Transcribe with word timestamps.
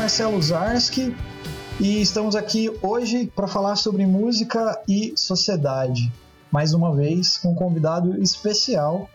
Marcelo 0.00 0.40
Zarski 0.40 1.14
e 1.78 2.00
estamos 2.00 2.34
aqui 2.34 2.70
hoje 2.80 3.30
para 3.36 3.46
falar 3.46 3.76
sobre 3.76 4.06
música 4.06 4.82
e 4.88 5.12
sociedade. 5.14 6.10
Mais 6.50 6.72
uma 6.72 6.96
vez 6.96 7.36
com 7.36 7.52
um 7.52 7.54
convidado 7.54 8.18
especial 8.22 9.10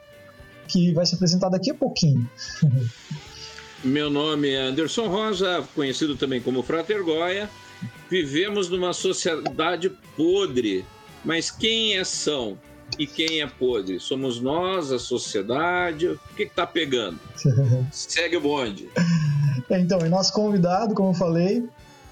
que 0.67 0.93
vai 0.93 1.03
se 1.03 1.15
apresentar 1.15 1.49
daqui 1.49 1.71
a 1.71 1.73
pouquinho. 1.73 2.29
Meu 3.83 4.11
nome 4.11 4.51
é 4.51 4.61
Anderson 4.61 5.07
Rosa, 5.07 5.67
conhecido 5.73 6.15
também 6.15 6.39
como 6.39 6.61
Frater 6.61 7.03
Goya. 7.03 7.49
Vivemos 8.07 8.69
numa 8.69 8.93
sociedade 8.93 9.89
podre, 10.15 10.85
mas 11.25 11.49
quem 11.49 11.97
é 11.97 12.03
são 12.03 12.59
e 12.97 13.05
quem 13.05 13.41
é 13.41 13.47
podre? 13.47 13.99
Somos 13.99 14.39
nós, 14.39 14.91
a 14.91 14.99
sociedade. 14.99 16.07
O 16.07 16.19
que 16.35 16.43
está 16.43 16.65
pegando? 16.65 17.19
Segue 17.91 18.37
o 18.37 18.41
bonde. 18.41 18.89
Então, 19.69 19.99
e 20.05 20.09
nosso 20.09 20.31
convidado, 20.33 20.93
como 20.93 21.09
eu 21.09 21.13
falei, 21.13 21.67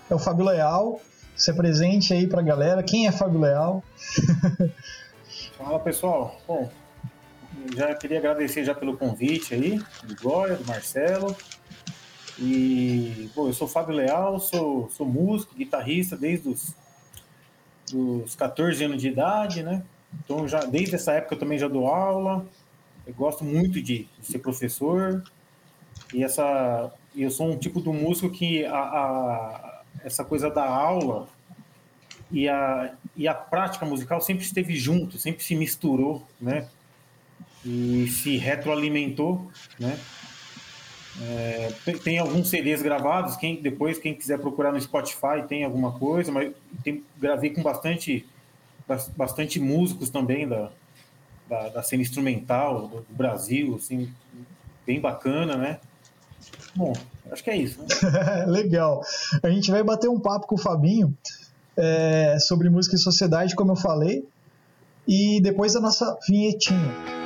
é 0.09 0.15
o 0.15 0.19
Fábio 0.19 0.45
Leal. 0.45 1.01
Se 1.35 1.51
apresente 1.51 2.13
aí 2.13 2.27
para 2.27 2.41
a 2.41 2.43
galera. 2.43 2.83
Quem 2.83 3.07
é 3.07 3.11
Fábio 3.11 3.39
Leal? 3.39 3.83
Fala 5.57 5.79
pessoal. 5.79 6.39
Bom, 6.47 6.69
já 7.75 7.93
queria 7.95 8.19
agradecer 8.19 8.63
já 8.63 8.75
pelo 8.75 8.97
convite 8.97 9.53
aí, 9.53 9.81
do 10.03 10.15
Glória, 10.15 10.55
do 10.55 10.65
Marcelo. 10.65 11.35
E, 12.37 13.29
bom, 13.35 13.47
eu 13.47 13.53
sou 13.53 13.67
Fábio 13.67 13.95
Leal, 13.95 14.39
sou, 14.39 14.89
sou 14.89 15.05
músico, 15.05 15.55
guitarrista 15.55 16.17
desde 16.17 16.49
os 16.49 16.73
dos 17.91 18.35
14 18.35 18.83
anos 18.83 19.01
de 19.01 19.09
idade, 19.09 19.61
né? 19.61 19.83
Então, 20.23 20.47
já, 20.47 20.59
desde 20.61 20.95
essa 20.95 21.13
época 21.13 21.35
eu 21.35 21.39
também 21.39 21.57
já 21.57 21.67
dou 21.67 21.87
aula. 21.87 22.45
Eu 23.05 23.13
gosto 23.13 23.43
muito 23.43 23.81
de, 23.81 24.07
ser 24.21 24.39
professor. 24.39 25.23
E 26.13 26.23
essa, 26.23 26.91
eu 27.15 27.29
sou 27.29 27.51
um 27.51 27.57
tipo 27.57 27.81
de 27.81 27.89
músico 27.89 28.29
que 28.29 28.65
a, 28.65 28.77
a, 28.77 29.81
essa 30.03 30.23
coisa 30.23 30.49
da 30.49 30.65
aula 30.65 31.27
e 32.31 32.47
a, 32.47 32.93
e 33.15 33.27
a 33.27 33.33
prática 33.33 33.85
musical 33.85 34.21
sempre 34.21 34.43
esteve 34.43 34.75
junto, 34.75 35.17
sempre 35.17 35.43
se 35.43 35.55
misturou, 35.55 36.25
né? 36.39 36.67
E 37.65 38.07
se 38.09 38.37
retroalimentou, 38.37 39.49
né? 39.79 39.97
É, 41.21 41.71
tem, 41.85 41.97
tem, 41.97 42.17
alguns 42.17 42.49
CDs 42.49 42.81
gravados, 42.81 43.35
quem 43.35 43.61
depois 43.61 43.99
quem 43.99 44.15
quiser 44.15 44.39
procurar 44.39 44.71
no 44.71 44.81
Spotify 44.81 45.43
tem 45.47 45.63
alguma 45.63 45.91
coisa, 45.91 46.31
mas 46.31 46.51
tem, 46.83 47.03
gravei 47.19 47.51
com 47.51 47.61
bastante 47.61 48.25
bastante 49.15 49.59
músicos 49.59 50.09
também 50.09 50.47
da, 50.47 50.69
da, 51.49 51.69
da 51.69 51.83
cena 51.83 52.01
instrumental 52.01 52.87
do, 52.87 53.01
do, 53.01 53.15
Brasil, 53.15 53.75
assim, 53.75 54.11
bem 54.85 54.99
bacana, 54.99 55.55
né? 55.55 55.79
Bom, 56.75 56.93
acho 57.31 57.43
que 57.43 57.49
é 57.49 57.57
isso. 57.57 57.81
Né? 57.81 58.45
Legal. 58.47 59.01
A 59.41 59.49
gente 59.49 59.71
vai 59.71 59.83
bater 59.83 60.09
um 60.09 60.19
papo 60.19 60.47
com 60.47 60.55
o 60.55 60.57
Fabinho 60.57 61.15
é, 61.77 62.37
sobre 62.39 62.69
música 62.69 62.95
e 62.95 62.99
sociedade, 62.99 63.55
como 63.55 63.71
eu 63.71 63.75
falei, 63.75 64.27
e 65.07 65.39
depois 65.41 65.73
da 65.73 65.79
nossa 65.79 66.17
vinhetinha. 66.27 67.22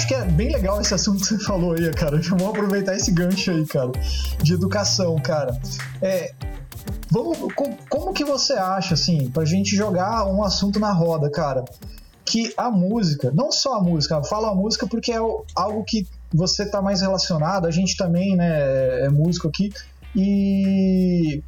Acho 0.00 0.08
que 0.08 0.14
é 0.14 0.24
bem 0.24 0.50
legal 0.50 0.80
esse 0.80 0.94
assunto 0.94 1.20
que 1.20 1.26
você 1.26 1.38
falou 1.38 1.72
aí, 1.72 1.90
cara. 1.92 2.18
Vamos 2.30 2.46
aproveitar 2.46 2.96
esse 2.96 3.12
gancho 3.12 3.50
aí, 3.50 3.66
cara, 3.66 3.92
de 4.42 4.54
educação, 4.54 5.16
cara. 5.20 5.60
É, 6.00 6.32
vamos, 7.10 7.52
como 7.88 8.14
que 8.14 8.24
você 8.24 8.54
acha, 8.54 8.94
assim, 8.94 9.30
pra 9.30 9.44
gente 9.44 9.76
jogar 9.76 10.24
um 10.26 10.42
assunto 10.42 10.80
na 10.80 10.90
roda, 10.90 11.30
cara, 11.30 11.64
que 12.24 12.52
a 12.56 12.70
música, 12.70 13.30
não 13.34 13.52
só 13.52 13.74
a 13.74 13.82
música, 13.82 14.22
falo 14.24 14.46
a 14.46 14.54
música 14.54 14.86
porque 14.86 15.12
é 15.12 15.18
algo 15.54 15.84
que 15.84 16.06
você 16.32 16.64
tá 16.64 16.80
mais 16.80 17.02
relacionado, 17.02 17.66
a 17.66 17.70
gente 17.70 17.94
também, 17.96 18.36
né, 18.36 19.04
é 19.04 19.08
músico 19.10 19.48
aqui, 19.48 19.70
e 20.16 21.42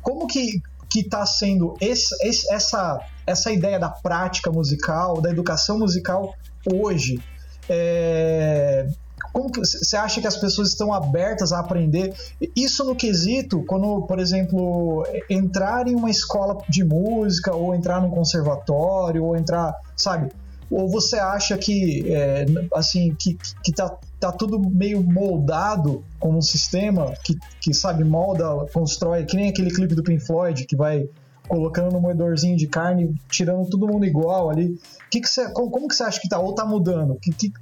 como 0.00 0.26
que 0.26 0.60
que 0.90 1.00
está 1.00 1.24
sendo 1.24 1.74
esse, 1.80 2.14
esse, 2.20 2.52
essa, 2.52 3.00
essa 3.26 3.50
ideia 3.50 3.78
da 3.78 3.88
prática 3.88 4.50
musical, 4.50 5.22
da 5.22 5.30
educação 5.30 5.78
musical 5.78 6.34
hoje? 6.70 7.18
É, 7.68 8.86
como 9.32 9.48
você 9.54 9.96
acha 9.96 10.20
que 10.20 10.26
as 10.26 10.36
pessoas 10.36 10.68
estão 10.68 10.92
abertas 10.92 11.52
a 11.52 11.60
aprender? 11.60 12.14
Isso 12.54 12.84
no 12.84 12.94
quesito, 12.94 13.64
quando, 13.66 14.02
por 14.02 14.18
exemplo, 14.18 15.06
entrar 15.28 15.88
em 15.88 15.94
uma 15.94 16.10
escola 16.10 16.58
de 16.68 16.84
música, 16.84 17.54
ou 17.54 17.74
entrar 17.74 18.00
num 18.02 18.10
conservatório, 18.10 19.24
ou 19.24 19.36
entrar, 19.36 19.74
sabe? 19.96 20.30
Ou 20.70 20.88
você 20.88 21.18
acha 21.18 21.56
que, 21.56 22.10
é, 22.12 22.46
assim, 22.74 23.14
que, 23.14 23.38
que 23.62 23.72
tá, 23.72 23.94
tá 24.18 24.32
tudo 24.32 24.58
meio 24.58 25.02
moldado 25.02 26.04
como 26.18 26.38
um 26.38 26.42
sistema 26.42 27.14
que, 27.24 27.36
que, 27.60 27.74
sabe, 27.74 28.04
molda, 28.04 28.66
constrói, 28.72 29.24
que 29.24 29.36
nem 29.36 29.48
aquele 29.48 29.70
clipe 29.70 29.94
do 29.94 30.02
Pink 30.02 30.24
Floyd 30.24 30.66
que 30.66 30.76
vai 30.76 31.08
colocando 31.48 31.92
no 31.92 32.00
moedorzinho 32.00 32.56
de 32.56 32.66
carne, 32.66 33.14
tirando 33.28 33.68
todo 33.68 33.88
mundo 33.88 34.04
igual 34.04 34.50
ali. 34.50 34.78
Que 35.10 35.20
que 35.20 35.28
você, 35.28 35.50
como, 35.52 35.70
como 35.70 35.88
que 35.88 35.94
você 35.94 36.04
acha 36.04 36.20
que 36.20 36.28
tá? 36.28 36.38
Ou 36.38 36.54
tá 36.54 36.64
mudando? 36.64 37.16
Que, 37.20 37.32
que, 37.32 37.52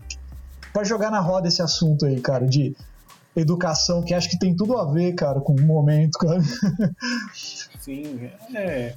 pra 0.72 0.84
jogar 0.84 1.10
na 1.10 1.20
roda 1.20 1.48
esse 1.48 1.62
assunto 1.62 2.06
aí, 2.06 2.20
cara, 2.20 2.46
de 2.46 2.74
educação, 3.34 4.02
que 4.02 4.14
acho 4.14 4.28
que 4.28 4.38
tem 4.38 4.54
tudo 4.54 4.76
a 4.76 4.90
ver, 4.90 5.14
cara, 5.14 5.40
com 5.40 5.54
o 5.54 5.60
momento, 5.60 6.18
cara. 6.18 6.40
Sim, 7.80 8.30
é. 8.54 8.94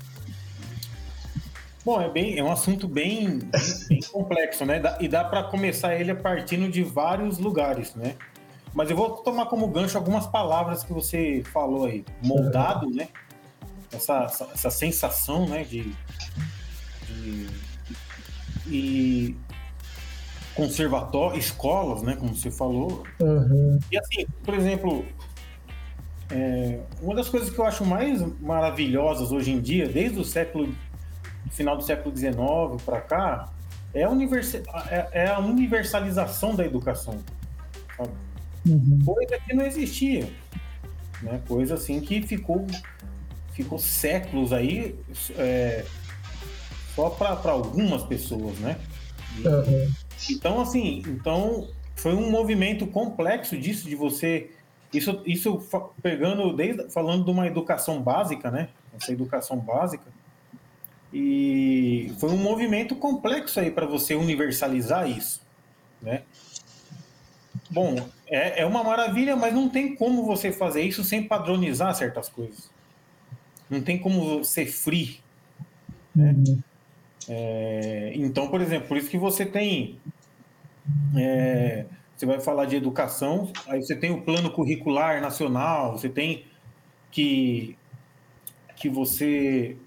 Bom, 1.86 2.02
é, 2.02 2.10
bem, 2.10 2.38
é 2.40 2.44
um 2.44 2.52
assunto 2.52 2.88
bem, 2.88 3.40
bem, 3.40 3.50
bem 3.90 4.02
complexo, 4.12 4.66
né? 4.66 4.82
E 5.00 5.08
dá 5.08 5.24
para 5.24 5.44
começar 5.44 5.96
ele 5.96 6.14
partindo 6.16 6.72
de 6.72 6.82
vários 6.82 7.38
lugares, 7.38 7.94
né? 7.94 8.16
Mas 8.74 8.90
eu 8.90 8.96
vou 8.96 9.18
tomar 9.18 9.46
como 9.48 9.68
gancho 9.68 9.98
algumas 9.98 10.26
palavras 10.26 10.84
que 10.84 10.92
você 10.92 11.44
falou 11.52 11.86
aí. 11.86 12.04
Moldado, 12.22 12.90
né? 12.90 13.10
Essa, 13.94 14.24
essa, 14.24 14.50
essa 14.54 14.70
sensação, 14.72 15.48
né? 15.48 15.64
De, 15.64 15.94
de, 17.10 17.48
e 18.68 19.38
conservatório, 20.56 21.38
escolas, 21.38 22.02
né? 22.02 22.16
Como 22.16 22.36
você 22.36 22.52
falou. 22.52 23.04
Uhum. 23.20 23.80
E 23.92 23.98
assim, 23.98 24.26
por 24.44 24.54
exemplo, 24.54 25.06
é, 26.32 26.80
uma 27.02 27.16
das 27.16 27.30
coisas 27.30 27.50
que 27.50 27.60
eu 27.60 27.66
acho 27.66 27.86
mais 27.86 28.22
maravilhosas 28.40 29.32
hoje 29.32 29.52
em 29.52 29.62
dia, 29.62 29.88
desde 29.88 30.20
o 30.20 30.24
século 30.24 30.74
final 31.52 31.78
do 31.78 31.84
século 31.84 32.16
XIX 32.16 32.36
para 32.84 33.02
cá, 33.02 33.50
é 33.94 34.04
a, 34.04 34.10
é, 34.90 35.10
é 35.12 35.28
a, 35.28 35.40
universalização 35.40 36.56
da 36.56 36.66
educação. 36.66 37.20
Sabe? 37.96 38.10
Uhum. 38.68 39.00
Coisa 39.06 39.40
que 39.40 39.54
não 39.54 39.66
existia. 39.66 40.28
Né? 41.22 41.40
Coisa 41.48 41.76
assim 41.76 42.02
que 42.02 42.22
ficou, 42.22 42.66
ficou 43.54 43.80
séculos 43.80 44.52
aí 44.52 44.96
é, 45.38 45.86
só 46.96 47.10
para 47.10 47.52
algumas 47.52 48.04
pessoas, 48.04 48.58
né? 48.60 48.78
E, 49.38 49.48
uhum. 49.48 49.92
Então, 50.30 50.62
assim, 50.62 51.02
então 51.06 51.68
foi 51.96 52.14
um 52.14 52.30
movimento 52.30 52.86
complexo 52.88 53.58
disso, 53.58 53.88
de 53.88 53.96
você. 53.96 54.52
Isso, 54.94 55.22
isso 55.26 55.60
pegando, 56.02 56.56
desde, 56.56 56.90
falando 56.90 57.26
de 57.26 57.32
uma 57.32 57.48
educação 57.48 58.02
básica, 58.02 58.52
né? 58.52 58.70
Essa 58.96 59.12
educação 59.12 59.58
básica 59.58 60.06
e 61.14 62.12
foi 62.20 62.32
um 62.32 62.38
movimento 62.38 62.96
complexo 62.96 63.60
aí 63.60 63.70
para 63.70 63.86
você 63.86 64.16
universalizar 64.16 65.08
isso, 65.08 65.42
né? 66.02 66.24
Bom, 67.70 67.96
é, 68.28 68.62
é 68.62 68.66
uma 68.66 68.84
maravilha, 68.84 69.36
mas 69.36 69.54
não 69.54 69.70
tem 69.70 69.96
como 69.96 70.26
você 70.26 70.52
fazer 70.52 70.82
isso 70.82 71.04
sem 71.04 71.24
padronizar 71.24 71.94
certas 71.94 72.30
coisas. 72.30 72.70
Não 73.74 73.82
tem 73.82 73.98
como 73.98 74.44
ser 74.44 74.68
free, 74.68 75.20
né? 76.16 76.32
Uhum. 76.32 76.60
É, 77.28 78.12
então, 78.16 78.50
por 78.50 78.62
exemplo, 78.62 78.88
por 78.88 78.98
isso 78.98 79.10
que 79.10 79.18
você 79.18 79.46
tem 79.46 79.98
é, 81.16 81.86
você 82.16 82.26
vai 82.26 82.40
falar 82.40 82.66
de 82.66 82.76
educação, 82.76 83.52
aí 83.68 83.82
você 83.82 83.96
tem 83.96 84.12
o 84.12 84.22
plano 84.22 84.52
curricular 84.52 85.22
nacional, 85.22 85.98
você 85.98 86.10
tem 86.10 86.46
que 87.12 87.78
que 88.76 88.90
você 88.90 89.78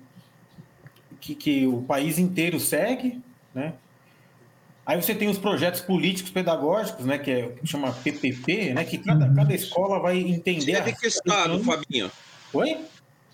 que, 1.20 1.34
que 1.34 1.66
o 1.66 1.82
país 1.82 2.18
inteiro 2.18 2.58
segue, 2.58 3.20
né? 3.54 3.74
Aí 4.84 5.00
você 5.02 5.14
tem 5.14 5.28
os 5.28 5.38
projetos 5.38 5.80
políticos 5.80 6.30
pedagógicos, 6.30 7.04
né, 7.04 7.18
que, 7.18 7.28
é, 7.28 7.48
que 7.48 7.66
chama 7.66 7.90
PPP, 7.92 8.72
né, 8.72 8.84
que 8.84 8.98
cada, 8.98 9.34
cada 9.34 9.52
escola 9.52 9.98
vai 9.98 10.18
entender. 10.18 10.60
Você 10.60 10.78
é 10.78 10.80
de 10.80 10.92
que 10.94 11.08
estado, 11.08 11.58
Fabinho? 11.64 12.08
Oi? 12.52 12.86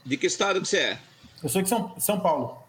De 0.04 0.16
que 0.16 0.26
estado 0.26 0.60
que 0.60 0.68
você 0.68 0.78
é? 0.78 0.98
Eu 1.42 1.48
sou 1.48 1.62
de 1.62 1.68
São, 1.68 1.94
São 1.98 2.20
Paulo. 2.20 2.62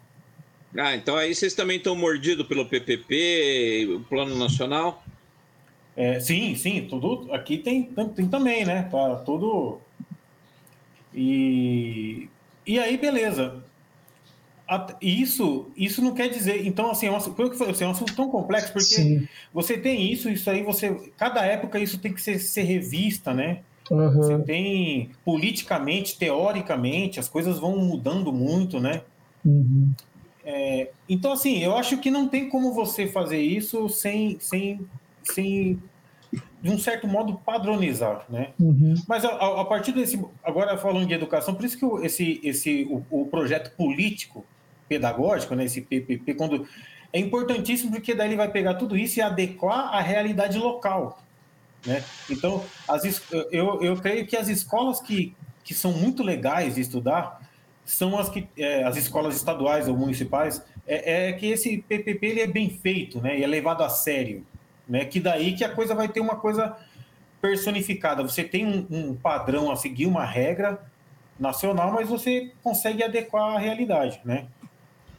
Ah, 0.76 0.96
então 0.96 1.16
aí 1.16 1.34
vocês 1.34 1.54
também 1.54 1.76
estão 1.76 1.94
mordidos 1.94 2.46
pelo 2.46 2.66
PPP, 2.66 3.88
o 3.96 4.00
Plano 4.00 4.36
Nacional? 4.36 5.04
É, 5.96 6.18
sim, 6.18 6.56
sim, 6.56 6.86
tudo 6.88 7.32
aqui 7.32 7.58
tem, 7.58 7.84
tem 8.16 8.28
também, 8.28 8.64
né? 8.64 8.88
Tá 8.90 9.16
tudo. 9.16 9.80
E, 11.14 12.28
e 12.66 12.78
aí, 12.80 12.96
beleza. 12.96 13.62
Isso, 15.00 15.70
isso 15.76 16.02
não 16.02 16.14
quer 16.14 16.28
dizer. 16.28 16.66
Então, 16.66 16.90
assim, 16.90 17.06
é 17.06 17.10
um, 17.10 17.16
assim, 17.16 17.84
é 17.84 17.86
um 17.86 17.90
assunto 17.90 18.16
tão 18.16 18.28
complexo, 18.28 18.72
porque 18.72 18.86
Sim. 18.86 19.28
você 19.52 19.78
tem 19.78 20.10
isso, 20.10 20.28
isso 20.28 20.50
aí, 20.50 20.62
você. 20.62 21.12
Cada 21.16 21.44
época 21.44 21.78
isso 21.78 21.98
tem 21.98 22.12
que 22.12 22.20
ser, 22.20 22.38
ser 22.40 22.62
revista, 22.62 23.32
né? 23.32 23.60
Uhum. 23.90 24.12
Você 24.12 24.38
tem 24.38 25.10
politicamente, 25.24 26.18
teoricamente, 26.18 27.20
as 27.20 27.28
coisas 27.28 27.58
vão 27.58 27.76
mudando 27.76 28.32
muito, 28.32 28.80
né? 28.80 29.02
Uhum. 29.44 29.92
É, 30.44 30.90
então, 31.08 31.32
assim, 31.32 31.58
eu 31.58 31.76
acho 31.76 31.98
que 31.98 32.10
não 32.10 32.28
tem 32.28 32.48
como 32.48 32.72
você 32.72 33.06
fazer 33.06 33.40
isso 33.40 33.88
sem, 33.88 34.38
sem, 34.40 34.80
sem 35.22 35.78
de 36.62 36.70
um 36.70 36.78
certo 36.78 37.06
modo, 37.06 37.34
padronizar, 37.44 38.24
né? 38.28 38.52
Uhum. 38.58 38.94
Mas 39.06 39.24
a, 39.24 39.60
a, 39.60 39.64
partir 39.64 39.92
desse... 39.92 40.22
Agora, 40.42 40.76
falando 40.76 41.06
de 41.06 41.14
educação, 41.14 41.54
por 41.54 41.64
isso 41.64 41.78
que 41.78 42.06
esse, 42.06 42.40
esse, 42.42 42.84
o, 42.90 43.04
o, 43.22 43.26
projeto 43.26 43.74
político 43.76 44.44
pedagógico, 44.88 45.54
né, 45.54 45.64
esse 45.64 45.80
PPP, 45.80 46.34
quando... 46.34 46.66
É 47.12 47.18
importantíssimo 47.18 47.92
porque 47.92 48.12
daí 48.12 48.28
ele 48.28 48.36
vai 48.36 48.50
pegar 48.50 48.74
tudo 48.74 48.96
isso 48.96 49.20
e 49.20 49.22
adequar 49.22 49.94
à 49.94 50.00
realidade 50.00 50.58
local, 50.58 51.22
né? 51.84 52.02
Então, 52.30 52.64
as, 52.88 53.22
eu, 53.50 53.82
eu 53.82 53.96
creio 53.96 54.26
que 54.26 54.36
as 54.36 54.48
escolas 54.48 55.00
que, 55.00 55.34
que 55.62 55.74
são 55.74 55.92
muito 55.92 56.22
legais 56.22 56.74
de 56.74 56.80
estudar 56.80 57.40
são 57.84 58.18
as 58.18 58.28
que 58.28 58.48
é, 58.56 58.82
as 58.84 58.96
escolas 58.96 59.36
estaduais 59.36 59.88
ou 59.88 59.96
municipais 59.96 60.62
é, 60.86 61.28
é, 61.28 61.32
que 61.32 61.46
esse 61.46 61.78
PPP 61.78 62.26
ele 62.26 62.40
é 62.40 62.46
bem 62.46 62.70
feito, 62.70 63.20
né? 63.20 63.38
E 63.38 63.44
é 63.44 63.46
levado 63.46 63.82
a 63.82 63.88
sério, 63.88 64.46
né? 64.88 65.04
Que 65.04 65.20
daí 65.20 65.54
que 65.54 65.64
a 65.64 65.68
coisa 65.68 65.94
vai 65.94 66.08
ter 66.08 66.20
uma 66.20 66.36
coisa 66.36 66.76
personificada. 67.40 68.22
Você 68.22 68.42
tem 68.42 68.66
um, 68.66 68.86
um 68.90 69.14
padrão 69.14 69.70
a 69.70 69.76
seguir, 69.76 70.06
uma 70.06 70.24
regra 70.24 70.80
nacional, 71.38 71.92
mas 71.92 72.08
você 72.08 72.52
consegue 72.62 73.02
adequar 73.02 73.56
à 73.56 73.58
realidade, 73.58 74.20
né? 74.24 74.46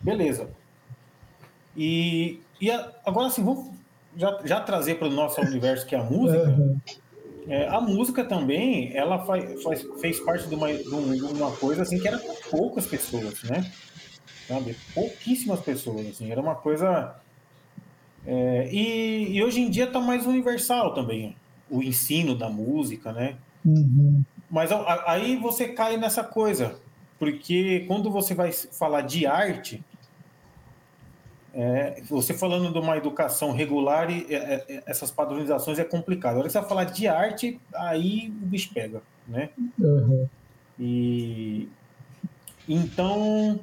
Beleza. 0.02 0.50
E, 1.78 2.40
e 2.60 2.72
a, 2.72 2.92
agora 3.06 3.28
assim, 3.28 3.44
vamos 3.44 3.75
já, 4.16 4.40
já 4.44 4.62
trazer 4.62 4.96
para 4.96 5.08
o 5.08 5.12
nosso 5.12 5.42
universo 5.42 5.86
que 5.86 5.96
é 5.96 6.00
a 6.00 6.04
música. 6.04 6.50
Uhum. 6.50 6.80
É, 7.48 7.68
a 7.68 7.80
música 7.80 8.24
também, 8.24 8.96
ela 8.96 9.24
faz, 9.24 9.62
faz, 9.62 9.86
fez 10.02 10.20
parte 10.20 10.48
de 10.48 10.56
uma, 10.56 10.74
de 10.74 10.90
uma 10.90 11.52
coisa 11.52 11.84
assim 11.84 12.00
que 12.00 12.08
era 12.08 12.20
poucas 12.50 12.88
pessoas, 12.88 13.44
né? 13.44 13.72
Sabe? 14.48 14.76
Pouquíssimas 14.94 15.60
pessoas, 15.60 16.08
assim. 16.08 16.32
Era 16.32 16.42
uma 16.42 16.56
coisa 16.56 17.16
é, 18.26 18.68
e, 18.72 19.36
e, 19.36 19.44
hoje 19.44 19.62
em 19.62 19.70
dia 19.70 19.86
está 19.86 20.00
mais 20.00 20.26
universal 20.26 20.94
também 20.94 21.36
o 21.70 21.84
ensino 21.84 22.36
da 22.36 22.50
música, 22.50 23.12
né? 23.12 23.36
Uhum. 23.64 24.24
Mas 24.50 24.72
a, 24.72 25.12
aí 25.12 25.36
você 25.36 25.68
cai 25.70 25.98
nessa 25.98 26.24
coisa, 26.24 26.76
porque 27.20 27.86
quando 27.88 28.10
você 28.10 28.34
vai 28.34 28.52
falar 28.52 29.02
de 29.02 29.26
arte, 29.26 29.84
é, 31.56 32.02
você 32.10 32.34
falando 32.34 32.72
de 32.72 32.78
uma 32.78 32.98
educação 32.98 33.54
regular, 33.54 34.12
e, 34.12 34.28
é, 34.30 34.66
é 34.68 34.84
essas 34.86 35.10
padronizações 35.10 35.80
é 35.80 35.86
complicado. 35.86 36.34
Agora, 36.34 36.50
você 36.50 36.60
vai 36.60 36.68
falar 36.68 36.84
de 36.84 37.07
arte, 37.07 37.60
aí 37.74 38.28
o 38.44 38.46
bicho 38.46 38.74
pega, 38.74 39.02
né? 39.25 39.50
Uhum. 39.80 40.28
E 40.78 41.69
então 42.68 43.60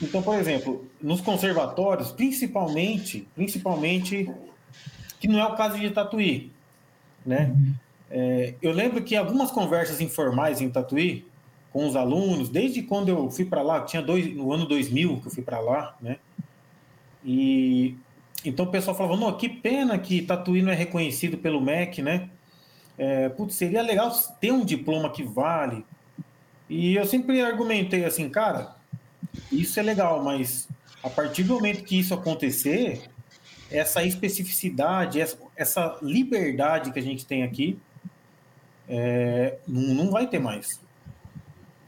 então, 0.00 0.22
por 0.22 0.36
exemplo, 0.36 0.86
nos 1.02 1.20
conservatórios, 1.20 2.12
principalmente, 2.12 3.28
principalmente, 3.34 4.30
que 5.20 5.26
não 5.26 5.40
é 5.40 5.44
o 5.44 5.56
caso 5.56 5.78
de 5.78 5.90
Tatuí, 5.90 6.52
né? 7.26 7.54
É, 8.10 8.54
eu 8.62 8.72
lembro 8.72 9.02
que 9.02 9.14
algumas 9.16 9.50
conversas 9.50 10.00
informais 10.00 10.60
em 10.60 10.70
Tatuí 10.70 11.26
com 11.70 11.86
os 11.86 11.94
alunos, 11.94 12.48
desde 12.48 12.82
quando 12.82 13.10
eu 13.10 13.30
fui 13.30 13.44
para 13.44 13.60
lá, 13.60 13.82
tinha 13.82 14.00
dois, 14.00 14.34
no 14.34 14.52
ano 14.52 14.66
2000 14.66 15.20
que 15.20 15.26
eu 15.26 15.30
fui 15.30 15.42
para 15.42 15.60
lá, 15.60 15.94
né? 16.00 16.16
E 17.28 17.94
então 18.42 18.64
o 18.64 18.70
pessoal 18.70 18.96
falava: 18.96 19.16
"Não, 19.16 19.36
que 19.36 19.50
pena 19.50 19.98
que 19.98 20.22
Tatuí 20.22 20.62
não 20.62 20.72
é 20.72 20.74
reconhecido 20.74 21.36
pelo 21.36 21.60
MEC, 21.60 22.00
né? 22.00 22.30
É, 22.96 23.28
putz, 23.28 23.54
seria 23.54 23.82
legal 23.82 24.10
ter 24.40 24.50
um 24.50 24.64
diploma 24.64 25.10
que 25.10 25.22
vale". 25.22 25.84
E 26.70 26.96
eu 26.96 27.06
sempre 27.06 27.42
argumentei 27.42 28.04
assim, 28.04 28.28
cara, 28.30 28.76
isso 29.52 29.78
é 29.78 29.82
legal, 29.82 30.22
mas 30.22 30.68
a 31.02 31.10
partir 31.10 31.42
do 31.42 31.54
momento 31.54 31.84
que 31.84 31.98
isso 31.98 32.14
acontecer, 32.14 33.02
essa 33.70 34.02
especificidade, 34.02 35.20
essa, 35.20 35.38
essa 35.56 35.98
liberdade 36.02 36.92
que 36.92 36.98
a 36.98 37.02
gente 37.02 37.26
tem 37.26 37.42
aqui, 37.42 37.78
é, 38.88 39.58
não, 39.66 39.94
não 39.94 40.10
vai 40.10 40.26
ter 40.26 40.38
mais. 40.38 40.80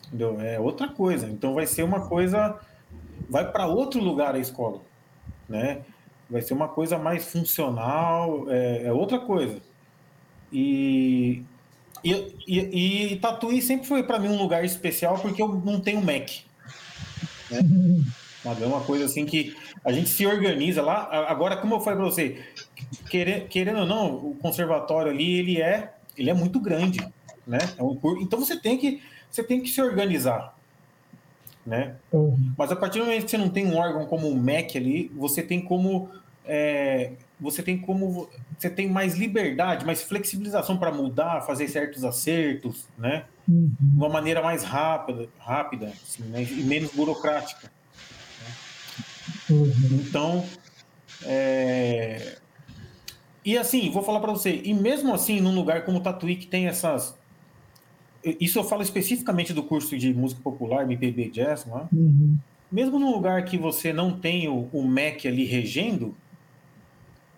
Entendeu? 0.06 0.40
É 0.40 0.60
outra 0.60 0.88
coisa. 0.88 1.28
Então 1.28 1.54
vai 1.54 1.66
ser 1.66 1.82
uma 1.82 2.08
coisa. 2.08 2.58
Vai 3.28 3.50
para 3.50 3.66
outro 3.66 4.02
lugar 4.02 4.34
a 4.34 4.38
escola. 4.38 4.82
Né? 5.50 5.80
Vai 6.30 6.40
ser 6.40 6.54
uma 6.54 6.68
coisa 6.68 6.96
mais 6.96 7.24
funcional, 7.24 8.46
é, 8.48 8.84
é 8.84 8.92
outra 8.92 9.18
coisa. 9.18 9.60
E, 10.52 11.42
e, 12.04 12.34
e, 12.46 13.12
e 13.12 13.16
Tatuí 13.16 13.60
sempre 13.60 13.86
foi 13.86 14.04
para 14.04 14.18
mim 14.18 14.28
um 14.28 14.38
lugar 14.38 14.64
especial 14.64 15.18
porque 15.18 15.42
eu 15.42 15.48
não 15.48 15.80
tenho 15.80 16.00
Mac. 16.00 16.30
Né? 17.50 17.60
É 18.44 18.66
uma 18.66 18.80
coisa 18.80 19.04
assim 19.04 19.26
que 19.26 19.56
a 19.84 19.92
gente 19.92 20.08
se 20.08 20.24
organiza 20.24 20.82
lá. 20.82 21.08
Agora, 21.28 21.56
como 21.56 21.74
eu 21.74 21.80
falei 21.80 21.98
para 21.98 22.08
você, 22.08 22.42
querendo, 23.10 23.48
querendo 23.48 23.80
ou 23.80 23.86
não, 23.86 24.14
o 24.14 24.36
conservatório 24.36 25.10
ali 25.10 25.38
ele 25.38 25.60
é, 25.60 25.92
ele 26.16 26.30
é 26.30 26.34
muito 26.34 26.60
grande, 26.60 27.00
né? 27.46 27.58
É 27.76 27.82
um, 27.82 27.98
então 28.20 28.38
você 28.38 28.56
tem 28.58 28.78
que 28.78 29.02
você 29.30 29.44
tem 29.44 29.60
que 29.60 29.68
se 29.68 29.80
organizar, 29.80 30.56
né? 31.66 31.94
Uhum. 32.12 32.52
Mas 32.56 32.72
a 32.72 32.76
partir 32.76 32.98
do 32.98 33.04
momento 33.04 33.24
que 33.24 33.30
você 33.30 33.38
não 33.38 33.48
tem 33.48 33.66
um 33.66 33.76
órgão 33.76 34.06
como 34.06 34.28
o 34.28 34.36
MEC 34.36 34.78
ali, 34.78 35.12
você 35.14 35.42
tem 35.42 35.60
como 35.60 36.08
é, 36.44 37.12
você 37.40 37.62
tem 37.62 37.78
como 37.78 38.28
você 38.58 38.68
tem 38.68 38.88
mais 38.88 39.16
liberdade, 39.16 39.86
mais 39.86 40.02
flexibilização 40.02 40.76
para 40.76 40.92
mudar, 40.92 41.42
fazer 41.42 41.68
certos 41.68 42.04
acertos, 42.04 42.86
né? 42.98 43.24
Uhum. 43.48 43.72
De 43.80 43.96
uma 43.96 44.08
maneira 44.08 44.42
mais 44.42 44.62
rápida, 44.62 45.28
rápida 45.38 45.86
assim, 45.86 46.22
né? 46.24 46.42
e 46.42 46.62
menos 46.62 46.92
burocrática. 46.92 47.70
Né? 48.40 49.56
Uhum. 49.56 49.72
Então, 49.92 50.46
é... 51.24 52.36
e 53.44 53.56
assim, 53.56 53.90
vou 53.90 54.02
falar 54.02 54.20
para 54.20 54.32
você, 54.32 54.60
e 54.62 54.74
mesmo 54.74 55.14
assim, 55.14 55.40
num 55.40 55.54
lugar 55.54 55.84
como 55.84 56.00
Tatuí 56.00 56.36
que 56.36 56.46
tem 56.46 56.66
essas 56.66 57.18
isso 58.24 58.58
eu 58.58 58.64
falo 58.64 58.82
especificamente 58.82 59.52
do 59.52 59.62
curso 59.62 59.96
de 59.96 60.12
música 60.12 60.40
popular, 60.42 60.82
MPB 60.82 61.30
Jazz, 61.30 61.66
né? 61.66 61.88
uhum. 61.92 62.36
mesmo 62.70 62.98
num 62.98 63.12
lugar 63.12 63.44
que 63.44 63.56
você 63.56 63.92
não 63.92 64.12
tem 64.12 64.48
o, 64.48 64.68
o 64.72 64.86
MEC 64.86 65.26
ali 65.26 65.44
regendo, 65.44 66.14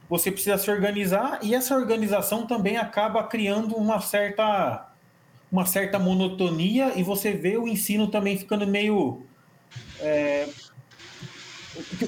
você 0.08 0.30
precisa 0.30 0.58
se 0.58 0.70
organizar 0.70 1.40
e 1.42 1.54
essa 1.54 1.74
organização 1.74 2.46
também 2.46 2.76
acaba 2.76 3.22
criando 3.24 3.76
uma 3.76 4.00
certa 4.00 4.88
uma 5.50 5.66
certa 5.66 5.98
monotonia 5.98 6.92
e 6.96 7.02
você 7.02 7.32
vê 7.32 7.58
o 7.58 7.68
ensino 7.68 8.08
também 8.08 8.38
ficando 8.38 8.66
meio 8.66 9.22
é, 10.00 10.48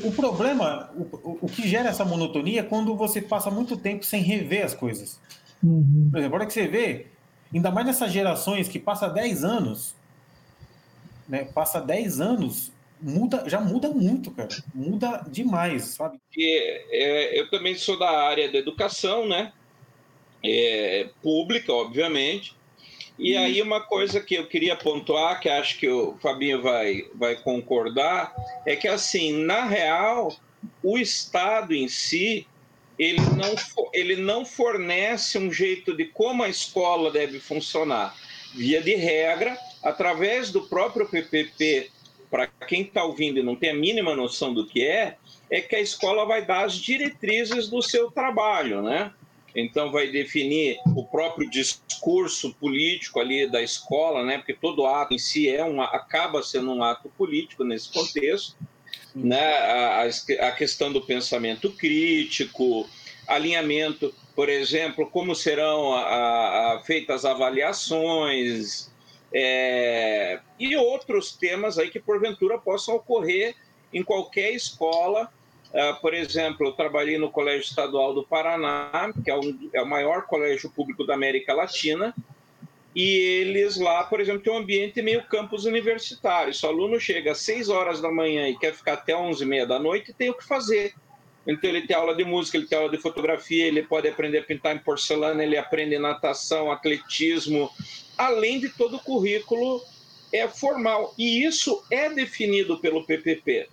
o, 0.03 0.13
problema, 0.13 0.91
o, 0.95 1.39
o, 1.43 1.49
que 1.49 1.67
gera 1.67 1.89
essa 1.89 2.05
monotonia 2.05 2.61
é 2.61 2.63
quando 2.63 2.95
você 2.97 3.23
passa 3.23 3.51
muito 3.51 3.77
tempo 3.77 4.05
sem 4.05 4.23
rever 4.23 4.65
as 4.65 4.75
coisas. 4.75 5.19
Uhum. 5.63 6.09
Por 6.11 6.19
exemplo, 6.19 6.37
a 6.37 6.39
hora 6.39 6.47
que 6.47 6.53
você 6.53 6.67
vê, 6.67 7.07
ainda 7.55 7.71
mais 7.71 7.87
nessas 7.87 8.13
gerações 8.13 8.69
que 8.69 8.79
passa 8.79 9.09
10 9.09 9.45
anos, 9.45 9.95
né, 11.29 11.45
passa 11.45 11.81
10 11.81 12.21
anos 12.21 12.73
muda, 13.05 13.45
já 13.47 13.61
muda 13.61 13.89
muito, 13.91 14.31
cara. 14.31 14.49
Muda 14.75 15.25
demais, 15.29 15.85
sabe? 15.85 16.19
E, 16.37 16.59
é, 16.91 17.39
eu 17.39 17.51
também 17.51 17.77
sou 17.77 17.99
da 17.99 18.11
área 18.11 18.51
da 18.51 18.59
educação, 18.59 19.29
né? 19.29 19.53
É, 20.43 21.09
pública, 21.23 21.73
obviamente. 21.73 22.57
E 23.19 23.37
hum. 23.37 23.41
aí 23.41 23.63
uma 23.63 23.81
coisa 23.81 24.21
que 24.21 24.35
eu 24.35 24.47
queria 24.47 24.75
pontuar, 24.75 25.41
que 25.41 25.49
acho 25.49 25.79
que 25.79 25.89
o 25.89 26.17
Fabinho 26.19 26.63
vai, 26.63 27.05
vai 27.15 27.37
concordar, 27.37 28.35
é 28.67 28.75
que 28.75 28.89
assim, 28.89 29.45
na 29.45 29.65
real, 29.65 30.35
o 30.83 30.99
Estado 30.99 31.75
em 31.75 31.89
si, 31.89 32.47
ele 32.99 33.21
não, 33.21 33.55
ele 33.93 34.17
não 34.17 34.45
fornece 34.45 35.39
um 35.39 35.53
jeito 35.53 35.97
de 35.97 36.05
como 36.07 36.43
a 36.43 36.49
escola 36.49 37.11
deve 37.11 37.41
funcionar. 37.41 38.15
Via 38.55 38.81
de 38.81 38.95
regra, 38.95 39.59
através 39.83 40.51
do 40.51 40.63
próprio 40.63 41.09
PPP 41.09 41.91
para 42.31 42.47
quem 42.47 42.83
está 42.83 43.05
ouvindo 43.05 43.39
e 43.39 43.43
não 43.43 43.55
tem 43.55 43.71
a 43.71 43.75
mínima 43.75 44.17
noção 44.17 44.53
do 44.53 44.67
que 44.67 44.85
é, 44.85 45.17
é 45.51 45.61
que 45.61 45.77
a 45.77 45.81
escola 45.81 46.25
vai 46.25 46.45
dar 46.45 46.65
as 46.65 46.75
diretrizes 46.75 47.69
do 47.69 47.81
seu 47.81 48.11
trabalho, 48.11 48.83
né? 48.83 49.13
Então 49.55 49.93
vai 49.93 50.09
definir 50.09 50.79
o 50.97 51.05
próprio 51.05 51.49
discurso 51.49 52.53
político 52.55 53.21
ali 53.21 53.49
da 53.49 53.63
escola, 53.63 54.25
né? 54.25 54.39
Porque 54.39 54.53
todo 54.53 54.85
ato 54.85 55.15
em 55.15 55.19
si 55.19 55.49
é 55.49 55.65
um, 55.65 55.81
acaba 55.81 56.43
sendo 56.43 56.73
um 56.73 56.83
ato 56.83 57.09
político 57.11 57.63
nesse 57.63 57.93
contexto. 57.93 58.57
Né? 59.15 59.41
A, 59.41 60.03
a, 60.49 60.53
questão 60.53 60.93
do 60.93 61.01
pensamento 61.01 61.71
crítico, 61.71 62.89
alinhamento, 63.27 64.13
por 64.35 64.49
exemplo, 64.49 65.09
como 65.09 65.35
serão 65.35 65.95
a, 65.95 66.75
a, 66.75 66.81
feitas 66.81 67.25
avaliações 67.25 68.91
é, 69.33 70.41
e 70.59 70.77
outros 70.77 71.33
temas 71.33 71.79
aí 71.79 71.91
que 71.91 72.01
porventura 72.01 72.59
possam 72.59 72.97
ocorrer 72.97 73.55
em 73.93 74.03
qualquer 74.03 74.53
escola. 74.53 75.31
Uh, 75.73 76.01
por 76.01 76.15
exemplo, 76.15 76.69
eu 76.69 76.73
trabalhei 76.73 77.19
no 77.19 77.31
Colégio 77.31 77.63
Estadual 77.69 78.15
do 78.15 78.25
Paraná, 78.25 79.13
que 79.25 79.31
é, 79.31 79.37
um, 79.37 79.71
é 79.73 79.83
o 79.83 79.87
maior 79.87 80.27
colégio 80.27 80.71
público 80.71 81.05
da 81.05 81.15
América 81.15 81.53
Latina, 81.53 82.15
e 82.95 83.19
eles 83.19 83.77
lá, 83.77 84.05
por 84.05 84.21
exemplo, 84.21 84.43
têm 84.43 84.53
um 84.53 84.59
ambiente 84.59 85.03
meio 85.03 85.25
campus 85.25 85.65
universitário. 85.65 86.55
Se 86.55 86.65
o 86.65 86.69
aluno 86.69 87.01
chega 87.01 87.33
às 87.33 87.39
6 87.39 87.69
horas 87.69 88.01
da 88.01 88.11
manhã 88.11 88.49
e 88.49 88.57
quer 88.57 88.73
ficar 88.73 88.95
até 88.95 89.17
11 89.17 89.43
e 89.43 89.47
meia 89.47 89.67
da 89.67 89.79
noite, 89.79 90.13
tem 90.13 90.31
o 90.31 90.35
que 90.35 90.45
fazer. 90.45 90.95
Então 91.47 91.69
ele 91.69 91.87
tem 91.87 91.97
aula 91.97 92.15
de 92.15 92.25
música, 92.25 92.57
ele 92.57 92.67
tem 92.67 92.79
aula 92.79 92.91
de 92.91 92.99
fotografia, 92.99 93.67
ele 93.67 93.83
pode 93.83 94.09
aprender 94.09 94.39
a 94.39 94.43
pintar 94.43 94.77
em 94.77 94.79
porcelana, 94.79 95.43
ele 95.43 95.57
aprende 95.57 95.99
natação, 95.99 96.71
atletismo, 96.71 97.69
além 98.17 98.61
de 98.61 98.69
todo 98.69 98.97
o 98.97 99.01
currículo 99.01 99.83
é 100.33 100.47
formal. 100.49 101.13
E 101.19 101.45
isso 101.45 101.85
é 101.91 102.09
definido 102.09 102.79
pelo 102.79 103.05
PPP. 103.05 103.69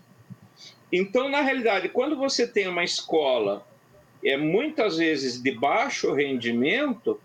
Então, 0.92 1.30
na 1.30 1.42
realidade, 1.42 1.90
quando 1.90 2.18
você 2.18 2.46
tem 2.46 2.68
uma 2.68 2.84
escola 2.84 3.66
é 4.24 4.38
muitas 4.38 4.98
vezes 4.98 5.42
de 5.42 5.52
baixo 5.52 6.14
rendimento, 6.14 7.20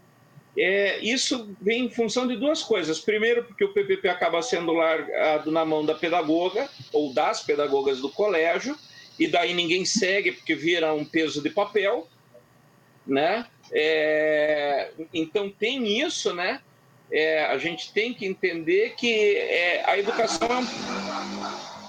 é, 0.59 0.99
isso 1.01 1.55
vem 1.61 1.87
em 1.87 1.91
função 1.91 2.27
de 2.27 2.37
duas 2.37 2.63
coisas. 2.63 2.99
Primeiro, 2.99 3.45
porque 3.45 3.65
o 3.65 3.73
PPP 3.73 4.09
acaba 4.09 4.41
sendo 4.43 4.73
largado 4.73 5.51
na 5.51 5.65
mão 5.65 5.85
da 5.85 5.95
pedagoga 5.95 6.69
ou 6.93 7.13
das 7.13 7.43
pedagogas 7.43 8.01
do 8.01 8.09
colégio, 8.09 8.77
e 9.19 9.27
daí 9.27 9.55
ninguém 9.55 9.85
segue 9.85 10.33
porque 10.33 10.55
vira 10.55 10.93
um 10.95 11.05
peso 11.05 11.43
de 11.43 11.51
papel, 11.51 12.09
né? 13.07 13.47
É, 13.73 14.91
então 15.13 15.51
tem 15.51 16.01
isso, 16.01 16.35
né? 16.35 16.61
É, 17.11 17.45
a 17.45 17.59
gente 17.59 17.93
tem 17.93 18.13
que 18.13 18.27
entender 18.27 18.95
que 18.97 19.37
é, 19.37 19.83
a 19.87 19.99
educação 19.99 20.49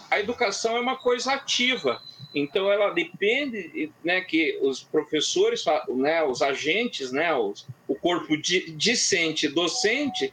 a 0.10 0.20
educação 0.20 0.78
é 0.78 0.80
uma 0.80 0.96
coisa 0.96 1.34
ativa. 1.34 2.02
Então 2.40 2.72
ela 2.72 2.92
depende, 2.92 3.92
né, 4.04 4.22
que 4.22 4.60
os 4.62 4.84
professores, 4.84 5.64
né, 5.90 6.24
os 6.24 6.42
agentes, 6.42 7.12
né, 7.12 7.34
os, 7.34 7.68
o 7.88 7.96
corpo 7.96 8.38
di, 8.38 8.72
discente, 8.72 9.48
docente, 9.48 10.32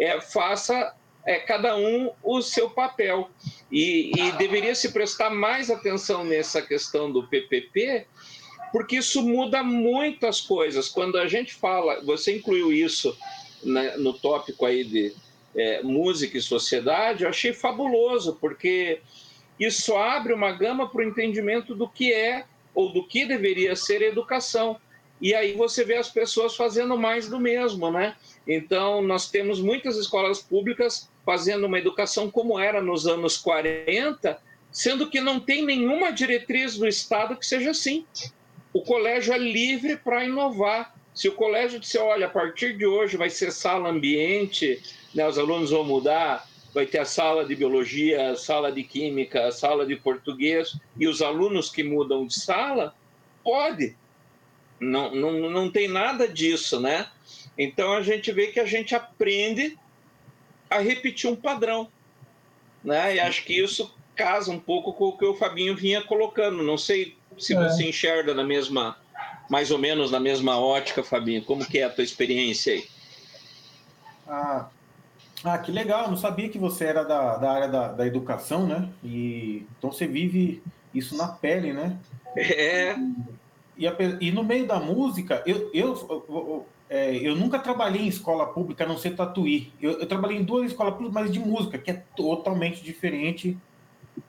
é, 0.00 0.20
faça 0.20 0.94
é, 1.26 1.38
cada 1.38 1.76
um 1.76 2.10
o 2.22 2.40
seu 2.40 2.70
papel. 2.70 3.30
E, 3.70 4.10
e 4.16 4.32
deveria 4.32 4.74
se 4.74 4.92
prestar 4.92 5.30
mais 5.30 5.70
atenção 5.70 6.24
nessa 6.24 6.62
questão 6.62 7.12
do 7.12 7.26
PPP, 7.26 8.06
porque 8.72 8.96
isso 8.96 9.22
muda 9.22 9.62
muitas 9.62 10.40
coisas. 10.40 10.88
Quando 10.88 11.18
a 11.18 11.26
gente 11.26 11.54
fala, 11.54 12.02
você 12.04 12.36
incluiu 12.36 12.72
isso 12.72 13.16
né, 13.62 13.96
no 13.96 14.12
tópico 14.12 14.64
aí 14.64 14.82
de 14.84 15.12
é, 15.54 15.82
música 15.82 16.38
e 16.38 16.42
sociedade, 16.42 17.24
eu 17.24 17.28
achei 17.28 17.52
fabuloso, 17.52 18.36
porque 18.40 19.00
isso 19.58 19.96
abre 19.96 20.32
uma 20.32 20.52
gama 20.52 20.88
para 20.88 21.00
o 21.00 21.04
entendimento 21.04 21.74
do 21.74 21.88
que 21.88 22.12
é 22.12 22.44
ou 22.74 22.92
do 22.92 23.06
que 23.06 23.24
deveria 23.24 23.76
ser 23.76 24.02
educação. 24.02 24.78
E 25.20 25.32
aí 25.34 25.52
você 25.52 25.84
vê 25.84 25.96
as 25.96 26.08
pessoas 26.08 26.56
fazendo 26.56 26.98
mais 26.98 27.28
do 27.28 27.38
mesmo, 27.38 27.90
né? 27.90 28.16
Então, 28.46 29.00
nós 29.00 29.30
temos 29.30 29.60
muitas 29.60 29.96
escolas 29.96 30.40
públicas 30.40 31.08
fazendo 31.24 31.66
uma 31.66 31.78
educação 31.78 32.30
como 32.30 32.58
era 32.58 32.82
nos 32.82 33.06
anos 33.06 33.36
40, 33.36 34.38
sendo 34.70 35.08
que 35.08 35.20
não 35.20 35.40
tem 35.40 35.64
nenhuma 35.64 36.10
diretriz 36.10 36.76
do 36.76 36.86
Estado 36.86 37.36
que 37.36 37.46
seja 37.46 37.70
assim. 37.70 38.04
O 38.72 38.82
colégio 38.82 39.32
é 39.32 39.38
livre 39.38 39.96
para 39.96 40.24
inovar. 40.24 40.94
Se 41.14 41.28
o 41.28 41.32
colégio 41.32 41.78
disser, 41.78 42.02
olha, 42.02 42.26
a 42.26 42.30
partir 42.30 42.76
de 42.76 42.84
hoje 42.84 43.16
vai 43.16 43.30
ser 43.30 43.52
sala 43.52 43.88
ambiente, 43.88 44.82
né, 45.14 45.26
os 45.26 45.38
alunos 45.38 45.70
vão 45.70 45.84
mudar, 45.84 46.46
vai 46.74 46.84
ter 46.84 46.98
a 46.98 47.04
sala 47.04 47.44
de 47.44 47.54
biologia, 47.54 48.32
a 48.32 48.36
sala 48.36 48.72
de 48.72 48.82
química, 48.82 49.46
a 49.46 49.52
sala 49.52 49.86
de 49.86 49.94
português, 49.94 50.76
e 50.98 51.06
os 51.06 51.22
alunos 51.22 51.70
que 51.70 51.84
mudam 51.84 52.26
de 52.26 52.34
sala, 52.34 52.92
pode. 53.44 53.96
Não, 54.80 55.14
não, 55.14 55.48
não 55.48 55.70
tem 55.70 55.86
nada 55.86 56.26
disso, 56.26 56.80
né? 56.80 57.08
Então 57.56 57.92
a 57.92 58.02
gente 58.02 58.32
vê 58.32 58.48
que 58.48 58.58
a 58.58 58.66
gente 58.66 58.92
aprende 58.92 59.78
a 60.68 60.80
repetir 60.80 61.30
um 61.30 61.36
padrão, 61.36 61.88
né? 62.82 63.14
E 63.14 63.20
acho 63.20 63.44
que 63.44 63.52
isso 63.52 63.94
casa 64.16 64.50
um 64.50 64.58
pouco 64.58 64.92
com 64.92 65.06
o 65.06 65.16
que 65.16 65.24
o 65.24 65.34
Fabinho 65.34 65.76
vinha 65.76 66.02
colocando. 66.02 66.62
Não 66.62 66.76
sei 66.76 67.16
se 67.38 67.54
é. 67.54 67.62
você 67.62 67.88
enxerga 67.88 68.34
na 68.34 68.42
mesma, 68.42 68.98
mais 69.48 69.70
ou 69.70 69.78
menos 69.78 70.10
na 70.10 70.18
mesma 70.18 70.58
ótica, 70.58 71.04
Fabinho. 71.04 71.44
Como 71.44 71.64
que 71.64 71.78
é 71.78 71.84
a 71.84 71.90
tua 71.90 72.02
experiência 72.02 72.72
aí? 72.72 72.88
Ah, 74.26 74.68
ah, 75.44 75.58
que 75.58 75.70
legal, 75.70 76.08
não 76.08 76.16
sabia 76.16 76.48
que 76.48 76.58
você 76.58 76.86
era 76.86 77.04
da, 77.04 77.36
da 77.36 77.52
área 77.52 77.68
da, 77.68 77.88
da 77.88 78.06
educação, 78.06 78.66
né? 78.66 78.88
E, 79.02 79.66
então 79.76 79.92
você 79.92 80.06
vive 80.06 80.62
isso 80.94 81.14
na 81.16 81.28
pele, 81.28 81.72
né? 81.72 81.98
É. 82.34 82.96
E, 83.76 83.86
e, 84.20 84.32
no 84.32 84.42
meio 84.42 84.66
da 84.66 84.80
música, 84.80 85.42
eu, 85.44 85.70
eu, 85.74 86.24
eu, 86.28 86.66
é, 86.88 87.16
eu, 87.16 87.36
nunca 87.36 87.58
trabalhei 87.58 88.02
em 88.02 88.08
escola 88.08 88.46
pública, 88.46 88.84
a 88.84 88.86
não 88.88 88.96
ser 88.96 89.16
Tatuí. 89.16 89.70
Eu, 89.82 90.00
eu 90.00 90.06
trabalhei 90.06 90.38
em 90.38 90.44
duas 90.44 90.70
escolas 90.70 90.94
públicas, 90.94 91.14
mas 91.14 91.32
de 91.32 91.38
música, 91.38 91.76
que 91.76 91.90
é 91.90 92.02
totalmente 92.16 92.82
diferente 92.82 93.58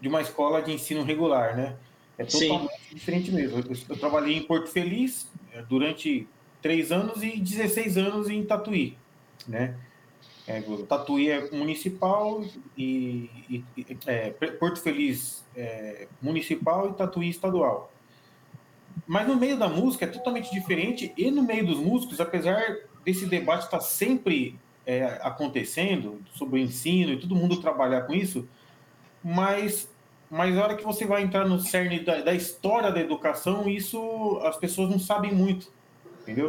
de 0.01 0.07
uma 0.09 0.21
escola 0.21 0.61
de 0.61 0.73
ensino 0.73 1.03
regular, 1.03 1.55
né? 1.55 1.75
É 2.17 2.25
totalmente 2.25 2.71
Sim. 2.89 2.95
diferente 2.95 3.31
mesmo. 3.31 3.59
Eu, 3.59 3.77
eu, 3.89 3.97
trabalhei 3.97 4.35
em 4.35 4.43
Porto 4.43 4.67
Feliz 4.67 5.31
é, 5.53 5.61
durante 5.61 6.27
três 6.61 6.91
anos 6.91 7.23
e 7.23 7.37
16 7.37 7.97
anos 7.97 8.29
em 8.29 8.43
Tatuí, 8.43 8.97
né? 9.47 9.75
É, 10.47 10.61
Tatuí 10.87 11.29
é 11.31 11.49
municipal 11.51 12.43
e, 12.77 13.29
e 13.49 13.63
é, 14.05 14.29
Porto 14.59 14.79
Feliz 14.79 15.43
é 15.55 16.07
municipal 16.21 16.89
e 16.89 16.93
Tatuí 16.93 17.29
estadual. 17.29 17.91
Mas 19.07 19.27
no 19.27 19.35
meio 19.35 19.57
da 19.57 19.67
música 19.67 20.05
é 20.05 20.07
totalmente 20.07 20.51
diferente 20.51 21.11
e 21.17 21.31
no 21.31 21.41
meio 21.41 21.65
dos 21.65 21.79
músicos, 21.79 22.21
apesar 22.21 22.77
desse 23.03 23.25
debate 23.25 23.65
estar 23.65 23.79
sempre 23.79 24.59
é, 24.85 25.19
acontecendo 25.21 26.21
sobre 26.33 26.59
o 26.59 26.63
ensino 26.63 27.13
e 27.13 27.19
todo 27.19 27.35
mundo 27.35 27.59
trabalhar 27.59 28.01
com 28.01 28.13
isso, 28.13 28.47
mas 29.23 29.89
mas 30.29 30.57
a 30.57 30.63
hora 30.63 30.75
que 30.75 30.83
você 30.83 31.05
vai 31.05 31.21
entrar 31.21 31.47
no 31.47 31.59
cerne 31.59 31.99
da, 31.99 32.21
da 32.21 32.33
história 32.33 32.91
da 32.91 32.99
educação, 32.99 33.69
isso 33.69 34.39
as 34.43 34.57
pessoas 34.57 34.89
não 34.89 34.99
sabem 34.99 35.33
muito, 35.33 35.71
entendeu? 36.21 36.47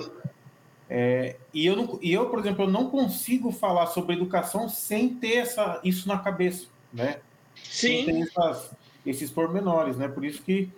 É, 0.89 1.37
e, 1.53 1.67
eu 1.67 1.77
não, 1.77 1.99
e 2.01 2.13
eu, 2.13 2.29
por 2.31 2.39
exemplo, 2.39 2.65
eu 2.65 2.71
não 2.71 2.89
consigo 2.89 3.51
falar 3.51 3.87
sobre 3.87 4.15
educação 4.15 4.69
sem 4.69 5.09
ter 5.09 5.39
essa, 5.39 5.81
isso 5.83 6.07
na 6.07 6.19
cabeça, 6.19 6.67
né? 6.93 7.19
Sim. 7.57 8.05
Sem 8.05 8.07
ter 8.07 8.21
essas, 8.23 8.71
esses 9.05 9.31
pormenores, 9.31 9.97
né? 9.97 10.07
Por 10.07 10.25
isso 10.25 10.43
que 10.43 10.71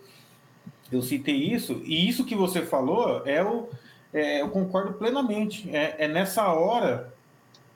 eu 0.91 1.03
citei 1.03 1.37
isso. 1.37 1.83
E 1.85 2.09
isso 2.09 2.25
que 2.25 2.35
você 2.35 2.62
falou, 2.62 3.23
é 3.27 3.43
o, 3.43 3.69
é, 4.12 4.41
eu 4.41 4.49
concordo 4.49 4.95
plenamente. 4.95 5.69
É, 5.75 5.97
é, 5.99 6.09
nessa 6.09 6.49
hora 6.53 7.12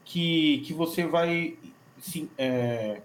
que, 0.04 0.62
que 0.66 0.72
você 0.72 1.06
vai 1.06 1.56
se, 2.00 2.30
é, 2.38 3.00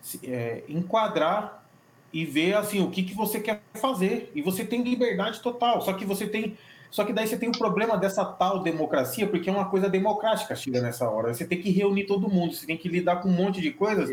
se 0.00 0.20
é, 0.24 0.62
enquadrar 0.68 1.66
e 2.12 2.24
ver 2.24 2.54
assim 2.54 2.80
o 2.80 2.90
que, 2.90 3.02
que 3.02 3.14
você 3.14 3.40
quer 3.40 3.60
fazer. 3.74 4.30
E 4.34 4.42
você 4.42 4.64
tem 4.64 4.82
liberdade 4.82 5.40
total. 5.40 5.80
Só 5.82 5.92
que 5.92 6.04
você 6.04 6.26
tem 6.26 6.56
só 6.94 7.04
que 7.04 7.12
daí 7.12 7.26
você 7.26 7.36
tem 7.36 7.48
o 7.48 7.58
problema 7.58 7.98
dessa 7.98 8.24
tal 8.24 8.60
democracia, 8.60 9.26
porque 9.26 9.50
é 9.50 9.52
uma 9.52 9.64
coisa 9.64 9.88
democrática, 9.90 10.54
chega 10.54 10.80
nessa 10.80 11.10
hora. 11.10 11.34
Você 11.34 11.44
tem 11.44 11.60
que 11.60 11.68
reunir 11.68 12.04
todo 12.04 12.30
mundo, 12.30 12.54
você 12.54 12.64
tem 12.64 12.76
que 12.76 12.88
lidar 12.88 13.16
com 13.16 13.28
um 13.28 13.32
monte 13.32 13.60
de 13.60 13.72
coisas. 13.72 14.08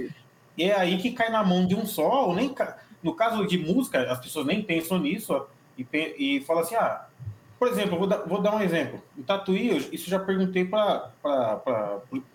E 0.58 0.64
é 0.64 0.76
aí 0.76 0.98
que 0.98 1.12
cai 1.12 1.30
na 1.30 1.44
mão 1.44 1.68
de 1.68 1.76
um 1.76 1.86
só, 1.86 2.26
ou 2.26 2.34
nem 2.34 2.56
no 3.04 3.14
caso 3.14 3.46
de 3.46 3.60
música, 3.60 4.12
as 4.12 4.18
pessoas 4.18 4.48
nem 4.48 4.64
pensam 4.64 4.98
nisso 4.98 5.46
e, 5.78 5.86
e 5.94 6.42
falam 6.42 6.64
assim: 6.64 6.74
ah, 6.74 7.06
por 7.60 7.68
exemplo, 7.68 8.00
vou 8.00 8.08
dar, 8.08 8.18
vou 8.26 8.42
dar 8.42 8.56
um 8.56 8.62
exemplo. 8.62 9.00
Em 9.16 9.22
Tatuí, 9.22 9.88
isso 9.92 10.10
já 10.10 10.18
perguntei 10.18 10.66
para 10.66 11.12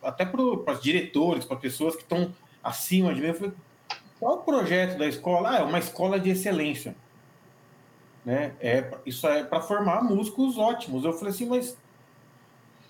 até 0.01 0.25
para 0.25 0.41
os 0.41 0.81
diretores, 0.81 1.45
para 1.45 1.57
pessoas 1.57 1.97
que 1.97 2.03
estão 2.03 2.33
acima 2.63 3.13
de 3.13 3.21
mim. 3.21 3.27
Eu 3.27 3.35
falei, 3.35 3.53
qual 4.21 4.35
o 4.35 4.43
projeto 4.45 4.97
da 4.97 5.09
escola? 5.09 5.51
Ah, 5.51 5.59
é 5.59 5.63
uma 5.65 5.81
escola 5.81 6.21
de 6.21 6.31
excelência 6.31 6.95
né? 8.27 8.53
É, 8.61 8.93
isso 9.07 9.25
é 9.29 9.45
para 9.45 9.61
formar 9.61 10.03
músicos 10.03 10.59
ótimos. 10.59 11.05
Eu 11.05 11.13
falei 11.13 11.33
assim, 11.33 11.47
mas, 11.47 11.79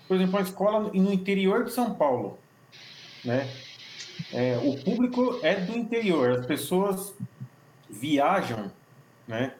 por 0.07 0.15
exemplo, 0.15 0.35
uma 0.35 0.41
escola 0.41 0.91
no 0.91 1.13
interior 1.13 1.63
de 1.63 1.71
São 1.71 1.93
Paulo, 1.93 2.39
né? 3.23 3.47
É, 4.33 4.57
o 4.57 4.83
público 4.83 5.39
é 5.43 5.55
do 5.55 5.77
interior, 5.77 6.39
as 6.39 6.45
pessoas 6.47 7.13
viajam, 7.87 8.71
né? 9.27 9.53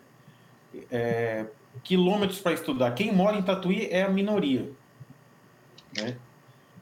É, 0.92 1.46
quilômetros 1.84 2.40
para 2.40 2.54
estudar. 2.54 2.92
Quem 2.96 3.14
mora 3.14 3.38
em 3.38 3.44
Tatuí 3.44 3.88
é 3.92 4.02
a 4.02 4.10
minoria, 4.10 4.72
né? 5.96 6.18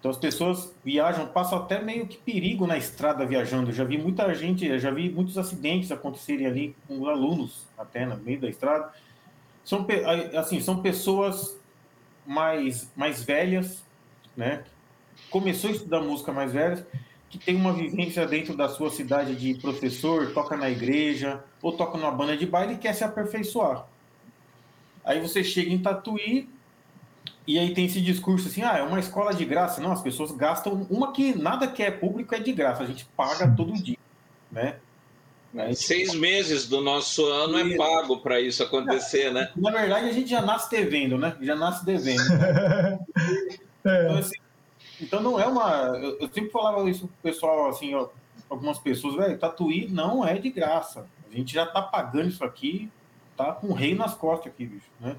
Então 0.05 0.11
as 0.11 0.19
pessoas 0.19 0.71
viajam, 0.85 1.25
passam 1.25 1.57
até 1.57 1.81
meio 1.81 2.05
que 2.05 2.15
perigo 2.15 2.67
na 2.67 2.77
estrada 2.77 3.25
viajando. 3.25 3.71
Eu 3.71 3.73
já 3.73 3.83
vi 3.83 3.97
muita 3.97 4.31
gente, 4.35 4.77
já 4.77 4.91
vi 4.91 5.09
muitos 5.09 5.35
acidentes 5.35 5.91
acontecerem 5.91 6.45
ali 6.45 6.75
com 6.87 7.07
alunos 7.07 7.65
até 7.75 8.05
no 8.05 8.15
meio 8.17 8.39
da 8.39 8.47
estrada. 8.47 8.93
São 9.63 9.83
assim, 10.37 10.59
são 10.59 10.79
pessoas 10.79 11.59
mais 12.23 12.91
mais 12.95 13.23
velhas, 13.23 13.83
né? 14.37 14.63
Começou 15.31 15.71
a 15.71 15.73
estudar 15.73 16.01
música 16.01 16.31
mais 16.31 16.53
velhas, 16.53 16.85
que 17.27 17.39
tem 17.39 17.55
uma 17.55 17.73
vivência 17.73 18.27
dentro 18.27 18.55
da 18.55 18.69
sua 18.69 18.91
cidade 18.91 19.35
de 19.35 19.55
professor, 19.55 20.31
toca 20.35 20.55
na 20.55 20.69
igreja 20.69 21.43
ou 21.63 21.71
toca 21.71 21.97
numa 21.97 22.11
banda 22.11 22.37
de 22.37 22.45
baile 22.45 22.75
e 22.75 22.77
quer 22.77 22.93
se 22.93 23.03
aperfeiçoar. 23.03 23.87
Aí 25.03 25.19
você 25.19 25.43
chega 25.43 25.71
em 25.71 25.79
Tatuí, 25.79 26.47
e 27.47 27.59
aí 27.59 27.73
tem 27.73 27.85
esse 27.85 28.01
discurso 28.01 28.47
assim, 28.47 28.63
ah, 28.63 28.77
é 28.77 28.83
uma 28.83 28.99
escola 28.99 29.33
de 29.33 29.45
graça. 29.45 29.81
Não, 29.81 29.91
as 29.91 30.01
pessoas 30.01 30.31
gastam 30.31 30.87
uma 30.89 31.11
que 31.11 31.37
nada 31.37 31.67
que 31.67 31.83
é 31.83 31.91
público 31.91 32.33
é 32.33 32.39
de 32.39 32.51
graça, 32.51 32.83
a 32.83 32.87
gente 32.87 33.05
paga 33.17 33.53
todo 33.55 33.73
dia, 33.73 33.97
né? 34.51 34.77
Seis 35.73 36.13
meses 36.13 36.67
do 36.67 36.81
nosso 36.81 37.25
ano 37.27 37.57
é 37.57 37.77
pago 37.77 38.17
para 38.17 38.41
isso 38.41 38.61
acontecer, 38.61 39.31
né? 39.31 39.49
Na 39.55 39.71
verdade, 39.71 40.09
a 40.09 40.11
gente 40.11 40.29
já 40.29 40.41
nasce 40.41 40.69
devendo, 40.69 41.17
né? 41.17 41.37
Já 41.39 41.55
nasce 41.55 41.85
devendo. 41.85 42.19
é. 43.85 44.03
então, 44.03 44.17
assim, 44.17 44.35
então, 44.99 45.21
não 45.21 45.39
é 45.39 45.47
uma. 45.47 45.97
Eu 45.97 46.29
sempre 46.33 46.49
falava 46.49 46.89
isso 46.89 47.07
pro 47.07 47.31
pessoal, 47.31 47.69
assim, 47.69 47.93
ó, 47.95 48.09
algumas 48.49 48.77
pessoas, 48.79 49.15
velho, 49.15 49.37
Tatuí 49.37 49.87
não 49.89 50.25
é 50.25 50.37
de 50.37 50.49
graça. 50.49 51.07
A 51.31 51.35
gente 51.35 51.53
já 51.53 51.65
tá 51.65 51.81
pagando 51.81 52.29
isso 52.29 52.43
aqui, 52.43 52.89
tá 53.37 53.53
com 53.53 53.67
o 53.67 53.73
rei 53.73 53.95
nas 53.95 54.13
costas 54.13 54.51
aqui, 54.51 54.65
bicho, 54.65 54.89
né? 54.99 55.15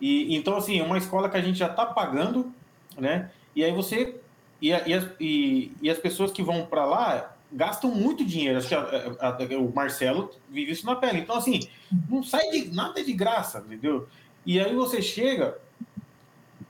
E, 0.00 0.36
então, 0.36 0.56
assim, 0.56 0.78
é 0.78 0.82
uma 0.82 0.98
escola 0.98 1.28
que 1.28 1.36
a 1.36 1.40
gente 1.40 1.58
já 1.58 1.68
está 1.68 1.86
pagando, 1.86 2.52
né? 2.96 3.30
E 3.54 3.64
aí 3.64 3.72
você. 3.72 4.20
E, 4.60 4.68
e, 4.68 4.94
as, 4.94 5.06
e, 5.20 5.72
e 5.82 5.90
as 5.90 5.98
pessoas 5.98 6.32
que 6.32 6.42
vão 6.42 6.66
para 6.66 6.84
lá 6.84 7.36
gastam 7.52 7.90
muito 7.90 8.24
dinheiro. 8.24 8.58
Acho 8.58 8.68
que 8.68 8.74
a, 8.74 8.80
a, 8.80 9.28
a, 9.28 9.58
o 9.58 9.72
Marcelo 9.74 10.30
vive 10.48 10.72
isso 10.72 10.86
na 10.86 10.96
pele. 10.96 11.20
Então, 11.20 11.36
assim, 11.36 11.68
não 12.08 12.22
sai 12.22 12.50
de 12.50 12.74
nada 12.74 13.02
de 13.02 13.12
graça, 13.12 13.64
entendeu? 13.66 14.08
E 14.44 14.60
aí 14.60 14.74
você 14.74 15.00
chega 15.02 15.58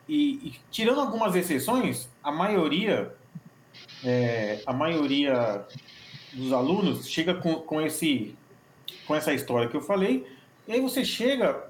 e, 0.08 0.48
e 0.48 0.54
tirando 0.70 1.00
algumas 1.00 1.34
exceções, 1.34 2.08
a 2.22 2.30
maioria, 2.30 3.14
é, 4.04 4.62
a 4.66 4.72
maioria 4.72 5.64
dos 6.32 6.52
alunos 6.52 7.08
chega 7.08 7.34
com, 7.34 7.56
com, 7.56 7.80
esse, 7.80 8.36
com 9.06 9.14
essa 9.14 9.32
história 9.32 9.68
que 9.68 9.76
eu 9.76 9.80
falei, 9.80 10.26
e 10.68 10.72
aí 10.72 10.80
você 10.80 11.04
chega 11.04 11.65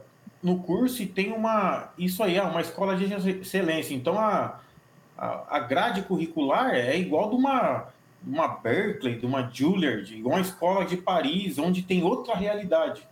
no 0.46 0.60
curso 0.60 1.02
e 1.02 1.06
tem 1.06 1.32
uma. 1.32 1.92
Isso 1.98 2.22
aí, 2.22 2.36
é 2.36 2.42
uma 2.42 2.60
escola 2.60 2.94
de 2.94 3.12
excelência. 3.12 3.92
Então 3.92 4.16
a, 4.16 4.60
a, 5.18 5.56
a 5.56 5.58
grade 5.58 6.02
curricular 6.02 6.72
é 6.72 6.96
igual 6.96 7.30
de 7.30 7.34
uma, 7.34 7.88
uma 8.24 8.46
Berkeley, 8.46 9.18
de 9.18 9.26
uma 9.26 9.50
Juilliard, 9.52 10.16
igual 10.16 10.36
uma 10.36 10.40
escola 10.40 10.84
de 10.84 10.96
Paris, 10.96 11.58
onde 11.58 11.82
tem 11.82 12.04
outra 12.04 12.36
realidade. 12.36 13.02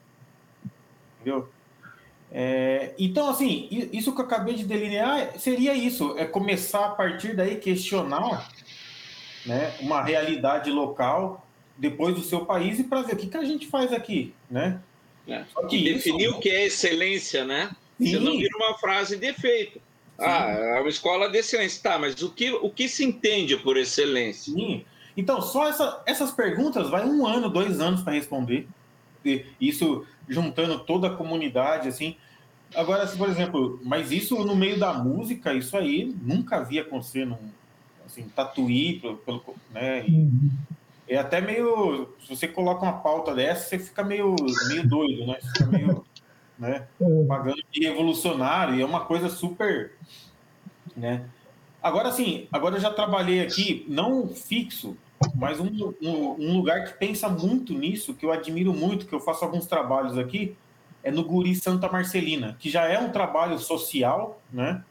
Entendeu? 1.16 1.48
É, 2.30 2.94
então, 2.96 3.28
assim, 3.28 3.68
isso 3.92 4.14
que 4.14 4.20
eu 4.20 4.24
acabei 4.24 4.54
de 4.54 4.64
delinear 4.64 5.36
seria 5.36 5.74
isso: 5.74 6.16
é 6.16 6.24
começar 6.24 6.86
a 6.86 6.90
partir 6.90 7.34
daí 7.34 7.56
questionar 7.56 8.48
né, 9.44 9.74
uma 9.80 10.00
realidade 10.04 10.70
local 10.70 11.44
depois 11.76 12.14
do 12.14 12.22
seu 12.22 12.46
país 12.46 12.78
e 12.78 12.84
para 12.84 13.02
ver 13.02 13.14
o 13.14 13.16
que, 13.16 13.26
que 13.26 13.36
a 13.36 13.44
gente 13.44 13.66
faz 13.66 13.92
aqui, 13.92 14.32
né? 14.48 14.80
É. 15.26 15.44
Que 15.68 15.82
definir 15.82 16.28
isso... 16.28 16.36
o 16.36 16.40
que 16.40 16.48
é 16.48 16.66
excelência, 16.66 17.44
né? 17.44 17.70
Sim. 17.98 18.10
Você 18.10 18.18
não 18.18 18.32
vira 18.36 18.56
uma 18.56 18.78
frase 18.78 19.16
de 19.16 19.26
efeito. 19.26 19.74
Sim. 19.74 20.24
Ah, 20.26 20.50
é 20.50 20.80
uma 20.80 20.88
escola 20.88 21.28
de 21.28 21.38
excelência. 21.38 21.82
Tá, 21.82 21.98
mas 21.98 22.20
o 22.22 22.30
que, 22.30 22.52
o 22.52 22.70
que 22.70 22.88
se 22.88 23.04
entende 23.04 23.56
por 23.56 23.76
excelência? 23.76 24.52
Sim. 24.52 24.84
Então, 25.16 25.40
só 25.40 25.68
essa, 25.68 26.02
essas 26.06 26.32
perguntas 26.32 26.90
vai 26.90 27.06
um 27.06 27.26
ano, 27.26 27.48
dois 27.48 27.80
anos 27.80 28.02
para 28.02 28.12
responder. 28.12 28.66
Isso 29.60 30.06
juntando 30.28 30.78
toda 30.80 31.06
a 31.08 31.14
comunidade, 31.14 31.88
assim. 31.88 32.16
Agora, 32.74 33.06
por 33.06 33.28
exemplo, 33.28 33.80
mas 33.82 34.10
isso 34.10 34.44
no 34.44 34.56
meio 34.56 34.78
da 34.78 34.92
música, 34.92 35.54
isso 35.54 35.76
aí 35.76 36.12
nunca 36.22 36.56
havia 36.56 36.82
acontecer 36.82 37.24
num 37.24 37.38
assim, 38.04 38.28
tatuí, 38.34 38.98
pelo, 39.00 39.16
pelo, 39.18 39.42
né? 39.72 40.04
E, 40.06 40.12
uhum. 40.12 40.50
É 41.08 41.16
até 41.16 41.40
meio. 41.40 42.14
Se 42.20 42.34
você 42.34 42.48
coloca 42.48 42.82
uma 42.82 43.00
pauta 43.00 43.34
dessa, 43.34 43.68
você 43.68 43.78
fica 43.78 44.02
meio, 44.02 44.34
meio 44.68 44.88
doido, 44.88 45.26
né? 45.26 45.38
Você 45.40 45.48
fica 45.48 45.66
meio. 45.66 46.04
Né, 46.56 46.86
é. 47.00 47.24
pagando 47.26 47.60
de 47.68 47.84
revolucionário, 47.84 48.76
e 48.76 48.80
é 48.80 48.86
uma 48.86 49.06
coisa 49.06 49.28
super. 49.28 49.94
Né? 50.96 51.28
Agora 51.82 52.12
sim, 52.12 52.46
agora 52.52 52.76
eu 52.76 52.80
já 52.80 52.92
trabalhei 52.92 53.40
aqui, 53.40 53.84
não 53.88 54.28
fixo, 54.28 54.96
mas 55.34 55.58
um, 55.58 55.92
um, 56.00 56.36
um, 56.38 56.56
lugar 56.56 56.84
que 56.84 56.92
pensa 56.92 57.28
muito 57.28 57.74
nisso, 57.74 58.14
que 58.14 58.24
eu 58.24 58.30
admiro 58.30 58.72
muito, 58.72 59.04
que 59.04 59.12
eu 59.12 59.18
faço 59.18 59.44
alguns 59.44 59.66
trabalhos 59.66 60.16
aqui, 60.16 60.56
é 61.02 61.10
no 61.10 61.24
Guri 61.24 61.56
Santa 61.56 61.90
Marcelina, 61.90 62.56
que 62.58 62.70
já 62.70 62.84
é 62.86 62.98
um 62.98 63.10
trabalho 63.10 63.58
social, 63.58 64.40
né? 64.52 64.82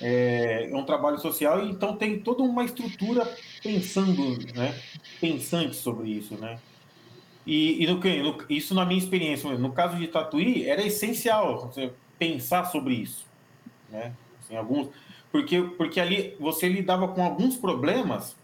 É, 0.00 0.68
é 0.70 0.76
um 0.76 0.84
trabalho 0.84 1.18
social, 1.18 1.66
então 1.66 1.96
tem 1.96 2.20
toda 2.20 2.42
uma 2.42 2.64
estrutura 2.64 3.28
pensando, 3.62 4.38
né? 4.54 4.78
Pensante 5.20 5.74
sobre 5.74 6.08
isso, 6.10 6.36
né? 6.36 6.58
E, 7.46 7.82
e 7.82 7.86
no, 7.86 7.94
no, 7.96 8.44
isso 8.48 8.74
na 8.74 8.84
minha 8.84 8.98
experiência, 8.98 9.50
no 9.56 9.72
caso 9.72 9.96
de 9.96 10.06
Tatuí, 10.06 10.68
era 10.68 10.86
essencial 10.86 11.68
você 11.68 11.92
pensar 12.18 12.66
sobre 12.66 12.94
isso, 12.94 13.26
né? 13.90 14.12
Assim, 14.40 14.56
alguns, 14.56 14.88
porque, 15.32 15.62
porque 15.62 15.98
ali 15.98 16.36
você 16.38 16.68
lidava 16.68 17.08
com 17.08 17.24
alguns 17.24 17.56
problemas, 17.56 18.36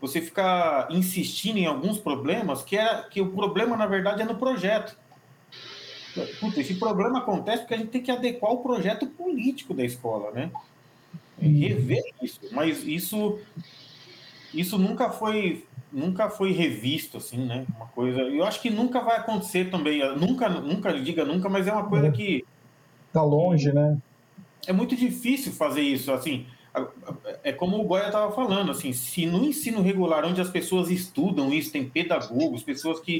você 0.00 0.20
fica 0.20 0.86
insistindo 0.90 1.58
em 1.58 1.66
alguns 1.66 1.98
problemas, 1.98 2.62
que, 2.62 2.76
era, 2.76 3.04
que 3.04 3.20
o 3.20 3.30
problema, 3.30 3.76
na 3.76 3.86
verdade, 3.86 4.22
é 4.22 4.24
no 4.24 4.36
projeto. 4.36 4.96
Puta, 6.38 6.60
esse 6.60 6.74
problema 6.74 7.18
acontece 7.18 7.62
porque 7.62 7.74
a 7.74 7.78
gente 7.78 7.90
tem 7.90 8.02
que 8.02 8.10
adequar 8.10 8.52
o 8.52 8.58
projeto 8.58 9.06
político 9.06 9.74
da 9.74 9.84
escola, 9.84 10.30
né? 10.30 10.50
Rever 11.40 12.04
isso. 12.22 12.40
Mas 12.52 12.84
isso 12.84 13.38
isso 14.52 14.78
nunca 14.78 15.10
foi 15.10 15.64
nunca 15.92 16.30
foi 16.30 16.52
revisto 16.52 17.16
assim, 17.16 17.38
né? 17.44 17.66
Uma 17.76 17.86
coisa, 17.86 18.20
eu 18.20 18.44
acho 18.44 18.60
que 18.60 18.70
nunca 18.70 19.00
vai 19.00 19.16
acontecer 19.16 19.70
também, 19.70 20.00
nunca 20.16 20.48
nunca 20.48 20.92
diga 20.92 21.24
nunca, 21.24 21.48
mas 21.48 21.66
é 21.66 21.72
uma 21.72 21.88
coisa 21.88 22.10
que 22.10 22.44
tá 23.12 23.22
longe, 23.22 23.72
né? 23.72 23.98
É 24.66 24.72
muito 24.72 24.96
difícil 24.96 25.52
fazer 25.52 25.82
isso, 25.82 26.12
assim. 26.12 26.46
É 27.44 27.52
como 27.52 27.78
o 27.80 27.84
Goya 27.84 28.06
estava 28.06 28.32
falando, 28.32 28.72
assim, 28.72 28.92
se 28.92 29.26
no 29.26 29.44
ensino 29.44 29.80
regular, 29.80 30.24
onde 30.24 30.40
as 30.40 30.50
pessoas 30.50 30.90
estudam 30.90 31.52
isso, 31.52 31.70
tem 31.70 31.88
pedagogos, 31.88 32.64
pessoas 32.64 32.98
que 32.98 33.18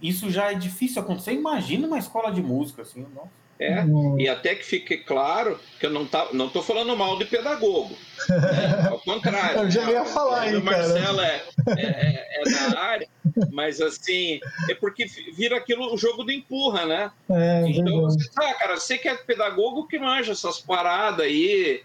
isso 0.00 0.30
já 0.30 0.50
é 0.52 0.54
difícil 0.54 1.00
acontecer, 1.02 1.32
imagina 1.32 1.86
uma 1.86 1.98
escola 1.98 2.30
de 2.30 2.42
música, 2.42 2.82
assim, 2.82 3.06
nossa. 3.14 3.46
É, 3.58 3.82
uhum. 3.84 4.20
e 4.20 4.28
até 4.28 4.54
que 4.54 4.64
fique 4.64 4.98
claro 4.98 5.58
que 5.80 5.86
eu 5.86 5.90
não 5.90 6.06
tá, 6.06 6.28
não 6.32 6.46
estou 6.46 6.62
falando 6.62 6.94
mal 6.94 7.18
de 7.18 7.24
pedagogo. 7.24 7.96
Né? 8.28 8.88
Ao 8.90 9.00
contrário. 9.00 9.60
eu 9.60 9.70
já 9.70 9.90
ia 9.90 10.04
falar 10.04 10.42
aí, 10.42 10.56
O 10.56 10.62
Marcelo 10.62 11.20
é, 11.22 11.42
é, 11.78 11.82
é, 11.82 12.42
é, 12.42 12.70
da 12.70 12.78
área, 12.78 13.08
mas 13.50 13.80
assim, 13.80 14.40
é 14.68 14.74
porque 14.74 15.06
vira 15.34 15.56
aquilo 15.56 15.92
o 15.92 15.96
jogo 15.96 16.22
do 16.22 16.30
empurra, 16.30 16.84
né? 16.84 17.10
É, 17.30 17.64
então, 17.66 18.02
você, 18.02 18.28
ah, 18.36 18.54
cara, 18.54 18.76
você 18.76 18.98
que 18.98 19.08
é 19.08 19.14
pedagogo 19.14 19.86
que 19.86 19.98
manja 19.98 20.32
essas 20.32 20.60
paradas 20.60 21.24
aí, 21.24 21.82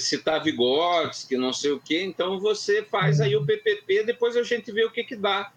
citar 0.00 0.42
que 0.42 1.36
não 1.36 1.52
sei 1.52 1.70
o 1.70 1.78
quê, 1.78 2.02
então 2.02 2.40
você 2.40 2.82
faz 2.82 3.20
aí 3.20 3.36
o 3.36 3.44
PPP, 3.46 4.04
depois 4.04 4.36
a 4.36 4.42
gente 4.42 4.72
vê 4.72 4.84
o 4.84 4.90
que 4.90 5.04
que 5.04 5.14
dá. 5.14 5.52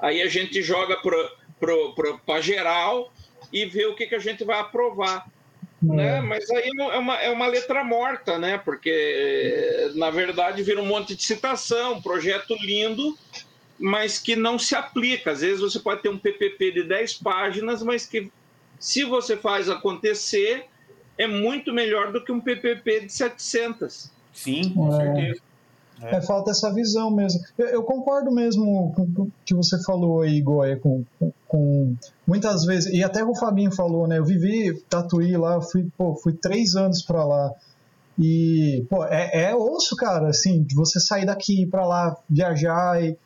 Aí 0.00 0.22
a 0.22 0.28
gente 0.28 0.62
joga 0.62 0.96
para 0.96 2.40
geral 2.40 3.12
e 3.52 3.64
ver 3.64 3.86
o 3.86 3.94
que, 3.94 4.06
que 4.06 4.14
a 4.14 4.20
gente 4.20 4.44
vai 4.44 4.58
aprovar. 4.60 5.26
É. 5.82 5.94
Né? 5.94 6.20
Mas 6.20 6.48
aí 6.50 6.70
é 6.76 6.98
uma, 6.98 7.16
é 7.16 7.30
uma 7.30 7.46
letra 7.46 7.84
morta, 7.84 8.38
né? 8.38 8.58
Porque, 8.58 9.92
na 9.94 10.10
verdade, 10.10 10.62
vira 10.62 10.80
um 10.80 10.86
monte 10.86 11.14
de 11.14 11.22
citação, 11.22 11.94
um 11.94 12.02
projeto 12.02 12.56
lindo, 12.60 13.16
mas 13.78 14.18
que 14.18 14.34
não 14.34 14.58
se 14.58 14.74
aplica. 14.74 15.30
Às 15.30 15.40
vezes 15.40 15.60
você 15.60 15.78
pode 15.78 16.02
ter 16.02 16.08
um 16.08 16.18
PPP 16.18 16.72
de 16.72 16.82
10 16.82 17.14
páginas, 17.14 17.82
mas 17.82 18.06
que, 18.06 18.30
se 18.78 19.04
você 19.04 19.36
faz 19.36 19.68
acontecer, 19.68 20.66
é 21.16 21.26
muito 21.26 21.72
melhor 21.72 22.12
do 22.12 22.24
que 22.24 22.32
um 22.32 22.40
PPP 22.40 23.00
de 23.00 23.12
700. 23.12 24.10
Sim, 24.32 24.70
com 24.70 24.92
é. 24.94 24.96
certeza. 24.96 25.47
É. 26.02 26.16
é. 26.16 26.20
falta 26.20 26.50
essa 26.50 26.72
visão 26.72 27.10
mesmo. 27.10 27.40
Eu, 27.56 27.66
eu, 27.66 27.82
concordo 27.82 28.30
mesmo 28.30 28.92
com 28.94 29.02
o 29.02 29.32
que 29.44 29.54
você 29.54 29.82
falou 29.82 30.22
aí, 30.22 30.40
Goya, 30.40 30.76
com, 30.76 31.04
com, 31.18 31.32
com, 31.46 31.96
muitas 32.26 32.64
vezes, 32.64 32.92
e 32.92 33.02
até 33.02 33.24
o 33.24 33.34
Fabinho 33.34 33.72
falou, 33.72 34.06
né? 34.06 34.18
Eu 34.18 34.24
vivi 34.24 34.80
Tatuí 34.88 35.36
lá, 35.36 35.60
fui, 35.60 35.88
pô, 35.96 36.14
fui 36.14 36.32
três 36.32 36.76
anos 36.76 37.02
para 37.02 37.24
lá. 37.24 37.52
E, 38.18 38.84
pô, 38.90 39.04
é, 39.04 39.50
é 39.50 39.54
osso, 39.54 39.94
cara, 39.94 40.28
assim, 40.28 40.62
de 40.62 40.74
você 40.74 40.98
sair 40.98 41.24
daqui 41.24 41.66
para 41.66 41.86
lá, 41.86 42.16
viajar 42.28 43.02
e. 43.02 43.16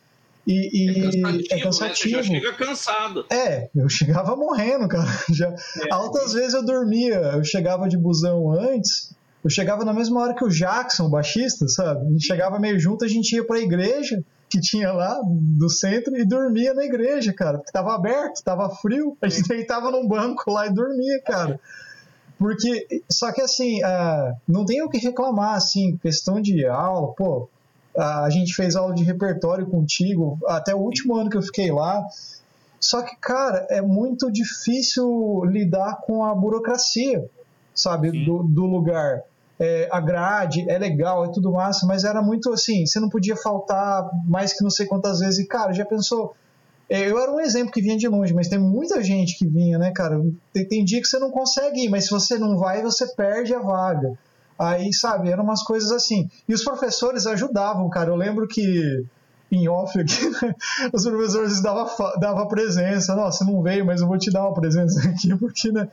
E, 0.45 0.89
é 0.89 1.01
cansativo. 1.01 1.47
É 1.51 1.59
cansativo. 1.59 2.17
Né? 2.17 2.23
Você 2.23 2.33
já 2.33 2.39
chega 2.39 2.53
cansado. 2.53 3.25
É, 3.31 3.69
eu 3.73 3.87
chegava 3.87 4.35
morrendo, 4.35 4.89
cara. 4.89 5.07
Já, 5.31 5.47
é. 5.47 5.87
Altas 5.89 6.33
vezes 6.33 6.53
eu 6.53 6.65
dormia, 6.65 7.15
eu 7.15 7.45
chegava 7.45 7.87
de 7.87 7.97
busão 7.97 8.51
antes, 8.51 9.12
eu 9.43 9.49
chegava 9.49 9.83
na 9.83 9.93
mesma 9.93 10.21
hora 10.21 10.33
que 10.33 10.43
o 10.43 10.49
Jackson, 10.49 11.05
o 11.05 11.09
baixista, 11.09 11.67
sabe? 11.67 12.05
A 12.05 12.09
gente 12.11 12.25
chegava 12.25 12.59
meio 12.59 12.79
junto, 12.79 13.03
a 13.03 13.07
gente 13.07 13.35
ia 13.35 13.45
pra 13.45 13.59
igreja 13.59 14.23
que 14.49 14.59
tinha 14.59 14.91
lá 14.91 15.19
do 15.25 15.69
centro 15.69 16.15
e 16.15 16.23
dormia 16.23 16.73
na 16.73 16.83
igreja, 16.83 17.33
cara, 17.33 17.57
porque 17.57 17.71
tava 17.71 17.95
aberto, 17.95 18.43
tava 18.43 18.69
frio, 18.69 19.17
a 19.21 19.27
gente 19.27 19.47
deitava 19.49 19.89
num 19.89 20.07
banco 20.07 20.51
lá 20.51 20.67
e 20.67 20.73
dormia, 20.73 21.21
cara. 21.23 21.59
Porque, 22.37 23.01
só 23.11 23.31
que 23.31 23.41
assim, 23.41 23.83
uh, 23.83 24.35
não 24.47 24.65
tem 24.65 24.81
o 24.83 24.89
que 24.89 24.97
reclamar, 24.97 25.55
assim, 25.55 25.97
questão 25.97 26.41
de 26.41 26.65
aula, 26.65 27.13
pô, 27.13 27.49
uh, 27.95 28.01
a 28.01 28.29
gente 28.29 28.53
fez 28.53 28.75
aula 28.75 28.93
de 28.93 29.03
repertório 29.03 29.65
contigo, 29.65 30.37
até 30.47 30.75
o 30.75 30.79
último 30.79 31.15
ano 31.15 31.29
que 31.29 31.37
eu 31.37 31.41
fiquei 31.41 31.71
lá, 31.71 32.03
só 32.83 33.01
que, 33.01 33.15
cara, 33.15 33.65
é 33.69 33.81
muito 33.81 34.29
difícil 34.29 35.43
lidar 35.45 36.01
com 36.01 36.25
a 36.25 36.35
burocracia, 36.35 37.25
sabe, 37.73 38.25
do, 38.25 38.43
do, 38.43 38.65
lugar. 38.65 39.23
É, 39.65 39.87
a 39.89 40.01
grade 40.01 40.69
é 40.69 40.77
legal, 40.77 41.23
é 41.23 41.31
tudo 41.31 41.53
massa, 41.53 41.85
mas 41.85 42.03
era 42.03 42.21
muito 42.21 42.51
assim, 42.51 42.85
você 42.85 42.99
não 42.99 43.07
podia 43.07 43.37
faltar 43.37 44.09
mais 44.25 44.51
que 44.51 44.61
não 44.61 44.69
sei 44.69 44.85
quantas 44.85 45.19
vezes. 45.19 45.39
E, 45.39 45.47
cara, 45.47 45.71
já 45.71 45.85
pensou, 45.85 46.35
é, 46.89 47.09
eu 47.09 47.17
era 47.17 47.31
um 47.31 47.39
exemplo 47.39 47.71
que 47.71 47.81
vinha 47.81 47.97
de 47.97 48.07
longe, 48.07 48.33
mas 48.33 48.49
tem 48.49 48.59
muita 48.59 49.01
gente 49.01 49.37
que 49.37 49.47
vinha, 49.47 49.77
né, 49.77 49.91
cara? 49.95 50.21
Tem, 50.51 50.67
tem 50.67 50.83
dia 50.83 50.99
que 50.99 51.07
você 51.07 51.17
não 51.17 51.31
consegue 51.31 51.85
ir, 51.85 51.89
mas 51.89 52.05
se 52.05 52.11
você 52.11 52.37
não 52.37 52.57
vai, 52.57 52.81
você 52.81 53.07
perde 53.15 53.53
a 53.53 53.59
vaga. 53.59 54.17
Aí, 54.59 54.93
sabe, 54.93 55.29
eram 55.31 55.43
umas 55.43 55.63
coisas 55.63 55.91
assim. 55.91 56.29
E 56.47 56.53
os 56.53 56.63
professores 56.63 57.25
ajudavam, 57.25 57.89
cara. 57.89 58.09
Eu 58.09 58.15
lembro 58.15 58.47
que 58.47 59.05
em 59.51 59.67
off 59.67 59.97
aqui, 59.99 60.13
os 60.91 61.03
professores 61.03 61.61
davam 61.61 61.87
dava 62.19 62.47
presença. 62.47 63.15
Nossa, 63.15 63.45
você 63.45 63.51
não 63.51 63.61
veio, 63.61 63.85
mas 63.85 64.01
eu 64.01 64.07
vou 64.07 64.17
te 64.17 64.31
dar 64.31 64.41
uma 64.41 64.53
presença 64.53 64.99
aqui, 65.07 65.35
porque, 65.37 65.71
né? 65.71 65.87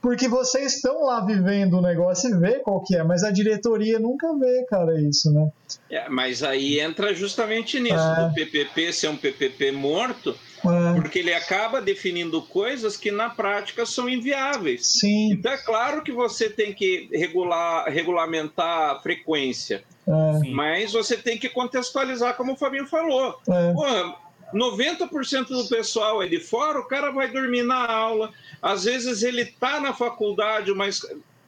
Porque 0.00 0.28
vocês 0.28 0.76
estão 0.76 1.04
lá 1.04 1.24
vivendo 1.24 1.74
o 1.74 1.82
negócio 1.82 2.30
e 2.30 2.38
vê 2.38 2.60
qual 2.60 2.80
que 2.82 2.94
é, 2.96 3.02
mas 3.02 3.24
a 3.24 3.32
diretoria 3.32 3.98
nunca 3.98 4.32
vê, 4.38 4.64
cara, 4.68 5.00
isso, 5.00 5.32
né? 5.32 5.50
É, 5.90 6.08
mas 6.08 6.42
aí 6.42 6.78
entra 6.78 7.12
justamente 7.12 7.80
nisso, 7.80 7.96
é. 7.96 8.28
do 8.28 8.34
PPP 8.34 8.92
ser 8.92 9.08
um 9.08 9.16
PPP 9.16 9.72
morto, 9.72 10.36
é. 10.64 11.00
porque 11.00 11.18
ele 11.18 11.34
acaba 11.34 11.80
definindo 11.80 12.40
coisas 12.42 12.96
que 12.96 13.10
na 13.10 13.28
prática 13.28 13.84
são 13.84 14.08
inviáveis. 14.08 14.86
Sim. 15.00 15.32
Então 15.32 15.50
é 15.50 15.58
claro 15.58 16.02
que 16.02 16.12
você 16.12 16.48
tem 16.48 16.72
que 16.72 17.08
regular, 17.12 17.86
regulamentar 17.88 18.92
a 18.92 19.00
frequência, 19.00 19.82
é. 20.06 20.48
mas 20.50 20.92
você 20.92 21.16
tem 21.16 21.36
que 21.36 21.48
contextualizar, 21.48 22.36
como 22.36 22.52
o 22.52 22.56
Fabinho 22.56 22.86
falou. 22.86 23.36
É. 23.48 23.72
Porra, 23.72 24.27
90% 24.54 25.48
do 25.48 25.68
pessoal 25.68 26.22
é 26.22 26.26
de 26.26 26.40
fora, 26.40 26.80
o 26.80 26.86
cara 26.86 27.10
vai 27.10 27.30
dormir 27.30 27.62
na 27.62 27.86
aula. 27.86 28.32
Às 28.62 28.84
vezes 28.84 29.22
ele 29.22 29.42
está 29.42 29.80
na 29.80 29.92
faculdade, 29.92 30.72
mas 30.72 31.02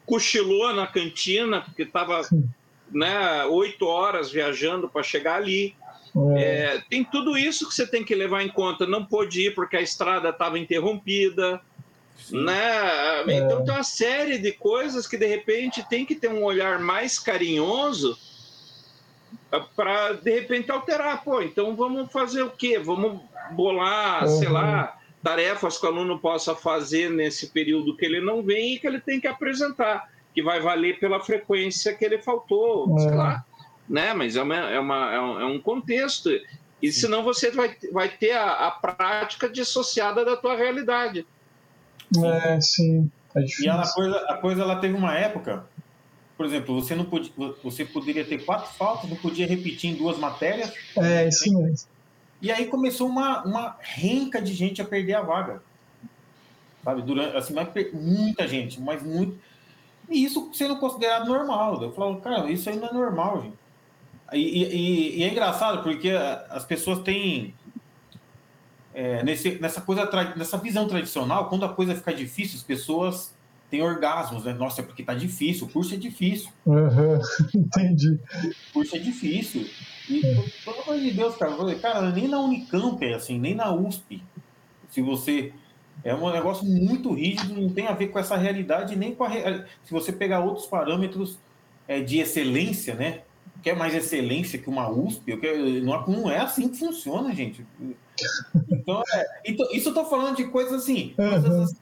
cochilou 0.04 0.72
na 0.74 0.86
cantina, 0.86 1.62
porque 1.62 1.82
estava 1.82 2.22
né, 2.90 3.44
oito 3.46 3.86
horas 3.86 4.30
viajando 4.30 4.88
para 4.88 5.02
chegar 5.02 5.36
ali. 5.36 5.74
É. 6.36 6.42
É, 6.42 6.82
tem 6.90 7.04
tudo 7.04 7.38
isso 7.38 7.68
que 7.68 7.74
você 7.74 7.86
tem 7.86 8.04
que 8.04 8.14
levar 8.14 8.42
em 8.42 8.48
conta. 8.48 8.86
Não 8.86 9.04
pôde 9.04 9.46
ir 9.46 9.54
porque 9.54 9.76
a 9.76 9.82
estrada 9.82 10.30
estava 10.30 10.58
interrompida. 10.58 11.60
Né? 12.30 13.22
É. 13.26 13.38
Então 13.38 13.64
tem 13.64 13.74
uma 13.74 13.82
série 13.82 14.38
de 14.38 14.52
coisas 14.52 15.06
que 15.06 15.16
de 15.16 15.26
repente 15.26 15.88
tem 15.88 16.04
que 16.04 16.14
ter 16.14 16.28
um 16.28 16.42
olhar 16.42 16.78
mais 16.78 17.18
carinhoso 17.18 18.18
para 19.74 20.12
de 20.12 20.30
repente 20.30 20.70
alterar. 20.70 21.22
Pô, 21.24 21.42
então 21.42 21.74
vamos 21.74 22.10
fazer 22.12 22.42
o 22.42 22.50
quê? 22.50 22.78
Vamos 22.78 23.20
bolar, 23.52 24.24
uhum. 24.24 24.38
sei 24.38 24.48
lá, 24.48 24.96
tarefas 25.22 25.78
que 25.78 25.86
o 25.86 25.88
aluno 25.88 26.18
possa 26.18 26.54
fazer 26.54 27.10
nesse 27.10 27.48
período 27.48 27.96
que 27.96 28.04
ele 28.04 28.20
não 28.20 28.42
vem 28.42 28.74
e 28.74 28.78
que 28.78 28.86
ele 28.86 29.00
tem 29.00 29.20
que 29.20 29.26
apresentar, 29.26 30.08
que 30.34 30.42
vai 30.42 30.60
valer 30.60 30.98
pela 30.98 31.20
frequência 31.20 31.94
que 31.94 32.04
ele 32.04 32.18
faltou, 32.18 32.88
uhum. 32.88 32.98
sei 32.98 33.14
lá. 33.14 33.44
Né? 33.88 34.14
Mas 34.14 34.36
é, 34.36 34.42
uma, 34.42 34.56
é, 34.56 34.78
uma, 34.78 35.12
é 35.12 35.44
um 35.44 35.58
contexto. 35.58 36.30
E 36.80 36.90
senão 36.92 37.22
você 37.22 37.50
vai, 37.50 37.76
vai 37.92 38.08
ter 38.08 38.32
a, 38.32 38.68
a 38.68 38.70
prática 38.70 39.48
dissociada 39.48 40.24
da 40.24 40.36
tua 40.36 40.56
realidade. 40.56 41.26
É, 42.24 42.60
sim. 42.60 43.10
É 43.34 43.44
e 43.60 43.68
a 43.68 43.82
coisa, 43.94 44.16
a 44.28 44.36
coisa 44.38 44.62
ela 44.62 44.76
teve 44.76 44.94
uma 44.94 45.14
época 45.14 45.64
por 46.40 46.46
exemplo, 46.46 46.74
você 46.80 46.94
não 46.94 47.04
podia, 47.04 47.30
você 47.62 47.84
poderia 47.84 48.24
ter 48.24 48.42
quatro 48.46 48.72
faltas, 48.72 49.10
não 49.10 49.16
podia 49.18 49.46
repetir 49.46 49.90
em 49.90 49.94
duas 49.94 50.16
matérias. 50.16 50.72
É, 50.96 51.28
isso 51.28 51.52
mesmo. 51.52 51.86
E 52.40 52.50
aí 52.50 52.64
começou 52.64 53.08
uma, 53.08 53.44
uma 53.44 53.76
renca 53.78 54.40
de 54.40 54.54
gente 54.54 54.80
a 54.80 54.84
perder 54.86 55.12
a 55.12 55.20
vaga. 55.20 55.62
Sabe, 56.82 57.02
durante, 57.02 57.36
assim, 57.36 57.52
muita 57.92 58.48
gente, 58.48 58.80
mas 58.80 59.02
muito. 59.02 59.38
E 60.08 60.24
isso 60.24 60.48
sendo 60.54 60.78
considerado 60.78 61.28
normal. 61.28 61.82
Eu 61.82 61.92
falo, 61.92 62.18
cara, 62.22 62.50
isso 62.50 62.70
aí 62.70 62.76
não 62.78 62.88
é 62.88 62.92
normal, 62.94 63.42
gente. 63.42 63.58
E, 64.32 64.62
e, 64.62 65.18
e 65.18 65.22
é 65.22 65.28
engraçado 65.28 65.82
porque 65.82 66.08
as 66.48 66.64
pessoas 66.64 67.00
têm 67.00 67.52
é, 68.94 69.22
nesse, 69.22 69.58
nessa 69.58 69.82
coisa, 69.82 70.08
nessa 70.34 70.56
visão 70.56 70.88
tradicional, 70.88 71.50
quando 71.50 71.66
a 71.66 71.68
coisa 71.68 71.94
fica 71.94 72.14
difícil, 72.14 72.56
as 72.56 72.62
pessoas 72.62 73.38
tem 73.70 73.82
orgasmos, 73.82 74.44
né? 74.44 74.52
Nossa, 74.52 74.80
é 74.80 74.84
porque 74.84 75.02
tá 75.02 75.14
difícil, 75.14 75.66
o 75.66 75.70
curso 75.70 75.94
é 75.94 75.96
difícil. 75.96 76.50
Uhum, 76.66 77.20
entendi. 77.54 78.18
O 78.70 78.72
curso 78.72 78.96
é 78.96 78.98
difícil. 78.98 79.66
E, 80.08 80.20
pelo 80.64 80.82
amor 80.82 80.98
de 80.98 81.12
Deus, 81.12 81.36
cara, 81.36 81.74
cara, 81.76 82.10
nem 82.10 82.26
na 82.26 82.40
Unicamp 82.40 83.02
é 83.04 83.14
assim, 83.14 83.38
nem 83.38 83.54
na 83.54 83.72
USP. 83.72 84.22
Se 84.88 85.00
você. 85.00 85.52
É 86.02 86.14
um 86.14 86.32
negócio 86.32 86.64
muito 86.64 87.12
rígido, 87.12 87.60
não 87.60 87.68
tem 87.68 87.86
a 87.86 87.92
ver 87.92 88.08
com 88.08 88.18
essa 88.18 88.36
realidade, 88.36 88.96
nem 88.96 89.14
com 89.14 89.22
a. 89.22 89.30
Se 89.84 89.92
você 89.92 90.10
pegar 90.10 90.40
outros 90.40 90.66
parâmetros 90.66 91.38
é, 91.86 92.00
de 92.00 92.18
excelência, 92.18 92.94
né? 92.94 93.20
Quer 93.62 93.76
mais 93.76 93.94
excelência 93.94 94.58
que 94.58 94.70
uma 94.70 94.90
USP? 94.90 95.38
Não, 95.82 96.06
não 96.06 96.30
é 96.30 96.38
assim 96.38 96.68
que 96.68 96.78
funciona, 96.78 97.34
gente. 97.34 97.64
Então, 98.70 99.02
é, 99.12 99.40
então 99.44 99.66
isso 99.72 99.90
eu 99.90 99.94
tô 99.94 100.06
falando 100.06 100.36
de 100.36 100.44
coisas 100.44 100.82
assim, 100.82 101.12
coisas 101.14 101.44
assim, 101.44 101.76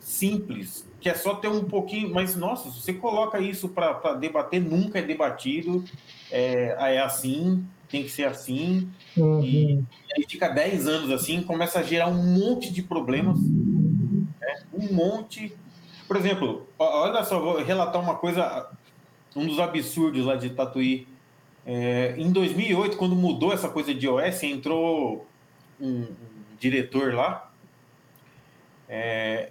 simples, 0.00 0.86
que 1.00 1.08
é 1.08 1.14
só 1.14 1.34
ter 1.34 1.48
um 1.48 1.64
pouquinho. 1.64 2.12
Mas, 2.12 2.36
nossa, 2.36 2.70
se 2.70 2.80
você 2.80 2.92
coloca 2.92 3.40
isso 3.40 3.68
para 3.68 4.14
debater, 4.14 4.60
nunca 4.60 4.98
é 4.98 5.02
debatido. 5.02 5.84
É, 6.30 6.76
é 6.94 7.00
assim, 7.00 7.64
tem 7.88 8.04
que 8.04 8.10
ser 8.10 8.24
assim. 8.24 8.88
Uhum. 9.16 9.42
E, 9.42 9.72
e, 9.74 9.84
aí 10.16 10.24
fica 10.28 10.48
10 10.48 10.86
anos 10.86 11.10
assim, 11.10 11.42
começa 11.42 11.80
a 11.80 11.82
gerar 11.82 12.08
um 12.08 12.22
monte 12.22 12.72
de 12.72 12.82
problemas. 12.82 13.40
Né? 13.40 14.62
Um 14.72 14.92
monte. 14.92 15.56
Por 16.06 16.16
exemplo, 16.16 16.68
olha 16.78 17.24
só, 17.24 17.40
vou 17.40 17.62
relatar 17.62 18.00
uma 18.00 18.16
coisa, 18.16 18.68
um 19.34 19.46
dos 19.46 19.58
absurdos 19.58 20.24
lá 20.24 20.36
de 20.36 20.50
Tatuí. 20.50 21.06
É, 21.64 22.14
em 22.18 22.32
2008, 22.32 22.96
quando 22.96 23.14
mudou 23.14 23.52
essa 23.52 23.68
coisa 23.68 23.94
de 23.94 24.08
OS, 24.08 24.42
entrou 24.42 25.26
um, 25.80 26.02
um 26.02 26.06
diretor 26.58 27.14
lá. 27.14 27.50
É, 28.88 29.50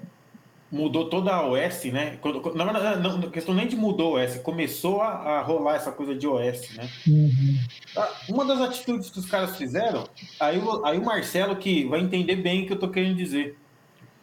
mudou 0.71 1.09
toda 1.09 1.31
a 1.31 1.47
OS, 1.47 1.85
né? 1.85 2.17
Quando, 2.21 2.53
na 2.53 2.63
verdade, 2.65 3.01
não, 3.01 3.17
não, 3.17 3.29
questão 3.29 3.55
nem 3.55 3.67
de 3.67 3.75
mudou 3.75 4.17
a 4.17 4.23
OS, 4.23 4.37
começou 4.37 5.01
a, 5.01 5.09
a, 5.09 5.41
rolar 5.41 5.75
essa 5.75 5.91
coisa 5.91 6.15
de 6.15 6.27
OS, 6.27 6.75
né? 6.75 6.89
Uhum. 7.07 7.59
Ah, 7.97 8.11
uma 8.29 8.45
das 8.45 8.61
atitudes 8.61 9.09
que 9.09 9.19
os 9.19 9.25
caras 9.25 9.57
fizeram, 9.57 10.07
aí, 10.39 10.61
aí 10.83 10.97
o 10.97 11.03
Marcelo 11.03 11.55
que 11.55 11.85
vai 11.85 11.99
entender 11.99 12.35
bem 12.35 12.63
o 12.63 12.67
que 12.67 12.73
eu 12.73 12.79
tô 12.79 12.89
querendo 12.89 13.17
dizer. 13.17 13.57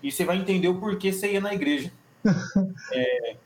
E 0.02 0.12
você 0.12 0.24
vai 0.24 0.36
entender 0.36 0.68
o 0.68 0.78
porquê 0.78 1.12
você 1.12 1.32
ia 1.32 1.40
na 1.40 1.52
igreja. 1.52 1.90
é, 2.92 3.36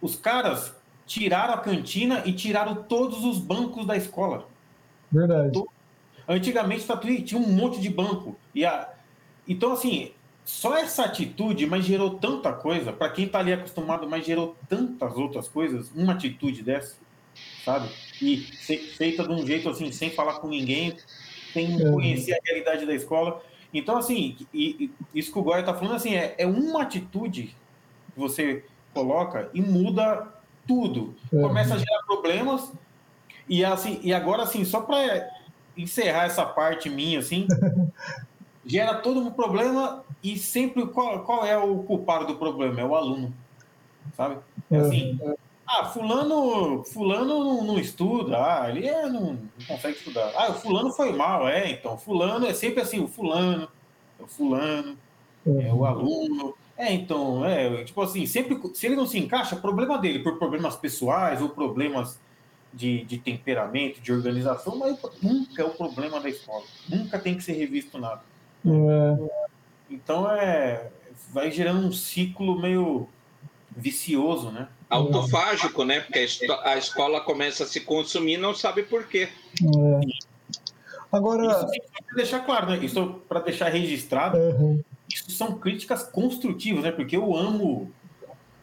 os 0.00 0.14
caras 0.14 0.74
tiraram 1.06 1.54
a 1.54 1.58
cantina 1.58 2.22
e 2.24 2.32
tiraram 2.32 2.74
todos 2.74 3.24
os 3.24 3.38
bancos 3.38 3.86
da 3.86 3.96
escola. 3.96 4.46
Verdade. 5.10 5.60
Antigamente, 6.28 6.86
tinha 7.24 7.40
um 7.40 7.48
monte 7.48 7.80
de 7.80 7.90
banco. 7.90 8.36
E 8.54 8.64
a... 8.64 8.88
Então, 9.46 9.72
assim, 9.72 10.12
só 10.44 10.76
essa 10.76 11.04
atitude, 11.04 11.66
mas 11.66 11.84
gerou 11.84 12.18
tanta 12.18 12.52
coisa, 12.52 12.92
para 12.92 13.10
quem 13.10 13.26
está 13.26 13.38
ali 13.38 13.52
acostumado, 13.52 14.08
mas 14.08 14.26
gerou 14.26 14.56
tantas 14.68 15.16
outras 15.16 15.48
coisas, 15.48 15.90
uma 15.94 16.12
atitude 16.12 16.62
dessa, 16.62 16.96
sabe? 17.64 17.88
E 18.20 18.36
feita 18.36 19.22
de 19.22 19.32
um 19.32 19.46
jeito 19.46 19.68
assim, 19.68 19.90
sem 19.90 20.10
falar 20.10 20.34
com 20.34 20.48
ninguém, 20.48 20.94
sem 21.52 21.80
é. 21.80 21.90
conhecer 21.90 22.34
a 22.34 22.38
realidade 22.44 22.84
da 22.84 22.94
escola. 22.94 23.42
Então, 23.72 23.96
assim, 23.96 24.36
e, 24.52 24.90
e 25.12 25.18
isso 25.18 25.32
que 25.32 25.38
o 25.38 25.42
Goya 25.42 25.60
está 25.60 25.74
falando, 25.74 25.96
assim, 25.96 26.14
é, 26.14 26.34
é 26.38 26.46
uma 26.46 26.82
atitude 26.82 27.54
que 28.12 28.20
você 28.20 28.64
coloca 28.92 29.50
e 29.54 29.60
muda 29.60 30.28
tudo. 30.66 31.14
É. 31.32 31.40
Começa 31.40 31.74
a 31.74 31.78
gerar 31.78 32.02
problemas 32.06 32.72
e 33.48 33.64
assim, 33.64 34.00
e 34.02 34.12
agora 34.12 34.44
assim, 34.44 34.64
só 34.64 34.80
para 34.80 35.28
encerrar 35.76 36.24
essa 36.24 36.46
parte 36.46 36.88
minha 36.88 37.18
assim, 37.18 37.46
gera 38.64 38.94
todo 38.94 39.20
um 39.20 39.30
problema 39.30 40.03
e 40.24 40.38
sempre 40.38 40.86
qual, 40.86 41.22
qual 41.22 41.44
é 41.44 41.56
o 41.58 41.82
culpado 41.82 42.26
do 42.26 42.36
problema? 42.36 42.80
É 42.80 42.84
o 42.84 42.96
aluno, 42.96 43.32
sabe? 44.16 44.38
É 44.70 44.78
assim, 44.78 45.20
ah, 45.66 45.84
fulano, 45.84 46.82
fulano 46.84 47.44
não, 47.44 47.64
não 47.64 47.78
estuda, 47.78 48.38
ah, 48.38 48.70
ele 48.70 48.88
é, 48.88 49.06
não, 49.06 49.34
não, 49.34 49.66
consegue 49.68 49.98
estudar. 49.98 50.32
Ah, 50.34 50.50
o 50.50 50.54
fulano 50.54 50.90
foi 50.92 51.12
mal, 51.12 51.46
é, 51.46 51.70
então, 51.70 51.98
fulano 51.98 52.46
é 52.46 52.54
sempre 52.54 52.80
assim, 52.80 53.00
o 53.00 53.06
fulano, 53.06 53.68
é 54.18 54.22
o 54.22 54.26
fulano, 54.26 54.96
é 55.46 55.72
o 55.72 55.84
aluno, 55.84 56.54
É, 56.76 56.92
então, 56.92 57.44
é, 57.44 57.84
tipo 57.84 58.00
assim, 58.00 58.24
sempre, 58.24 58.58
se 58.74 58.86
ele 58.86 58.96
não 58.96 59.06
se 59.06 59.18
encaixa, 59.18 59.54
problema 59.56 59.98
dele, 59.98 60.20
por 60.20 60.38
problemas 60.38 60.74
pessoais 60.74 61.42
ou 61.42 61.50
problemas 61.50 62.18
de, 62.72 63.04
de 63.04 63.18
temperamento, 63.18 64.00
de 64.00 64.10
organização, 64.10 64.76
mas 64.76 64.98
nunca 65.22 65.62
é 65.62 65.64
o 65.64 65.70
problema 65.70 66.18
da 66.18 66.28
escola. 66.28 66.64
Nunca 66.88 67.18
tem 67.18 67.36
que 67.36 67.44
ser 67.44 67.52
revisto 67.52 67.98
nada. 67.98 68.22
É. 68.66 69.44
Então 69.90 70.30
é. 70.30 70.90
Vai 71.32 71.50
gerando 71.50 71.86
um 71.86 71.92
ciclo 71.92 72.60
meio 72.60 73.08
vicioso, 73.76 74.50
né? 74.50 74.68
Autofágico, 74.88 75.84
né? 75.84 76.00
Porque 76.00 76.26
a 76.64 76.76
escola 76.76 77.20
começa 77.20 77.64
a 77.64 77.66
se 77.66 77.80
consumir 77.80 78.34
e 78.34 78.38
não 78.38 78.54
sabe 78.54 78.84
por 78.84 79.06
quê. 79.06 79.28
É. 79.62 80.00
Agora. 81.10 81.46
Isso 81.46 81.66
para 82.06 82.16
deixar 82.16 82.40
claro, 82.40 82.66
né? 82.70 82.78
Isso 82.84 83.20
para 83.28 83.40
deixar 83.40 83.68
registrado. 83.68 84.38
Uhum. 84.38 84.82
Isso 85.08 85.30
são 85.30 85.58
críticas 85.58 86.04
construtivas, 86.04 86.84
né? 86.84 86.92
Porque 86.92 87.16
eu 87.16 87.36
amo 87.36 87.92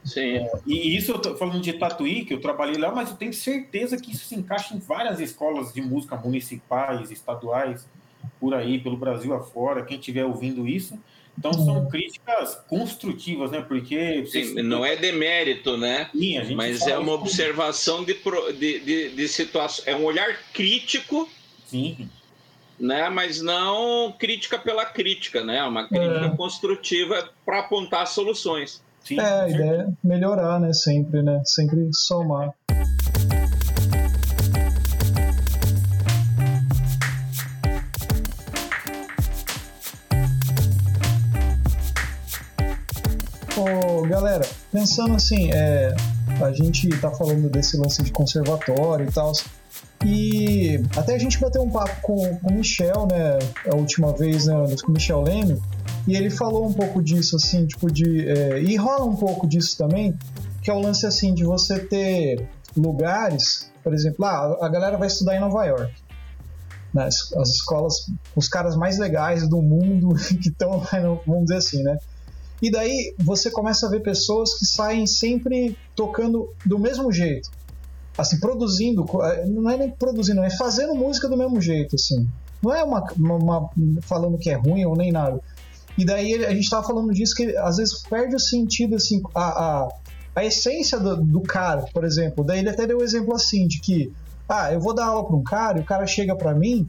Sim. 0.04 0.38
É, 0.38 0.52
e 0.66 0.96
isso 0.96 1.12
eu 1.12 1.20
tô 1.20 1.36
falando 1.36 1.62
de 1.62 1.74
Tatuí, 1.74 2.26
que 2.26 2.34
eu 2.34 2.42
trabalhei 2.42 2.78
lá, 2.78 2.92
mas 2.92 3.12
eu 3.12 3.16
tenho 3.16 3.34
certeza 3.34 3.98
que 3.98 4.12
isso 4.12 4.26
se 4.26 4.36
encaixa 4.36 4.76
em 4.76 4.80
várias 4.80 5.20
escolas 5.20 5.74
de 5.74 5.82
música 5.82 6.16
municipais, 6.16 7.12
estaduais, 7.12 7.88
por 8.42 8.56
aí, 8.56 8.80
pelo 8.80 8.98
Brasil 8.98 9.34
afora, 9.34 9.86
quem 9.86 10.00
estiver 10.00 10.26
ouvindo 10.26 10.68
isso. 10.68 11.00
Então 11.38 11.54
são 11.54 11.88
críticas 11.88 12.56
construtivas, 12.68 13.52
né? 13.52 13.62
Porque. 13.62 14.26
Sim, 14.26 14.62
não 14.64 14.84
é 14.84 14.98
demérito, 14.98 15.78
né? 15.78 16.10
Sim, 16.12 16.56
mas 16.56 16.86
é 16.86 16.98
uma 16.98 17.14
observação 17.14 18.04
de, 18.04 18.18
de, 18.60 18.80
de, 18.80 19.10
de 19.16 19.28
situação. 19.28 19.86
É 19.88 19.96
um 19.96 20.04
olhar 20.04 20.38
crítico. 20.54 21.30
Sim. 21.68 22.10
Né, 22.78 23.10
mas 23.12 23.40
não 23.40 24.12
crítica 24.18 24.58
pela 24.58 24.84
crítica, 24.84 25.44
né? 25.44 25.58
É 25.58 25.64
uma 25.64 25.88
crítica 25.88 26.26
é. 26.26 26.36
construtiva 26.36 27.30
para 27.46 27.60
apontar 27.60 28.08
soluções. 28.08 28.82
Sim, 29.04 29.20
é, 29.20 29.24
a 29.24 29.50
ideia 29.50 29.88
é 29.88 30.08
melhorar, 30.08 30.60
né? 30.60 30.74
Sempre, 30.74 31.22
né? 31.22 31.42
Sempre 31.46 31.90
somar. 31.94 32.52
Ô, 43.62 44.02
galera, 44.08 44.44
pensando 44.72 45.14
assim, 45.14 45.52
é, 45.54 45.94
a 46.44 46.52
gente 46.52 46.90
tá 47.00 47.12
falando 47.12 47.48
desse 47.48 47.78
lance 47.78 48.02
de 48.02 48.12
conservatório 48.12 49.08
e 49.08 49.12
tal, 49.12 49.32
e 50.04 50.84
até 50.98 51.14
a 51.14 51.20
gente 51.20 51.40
bateu 51.40 51.62
um 51.62 51.70
papo 51.70 52.02
com, 52.02 52.38
com 52.40 52.50
o 52.50 52.54
Michel, 52.54 53.06
né, 53.06 53.38
a 53.72 53.76
última 53.76 54.14
vez, 54.14 54.48
né, 54.48 54.56
com 54.84 54.90
o 54.90 54.94
Michel 54.94 55.22
Leme, 55.22 55.62
e 56.08 56.16
ele 56.16 56.32
falou 56.32 56.68
um 56.68 56.74
pouco 56.74 57.04
disso, 57.04 57.36
assim, 57.36 57.68
tipo 57.68 57.92
de. 57.92 58.28
É, 58.28 58.60
e 58.64 58.76
rola 58.78 59.06
um 59.06 59.16
pouco 59.16 59.48
disso 59.48 59.78
também, 59.78 60.18
que 60.64 60.72
é 60.72 60.74
o 60.74 60.80
lance 60.80 61.06
assim 61.06 61.32
de 61.36 61.44
você 61.44 61.78
ter 61.78 62.50
lugares, 62.76 63.72
por 63.84 63.94
exemplo, 63.94 64.26
ah, 64.26 64.58
a 64.60 64.70
galera 64.70 64.98
vai 64.98 65.08
estudar 65.08 65.36
em 65.36 65.40
Nova 65.40 65.66
York. 65.66 65.94
Né, 66.92 67.04
as, 67.06 67.32
as 67.34 67.50
escolas, 67.50 67.94
os 68.36 68.48
caras 68.48 68.76
mais 68.76 68.98
legais 68.98 69.48
do 69.48 69.62
mundo 69.62 70.16
que 70.42 70.50
estão 70.50 70.78
lá, 70.78 71.22
vamos 71.28 71.44
dizer 71.44 71.58
assim, 71.58 71.84
né? 71.84 72.00
E 72.62 72.70
daí 72.70 73.16
você 73.18 73.50
começa 73.50 73.88
a 73.88 73.90
ver 73.90 74.02
pessoas 74.02 74.54
que 74.54 74.66
saem 74.66 75.08
sempre 75.08 75.76
tocando 75.96 76.54
do 76.66 76.78
mesmo 76.78 77.12
jeito. 77.12 77.50
Assim, 78.18 78.40
produzindo, 78.40 79.06
é, 79.24 79.46
não 79.48 79.70
é 79.70 79.78
nem 79.78 79.90
produzindo, 79.90 80.42
é 80.42 80.50
fazendo 80.52 80.94
música 80.94 81.28
do 81.28 81.38
mesmo 81.38 81.60
jeito, 81.60 81.96
assim. 81.96 82.28
Não 82.62 82.74
é 82.74 82.84
uma, 82.84 83.04
uma, 83.18 83.36
uma 83.36 83.70
falando 84.02 84.38
que 84.38 84.50
é 84.50 84.56
ruim 84.56 84.86
ou 84.86 84.96
nem 84.96 85.12
nada. 85.12 85.42
E 85.98 86.06
daí 86.06 86.46
a 86.46 86.52
gente 86.52 86.64
estava 86.64 86.86
falando 86.86 87.12
disso 87.14 87.36
que 87.36 87.56
às 87.58 87.78
vezes 87.78 88.02
perde 88.04 88.36
o 88.36 88.40
sentido, 88.40 88.96
assim, 88.96 89.22
a, 89.34 89.42
a, 89.42 89.88
a 90.36 90.46
essência 90.46 91.00
do, 91.00 91.18
do, 91.18 91.42
cara, 91.42 91.86
por 91.94 92.04
exemplo. 92.04 92.44
Daí 92.44 92.60
ele 92.60 92.70
até 92.70 92.86
deu 92.86 92.98
o 92.98 93.02
um 93.02 93.04
exemplo 93.04 93.34
assim, 93.34 93.68
de 93.68 93.80
que, 93.80 94.12
ah, 94.48 94.72
eu 94.72 94.80
vou 94.80 94.94
dar 94.94 95.06
aula 95.06 95.26
para 95.26 95.36
um 95.36 95.44
cara 95.44 95.80
e 95.80 95.82
o 95.82 95.86
cara 95.86 96.06
chega 96.06 96.36
para 96.36 96.54
mim, 96.54 96.88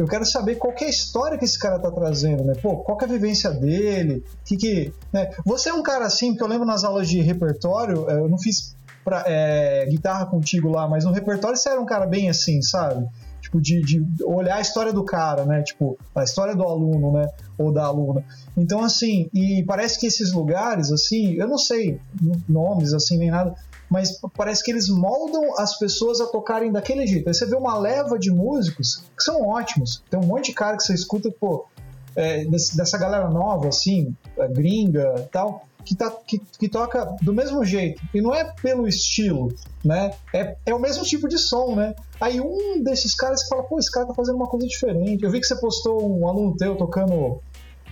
eu 0.00 0.06
quero 0.06 0.24
saber 0.24 0.56
qual 0.56 0.72
é 0.80 0.84
a 0.84 0.88
história 0.88 1.36
que 1.36 1.44
esse 1.44 1.58
cara 1.58 1.78
tá 1.78 1.90
trazendo, 1.90 2.42
né? 2.42 2.54
Pô, 2.60 2.78
qual 2.78 2.98
é 3.00 3.04
a 3.04 3.08
vivência 3.08 3.50
dele, 3.50 4.24
que 4.44 4.56
que... 4.56 4.92
Né? 5.12 5.30
Você 5.44 5.68
é 5.68 5.74
um 5.74 5.82
cara 5.82 6.06
assim, 6.06 6.30
porque 6.30 6.42
eu 6.42 6.48
lembro 6.48 6.66
nas 6.66 6.84
aulas 6.84 7.08
de 7.08 7.20
repertório, 7.20 8.08
eu 8.08 8.28
não 8.28 8.38
fiz 8.38 8.74
pra, 9.04 9.24
é, 9.26 9.86
guitarra 9.86 10.26
contigo 10.26 10.68
lá, 10.68 10.88
mas 10.88 11.04
no 11.04 11.12
repertório 11.12 11.56
você 11.56 11.68
era 11.68 11.80
um 11.80 11.86
cara 11.86 12.06
bem 12.06 12.30
assim, 12.30 12.62
sabe? 12.62 13.06
tipo, 13.50 13.60
de, 13.60 13.82
de 13.82 14.24
olhar 14.24 14.56
a 14.56 14.60
história 14.60 14.92
do 14.92 15.04
cara, 15.04 15.44
né? 15.44 15.62
Tipo, 15.62 15.98
a 16.14 16.22
história 16.22 16.54
do 16.54 16.62
aluno, 16.62 17.12
né? 17.12 17.28
Ou 17.58 17.72
da 17.72 17.84
aluna. 17.84 18.24
Então, 18.56 18.82
assim, 18.82 19.28
e 19.34 19.64
parece 19.66 19.98
que 19.98 20.06
esses 20.06 20.32
lugares, 20.32 20.92
assim, 20.92 21.34
eu 21.34 21.48
não 21.48 21.58
sei 21.58 22.00
nomes, 22.48 22.94
assim, 22.94 23.18
nem 23.18 23.30
nada, 23.30 23.54
mas 23.90 24.20
parece 24.36 24.62
que 24.62 24.70
eles 24.70 24.88
moldam 24.88 25.58
as 25.58 25.76
pessoas 25.76 26.20
a 26.20 26.26
tocarem 26.26 26.70
daquele 26.70 27.06
jeito. 27.06 27.28
Aí 27.28 27.34
você 27.34 27.44
vê 27.44 27.56
uma 27.56 27.76
leva 27.76 28.18
de 28.18 28.30
músicos 28.30 29.02
que 29.16 29.22
são 29.24 29.42
ótimos. 29.48 30.02
Tem 30.08 30.20
um 30.20 30.26
monte 30.26 30.46
de 30.46 30.52
cara 30.52 30.76
que 30.76 30.84
você 30.84 30.94
escuta, 30.94 31.28
pô, 31.30 31.66
é, 32.14 32.44
desse, 32.44 32.76
dessa 32.76 32.96
galera 32.96 33.28
nova, 33.28 33.68
assim, 33.68 34.14
gringa 34.52 35.14
e 35.18 35.22
tal, 35.28 35.64
que, 35.84 35.96
tá, 35.96 36.10
que, 36.10 36.38
que 36.38 36.68
toca 36.68 37.16
do 37.20 37.32
mesmo 37.32 37.64
jeito. 37.64 38.00
E 38.14 38.20
não 38.20 38.32
é 38.32 38.44
pelo 38.44 38.86
estilo, 38.86 39.52
né? 39.84 40.12
É, 40.32 40.56
é 40.66 40.74
o 40.74 40.78
mesmo 40.78 41.02
tipo 41.04 41.26
de 41.26 41.38
som, 41.38 41.74
né? 41.74 41.94
Aí 42.20 42.40
um 42.40 42.82
desses 42.82 43.14
caras 43.14 43.46
fala, 43.48 43.64
pô, 43.64 43.78
esse 43.78 43.90
cara 43.90 44.06
tá 44.06 44.14
fazendo 44.14 44.36
uma 44.36 44.46
coisa 44.46 44.66
diferente. 44.66 45.24
Eu 45.24 45.30
vi 45.30 45.40
que 45.40 45.46
você 45.46 45.56
postou 45.56 46.16
um 46.16 46.28
aluno 46.28 46.56
teu 46.56 46.76
tocando 46.76 47.40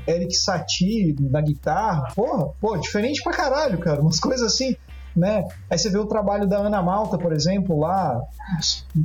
Eric 0.07 0.35
Satie 0.35 1.17
na 1.19 1.41
guitarra. 1.41 2.13
Porra, 2.15 2.51
pô, 2.61 2.77
diferente 2.77 3.23
pra 3.23 3.33
caralho, 3.33 3.79
cara. 3.79 4.01
Umas 4.01 4.21
coisas 4.21 4.53
assim, 4.53 4.77
né? 5.19 5.47
Aí 5.69 5.77
você 5.77 5.91
vê 5.91 5.99
o 5.99 6.07
trabalho 6.07 6.47
da 6.47 6.59
Ana 6.59 6.81
Malta, 6.83 7.19
por 7.19 7.33
exemplo, 7.33 7.79
lá, 7.79 8.21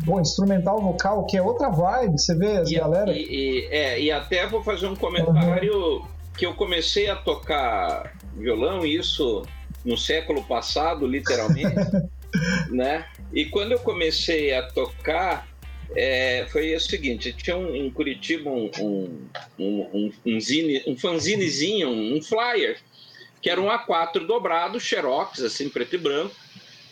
pô, 0.06 0.20
instrumental 0.20 0.82
vocal, 0.82 1.26
que 1.26 1.38
é 1.38 1.42
outra 1.42 1.70
vibe. 1.70 2.20
Você 2.20 2.36
vê 2.36 2.58
as 2.58 2.70
e, 2.70 2.76
galera. 2.76 3.12
E, 3.12 3.24
e, 3.24 3.68
é, 3.72 4.00
e 4.00 4.12
até 4.12 4.48
vou 4.48 4.64
fazer 4.64 4.88
um 4.88 4.96
comentário 4.96 5.98
uhum. 5.98 6.06
que 6.38 6.46
eu 6.46 6.54
comecei 6.54 7.10
a 7.10 7.16
tocar 7.16 8.14
violão, 8.36 8.86
isso 8.86 9.44
no 9.84 9.98
século 9.98 10.44
passado, 10.44 11.06
literalmente. 11.06 11.76
né? 12.70 13.06
E 13.34 13.46
quando 13.46 13.74
eu 13.74 13.80
comecei 13.80 14.54
a 14.54 14.64
tocar, 14.64 15.48
é, 15.96 16.46
foi 16.52 16.76
o 16.76 16.80
seguinte: 16.80 17.34
tinha 17.34 17.58
um, 17.58 17.76
em 17.76 17.90
Curitiba 17.90 18.50
um, 18.50 18.70
um, 18.80 19.28
um, 19.60 20.12
um, 20.26 20.40
zine, 20.40 20.82
um 20.88 20.98
fanzinezinho, 20.98 21.90
um 21.90 22.22
flyer, 22.22 22.78
que 23.44 23.50
era 23.50 23.62
um 23.62 23.68
A4 23.68 24.26
dobrado, 24.26 24.80
xerox, 24.80 25.42
assim, 25.42 25.68
preto 25.68 25.96
e 25.96 25.98
branco, 25.98 26.34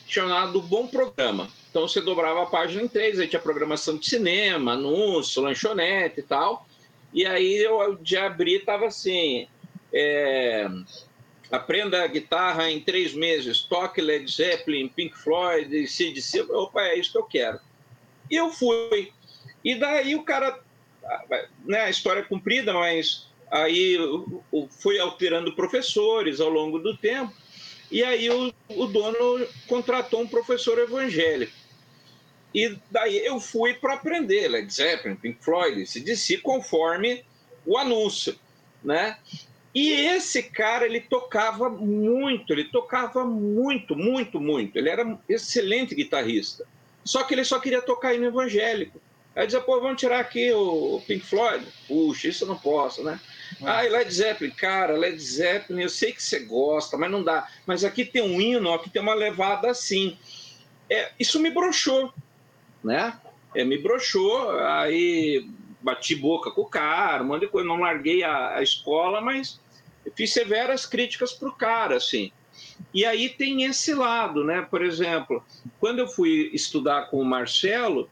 chamado 0.06 0.62
Bom 0.62 0.86
Programa. 0.86 1.48
Então 1.70 1.88
você 1.88 2.02
dobrava 2.02 2.44
a 2.44 2.46
página 2.46 2.84
em 2.84 2.90
três, 2.90 3.18
aí 3.18 3.28
tinha 3.28 3.42
programação 3.42 3.98
de 3.98 4.06
cinema, 4.06 4.74
anúncio, 4.74 5.42
lanchonete 5.42 6.20
e 6.20 6.24
tal. 6.24 6.68
E 7.14 7.26
aí 7.26 7.56
eu 7.56 7.96
de 7.96 8.18
abrir 8.18 8.66
tava 8.66 8.88
assim. 8.88 9.48
É, 9.94 10.68
aprenda 11.50 12.04
a 12.04 12.08
guitarra 12.08 12.70
em 12.70 12.82
três 12.82 13.14
meses, 13.14 13.62
toque 13.62 14.02
Led 14.02 14.30
Zeppelin, 14.30 14.90
Pink 14.90 15.18
Floyd, 15.18 15.88
CDC. 15.88 16.42
Opa, 16.42 16.82
é 16.82 17.00
isso 17.00 17.14
que 17.14 17.18
eu 17.18 17.24
quero. 17.24 17.60
E 18.30 18.36
eu 18.36 18.50
fui. 18.50 19.14
E 19.64 19.76
daí 19.76 20.16
o 20.16 20.24
cara, 20.24 20.60
né, 21.64 21.84
a 21.84 21.90
história 21.90 22.20
é 22.20 22.24
comprida, 22.24 22.74
mas 22.74 23.31
aí 23.52 23.98
fui 24.80 24.98
alterando 24.98 25.54
professores 25.54 26.40
ao 26.40 26.50
longo 26.50 26.80
do 26.80 26.96
tempo. 26.96 27.34
E 27.92 28.04
aí 28.04 28.30
o, 28.30 28.54
o 28.70 28.88
dono 28.88 29.46
contratou 29.68 30.22
um 30.22 30.28
professor 30.28 30.80
evangélico. 30.80 31.52
E 32.56 32.78
daí 32.90 33.18
eu 33.26 33.40
fui 33.40 33.74
para 33.74 33.96
aprender 33.96 34.48
Led 34.48 34.74
Zeppelin, 34.74 35.16
Pink 35.16 35.44
Floyd, 35.44 35.86
CDC, 35.86 36.38
conforme 36.38 37.24
o 37.66 37.78
anúncio, 37.78 38.36
né? 38.84 39.18
E 39.74 39.92
esse 39.92 40.44
cara, 40.44 40.86
ele 40.86 41.00
tocava 41.00 41.70
muito, 41.70 42.52
ele 42.52 42.66
tocava 42.66 43.24
muito, 43.24 43.96
muito, 43.96 44.40
muito. 44.40 44.78
Ele 44.78 44.90
era 44.90 45.18
excelente 45.30 45.96
guitarrista. 45.96 46.66
Só 47.06 47.24
que 47.24 47.34
ele 47.34 47.46
só 47.46 47.58
queria 47.60 47.82
tocar 47.82 48.14
no 48.18 48.26
evangélico. 48.26 49.02
Aí 49.36 49.46
dizia, 49.46 49.62
pô, 49.62 49.80
vamos 49.80 50.00
tirar 50.00 50.20
aqui 50.20 50.52
o 50.52 51.02
Pink 51.08 51.26
Floyd. 51.26 51.66
Puxa, 51.88 52.28
isso 52.28 52.44
eu 52.44 52.50
não 52.50 52.58
posso, 52.58 53.02
né? 53.04 53.20
Ah, 53.64 53.86
e 53.86 53.90
Led 53.90 54.14
Zeppelin, 54.14 54.52
cara, 54.52 54.98
Led 54.98 55.18
Zeppelin, 55.18 55.84
eu 55.84 55.90
sei 55.90 56.12
que 56.12 56.22
você 56.22 56.40
gosta, 56.40 56.98
mas 56.98 57.10
não 57.10 57.24
dá. 57.24 57.48
Mas 57.66 57.84
aqui 57.84 58.04
tem 58.04 58.22
um 58.22 58.42
hino, 58.42 58.74
aqui 58.74 58.90
tem 58.90 59.02
uma 59.02 59.14
levada 59.14 59.70
assim. 59.70 60.18
É, 60.90 61.12
isso 61.18 61.40
me 61.40 61.50
broxou, 61.50 62.14
né? 62.84 63.18
É, 63.56 63.64
me 63.64 63.78
broxou, 63.78 64.60
aí 64.60 65.48
bati 65.82 66.16
boca 66.16 66.52
com 66.52 66.62
o 66.62 66.70
cara, 66.70 67.24
um 67.24 67.28
monte 67.28 67.42
de 67.42 67.48
coisa. 67.48 67.68
Não 67.68 67.80
larguei 67.80 68.24
a, 68.24 68.58
a 68.58 68.64
escola, 68.64 69.22
mas 69.22 69.62
fiz 70.16 70.34
severas 70.34 70.86
críticas 70.86 71.32
para 71.32 71.48
o 71.48 71.56
cara, 71.56 71.96
assim. 71.96 72.32
E 72.94 73.06
aí 73.06 73.30
tem 73.30 73.64
esse 73.64 73.94
lado, 73.94 74.44
né? 74.44 74.68
Por 74.70 74.84
exemplo, 74.84 75.44
quando 75.80 76.00
eu 76.00 76.08
fui 76.08 76.50
estudar 76.54 77.10
com 77.10 77.20
o 77.20 77.26
Marcelo, 77.26 78.10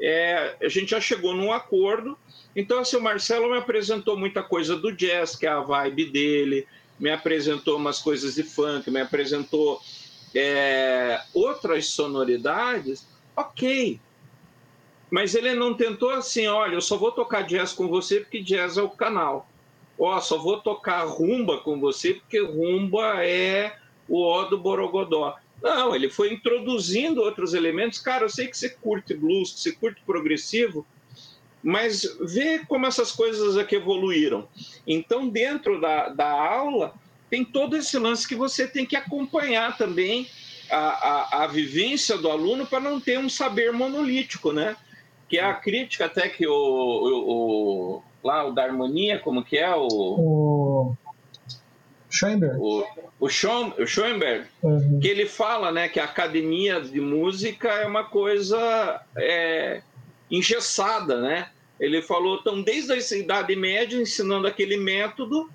é, 0.00 0.56
a 0.60 0.68
gente 0.68 0.90
já 0.90 1.00
chegou 1.00 1.34
num 1.34 1.52
acordo. 1.52 2.16
Então, 2.54 2.80
assim, 2.80 2.96
o 2.96 3.02
Marcelo 3.02 3.50
me 3.50 3.58
apresentou 3.58 4.16
muita 4.16 4.42
coisa 4.42 4.76
do 4.76 4.92
jazz, 4.92 5.36
que 5.36 5.46
é 5.46 5.50
a 5.50 5.60
vibe 5.60 6.06
dele, 6.06 6.66
me 6.98 7.10
apresentou 7.10 7.76
umas 7.76 7.98
coisas 7.98 8.34
de 8.34 8.42
funk, 8.42 8.90
me 8.90 9.00
apresentou 9.00 9.80
é, 10.34 11.20
outras 11.34 11.86
sonoridades, 11.86 13.06
ok. 13.36 14.00
Mas 15.10 15.34
ele 15.34 15.54
não 15.54 15.74
tentou 15.74 16.10
assim, 16.10 16.46
olha, 16.46 16.74
eu 16.74 16.80
só 16.80 16.96
vou 16.96 17.12
tocar 17.12 17.42
jazz 17.42 17.72
com 17.72 17.88
você 17.88 18.20
porque 18.20 18.42
jazz 18.42 18.76
é 18.76 18.82
o 18.82 18.90
canal. 18.90 19.48
Ó, 19.98 20.18
só 20.20 20.36
vou 20.36 20.60
tocar 20.60 21.04
rumba 21.04 21.58
com 21.58 21.80
você 21.80 22.14
porque 22.14 22.40
rumba 22.40 23.24
é 23.24 23.76
o 24.08 24.22
ó 24.22 24.44
do 24.44 24.58
Borogodó. 24.58 25.36
Não, 25.62 25.94
ele 25.94 26.08
foi 26.10 26.32
introduzindo 26.32 27.20
outros 27.20 27.54
elementos. 27.54 27.98
Cara, 27.98 28.24
eu 28.24 28.28
sei 28.28 28.46
que 28.46 28.56
você 28.56 28.70
curte 28.70 29.14
blues, 29.14 29.52
que 29.52 29.60
você 29.60 29.72
curte 29.72 30.02
progressivo, 30.04 30.86
mas 31.62 32.02
vê 32.20 32.60
como 32.60 32.86
essas 32.86 33.10
coisas 33.10 33.56
aqui 33.56 33.76
evoluíram. 33.76 34.48
Então, 34.86 35.28
dentro 35.28 35.80
da, 35.80 36.08
da 36.10 36.30
aula, 36.30 36.94
tem 37.28 37.44
todo 37.44 37.76
esse 37.76 37.98
lance 37.98 38.28
que 38.28 38.34
você 38.34 38.68
tem 38.68 38.86
que 38.86 38.96
acompanhar 38.96 39.76
também 39.76 40.28
a, 40.70 40.76
a, 40.76 41.44
a 41.44 41.46
vivência 41.46 42.16
do 42.16 42.30
aluno 42.30 42.66
para 42.66 42.80
não 42.80 43.00
ter 43.00 43.18
um 43.18 43.28
saber 43.28 43.72
monolítico, 43.72 44.52
né? 44.52 44.76
Que 45.28 45.38
é 45.38 45.44
a 45.44 45.54
crítica 45.54 46.06
até 46.06 46.28
que 46.28 46.46
o, 46.46 46.52
o, 46.52 47.96
o 47.96 48.02
lá 48.22 48.44
o 48.44 48.52
da 48.52 48.64
harmonia, 48.64 49.18
como 49.18 49.44
que 49.44 49.56
é 49.56 49.74
o, 49.74 49.86
o... 49.88 50.96
Schoenberg. 52.16 52.56
O, 52.58 52.84
o, 53.20 53.28
Schoen, 53.28 53.72
o 53.78 53.86
Schoenberg, 53.86 54.46
uhum. 54.62 55.00
que 55.00 55.08
ele 55.08 55.26
fala 55.26 55.70
né, 55.70 55.88
que 55.88 56.00
a 56.00 56.04
academia 56.04 56.80
de 56.80 57.00
música 57.00 57.68
é 57.68 57.86
uma 57.86 58.04
coisa 58.04 59.00
é, 59.16 59.82
engessada, 60.30 61.20
né? 61.20 61.48
Ele 61.78 62.00
falou, 62.00 62.38
então, 62.40 62.62
desde 62.62 62.92
a 62.92 63.18
Idade 63.18 63.54
Média, 63.54 64.00
ensinando 64.00 64.46
aquele 64.46 64.78
método, 64.78 65.50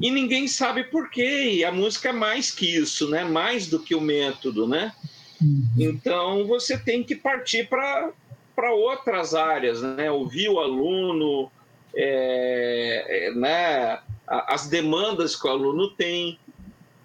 e 0.00 0.10
ninguém 0.10 0.46
sabe 0.46 0.84
por 0.84 1.10
quê. 1.10 1.52
E 1.52 1.64
a 1.64 1.72
música 1.72 2.10
é 2.10 2.12
mais 2.12 2.50
que 2.50 2.76
isso, 2.76 3.08
né? 3.08 3.24
Mais 3.24 3.68
do 3.68 3.80
que 3.80 3.94
o 3.94 4.00
método, 4.00 4.66
né? 4.66 4.92
Uhum. 5.40 5.64
Então, 5.78 6.46
você 6.46 6.76
tem 6.76 7.02
que 7.02 7.14
partir 7.14 7.68
para 7.68 8.72
outras 8.72 9.34
áreas, 9.34 9.82
né? 9.82 10.10
Ouvir 10.10 10.48
o 10.48 10.60
aluno, 10.60 11.50
é, 11.96 13.28
é, 13.28 13.34
né? 13.34 13.98
As 14.26 14.66
demandas 14.68 15.36
que 15.36 15.46
o 15.46 15.50
aluno 15.50 15.90
tem, 15.90 16.38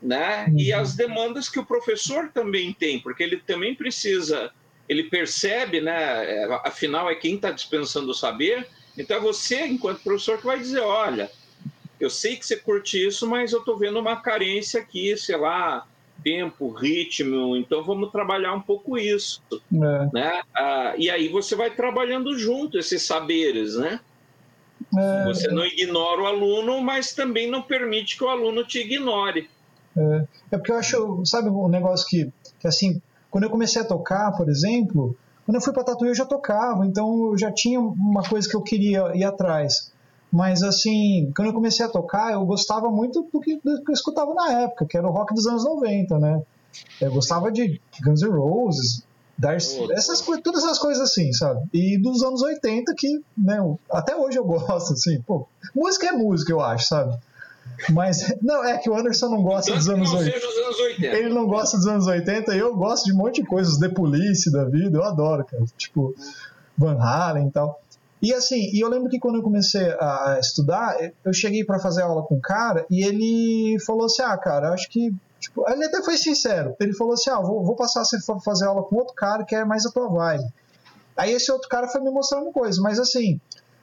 né? 0.01 0.45
Uhum. 0.47 0.59
E 0.59 0.73
as 0.73 0.95
demandas 0.95 1.49
que 1.49 1.59
o 1.59 1.65
professor 1.65 2.29
também 2.33 2.73
tem, 2.73 2.99
porque 2.99 3.23
ele 3.23 3.37
também 3.37 3.75
precisa 3.75 4.51
ele 4.89 5.03
percebe, 5.03 5.79
né? 5.79 6.25
É, 6.25 6.61
afinal, 6.65 7.07
é 7.09 7.13
quem 7.13 7.35
está 7.35 7.51
dispensando 7.51 8.09
o 8.09 8.15
saber. 8.15 8.67
Então, 8.97 9.17
é 9.17 9.19
você, 9.19 9.67
enquanto 9.67 10.01
professor, 10.01 10.39
que 10.39 10.47
vai 10.47 10.57
dizer: 10.57 10.79
olha, 10.79 11.29
eu 11.99 12.09
sei 12.09 12.35
que 12.35 12.45
você 12.45 12.57
curte 12.57 13.05
isso, 13.05 13.27
mas 13.27 13.53
eu 13.53 13.59
estou 13.59 13.77
vendo 13.77 13.99
uma 13.99 14.15
carência 14.15 14.81
aqui, 14.81 15.15
sei 15.15 15.37
lá, 15.37 15.85
tempo, 16.23 16.71
ritmo, 16.71 17.55
então 17.55 17.83
vamos 17.83 18.11
trabalhar 18.11 18.53
um 18.53 18.61
pouco 18.61 18.97
isso. 18.97 19.41
É. 19.51 20.09
Né? 20.11 20.41
Ah, 20.55 20.93
e 20.97 21.09
aí 21.09 21.27
você 21.29 21.55
vai 21.55 21.69
trabalhando 21.69 22.37
junto 22.37 22.79
esses 22.79 23.03
saberes, 23.03 23.75
né? 23.75 23.99
É. 24.97 25.25
Você 25.25 25.47
não 25.49 25.65
ignora 25.65 26.21
o 26.21 26.25
aluno, 26.25 26.81
mas 26.81 27.13
também 27.13 27.49
não 27.49 27.61
permite 27.61 28.17
que 28.17 28.23
o 28.23 28.29
aluno 28.29 28.65
te 28.65 28.79
ignore. 28.79 29.49
É, 29.95 30.25
é 30.51 30.57
porque 30.57 30.71
eu 30.71 30.77
acho, 30.77 31.25
sabe, 31.25 31.49
um 31.49 31.67
negócio 31.67 32.07
que, 32.07 32.31
que 32.59 32.67
assim, 32.67 33.01
quando 33.29 33.43
eu 33.43 33.49
comecei 33.49 33.81
a 33.81 33.85
tocar, 33.85 34.31
por 34.35 34.49
exemplo, 34.49 35.15
quando 35.45 35.55
eu 35.55 35.61
fui 35.61 35.73
para 35.73 35.83
Tatuí 35.83 36.09
eu 36.09 36.15
já 36.15 36.25
tocava, 36.25 36.85
então 36.85 37.31
eu 37.31 37.37
já 37.37 37.51
tinha 37.51 37.79
uma 37.79 38.23
coisa 38.23 38.47
que 38.47 38.55
eu 38.55 38.61
queria 38.61 39.15
ir 39.15 39.23
atrás. 39.23 39.91
Mas 40.31 40.61
assim, 40.61 41.31
quando 41.35 41.47
eu 41.47 41.53
comecei 41.53 41.85
a 41.85 41.89
tocar, 41.89 42.33
eu 42.33 42.45
gostava 42.45 42.89
muito 42.89 43.27
do 43.33 43.39
que, 43.39 43.55
do 43.55 43.83
que 43.83 43.91
eu 43.91 43.93
escutava 43.93 44.33
na 44.33 44.61
época, 44.61 44.85
que 44.85 44.95
era 44.95 45.07
o 45.07 45.11
rock 45.11 45.33
dos 45.33 45.47
anos 45.47 45.65
90, 45.65 46.19
né? 46.19 46.41
Eu 47.01 47.11
gostava 47.11 47.51
de 47.51 47.81
Guns 48.03 48.21
N' 48.21 48.29
Roses, 48.29 49.03
Darcy, 49.39 49.91
essas, 49.93 50.21
todas 50.43 50.63
essas 50.63 50.77
coisas 50.77 51.01
assim, 51.01 51.31
sabe? 51.31 51.61
E 51.73 51.97
dos 51.97 52.21
anos 52.21 52.41
80 52.41 52.93
que, 52.97 53.21
né, 53.37 53.57
até 53.89 54.15
hoje 54.15 54.37
eu 54.37 54.43
gosto, 54.45 54.93
assim, 54.93 55.21
pô, 55.21 55.47
música 55.73 56.07
é 56.07 56.11
música, 56.11 56.51
eu 56.51 56.59
acho, 56.59 56.87
sabe? 56.87 57.17
Mas, 57.89 58.33
não, 58.43 58.63
é 58.65 58.77
que 58.77 58.89
o 58.89 58.95
Anderson 58.95 59.29
não 59.29 59.41
gosta 59.41 59.73
dos 59.73 59.87
anos, 59.87 60.11
não 60.11 60.19
80. 60.19 60.37
anos 60.37 60.79
80. 60.79 61.17
Ele 61.17 61.29
não 61.29 61.47
gosta 61.47 61.77
dos 61.77 61.87
anos 61.87 62.07
80 62.07 62.53
e 62.53 62.59
eu 62.59 62.75
gosto 62.75 63.05
de 63.05 63.13
um 63.13 63.17
monte 63.17 63.41
de 63.41 63.47
coisas, 63.47 63.77
The 63.77 63.89
Police 63.89 64.51
da 64.51 64.65
vida, 64.65 64.97
eu 64.97 65.03
adoro, 65.03 65.45
cara. 65.45 65.63
Tipo, 65.77 66.13
Van 66.77 66.97
Halen 66.99 67.47
e 67.47 67.51
tal. 67.51 67.79
E 68.21 68.33
assim, 68.33 68.69
e 68.73 68.81
eu 68.81 68.89
lembro 68.89 69.09
que 69.09 69.19
quando 69.19 69.35
eu 69.35 69.41
comecei 69.41 69.89
a 69.97 70.37
estudar, 70.41 70.97
eu 71.23 71.33
cheguei 71.33 71.63
para 71.63 71.79
fazer 71.79 72.01
aula 72.01 72.23
com 72.23 72.35
um 72.35 72.41
cara 72.41 72.85
e 72.89 73.03
ele 73.05 73.79
falou 73.85 74.05
assim: 74.05 74.21
ah, 74.21 74.37
cara, 74.37 74.73
acho 74.73 74.89
que. 74.89 75.13
Tipo, 75.49 75.69
ele 75.69 75.85
até 75.85 76.01
foi 76.01 76.17
sincero. 76.17 76.75
Ele 76.79 76.93
falou 76.93 77.13
assim: 77.13 77.29
ah, 77.29 77.41
vou, 77.41 77.63
vou 77.63 77.75
passar 77.75 78.01
a 78.01 78.39
fazer 78.39 78.65
aula 78.65 78.83
com 78.83 78.95
outro 78.95 79.13
cara 79.13 79.43
que 79.43 79.55
é 79.55 79.65
mais 79.65 79.85
a 79.85 79.91
tua 79.91 80.07
vibe. 80.07 80.45
Aí 81.17 81.33
esse 81.33 81.51
outro 81.51 81.67
cara 81.67 81.87
foi 81.87 82.01
me 82.01 82.09
mostrando 82.09 82.51
coisas, 82.51 82.79
mas 82.79 82.97
assim, 82.97 83.39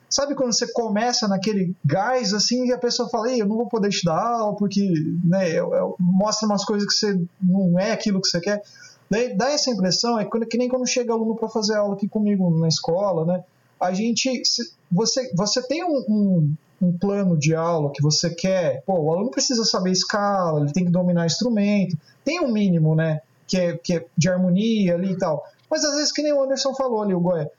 Sabe 0.08 0.36
quando 0.36 0.52
você 0.52 0.70
começa 0.72 1.26
naquele 1.26 1.74
gás 1.84 2.32
assim 2.32 2.66
e 2.66 2.72
a 2.72 2.78
pessoa 2.78 3.08
fala, 3.08 3.30
eu 3.30 3.46
não 3.46 3.56
vou 3.56 3.68
poder 3.68 3.88
te 3.88 4.04
dar 4.04 4.16
aula 4.16 4.56
porque 4.56 4.80
né, 5.24 5.50
eu, 5.50 5.74
eu, 5.74 5.96
mostra 5.98 6.46
umas 6.46 6.64
coisas 6.64 6.86
que 6.86 6.94
você 6.94 7.20
não 7.42 7.78
é 7.78 7.90
aquilo 7.90 8.20
que 8.20 8.28
você 8.28 8.40
quer. 8.40 8.62
Daí 9.10 9.36
dá 9.36 9.50
essa 9.50 9.70
impressão, 9.70 10.18
é 10.18 10.24
que 10.24 10.58
nem 10.58 10.68
quando 10.68 10.86
chega 10.86 11.12
aluno 11.12 11.34
para 11.34 11.48
fazer 11.48 11.76
aula 11.76 11.94
aqui 11.94 12.08
comigo 12.08 12.48
na 12.58 12.68
escola, 12.68 13.24
né? 13.24 13.44
A 13.80 13.92
gente, 13.92 14.42
você, 14.90 15.30
você 15.34 15.60
tem 15.62 15.84
um, 15.84 16.04
um, 16.08 16.54
um, 16.80 16.96
plano 16.96 17.36
de 17.38 17.54
aula 17.54 17.90
que 17.92 18.02
você 18.02 18.30
quer, 18.30 18.82
pô, 18.84 18.98
o 18.98 19.12
aluno 19.12 19.30
precisa 19.30 19.64
saber 19.64 19.92
escala, 19.92 20.60
ele 20.60 20.72
tem 20.72 20.84
que 20.84 20.90
dominar 20.90 21.26
instrumento, 21.26 21.96
tem 22.24 22.40
um 22.40 22.52
mínimo, 22.52 22.94
né? 22.94 23.20
Que 23.46 23.56
é, 23.58 23.76
que 23.76 23.94
é 23.94 24.06
de 24.16 24.28
harmonia 24.28 24.94
ali 24.94 25.12
e 25.12 25.18
tal. 25.18 25.44
Mas 25.70 25.84
às 25.84 25.94
vezes, 25.96 26.12
que 26.12 26.22
nem 26.22 26.32
o 26.32 26.42
Anderson 26.42 26.74
falou 26.74 27.02
ali, 27.02 27.14
o 27.14 27.20
Goya, 27.20 27.50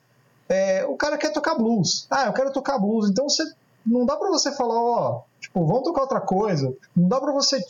é, 0.49 0.85
o 0.85 0.95
cara 0.95 1.17
quer 1.17 1.31
tocar 1.31 1.55
blues. 1.55 2.07
Ah, 2.09 2.25
eu 2.27 2.33
quero 2.33 2.51
tocar 2.51 2.77
blues. 2.79 3.09
Então 3.09 3.27
você 3.27 3.43
não 3.85 4.05
dá 4.05 4.15
para 4.15 4.29
você 4.29 4.51
falar, 4.51 4.79
ó, 4.79 5.21
tipo, 5.39 5.65
vamos 5.65 5.83
tocar 5.83 6.01
outra 6.01 6.21
coisa. 6.21 6.73
Não 6.95 7.07
dá 7.07 7.19
para 7.19 7.31
você, 7.31 7.61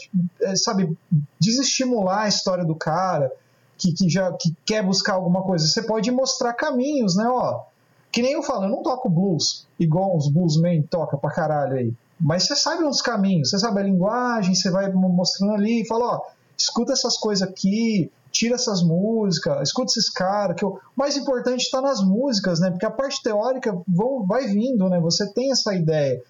é, 0.42 0.56
sabe, 0.56 0.98
desestimular 1.40 2.24
a 2.24 2.28
história 2.28 2.66
do 2.66 2.76
cara 2.76 3.32
que, 3.78 3.94
que 3.94 4.10
já 4.10 4.32
que 4.34 4.56
quer 4.66 4.84
buscar 4.84 5.14
alguma 5.14 5.44
coisa. 5.44 5.68
Você 5.68 5.84
pode 5.84 6.10
mostrar 6.12 6.54
caminhos, 6.54 7.16
né, 7.16 7.28
ó. 7.28 7.64
Que 8.12 8.22
nem 8.22 8.34
eu 8.34 8.43
falo, 8.43 8.65
eu 8.65 8.70
não 8.70 8.82
toco 8.82 9.10
blues 9.10 9.67
igual 9.80 10.15
os 10.15 10.32
bluesmen 10.32 10.82
toca 10.84 11.17
pra 11.17 11.32
caralho 11.32 11.74
aí. 11.74 11.93
Mas 12.20 12.43
você 12.43 12.56
sabe 12.56 12.84
uns 12.84 13.02
caminhos, 13.02 13.50
você 13.50 13.60
sabe 13.60 13.80
a 13.80 13.84
linguagem, 13.84 14.56
você 14.56 14.72
vai 14.72 14.91
mostrando 14.91 15.54
ali 15.54 15.82
e 15.82 15.88
fala, 15.88 16.15
ó, 16.15 16.22
escuta 16.58 16.93
essas 16.93 17.17
coisas 17.17 17.48
aqui, 17.48 18.12
tira 18.32 18.56
essas 18.56 18.82
músicas, 18.82 19.62
escuta 19.62 19.91
esses 19.91 20.10
caras, 20.10 20.56
que 20.58 20.65
o 20.65 20.80
mais 20.96 21.15
importante 21.15 21.62
está 21.62 21.80
nas 21.80 22.02
músicas, 22.02 22.60
né? 22.60 22.72
Porque 22.72 22.86
a 22.86 22.91
parte 22.91 23.22
teórica 23.22 23.78
vão, 23.88 24.26
vai 24.26 24.48
vindo, 24.48 24.89
né? 24.89 25.00
Você 25.00 25.32
tem 25.34 25.52
essa 25.52 25.76
ideia. 25.76 26.22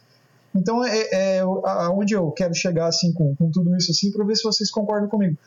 Então 0.53 0.83
é, 0.83 1.07
é 1.11 1.39
aonde 1.39 2.13
eu 2.13 2.31
quero 2.31 2.53
chegar 2.53 2.87
assim 2.87 3.13
com, 3.13 3.35
com 3.35 3.49
tudo 3.49 3.75
isso 3.77 3.91
assim 3.91 4.11
para 4.11 4.25
ver 4.25 4.35
se 4.35 4.43
vocês 4.43 4.69
concordam 4.69 5.07
comigo. 5.07 5.37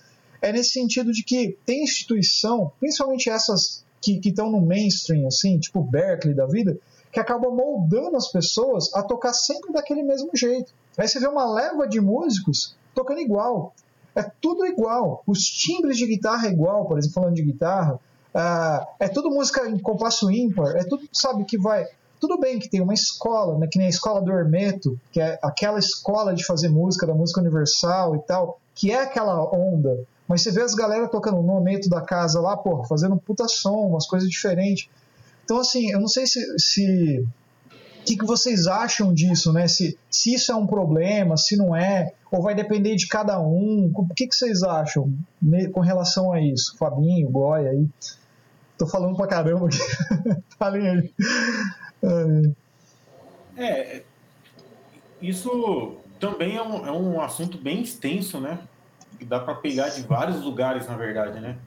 É 0.40 0.52
nesse 0.52 0.70
sentido 0.70 1.12
de 1.12 1.22
que 1.22 1.58
tem 1.66 1.82
instituição, 1.82 2.72
principalmente 2.80 3.28
essas 3.28 3.84
que 4.00 4.20
estão 4.22 4.50
no 4.50 4.60
mainstream, 4.60 5.26
assim, 5.26 5.58
tipo 5.58 5.82
Berkeley 5.82 6.34
da 6.34 6.46
vida, 6.46 6.78
que 7.12 7.20
acabam 7.20 7.54
moldando 7.54 8.16
as 8.16 8.30
pessoas 8.30 8.94
a 8.94 9.02
tocar 9.02 9.32
sempre 9.32 9.72
daquele 9.72 10.02
mesmo 10.02 10.30
jeito. 10.34 10.72
Aí 10.96 11.08
você 11.08 11.18
vê 11.18 11.26
uma 11.26 11.50
leva 11.50 11.86
de 11.86 12.00
músicos 12.00 12.76
tocando 12.94 13.20
igual. 13.20 13.74
É 14.14 14.22
tudo 14.40 14.66
igual. 14.66 15.22
Os 15.26 15.40
timbres 15.40 15.96
de 15.96 16.06
guitarra 16.06 16.48
é 16.48 16.50
igual, 16.50 16.86
por 16.86 16.98
exemplo, 16.98 17.14
falando 17.14 17.34
de 17.34 17.42
guitarra. 17.42 17.98
Uh, 18.34 18.86
é 18.98 19.08
tudo 19.08 19.30
música 19.30 19.68
em 19.68 19.78
compasso 19.78 20.30
ímpar. 20.30 20.76
É 20.76 20.84
tudo, 20.84 21.02
sabe, 21.12 21.44
que 21.44 21.58
vai. 21.58 21.86
Tudo 22.20 22.38
bem 22.38 22.58
que 22.58 22.68
tem 22.68 22.82
uma 22.82 22.92
escola, 22.92 23.58
né, 23.58 23.66
que 23.66 23.78
nem 23.78 23.86
a 23.86 23.90
escola 23.90 24.20
do 24.20 24.30
Hermeto, 24.30 25.00
que 25.10 25.20
é 25.20 25.38
aquela 25.42 25.78
escola 25.78 26.34
de 26.34 26.44
fazer 26.44 26.68
música, 26.68 27.06
da 27.06 27.14
música 27.14 27.40
universal 27.40 28.14
e 28.14 28.18
tal, 28.20 28.60
que 28.74 28.92
é 28.92 29.02
aquela 29.02 29.42
onda. 29.42 30.04
Mas 30.30 30.42
você 30.42 30.52
vê 30.52 30.62
as 30.62 30.76
galera 30.76 31.08
tocando 31.08 31.42
no 31.42 31.56
Hermeto 31.56 31.88
da 31.88 32.00
casa 32.00 32.40
lá, 32.40 32.56
pô, 32.56 32.84
fazendo 32.84 33.16
um 33.16 33.18
puta 33.18 33.48
som, 33.48 33.88
umas 33.88 34.06
coisas 34.06 34.30
diferentes. 34.30 34.88
Então, 35.42 35.58
assim, 35.58 35.90
eu 35.90 35.98
não 35.98 36.06
sei 36.06 36.24
se, 36.24 36.40
se 36.56 37.26
o 38.00 38.04
que, 38.04 38.16
que 38.16 38.24
vocês 38.24 38.68
acham 38.68 39.12
disso, 39.12 39.52
né? 39.52 39.66
Se, 39.66 39.98
se 40.08 40.32
isso 40.32 40.52
é 40.52 40.54
um 40.54 40.68
problema, 40.68 41.36
se 41.36 41.56
não 41.56 41.74
é, 41.74 42.12
ou 42.30 42.40
vai 42.40 42.54
depender 42.54 42.94
de 42.94 43.08
cada 43.08 43.40
um. 43.40 43.90
O 43.92 44.06
que, 44.14 44.28
que 44.28 44.34
vocês 44.36 44.62
acham 44.62 45.12
com 45.72 45.80
relação 45.80 46.32
a 46.32 46.40
isso? 46.40 46.76
Fabinho, 46.78 47.28
Goya 47.28 47.70
aí. 47.70 47.88
Tô 48.78 48.86
falando 48.86 49.16
pra 49.16 49.26
caramba 49.26 49.66
aqui. 49.66 49.78
Falem 50.56 50.88
aí. 50.88 52.54
É, 53.56 54.02
isso 55.20 55.96
também 56.20 56.56
é 56.56 56.62
um, 56.62 56.86
é 56.86 56.92
um 56.92 57.20
assunto 57.20 57.58
bem 57.58 57.82
extenso, 57.82 58.38
né? 58.38 58.60
Que 59.20 59.26
dá 59.26 59.38
para 59.38 59.54
pegar 59.54 59.90
de 59.90 60.00
vários 60.00 60.42
lugares, 60.42 60.88
na 60.88 60.96
verdade, 60.96 61.40
né? 61.40 61.58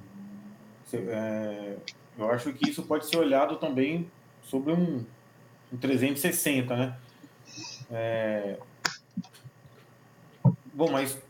É, 0.91 1.75
eu 2.17 2.31
acho 2.31 2.51
que 2.51 2.67
isso 2.67 2.81
pode 2.81 3.05
ser 3.05 3.17
olhado 3.17 3.57
também 3.57 4.09
sobre 4.41 4.73
um, 4.73 5.05
um 5.71 5.77
360, 5.77 6.75
né? 6.75 6.97
É... 7.91 8.57
bom, 10.73 10.89
mas 10.89 11.21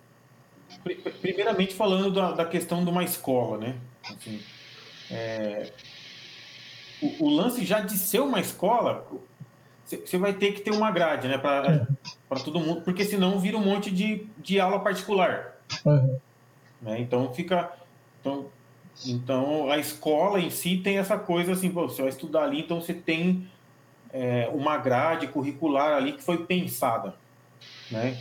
primeiramente 1.22 1.74
falando 1.74 2.10
da, 2.10 2.32
da 2.32 2.46
questão 2.46 2.86
de 2.86 2.90
uma 2.90 3.04
escola, 3.04 3.58
né? 3.58 3.76
Assim, 4.10 4.42
é, 5.12 5.74
o, 7.02 7.26
o, 7.26 7.30
lance 7.30 7.66
já 7.66 7.82
de 7.82 7.98
ser 7.98 8.22
uma 8.22 8.40
escola, 8.40 9.06
você 9.86 10.18
vai 10.18 10.34
ter 10.34 10.54
que 10.54 10.62
ter 10.62 10.72
uma 10.72 10.90
grade, 10.90 11.28
né? 11.28 11.38
Para 11.38 12.40
todo 12.46 12.62
mundo, 12.62 12.82
porque 12.82 13.04
senão 13.04 13.40
vira 13.40 13.58
um 13.58 13.64
monte 13.66 13.92
de, 13.92 14.26
de 14.38 14.58
aula 14.58 14.80
particular. 14.80 15.53
Uhum. 15.86 16.18
Né? 16.82 17.02
Então 17.02 17.34
fica. 17.34 17.72
Então, 18.20 18.48
então 19.06 19.72
a 19.72 19.78
escola 19.78 20.40
em 20.40 20.50
si 20.50 20.78
tem 20.78 20.98
essa 20.98 21.18
coisa 21.18 21.54
assim, 21.54 21.70
você 21.70 22.02
vai 22.02 22.10
estudar 22.10 22.44
ali, 22.44 22.60
então 22.60 22.80
você 22.80 22.94
tem 22.94 23.48
é, 24.12 24.50
uma 24.54 24.78
grade 24.78 25.28
curricular 25.28 25.98
ali 25.98 26.14
que 26.14 26.24
foi 26.24 26.46
pensada, 26.46 27.16
né? 27.90 28.18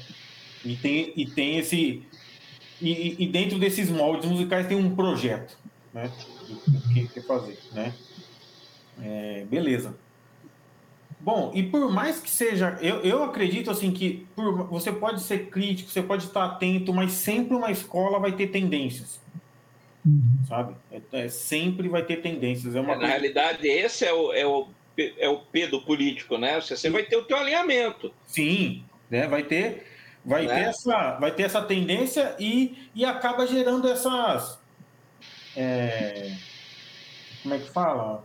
E 0.64 0.76
tem, 0.76 1.12
e 1.16 1.26
tem 1.26 1.58
esse 1.58 2.06
e, 2.80 3.22
e 3.22 3.26
dentro 3.28 3.58
desses 3.58 3.90
moldes 3.90 4.28
musicais 4.28 4.66
tem 4.66 4.76
um 4.76 4.96
projeto, 4.96 5.56
né? 5.92 6.10
O 6.50 6.94
que 6.94 7.06
quer 7.08 7.24
fazer, 7.24 7.58
né? 7.72 7.94
É, 9.00 9.44
beleza. 9.48 9.94
Bom, 11.22 11.52
e 11.54 11.62
por 11.62 11.88
mais 11.90 12.18
que 12.18 12.28
seja, 12.28 12.76
eu, 12.80 13.00
eu 13.02 13.22
acredito 13.22 13.70
assim 13.70 13.92
que 13.92 14.26
por, 14.34 14.64
você 14.64 14.90
pode 14.90 15.22
ser 15.22 15.46
crítico, 15.46 15.88
você 15.88 16.02
pode 16.02 16.24
estar 16.24 16.44
atento, 16.44 16.92
mas 16.92 17.12
sempre 17.12 17.54
uma 17.56 17.70
escola 17.70 18.18
vai 18.18 18.32
ter 18.32 18.48
tendências. 18.48 19.20
Uhum. 20.04 20.20
Sabe? 20.48 20.74
É, 20.90 21.00
é, 21.12 21.28
sempre 21.28 21.88
vai 21.88 22.02
ter 22.02 22.16
tendências. 22.16 22.74
É 22.74 22.80
uma 22.80 22.94
é, 22.94 22.98
Na 22.98 23.06
realidade, 23.06 23.68
esse 23.68 24.04
é 24.04 24.12
o, 24.12 24.32
é, 24.32 24.44
o, 24.44 24.68
é 25.16 25.28
o 25.28 25.38
P 25.38 25.68
do 25.68 25.80
político, 25.80 26.36
né? 26.36 26.60
Você, 26.60 26.76
você 26.76 26.90
vai 26.90 27.04
ter 27.04 27.16
o 27.16 27.22
teu 27.22 27.36
alinhamento. 27.36 28.12
Sim, 28.26 28.84
né? 29.08 29.28
vai 29.28 29.44
ter 29.44 29.86
vai, 30.24 30.46
né? 30.46 30.54
ter 30.54 30.70
essa, 30.70 31.12
vai 31.20 31.30
ter 31.30 31.44
essa 31.44 31.62
tendência 31.62 32.34
e, 32.38 32.88
e 32.94 33.04
acaba 33.04 33.46
gerando 33.46 33.88
essas. 33.88 34.58
É, 35.56 36.34
como 37.42 37.54
é 37.54 37.58
que 37.58 37.70
fala? 37.70 38.24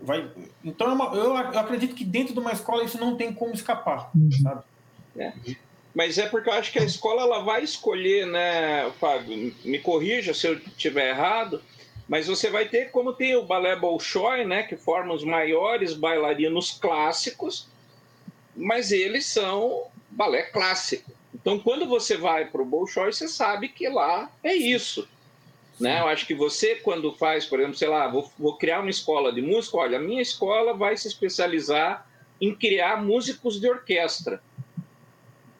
Vai 0.00 0.30
então 0.64 0.88
é 0.88 0.92
uma, 0.92 1.14
eu, 1.14 1.36
acredito 1.36 1.94
que 1.94 2.04
dentro 2.04 2.32
de 2.32 2.40
uma 2.40 2.52
escola 2.52 2.84
isso 2.84 2.98
não 2.98 3.16
tem 3.16 3.32
como 3.32 3.54
escapar 3.54 4.10
uhum. 4.14 4.30
sabe 4.42 4.62
é. 5.16 5.32
mas 5.94 6.18
é 6.18 6.26
porque 6.28 6.48
eu 6.48 6.54
acho 6.54 6.72
que 6.72 6.78
a 6.78 6.84
escola 6.84 7.22
ela 7.22 7.42
vai 7.42 7.62
escolher 7.62 8.26
né 8.26 8.90
Fábio 8.98 9.54
me 9.64 9.78
corrija 9.78 10.32
se 10.32 10.46
eu 10.46 10.54
estiver 10.54 11.10
errado 11.10 11.62
mas 12.08 12.26
você 12.26 12.48
vai 12.48 12.68
ter 12.68 12.90
como 12.90 13.12
tem 13.12 13.36
o 13.36 13.44
balé 13.44 13.76
Bolshoi 13.76 14.44
né 14.44 14.62
que 14.62 14.76
forma 14.76 15.12
os 15.12 15.24
maiores 15.24 15.94
bailarinos 15.94 16.72
clássicos 16.72 17.68
mas 18.54 18.92
eles 18.92 19.26
são 19.26 19.84
balé 20.10 20.42
clássico 20.44 21.12
então 21.34 21.58
quando 21.58 21.86
você 21.86 22.16
vai 22.16 22.46
para 22.46 22.62
o 22.62 22.66
Bolshoi 22.66 23.12
você 23.12 23.28
sabe 23.28 23.68
que 23.68 23.88
lá 23.88 24.30
é 24.42 24.54
isso 24.54 25.06
né? 25.78 26.00
Eu 26.00 26.08
acho 26.08 26.26
que 26.26 26.34
você, 26.34 26.76
quando 26.76 27.12
faz, 27.12 27.44
por 27.46 27.60
exemplo, 27.60 27.76
sei 27.76 27.88
lá, 27.88 28.08
vou, 28.08 28.30
vou 28.38 28.56
criar 28.56 28.80
uma 28.80 28.90
escola 28.90 29.32
de 29.32 29.42
música, 29.42 29.76
olha, 29.76 29.98
a 29.98 30.00
minha 30.00 30.22
escola 30.22 30.74
vai 30.74 30.96
se 30.96 31.06
especializar 31.06 32.08
em 32.40 32.54
criar 32.54 33.02
músicos 33.02 33.60
de 33.60 33.68
orquestra. 33.68 34.42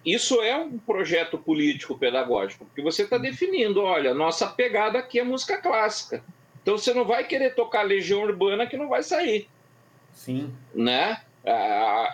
Isso 0.04 0.40
é 0.40 0.56
um 0.56 0.78
projeto 0.78 1.36
político-pedagógico, 1.36 2.64
porque 2.64 2.80
você 2.80 3.02
está 3.02 3.18
definindo, 3.18 3.82
olha, 3.82 4.14
nossa 4.14 4.46
pegada 4.46 4.98
aqui 4.98 5.18
é 5.18 5.24
música 5.24 5.58
clássica. 5.58 6.22
Então 6.62 6.78
você 6.78 6.94
não 6.94 7.04
vai 7.04 7.24
querer 7.24 7.54
tocar 7.54 7.82
Legião 7.82 8.22
Urbana 8.22 8.66
que 8.66 8.76
não 8.76 8.88
vai 8.88 9.02
sair. 9.02 9.48
Sim. 10.12 10.52
Né? 10.74 11.20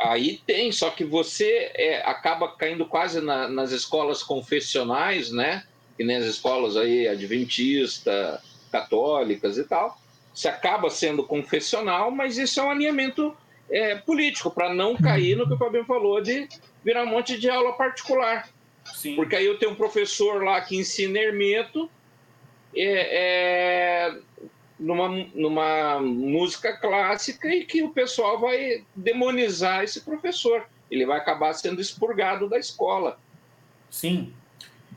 aí 0.03 0.43
tem, 0.47 0.71
só 0.71 0.91
que 0.91 1.05
você 1.05 1.71
é, 1.75 2.03
acaba 2.05 2.55
caindo 2.55 2.85
quase 2.85 3.21
na, 3.21 3.49
nas 3.49 3.73
escolas 3.73 4.23
confessionais, 4.23 5.31
né? 5.31 5.65
Que 6.03 6.05
nem 6.05 6.17
as 6.17 6.25
escolas 6.25 6.77
aí 6.77 7.07
adventista, 7.07 8.43
católicas 8.73 9.57
e 9.57 9.63
tal, 9.63 9.97
se 10.35 10.49
acaba 10.49 10.91
sendo 10.91 11.23
confessional, 11.23 12.11
mas 12.11 12.37
isso 12.39 12.59
é 12.59 12.65
um 12.65 12.71
alinhamento 12.71 13.37
é, 13.71 13.95
político, 13.95 14.51
para 14.51 14.75
não 14.75 14.97
cair 14.97 15.37
no 15.37 15.47
que 15.47 15.55
o 15.55 15.57
Fabinho 15.57 15.85
falou 15.85 16.21
de 16.21 16.49
virar 16.85 17.05
um 17.05 17.07
monte 17.07 17.39
de 17.39 17.49
aula 17.49 17.75
particular. 17.75 18.49
Sim. 18.85 19.15
Porque 19.15 19.37
aí 19.37 19.47
eu 19.47 19.57
tenho 19.59 19.71
um 19.71 19.77
professor 19.77 20.43
lá 20.43 20.61
que 20.61 20.77
ensina 20.77 21.21
hermeto 21.21 21.89
é, 22.75 24.09
é, 24.09 24.19
numa, 24.79 25.09
numa 25.35 26.01
música 26.01 26.77
clássica 26.77 27.47
e 27.47 27.65
que 27.65 27.85
o 27.85 27.91
pessoal 27.91 28.41
vai 28.41 28.85
demonizar 28.97 29.85
esse 29.85 30.01
professor. 30.01 30.67
Ele 30.91 31.07
vai 31.07 31.19
acabar 31.19 31.53
sendo 31.53 31.81
expurgado 31.81 32.49
da 32.49 32.59
escola. 32.59 33.21
Sim, 33.89 34.35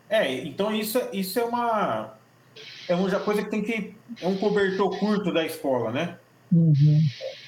é, 0.09 0.33
então 0.43 0.73
isso, 0.73 0.99
isso 1.11 1.39
é 1.39 1.43
uma 1.43 2.13
é 2.87 2.95
uma 2.95 3.19
coisa 3.19 3.43
que 3.43 3.49
tem 3.49 3.63
que 3.63 3.95
é 4.21 4.27
um 4.27 4.37
cobertor 4.37 4.97
curto 4.99 5.33
da 5.33 5.45
escola, 5.45 5.91
né? 5.91 6.17
Uhum. 6.51 7.01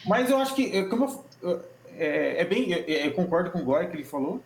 Mas 0.05 0.29
eu 0.29 0.37
acho 0.37 0.55
que 0.55 0.75
é, 0.75 0.83
como 0.85 1.23
eu, 1.41 1.65
é, 1.95 2.41
é, 2.41 2.45
bem 2.45 2.71
eu, 2.71 2.79
eu, 2.79 3.13
concordo 3.13 3.51
com 3.51 3.59
o 3.59 3.63
Goy 3.63 3.87
que 3.87 3.95
ele 3.95 4.03
falou, 4.03 4.43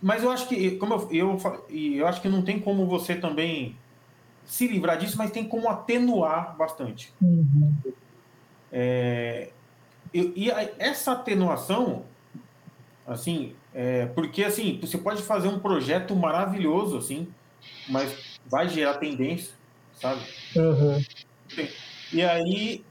mas 0.00 0.22
eu 0.22 0.30
acho 0.30 0.48
que 0.48 0.72
como 0.72 0.94
eu, 0.94 1.08
eu 1.12 1.38
eu 1.70 2.06
acho 2.06 2.20
que 2.20 2.28
não 2.28 2.42
tem 2.42 2.58
como 2.58 2.86
você 2.86 3.14
também 3.14 3.76
se 4.44 4.66
livrar 4.66 4.98
disso, 4.98 5.16
mas 5.16 5.30
tem 5.30 5.44
como 5.44 5.68
atenuar 5.68 6.56
bastante. 6.56 7.12
Uhum. 7.20 7.74
É, 8.72 9.50
e, 10.12 10.32
e 10.36 10.50
essa 10.78 11.12
atenuação, 11.12 12.04
assim, 13.06 13.54
é, 13.74 14.06
porque, 14.06 14.44
assim, 14.44 14.78
você 14.80 14.98
pode 14.98 15.22
fazer 15.22 15.48
um 15.48 15.58
projeto 15.58 16.14
maravilhoso, 16.14 16.98
assim, 16.98 17.28
mas 17.88 18.38
vai 18.46 18.68
gerar 18.68 18.94
tendência, 18.94 19.52
sabe? 20.00 20.20
Uhum. 20.56 21.02
E 22.12 22.22
aí, 22.22 22.84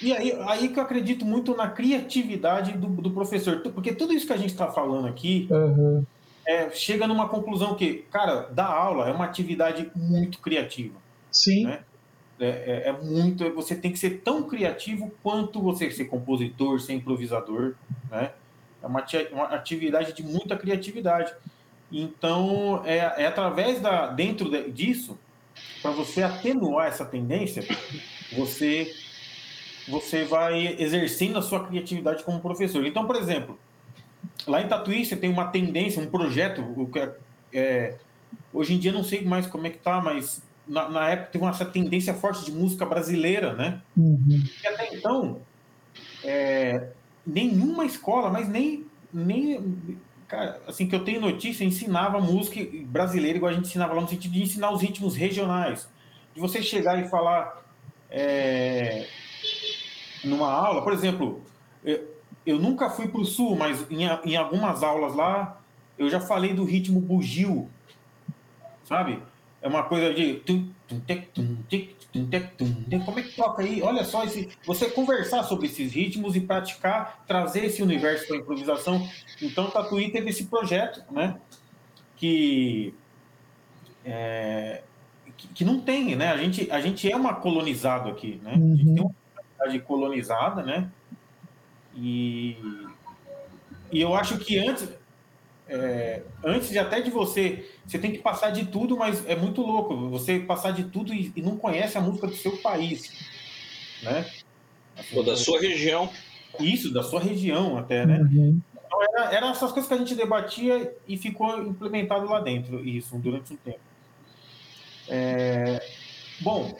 e 0.00 0.12
aí, 0.12 0.32
aí 0.46 0.68
que 0.68 0.78
eu 0.78 0.82
acredito 0.82 1.24
muito 1.24 1.56
na 1.56 1.68
criatividade 1.68 2.72
do, 2.72 2.86
do 2.88 3.10
professor. 3.10 3.60
Porque 3.60 3.92
tudo 3.92 4.12
isso 4.12 4.26
que 4.26 4.32
a 4.32 4.36
gente 4.36 4.50
está 4.50 4.68
falando 4.70 5.08
aqui 5.08 5.48
uhum. 5.50 6.04
é, 6.46 6.70
chega 6.70 7.06
numa 7.06 7.28
conclusão 7.28 7.74
que, 7.74 8.04
cara, 8.10 8.48
dar 8.52 8.66
aula 8.66 9.08
é 9.08 9.12
uma 9.12 9.24
atividade 9.24 9.90
muito 9.94 10.38
criativa. 10.38 10.94
Sim. 11.30 11.64
Né? 11.64 11.80
É, 12.38 12.46
é, 12.46 12.88
é, 12.88 12.92
muito. 12.92 13.48
Você 13.54 13.74
tem 13.74 13.92
que 13.92 13.98
ser 13.98 14.20
tão 14.22 14.42
criativo 14.42 15.12
quanto 15.22 15.60
você 15.60 15.90
ser 15.90 16.06
compositor, 16.06 16.80
ser 16.80 16.94
improvisador, 16.94 17.74
né? 18.10 18.32
É 18.82 18.86
uma, 18.86 19.04
uma 19.32 19.44
atividade 19.46 20.12
de 20.12 20.22
muita 20.22 20.56
criatividade. 20.56 21.32
Então, 21.90 22.82
é, 22.84 22.98
é 22.98 23.26
através 23.26 23.80
da 23.80 24.06
dentro 24.06 24.50
disso, 24.72 25.18
para 25.80 25.90
você 25.90 26.22
atenuar 26.22 26.88
essa 26.88 27.04
tendência, 27.04 27.64
você 28.32 28.94
você 29.88 30.24
vai 30.24 30.76
exercendo 30.78 31.38
a 31.38 31.42
sua 31.42 31.66
criatividade 31.66 32.22
como 32.22 32.40
professor. 32.40 32.86
Então, 32.86 33.04
por 33.04 33.16
exemplo, 33.16 33.58
lá 34.46 34.62
em 34.62 34.68
Tatuí 34.68 35.04
você 35.04 35.16
tem 35.16 35.28
uma 35.28 35.46
tendência, 35.48 36.00
um 36.00 36.06
projeto, 36.06 36.62
é, 36.94 37.12
é, 37.52 37.94
hoje 38.52 38.74
em 38.74 38.78
dia 38.78 38.92
não 38.92 39.02
sei 39.02 39.22
mais 39.22 39.46
como 39.46 39.66
é 39.66 39.70
que 39.70 39.78
tá, 39.78 40.00
mas 40.00 40.40
na, 40.66 40.88
na 40.88 41.10
época 41.10 41.30
teve 41.32 41.44
essa 41.46 41.64
tendência 41.64 42.14
forte 42.14 42.44
de 42.44 42.52
música 42.52 42.86
brasileira, 42.86 43.54
né? 43.54 43.82
Uhum. 43.96 44.42
E 44.62 44.66
até 44.66 44.94
então, 44.94 45.40
é, 46.24 46.88
nenhuma 47.26 47.84
escola, 47.84 48.30
mas 48.30 48.48
nem, 48.48 48.86
nem 49.12 49.98
cara, 50.28 50.60
assim 50.66 50.86
que 50.88 50.94
eu 50.94 51.04
tenho 51.04 51.20
notícia, 51.20 51.64
ensinava 51.64 52.20
música 52.20 52.60
brasileira 52.86 53.36
igual 53.36 53.50
a 53.50 53.54
gente 53.54 53.68
ensinava 53.68 53.94
lá 53.94 54.00
no 54.00 54.08
sentido 54.08 54.32
de 54.32 54.42
ensinar 54.42 54.72
os 54.72 54.80
ritmos 54.80 55.16
regionais. 55.16 55.88
De 56.34 56.40
você 56.40 56.62
chegar 56.62 56.98
e 56.98 57.08
falar 57.08 57.62
é, 58.10 59.06
numa 60.24 60.50
aula, 60.50 60.82
por 60.82 60.92
exemplo, 60.92 61.42
eu, 61.84 62.08
eu 62.44 62.58
nunca 62.58 62.90
fui 62.90 63.08
para 63.08 63.20
o 63.20 63.24
sul, 63.24 63.56
mas 63.56 63.86
em, 63.90 64.04
em 64.24 64.36
algumas 64.36 64.82
aulas 64.82 65.14
lá 65.14 65.60
eu 65.98 66.08
já 66.08 66.20
falei 66.20 66.54
do 66.54 66.64
ritmo 66.64 67.00
bugio, 67.00 67.68
sabe? 68.84 69.22
É 69.60 69.68
uma 69.68 69.84
coisa 69.84 70.12
de 70.12 70.42
como 73.04 73.18
é 73.18 73.22
que 73.22 73.34
toca 73.34 73.62
aí? 73.62 73.82
Olha 73.82 74.04
só, 74.04 74.24
esse, 74.24 74.50
você 74.66 74.90
conversar 74.90 75.42
sobre 75.44 75.66
esses 75.66 75.92
ritmos 75.92 76.36
e 76.36 76.40
praticar, 76.40 77.24
trazer 77.26 77.64
esse 77.64 77.82
universo 77.82 78.26
para 78.26 78.36
a 78.36 78.38
improvisação. 78.40 79.08
Então, 79.40 79.70
Tatuí 79.70 80.10
teve 80.10 80.28
esse 80.28 80.44
projeto, 80.44 81.02
né? 81.10 81.40
Que, 82.16 82.94
é, 84.04 84.82
que, 85.36 85.48
que, 85.48 85.64
não 85.64 85.80
tem, 85.80 86.14
né? 86.14 86.30
A 86.30 86.36
gente, 86.36 86.70
a 86.70 86.80
gente 86.80 87.10
é 87.10 87.16
uma 87.16 87.34
colonizado 87.34 88.10
aqui, 88.10 88.38
né? 88.42 88.52
A 88.52 88.58
gente 88.58 88.84
tem 88.84 89.02
uma 89.02 89.14
comunidade 89.34 89.78
colonizada, 89.86 90.62
né? 90.62 90.90
E, 91.94 92.56
e 93.90 94.00
eu 94.00 94.14
acho 94.14 94.38
que 94.38 94.58
antes, 94.58 94.88
é, 95.68 96.22
antes 96.44 96.70
de 96.70 96.78
até 96.78 97.00
de 97.00 97.10
você, 97.10 97.68
você 97.86 97.98
tem 97.98 98.12
que 98.12 98.18
passar 98.18 98.50
de 98.50 98.66
tudo, 98.66 98.96
mas 98.96 99.26
é 99.26 99.36
muito 99.36 99.62
louco 99.62 100.08
você 100.10 100.38
passar 100.40 100.72
de 100.72 100.84
tudo 100.84 101.14
e, 101.14 101.32
e 101.34 101.42
não 101.42 101.56
conhece 101.56 101.96
a 101.96 102.00
música 102.00 102.26
do 102.26 102.34
seu 102.34 102.56
país, 102.58 103.12
né? 104.02 104.26
Assim, 104.96 105.16
Ou 105.16 105.24
da 105.24 105.36
sua 105.36 105.60
região. 105.60 106.10
Isso, 106.60 106.92
da 106.92 107.02
sua 107.02 107.20
região 107.20 107.78
até, 107.78 108.04
né? 108.04 108.18
Uhum. 108.18 108.60
Então 108.74 109.02
era, 109.02 109.34
era 109.34 109.50
essas 109.50 109.72
coisas 109.72 109.88
que 109.88 109.94
a 109.94 109.98
gente 109.98 110.14
debatia 110.14 110.94
e 111.08 111.16
ficou 111.16 111.62
implementado 111.62 112.26
lá 112.26 112.40
dentro, 112.40 112.86
isso, 112.86 113.16
durante 113.16 113.54
um 113.54 113.56
tempo. 113.56 113.80
É, 115.08 115.82
bom, 116.40 116.76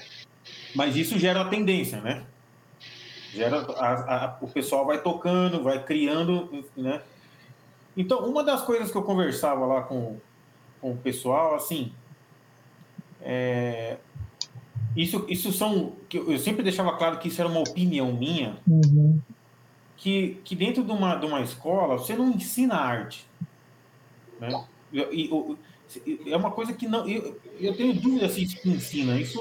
mas 0.75 0.97
isso 0.97 1.19
gera 1.19 1.41
a 1.41 1.49
tendência, 1.49 2.01
né? 2.01 2.25
Gera, 3.33 3.63
a, 3.63 4.27
a, 4.27 4.39
o 4.43 4.49
pessoal 4.49 4.85
vai 4.85 5.01
tocando, 5.01 5.63
vai 5.63 5.83
criando, 5.83 6.67
né? 6.77 7.01
Então, 7.97 8.27
uma 8.27 8.43
das 8.43 8.63
coisas 8.63 8.91
que 8.91 8.97
eu 8.97 9.03
conversava 9.03 9.67
lá 9.67 9.83
com, 9.83 10.17
com 10.81 10.93
o 10.93 10.97
pessoal, 10.97 11.55
assim, 11.55 11.93
é, 13.21 13.99
isso, 14.97 15.25
isso 15.29 15.53
são. 15.53 15.93
Eu 16.13 16.39
sempre 16.39 16.63
deixava 16.63 16.97
claro 16.97 17.19
que 17.19 17.29
isso 17.29 17.41
era 17.41 17.49
uma 17.49 17.61
opinião 17.61 18.13
minha. 18.13 18.59
Uhum. 18.67 19.21
Que, 19.97 20.41
que 20.45 20.57
dentro 20.57 20.83
de 20.83 20.91
uma, 20.91 21.15
de 21.15 21.27
uma 21.27 21.41
escola 21.41 21.97
você 21.97 22.17
não 22.17 22.31
ensina 22.31 22.75
arte. 22.75 23.27
Né? 24.41 24.65
E, 24.93 25.57
é 26.27 26.37
uma 26.37 26.51
coisa 26.51 26.73
que 26.73 26.89
não. 26.89 27.07
Eu, 27.07 27.41
eu 27.61 27.77
tenho 27.77 27.95
dúvida 27.95 28.29
se 28.29 28.43
isso 28.43 28.69
ensina. 28.69 29.19
Isso, 29.19 29.41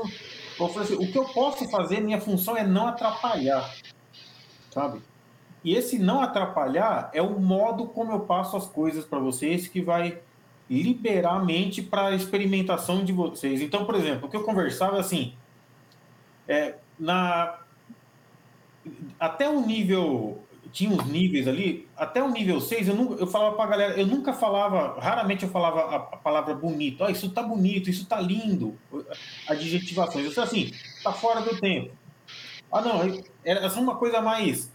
assim, 0.79 0.95
o 0.95 1.11
que 1.11 1.17
eu 1.17 1.25
posso 1.25 1.67
fazer, 1.69 1.99
minha 1.99 2.21
função 2.21 2.55
é 2.55 2.65
não 2.65 2.87
atrapalhar. 2.87 3.73
Sabe? 4.71 5.01
E 5.63 5.75
esse 5.75 5.99
não 5.99 6.21
atrapalhar 6.21 7.09
é 7.13 7.21
o 7.21 7.39
modo 7.39 7.85
como 7.87 8.11
eu 8.11 8.21
passo 8.21 8.57
as 8.57 8.65
coisas 8.67 9.05
para 9.05 9.19
vocês 9.19 9.67
que 9.67 9.81
vai 9.81 10.19
liberar 10.69 11.35
a 11.35 11.43
mente 11.43 11.81
para 11.81 12.07
a 12.07 12.15
experimentação 12.15 13.03
de 13.03 13.11
vocês. 13.11 13.61
Então, 13.61 13.85
por 13.85 13.95
exemplo, 13.95 14.27
o 14.27 14.31
que 14.31 14.37
eu 14.37 14.43
conversava 14.43 14.99
assim, 14.99 15.35
é, 16.47 16.75
na 16.97 17.59
até 19.19 19.47
o 19.47 19.61
nível 19.61 20.43
tinha 20.71 20.89
uns 20.89 21.05
níveis 21.05 21.47
ali, 21.47 21.87
até 21.97 22.23
o 22.23 22.29
nível 22.29 22.61
6, 22.61 22.87
eu, 22.87 22.95
nunca, 22.95 23.15
eu 23.15 23.27
falava 23.27 23.55
pra 23.55 23.65
galera, 23.67 23.99
eu 23.99 24.07
nunca 24.07 24.31
falava, 24.31 24.99
raramente 24.99 25.43
eu 25.43 25.49
falava 25.49 25.81
a, 25.81 25.95
a 25.95 26.17
palavra 26.17 26.55
bonito, 26.55 27.03
oh, 27.03 27.09
isso 27.09 27.29
tá 27.29 27.43
bonito, 27.43 27.89
isso 27.89 28.05
tá 28.05 28.21
lindo, 28.21 28.77
adjetivações, 29.47 30.25
eu 30.25 30.31
sei 30.31 30.43
assim, 30.43 30.71
tá 31.03 31.11
fora 31.11 31.41
do 31.41 31.59
tempo. 31.59 31.91
Ah, 32.71 32.81
não, 32.81 33.01
era 33.43 33.67
uma 33.73 33.97
coisa 33.97 34.21
mais 34.21 34.71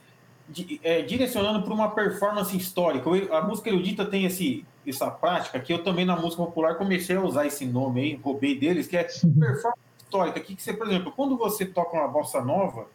é, 0.82 1.02
direcionando 1.02 1.62
para 1.62 1.74
uma 1.74 1.90
performance 1.90 2.56
histórica. 2.56 3.08
A 3.36 3.42
música 3.42 3.68
erudita 3.68 4.04
tem 4.04 4.24
esse, 4.24 4.64
essa 4.86 5.10
prática 5.10 5.58
que 5.58 5.72
eu 5.72 5.82
também 5.82 6.04
na 6.04 6.16
música 6.16 6.42
popular 6.42 6.76
comecei 6.76 7.16
a 7.16 7.22
usar 7.22 7.46
esse 7.46 7.66
nome 7.66 8.00
aí, 8.00 8.14
roubei 8.14 8.58
deles, 8.58 8.86
que 8.86 8.96
é 8.96 9.04
performance 9.04 9.76
histórica. 9.98 10.40
Que, 10.40 10.54
que 10.54 10.62
você, 10.62 10.72
por 10.72 10.86
exemplo, 10.86 11.12
quando 11.12 11.36
você 11.36 11.66
toca 11.66 11.96
uma 11.96 12.08
bossa 12.08 12.40
nova, 12.40 12.86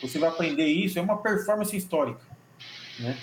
você 0.00 0.18
vai 0.18 0.28
aprender 0.28 0.66
isso, 0.66 0.98
é 0.98 1.02
uma 1.02 1.16
performance 1.16 1.76
histórica, 1.76 2.20
né? 3.00 3.16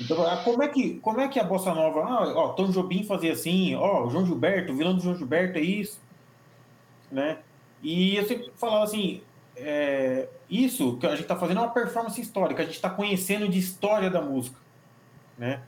Então, 0.00 0.26
ah, 0.26 0.38
como 0.38 0.62
é 0.62 0.68
que, 0.68 0.94
como 1.00 1.20
é 1.20 1.28
que 1.28 1.38
a 1.38 1.44
bossa 1.44 1.74
nova, 1.74 2.00
ah, 2.00 2.32
ó, 2.34 2.48
Tom 2.54 2.70
Jobim 2.70 3.04
fazia 3.04 3.34
assim, 3.34 3.74
ó, 3.74 4.08
João 4.08 4.24
Gilberto, 4.24 4.72
o 4.72 4.76
vilão 4.76 4.94
do 4.94 5.02
João 5.02 5.14
Gilberto 5.14 5.58
é 5.58 5.60
isso, 5.60 6.00
né? 7.12 7.38
E 7.82 8.16
eu 8.16 8.26
sempre 8.26 8.50
falava 8.56 8.84
assim, 8.84 9.20
é, 9.62 10.28
isso 10.48 10.96
que 10.96 11.06
a 11.06 11.10
gente 11.10 11.22
está 11.22 11.36
fazendo 11.36 11.58
é 11.58 11.60
uma 11.60 11.70
performance 11.70 12.20
histórica, 12.20 12.62
a 12.62 12.64
gente 12.64 12.74
está 12.74 12.90
conhecendo 12.90 13.48
de 13.48 13.58
história 13.58 14.10
da 14.10 14.20
música, 14.20 14.58
né? 15.38 15.62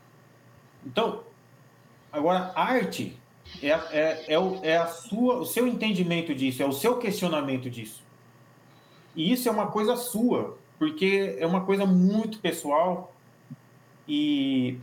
Então, 0.84 1.22
agora, 2.12 2.52
arte 2.54 3.16
é, 3.62 3.68
é, 3.68 4.24
é, 4.28 4.38
o, 4.38 4.60
é 4.62 4.76
a 4.76 4.86
sua, 4.86 5.38
o 5.38 5.46
seu 5.46 5.66
entendimento 5.66 6.34
disso, 6.34 6.62
é 6.62 6.66
o 6.66 6.72
seu 6.72 6.98
questionamento 6.98 7.68
disso. 7.68 8.02
E 9.14 9.32
isso 9.32 9.48
é 9.48 9.52
uma 9.52 9.66
coisa 9.66 9.96
sua, 9.96 10.58
porque 10.78 11.36
é 11.38 11.46
uma 11.46 11.64
coisa 11.64 11.84
muito 11.84 12.38
pessoal 12.38 13.14
e, 14.08 14.78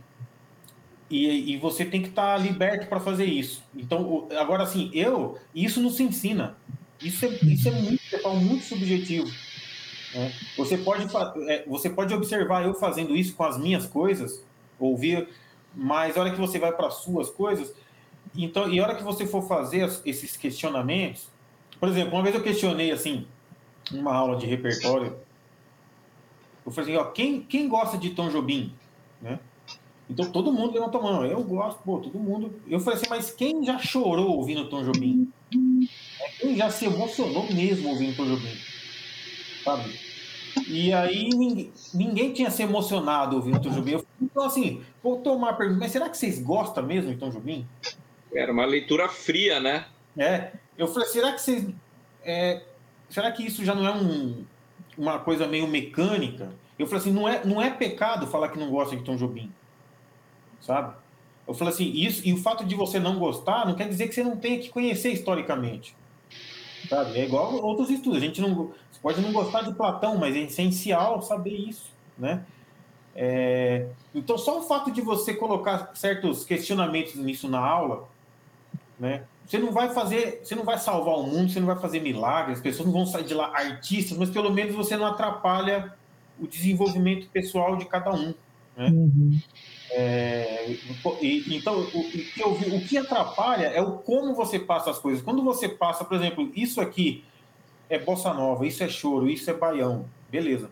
e, 1.10 1.52
e 1.52 1.56
você 1.56 1.84
tem 1.84 2.00
que 2.00 2.08
estar 2.08 2.36
tá 2.36 2.38
liberto 2.38 2.86
para 2.86 3.00
fazer 3.00 3.24
isso. 3.24 3.62
Então, 3.74 4.28
agora 4.38 4.62
assim, 4.62 4.90
eu, 4.94 5.38
isso 5.54 5.80
não 5.80 5.90
se 5.90 6.02
ensina. 6.02 6.56
Isso 7.02 7.24
é, 7.24 7.28
isso 7.28 7.68
é 7.68 7.72
muito, 7.72 7.99
é 8.12 8.28
muito 8.28 8.64
subjetivo. 8.64 9.30
Né? 10.14 10.32
Você, 10.56 10.76
pode, 10.78 11.06
é, 11.48 11.64
você 11.66 11.90
pode 11.90 12.12
observar 12.14 12.64
eu 12.64 12.74
fazendo 12.74 13.16
isso 13.16 13.34
com 13.34 13.44
as 13.44 13.58
minhas 13.58 13.86
coisas, 13.86 14.44
ouvir, 14.78 15.28
mas 15.74 16.16
a 16.16 16.20
hora 16.20 16.30
que 16.30 16.40
você 16.40 16.58
vai 16.58 16.72
para 16.72 16.88
as 16.88 16.94
suas 16.94 17.30
coisas, 17.30 17.74
então, 18.36 18.70
e 18.70 18.78
a 18.78 18.82
hora 18.82 18.94
que 18.94 19.02
você 19.02 19.26
for 19.26 19.42
fazer 19.42 19.90
esses 20.04 20.36
questionamentos, 20.36 21.28
por 21.78 21.88
exemplo, 21.88 22.14
uma 22.14 22.22
vez 22.22 22.34
eu 22.34 22.42
questionei 22.42 22.90
assim, 22.90 23.26
uma 23.90 24.14
aula 24.14 24.36
de 24.36 24.46
repertório. 24.46 25.16
Eu 26.64 26.70
falei 26.70 26.94
assim, 26.94 27.02
ó, 27.02 27.10
quem, 27.10 27.40
quem 27.40 27.68
gosta 27.68 27.96
de 27.96 28.10
Tom 28.10 28.28
Jobim? 28.28 28.72
Né? 29.20 29.38
Então 30.08 30.30
todo 30.30 30.52
mundo 30.52 30.74
levantou 30.74 31.00
a 31.00 31.04
mão. 31.04 31.24
Eu 31.24 31.42
gosto, 31.42 31.80
pô, 31.82 31.98
todo 31.98 32.18
mundo. 32.18 32.60
Eu 32.68 32.80
falei 32.80 32.98
assim, 32.98 33.08
mas 33.08 33.30
quem 33.30 33.64
já 33.64 33.78
chorou 33.78 34.36
ouvindo 34.36 34.68
Tom 34.68 34.82
Jobim? 34.84 35.32
Quem 36.40 36.56
já 36.56 36.70
se 36.70 36.86
emocionou 36.86 37.52
mesmo 37.52 37.88
ouvindo 37.90 38.16
Tom 38.16 38.26
Jobim? 38.26 38.56
Sabe? 39.62 39.98
E 40.66 40.92
aí 40.92 41.28
ninguém, 41.28 41.72
ninguém 41.94 42.32
tinha 42.32 42.50
se 42.50 42.62
emocionado 42.62 43.36
ouvindo 43.36 43.60
Tom 43.60 43.70
Jobim. 43.70 43.92
Eu, 43.92 44.06
então, 44.20 44.44
assim, 44.44 44.82
vou 45.02 45.18
tomar 45.18 45.50
a 45.50 45.54
pergunta, 45.54 45.80
mas 45.80 45.92
será 45.92 46.08
que 46.08 46.16
vocês 46.16 46.40
gostam 46.40 46.84
mesmo 46.84 47.16
Tom 47.16 47.30
Jobim? 47.30 47.66
Era 48.34 48.52
uma 48.52 48.64
leitura 48.64 49.08
fria, 49.08 49.60
né? 49.60 49.86
É. 50.16 50.52
Eu 50.76 50.88
falei, 50.88 51.08
será 51.08 51.32
que 51.32 51.40
vocês. 51.40 51.66
É, 52.24 52.62
será 53.08 53.30
que 53.32 53.44
isso 53.44 53.64
já 53.64 53.74
não 53.74 53.86
é 53.86 53.92
um, 53.92 54.44
uma 54.96 55.18
coisa 55.18 55.46
meio 55.46 55.66
mecânica? 55.66 56.52
Eu 56.78 56.86
falei 56.86 57.00
assim, 57.02 57.12
não 57.12 57.28
é, 57.28 57.44
não 57.44 57.60
é 57.60 57.70
pecado 57.70 58.26
falar 58.26 58.48
que 58.48 58.58
não 58.58 58.70
gosta 58.70 58.96
de 58.96 59.02
Tom 59.02 59.16
Jobim, 59.16 59.52
sabe? 60.60 60.94
Eu 61.46 61.52
falei 61.52 61.74
assim, 61.74 61.90
isso, 61.90 62.26
e 62.26 62.32
o 62.32 62.38
fato 62.38 62.64
de 62.64 62.74
você 62.74 62.98
não 62.98 63.18
gostar 63.18 63.66
não 63.66 63.74
quer 63.74 63.88
dizer 63.88 64.08
que 64.08 64.14
você 64.14 64.22
não 64.22 64.36
tenha 64.36 64.58
que 64.58 64.70
conhecer 64.70 65.10
historicamente, 65.10 65.94
sabe? 66.90 67.18
É 67.18 67.24
igual 67.24 67.54
outros 67.64 67.88
estudos, 67.88 68.18
a 68.18 68.20
gente 68.20 68.40
não, 68.40 68.72
pode 69.00 69.20
não 69.20 69.32
gostar 69.32 69.62
de 69.62 69.72
Platão, 69.72 70.18
mas 70.18 70.34
é 70.34 70.40
essencial 70.40 71.22
saber 71.22 71.54
isso, 71.54 71.92
né? 72.18 72.44
É, 73.14 73.86
então, 74.14 74.36
só 74.36 74.58
o 74.58 74.62
fato 74.62 74.90
de 74.90 75.00
você 75.00 75.34
colocar 75.34 75.92
certos 75.94 76.44
questionamentos 76.44 77.14
nisso 77.14 77.48
na 77.48 77.60
aula, 77.60 78.08
né? 78.98 79.22
Você 79.46 79.58
não 79.58 79.72
vai 79.72 79.92
fazer, 79.92 80.40
você 80.44 80.54
não 80.54 80.64
vai 80.64 80.78
salvar 80.78 81.16
o 81.16 81.24
mundo, 81.24 81.50
você 81.50 81.58
não 81.58 81.66
vai 81.66 81.78
fazer 81.78 82.00
milagres, 82.00 82.58
as 82.58 82.62
pessoas 82.62 82.86
não 82.86 82.92
vão 82.92 83.06
sair 83.06 83.24
de 83.24 83.34
lá 83.34 83.50
artistas, 83.52 84.16
mas 84.16 84.30
pelo 84.30 84.52
menos 84.52 84.74
você 84.74 84.96
não 84.96 85.06
atrapalha 85.06 85.92
o 86.38 86.46
desenvolvimento 86.46 87.28
pessoal 87.28 87.76
de 87.76 87.84
cada 87.84 88.12
um. 88.12 88.32
Né? 88.76 88.88
Uhum. 88.88 89.40
É, 89.92 90.76
e, 91.20 91.56
então, 91.56 91.80
o, 91.80 91.98
o, 91.98 92.76
o, 92.76 92.80
que 92.86 92.96
atrapalha 92.96 93.66
é 93.66 93.80
o 93.80 93.98
como 93.98 94.34
você 94.34 94.58
passa 94.58 94.90
as 94.90 94.98
coisas. 94.98 95.22
Quando 95.22 95.42
você 95.42 95.68
passa, 95.68 96.04
por 96.04 96.16
exemplo, 96.16 96.50
isso 96.54 96.80
aqui 96.80 97.24
é 97.88 97.98
bossa 97.98 98.32
nova, 98.32 98.66
isso 98.66 98.82
é 98.84 98.88
choro, 98.88 99.28
isso 99.28 99.50
é 99.50 99.54
baião, 99.54 100.06
beleza. 100.30 100.70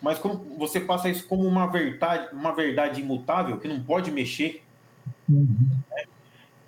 Mas 0.00 0.18
como 0.18 0.56
você 0.56 0.78
passa 0.78 1.08
isso 1.08 1.26
como 1.26 1.44
uma 1.44 1.66
verdade, 1.66 2.28
uma 2.32 2.52
verdade 2.52 3.00
imutável 3.00 3.58
que 3.58 3.66
não 3.66 3.82
pode 3.82 4.10
mexer, 4.12 4.62
uhum. 5.28 5.68
né? 5.90 6.04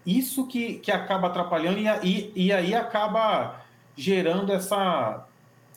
isso 0.05 0.47
que, 0.47 0.75
que 0.79 0.91
acaba 0.91 1.29
atrapalhando 1.29 1.79
e, 1.79 1.87
e, 2.03 2.47
e 2.47 2.53
aí 2.53 2.75
acaba 2.75 3.61
gerando 3.97 4.53
essa, 4.53 5.27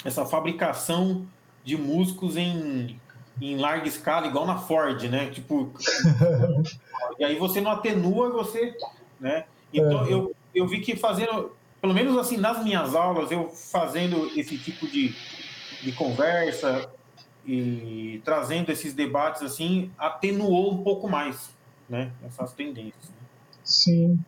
essa 0.03 0.25
fabricação 0.25 1.27
de 1.63 1.77
músicos 1.77 2.37
em, 2.37 2.99
em 3.41 3.57
larga 3.57 3.87
escala, 3.87 4.27
igual 4.27 4.45
na 4.45 4.57
Ford, 4.57 5.01
né? 5.09 5.29
Tipo, 5.31 5.73
e 7.17 7.23
aí 7.23 7.37
você 7.39 7.59
não 7.59 7.71
atenua, 7.71 8.29
você, 8.29 8.77
né? 9.19 9.45
Então 9.73 10.05
é. 10.05 10.13
eu, 10.13 10.35
eu 10.53 10.67
vi 10.67 10.79
que 10.79 10.95
fazendo, 10.95 11.51
pelo 11.81 11.93
menos 11.93 12.15
assim 12.17 12.37
nas 12.37 12.63
minhas 12.63 12.93
aulas, 12.93 13.31
eu 13.31 13.49
fazendo 13.49 14.27
esse 14.37 14.57
tipo 14.57 14.87
de, 14.87 15.15
de 15.81 15.91
conversa 15.93 16.87
e 17.45 18.21
trazendo 18.23 18.71
esses 18.71 18.93
debates 18.93 19.41
assim, 19.41 19.91
atenuou 19.97 20.73
um 20.73 20.83
pouco 20.83 21.09
mais, 21.09 21.49
né? 21.89 22.11
Essas 22.23 22.53
tendências. 22.53 23.11
Sim. 23.63 24.19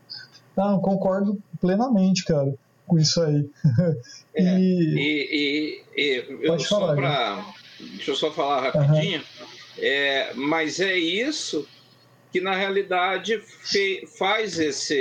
Não, 0.58 0.80
concordo 0.80 1.40
plenamente, 1.60 2.26
cara, 2.26 2.54
com 2.88 2.98
isso 2.98 3.22
aí. 3.22 3.48
e... 3.48 4.14
É, 4.36 4.60
e, 4.60 5.84
e, 5.96 6.02
e 6.02 6.38
eu 6.42 6.58
só 6.58 6.96
pra, 6.96 7.46
deixa 7.96 8.12
eu 8.12 8.16
só 8.16 8.32
falar 8.32 8.72
rapidinho. 8.72 9.20
Uhum. 9.20 9.48
É, 9.78 10.34
mas 10.36 10.80
é 10.80 10.96
isso 10.98 11.68
que 12.32 12.42
na 12.42 12.56
realidade 12.56 13.40
fe, 13.40 14.08
faz 14.18 14.60
esse, 14.60 14.96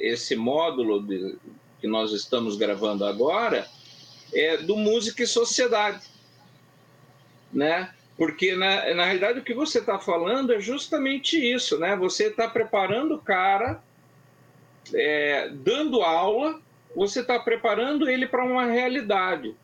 esse 0.00 0.36
módulo 0.36 1.02
de, 1.02 1.36
que 1.80 1.86
nós 1.86 2.12
estamos 2.12 2.56
gravando 2.56 3.04
agora 3.04 3.66
é 4.32 4.56
do 4.58 4.76
música 4.76 5.22
e 5.22 5.26
sociedade, 5.26 6.04
né? 7.52 7.92
Porque, 8.16 8.54
na, 8.54 8.94
na 8.94 9.04
realidade, 9.04 9.40
o 9.40 9.44
que 9.44 9.52
você 9.52 9.78
está 9.78 9.98
falando 9.98 10.52
é 10.52 10.60
justamente 10.60 11.36
isso, 11.36 11.78
né? 11.78 11.94
Você 11.96 12.28
está 12.28 12.48
preparando 12.48 13.16
o 13.16 13.20
cara, 13.20 13.82
é, 14.94 15.50
dando 15.50 16.02
aula, 16.02 16.60
você 16.94 17.20
está 17.20 17.38
preparando 17.38 18.08
ele 18.08 18.26
para 18.26 18.44
uma 18.44 18.64
realidade, 18.64 19.54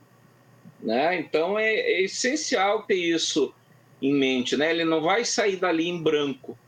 né? 0.82 1.18
Então, 1.20 1.58
é, 1.58 1.72
é, 1.72 2.02
essencial 2.02 2.82
ter 2.82 2.96
isso 2.96 3.54
em 4.00 4.12
mente, 4.12 4.56
né? 4.56 4.70
Ele 4.70 4.84
não 4.84 5.00
vai 5.00 5.24
sair 5.24 5.56
dali 5.56 5.88
em 5.88 6.02
branco. 6.02 6.58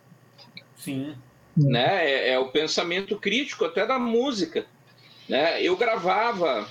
Sim. 0.77 1.17
Né? 1.57 2.11
É, 2.11 2.31
é 2.31 2.39
o 2.39 2.49
pensamento 2.49 3.19
crítico 3.19 3.65
até 3.65 3.85
da 3.85 3.99
música. 3.99 4.67
Né? 5.29 5.61
Eu 5.63 5.77
gravava 5.77 6.69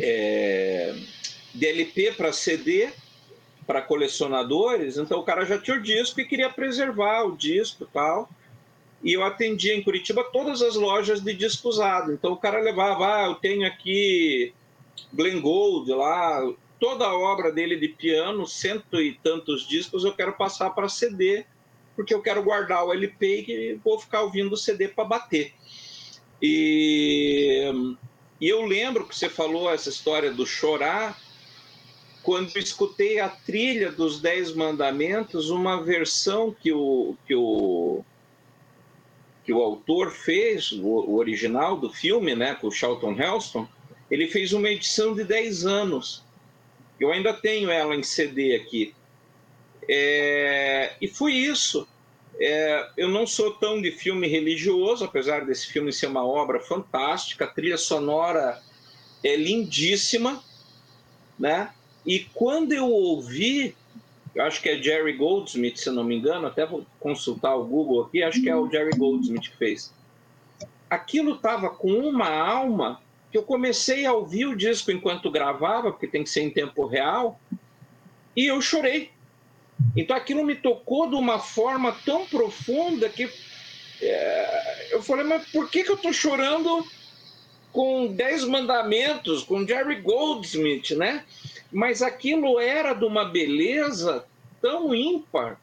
é, 0.00 0.94
DLP 1.54 2.12
para 2.12 2.32
CD 2.32 2.90
para 3.66 3.80
colecionadores, 3.80 4.96
então 4.96 5.20
o 5.20 5.22
cara 5.22 5.44
já 5.44 5.56
tinha 5.56 5.76
o 5.76 5.82
disco 5.82 6.20
e 6.20 6.26
queria 6.26 6.50
preservar 6.50 7.22
o 7.22 7.36
disco 7.36 7.88
tal. 7.92 8.28
E 9.02 9.12
eu 9.12 9.24
atendia 9.24 9.74
em 9.74 9.82
Curitiba 9.82 10.24
todas 10.24 10.62
as 10.62 10.74
lojas 10.74 11.20
de 11.20 11.32
disco 11.32 11.68
usado. 11.68 12.12
Então 12.12 12.32
o 12.32 12.36
cara 12.36 12.60
levava, 12.60 13.06
ah, 13.06 13.26
eu 13.26 13.34
tenho 13.36 13.66
aqui 13.66 14.52
Glenn 15.12 15.40
Gold 15.40 15.90
lá, 15.90 16.40
toda 16.80 17.04
a 17.04 17.16
obra 17.16 17.52
dele 17.52 17.76
de 17.76 17.88
piano, 17.88 18.46
cento 18.46 19.00
e 19.00 19.14
tantos 19.22 19.68
discos, 19.68 20.04
eu 20.04 20.12
quero 20.12 20.32
passar 20.32 20.70
para 20.70 20.88
CD, 20.88 21.44
porque 21.94 22.12
eu 22.12 22.22
quero 22.22 22.42
guardar 22.42 22.84
o 22.84 22.92
LP 22.92 23.44
e 23.48 23.74
vou 23.84 23.98
ficar 23.98 24.22
ouvindo 24.22 24.52
o 24.52 24.56
CD 24.56 24.88
para 24.88 25.04
bater. 25.04 25.52
E, 26.40 27.70
e 28.40 28.48
eu 28.48 28.62
lembro 28.62 29.06
que 29.06 29.16
você 29.16 29.28
falou 29.28 29.70
essa 29.70 29.88
história 29.88 30.32
do 30.32 30.44
chorar, 30.44 31.16
quando 32.22 32.56
escutei 32.56 33.20
a 33.20 33.28
trilha 33.28 33.90
dos 33.90 34.20
Dez 34.20 34.54
Mandamentos, 34.54 35.50
uma 35.50 35.82
versão 35.82 36.52
que 36.52 36.72
o, 36.72 37.16
que 37.26 37.34
o, 37.34 38.04
que 39.44 39.52
o 39.52 39.60
autor 39.60 40.10
fez, 40.10 40.72
o, 40.72 40.84
o 40.84 41.16
original 41.16 41.76
do 41.76 41.90
filme, 41.90 42.34
né, 42.34 42.54
com 42.54 42.68
o 42.68 42.72
Charlton 42.72 43.12
Heston, 43.12 43.68
ele 44.12 44.28
fez 44.28 44.52
uma 44.52 44.68
edição 44.68 45.14
de 45.14 45.24
10 45.24 45.64
anos. 45.64 46.22
Eu 47.00 47.10
ainda 47.10 47.32
tenho 47.32 47.70
ela 47.70 47.96
em 47.96 48.02
CD 48.02 48.54
aqui. 48.54 48.94
É, 49.88 50.92
e 51.00 51.08
foi 51.08 51.32
isso. 51.32 51.88
É, 52.38 52.90
eu 52.98 53.08
não 53.08 53.26
sou 53.26 53.54
tão 53.54 53.80
de 53.80 53.90
filme 53.90 54.28
religioso, 54.28 55.02
apesar 55.02 55.46
desse 55.46 55.66
filme 55.72 55.90
ser 55.90 56.08
uma 56.08 56.26
obra 56.26 56.60
fantástica. 56.60 57.46
A 57.46 57.48
trilha 57.48 57.78
sonora 57.78 58.60
é 59.24 59.34
lindíssima, 59.34 60.44
né? 61.38 61.72
E 62.04 62.20
quando 62.34 62.72
eu 62.72 62.90
ouvi, 62.90 63.74
eu 64.34 64.44
acho 64.44 64.60
que 64.60 64.68
é 64.68 64.76
Jerry 64.76 65.14
Goldsmith, 65.14 65.78
se 65.78 65.90
não 65.90 66.04
me 66.04 66.16
engano, 66.16 66.48
até 66.48 66.66
vou 66.66 66.84
consultar 67.00 67.56
o 67.56 67.64
Google 67.64 68.02
aqui, 68.02 68.22
acho 68.22 68.42
que 68.42 68.50
é 68.50 68.54
o 68.54 68.70
Jerry 68.70 68.94
Goldsmith 68.94 69.48
que 69.48 69.56
fez. 69.56 69.90
Aquilo 70.90 71.36
estava 71.36 71.70
com 71.70 71.92
uma 71.92 72.28
alma 72.28 73.00
que 73.32 73.38
eu 73.38 73.42
comecei 73.42 74.04
a 74.04 74.12
ouvir 74.12 74.44
o 74.44 74.54
disco 74.54 74.92
enquanto 74.92 75.30
gravava, 75.30 75.90
porque 75.90 76.06
tem 76.06 76.22
que 76.22 76.28
ser 76.28 76.42
em 76.42 76.50
tempo 76.50 76.86
real, 76.86 77.40
e 78.36 78.46
eu 78.46 78.60
chorei. 78.60 79.10
Então 79.96 80.14
aquilo 80.14 80.44
me 80.44 80.54
tocou 80.54 81.08
de 81.08 81.16
uma 81.16 81.38
forma 81.38 81.96
tão 82.04 82.26
profunda 82.26 83.08
que 83.08 83.28
é, 84.02 84.88
eu 84.94 85.02
falei, 85.02 85.24
mas 85.24 85.46
por 85.50 85.70
que, 85.70 85.82
que 85.82 85.90
eu 85.90 85.94
estou 85.94 86.12
chorando 86.12 86.86
com 87.72 88.06
Dez 88.08 88.44
Mandamentos, 88.44 89.42
com 89.42 89.66
Jerry 89.66 90.02
Goldsmith, 90.02 90.90
né? 90.90 91.24
Mas 91.72 92.02
aquilo 92.02 92.60
era 92.60 92.92
de 92.92 93.06
uma 93.06 93.24
beleza 93.24 94.26
tão 94.60 94.94
ímpar 94.94 95.58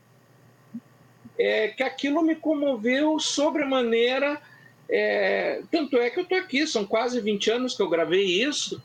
é, 1.38 1.67
que 1.67 1.84
aquilo 1.84 2.24
me 2.24 2.36
comoveu 2.36 3.20
sobremaneira 3.20 4.41
é, 4.90 5.62
tanto 5.72 5.98
é 5.98 6.10
que 6.10 6.20
eu 6.20 6.24
estou 6.24 6.38
aqui, 6.38 6.66
são 6.66 6.84
quase 6.86 7.22
20 7.22 7.52
anos 7.52 7.78
que 7.78 7.82
eu 7.82 7.90
gravei 7.90 8.24
isso, 8.24 8.82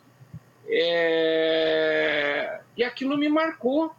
é, 0.68 2.60
e 2.76 2.84
aquilo 2.84 3.16
me 3.16 3.28
marcou. 3.28 3.90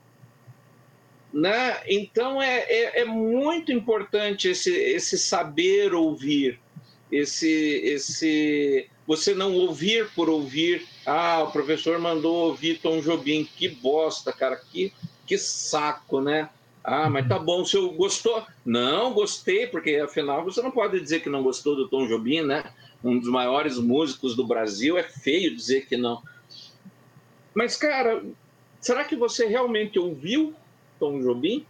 Né? 1.34 1.82
Então 1.88 2.42
é, 2.42 2.60
é, 2.60 3.02
é, 3.02 3.06
muito 3.06 3.72
importante 3.72 4.48
esse, 4.48 4.72
esse 4.72 5.18
saber 5.18 5.94
ouvir, 5.94 6.60
esse, 7.12 7.50
esse 7.84 8.90
você 9.06 9.36
não 9.36 9.54
ouvir 9.54 10.10
por 10.16 10.30
ouvir. 10.30 10.88
Ah, 11.06 11.44
o 11.44 11.52
professor 11.52 12.00
mandou 12.00 12.48
ouvir 12.48 12.80
Tom 12.80 13.02
Jobim, 13.02 13.44
que 13.44 13.68
bosta, 13.68 14.32
cara, 14.32 14.56
que, 14.56 14.94
que 15.28 15.38
saco, 15.38 16.22
né? 16.22 16.50
Ah, 16.88 17.10
mas 17.10 17.28
tá 17.28 17.40
bom, 17.40 17.62
o 17.62 17.66
senhor 17.66 17.92
gostou? 17.94 18.46
Não, 18.64 19.12
gostei, 19.12 19.66
porque 19.66 19.96
afinal 19.96 20.44
você 20.44 20.62
não 20.62 20.70
pode 20.70 21.00
dizer 21.00 21.22
que 21.22 21.30
não 21.30 21.42
gostou 21.42 21.76
do 21.76 21.88
Tom 21.88 22.08
Jobim, 22.08 22.42
né? 22.42 22.64
Um 23.04 23.18
dos 23.18 23.28
maiores 23.28 23.80
músicos 23.80 24.36
do 24.36 24.46
Brasil, 24.46 24.96
é 24.96 25.02
feio 25.02 25.56
dizer 25.56 25.88
que 25.88 25.98
não. 25.98 26.22
Mas, 27.56 27.76
cara, 27.76 28.24
será 28.80 29.04
que 29.04 29.16
você 29.16 29.48
realmente 29.48 29.98
ouviu 29.98 30.54
Tom 31.00 31.22
Jobim? 31.22 31.66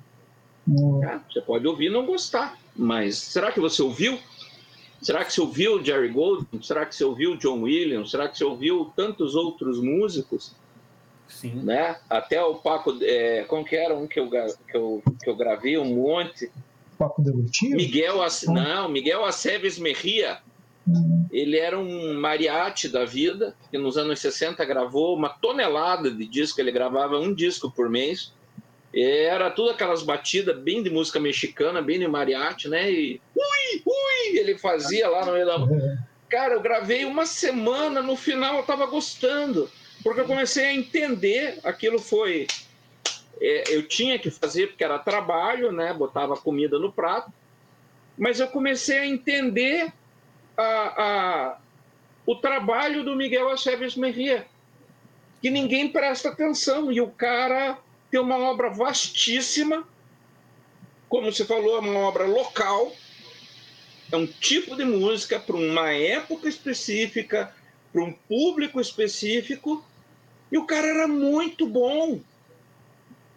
Ah, 1.06 1.22
você 1.32 1.40
pode 1.40 1.66
ouvir 1.66 1.86
e 1.86 1.94
não 1.94 2.06
gostar, 2.06 2.58
mas 2.76 3.18
será 3.18 3.54
que 3.54 3.60
você 3.60 3.82
ouviu? 3.82 4.20
Será 5.02 5.24
que 5.24 5.32
você 5.32 5.40
ouviu 5.40 5.84
Jerry 5.84 6.10
Goldman? 6.10 6.62
Será 6.62 6.86
que 6.86 6.94
você 6.94 7.06
ouviu 7.06 7.38
John 7.38 7.62
Williams? 7.62 8.12
Será 8.12 8.28
que 8.28 8.38
você 8.38 8.44
ouviu 8.44 8.92
tantos 8.96 9.34
outros 9.36 9.80
músicos? 9.80 10.56
Sim. 11.28 11.62
Né? 11.64 11.98
Até 12.10 12.44
o 12.44 12.56
Paco, 12.56 12.98
é, 13.02 13.44
como 13.44 13.66
que 13.66 13.76
era 13.76 13.96
um 13.96 14.08
que 14.08 14.20
eu, 14.20 14.30
que 14.30 14.78
eu, 14.78 15.04
que 15.22 15.30
eu 15.30 15.36
gravei, 15.36 15.78
um 15.78 15.86
monte. 15.86 16.52
Paco 16.98 17.22
Devotivo? 17.22 17.76
Miguel, 17.76 18.22
Ac... 18.22 18.46
não, 18.48 18.88
Miguel 18.90 19.26
Aceves 19.26 19.78
Merria. 19.78 20.40
Uhum. 20.88 21.26
Ele 21.32 21.58
era 21.58 21.78
um 21.78 22.14
mariachi 22.14 22.88
da 22.88 23.06
vida, 23.06 23.56
que 23.72 23.78
nos 23.78 23.98
anos 23.98 24.20
60 24.20 24.64
gravou 24.66 25.16
uma 25.16 25.30
tonelada 25.30 26.12
de 26.12 26.26
disco, 26.26 26.62
ele 26.62 26.72
gravava 26.72 27.20
um 27.20 27.34
disco 27.34 27.72
por 27.72 27.90
mês. 27.90 28.32
Era 28.94 29.52
tudo 29.52 29.72
aquelas 29.72 30.04
batidas 30.04 30.58
bem 30.58 30.82
de 30.82 30.90
música 30.90 31.20
mexicana, 31.20 31.82
bem 31.82 32.00
de 32.00 32.08
mariachi, 32.08 32.70
né? 32.70 32.90
E 32.90 33.20
ui, 33.36 33.84
ui, 33.86 34.38
ele 34.38 34.58
fazia 34.58 35.10
lá 35.10 35.26
no 35.26 35.34
meio 35.34 35.46
da. 35.46 35.58
Cara, 36.30 36.54
eu 36.54 36.62
gravei 36.62 37.04
uma 37.04 37.26
semana, 37.26 38.02
no 38.02 38.16
final 38.16 38.58
eu 38.58 38.64
tava 38.64 38.86
gostando 38.86 39.70
porque 40.06 40.22
eu 40.22 40.28
comecei 40.28 40.66
a 40.66 40.74
entender, 40.76 41.60
aquilo 41.64 41.98
foi. 41.98 42.46
É, 43.42 43.76
eu 43.76 43.88
tinha 43.88 44.20
que 44.20 44.30
fazer 44.30 44.68
porque 44.68 44.84
era 44.84 45.00
trabalho, 45.00 45.72
né? 45.72 45.92
Botava 45.96 46.38
comida 46.38 46.78
no 46.78 46.94
prato, 46.94 47.34
mas 48.16 48.40
eu 48.40 48.48
comecei 48.48 49.00
a 49.00 49.08
entender 49.08 49.92
a, 50.56 51.04
a, 51.04 51.58
o 52.24 52.36
trabalho 52.36 53.04
do 53.04 53.16
Miguel 53.16 53.50
Aceves 53.50 53.96
Merria, 53.96 54.46
que 55.42 55.50
ninguém 55.50 55.90
presta 55.90 56.30
atenção, 56.30 56.92
e 56.92 57.02
o 57.02 57.10
cara 57.10 57.80
tem 58.12 58.20
uma 58.20 58.38
obra 58.38 58.70
vastíssima, 58.70 59.88
como 61.10 61.32
você 61.32 61.46
falou, 61.46 61.78
é 61.78 61.80
uma 61.80 62.02
obra 62.02 62.28
local, 62.28 62.96
é 64.12 64.16
um 64.16 64.28
tipo 64.28 64.76
de 64.76 64.86
música 64.86 65.40
para 65.40 65.56
uma 65.56 65.92
época 65.92 66.48
específica, 66.48 67.52
para 67.92 68.04
um 68.04 68.14
público 68.14 68.80
específico, 68.80 69.84
e 70.56 70.58
o 70.58 70.66
cara 70.66 70.88
era 70.88 71.06
muito 71.06 71.68
bom. 71.68 72.22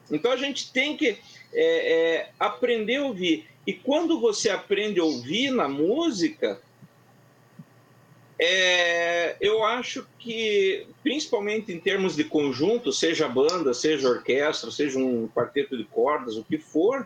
Então 0.08 0.30
a 0.30 0.36
gente 0.36 0.72
tem 0.72 0.96
que 0.96 1.18
é, 1.52 1.92
é, 1.92 2.30
aprender 2.38 2.98
a 2.98 3.06
ouvir. 3.06 3.48
E 3.66 3.72
quando 3.72 4.20
você 4.20 4.50
aprende 4.50 5.00
a 5.00 5.04
ouvir 5.04 5.50
na 5.50 5.66
música, 5.66 6.60
é, 8.38 9.36
eu 9.40 9.64
acho 9.64 10.06
que, 10.16 10.86
principalmente 11.02 11.72
em 11.72 11.80
termos 11.80 12.14
de 12.14 12.22
conjunto, 12.22 12.92
seja 12.92 13.26
banda, 13.26 13.74
seja 13.74 14.08
orquestra, 14.08 14.70
seja 14.70 15.00
um 15.00 15.26
quarteto 15.26 15.76
de 15.76 15.82
cordas, 15.86 16.36
o 16.36 16.44
que 16.44 16.56
for, 16.56 17.04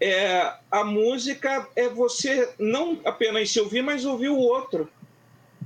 é, 0.00 0.52
a 0.68 0.82
música 0.82 1.68
é 1.76 1.88
você 1.88 2.52
não 2.58 2.98
apenas 3.04 3.52
se 3.52 3.60
ouvir, 3.60 3.82
mas 3.82 4.04
ouvir 4.04 4.30
o 4.30 4.36
outro. 4.36 4.90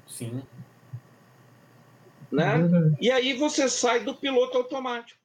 Sim 0.06 0.42
né? 2.36 2.68
E 3.00 3.10
aí 3.10 3.32
você 3.32 3.66
sai 3.68 4.00
do 4.00 4.14
piloto 4.14 4.58
automático. 4.58 5.18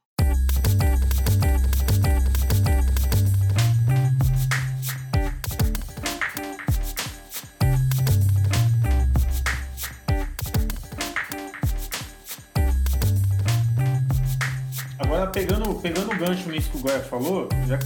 Agora 14.98 15.28
pegando, 15.28 15.76
pegando 15.82 16.14
o 16.14 16.18
gancho 16.18 16.50
nisso 16.50 16.72
que 16.72 16.78
o 16.78 16.80
Goya 16.80 17.02
falou, 17.02 17.50
já... 17.68 17.78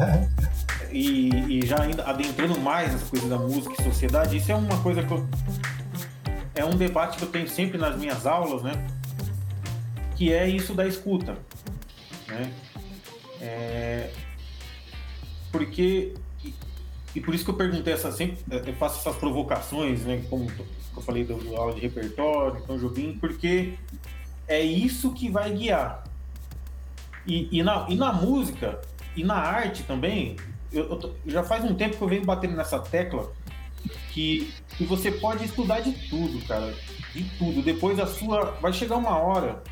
e, 0.92 1.30
e 1.30 1.66
já 1.66 1.80
ainda 1.80 2.04
adentrando 2.04 2.60
mais 2.60 2.92
nessa 2.92 3.06
coisa 3.06 3.26
da 3.26 3.38
música 3.38 3.74
e 3.80 3.84
sociedade, 3.84 4.36
isso 4.36 4.52
é 4.52 4.54
uma 4.54 4.78
coisa 4.82 5.02
que 5.02 5.10
eu 5.10 5.26
é 6.54 6.64
um 6.64 6.76
debate 6.76 7.18
que 7.18 7.24
eu 7.24 7.28
tenho 7.28 7.48
sempre 7.48 7.78
nas 7.78 7.96
minhas 7.96 8.26
aulas, 8.26 8.62
né? 8.62 8.72
Que 10.16 10.32
é 10.32 10.48
isso 10.48 10.74
da 10.74 10.86
escuta, 10.86 11.36
né? 12.28 12.52
É... 13.40 14.10
Porque 15.50 16.14
e, 17.14 17.20
por 17.20 17.34
isso 17.34 17.44
que 17.44 17.50
eu 17.50 17.54
perguntei 17.54 17.92
essa 17.92 18.10
sempre, 18.10 18.38
eu 18.50 18.74
faço 18.74 18.98
essas 18.98 19.16
provocações, 19.16 20.04
né? 20.04 20.24
Como 20.28 20.50
eu 20.96 21.02
falei 21.02 21.24
do 21.24 21.56
aula 21.56 21.72
de 21.74 21.80
repertório, 21.80 22.60
então 22.62 22.76
Jobim, 22.76 23.16
porque 23.20 23.74
é 24.48 24.60
isso 24.60 25.12
que 25.12 25.30
vai 25.30 25.52
guiar. 25.52 26.04
E, 27.26 27.48
e, 27.56 27.62
na, 27.62 27.86
e 27.88 27.94
na 27.94 28.12
música, 28.12 28.80
e 29.16 29.22
na 29.22 29.36
arte 29.36 29.84
também, 29.84 30.36
eu, 30.72 30.84
eu 30.84 31.14
já 31.26 31.44
faz 31.44 31.64
um 31.64 31.74
tempo 31.74 31.96
que 31.96 32.02
eu 32.02 32.08
venho 32.08 32.24
batendo 32.24 32.56
nessa 32.56 32.78
tecla 32.80 33.32
que, 34.14 34.54
que 34.78 34.84
você 34.84 35.10
pode 35.10 35.44
estudar 35.44 35.80
de 35.80 35.92
tudo, 36.08 36.40
cara. 36.46 36.72
De 37.12 37.24
tudo. 37.36 37.60
Depois 37.60 37.98
a 37.98 38.06
sua. 38.06 38.52
Vai 38.60 38.72
chegar 38.72 38.96
uma 38.96 39.18
hora 39.18 39.62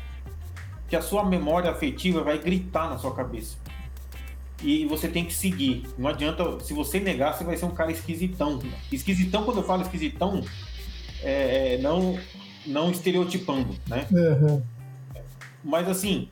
que 0.89 0.95
a 0.95 1.01
sua 1.01 1.23
memória 1.23 1.71
afetiva 1.71 2.21
vai 2.21 2.37
gritar 2.37 2.89
na 2.89 2.97
sua 2.97 3.15
cabeça. 3.15 3.57
E 4.61 4.85
você 4.85 5.07
tem 5.07 5.25
que 5.25 5.33
seguir. 5.33 5.87
Não 5.97 6.09
adianta. 6.09 6.59
Se 6.59 6.73
você 6.73 6.99
negar, 6.99 7.33
você 7.33 7.45
vai 7.45 7.55
ser 7.55 7.65
um 7.65 7.71
cara 7.71 7.91
esquisitão. 7.91 8.59
Esquisitão, 8.91 9.45
quando 9.45 9.57
eu 9.57 9.63
falo 9.63 9.81
esquisitão, 9.81 10.43
é, 11.21 11.75
é 11.75 11.77
não, 11.77 12.19
não 12.67 12.91
estereotipando, 12.91 13.73
né? 13.87 14.05
Uhum. 14.11 14.61
Mas 15.63 15.87
assim, 15.87 16.27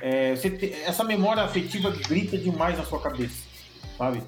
é, 0.00 0.34
te, 0.34 0.72
essa 0.86 1.04
memória 1.04 1.42
afetiva 1.42 1.90
grita 1.90 2.38
demais 2.38 2.78
na 2.78 2.84
sua 2.84 3.00
cabeça, 3.00 3.44
sabe? 3.98 4.22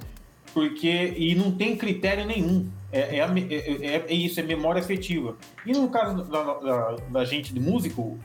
Porque 0.53 1.15
e 1.17 1.35
não 1.35 1.53
tem 1.53 1.77
critério 1.77 2.27
nenhum. 2.27 2.69
É, 2.93 3.19
é, 3.19 3.19
é, 3.19 3.87
é, 3.87 4.05
é 4.09 4.15
isso, 4.15 4.41
é 4.41 4.43
memória 4.43 4.81
afetiva. 4.81 5.37
E 5.65 5.73
no 5.73 5.89
caso 5.89 6.25
da, 6.25 6.55
da, 6.55 6.97
da, 7.09 7.25
gente 7.25 7.55
de 7.55 7.61
músico, 7.61 8.19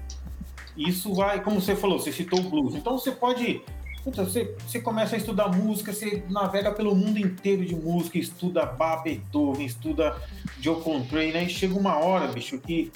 isso 0.76 1.14
vai, 1.14 1.44
como 1.44 1.62
você 1.62 1.76
falou, 1.76 2.00
você 2.00 2.12
citou 2.12 2.40
o 2.40 2.50
blues. 2.50 2.76
Então 2.76 2.98
você 2.98 3.12
pode. 3.12 3.62
Puta, 4.04 4.24
você, 4.24 4.56
você 4.68 4.80
começa 4.80 5.16
a 5.16 5.18
estudar 5.18 5.48
música, 5.50 5.92
você 5.92 6.24
navega 6.30 6.72
pelo 6.72 6.96
mundo 6.96 7.18
inteiro 7.18 7.66
de 7.66 7.76
música, 7.76 8.20
estuda 8.20 8.66
Bach, 8.66 9.04
Beethoven, 9.04 9.66
estuda 9.66 10.16
Joe 10.60 10.80
Contrain, 10.82 11.32
né? 11.32 11.44
E 11.44 11.50
chega 11.50 11.74
uma 11.74 11.98
hora, 11.98 12.28
bicho, 12.28 12.60
que 12.60 12.92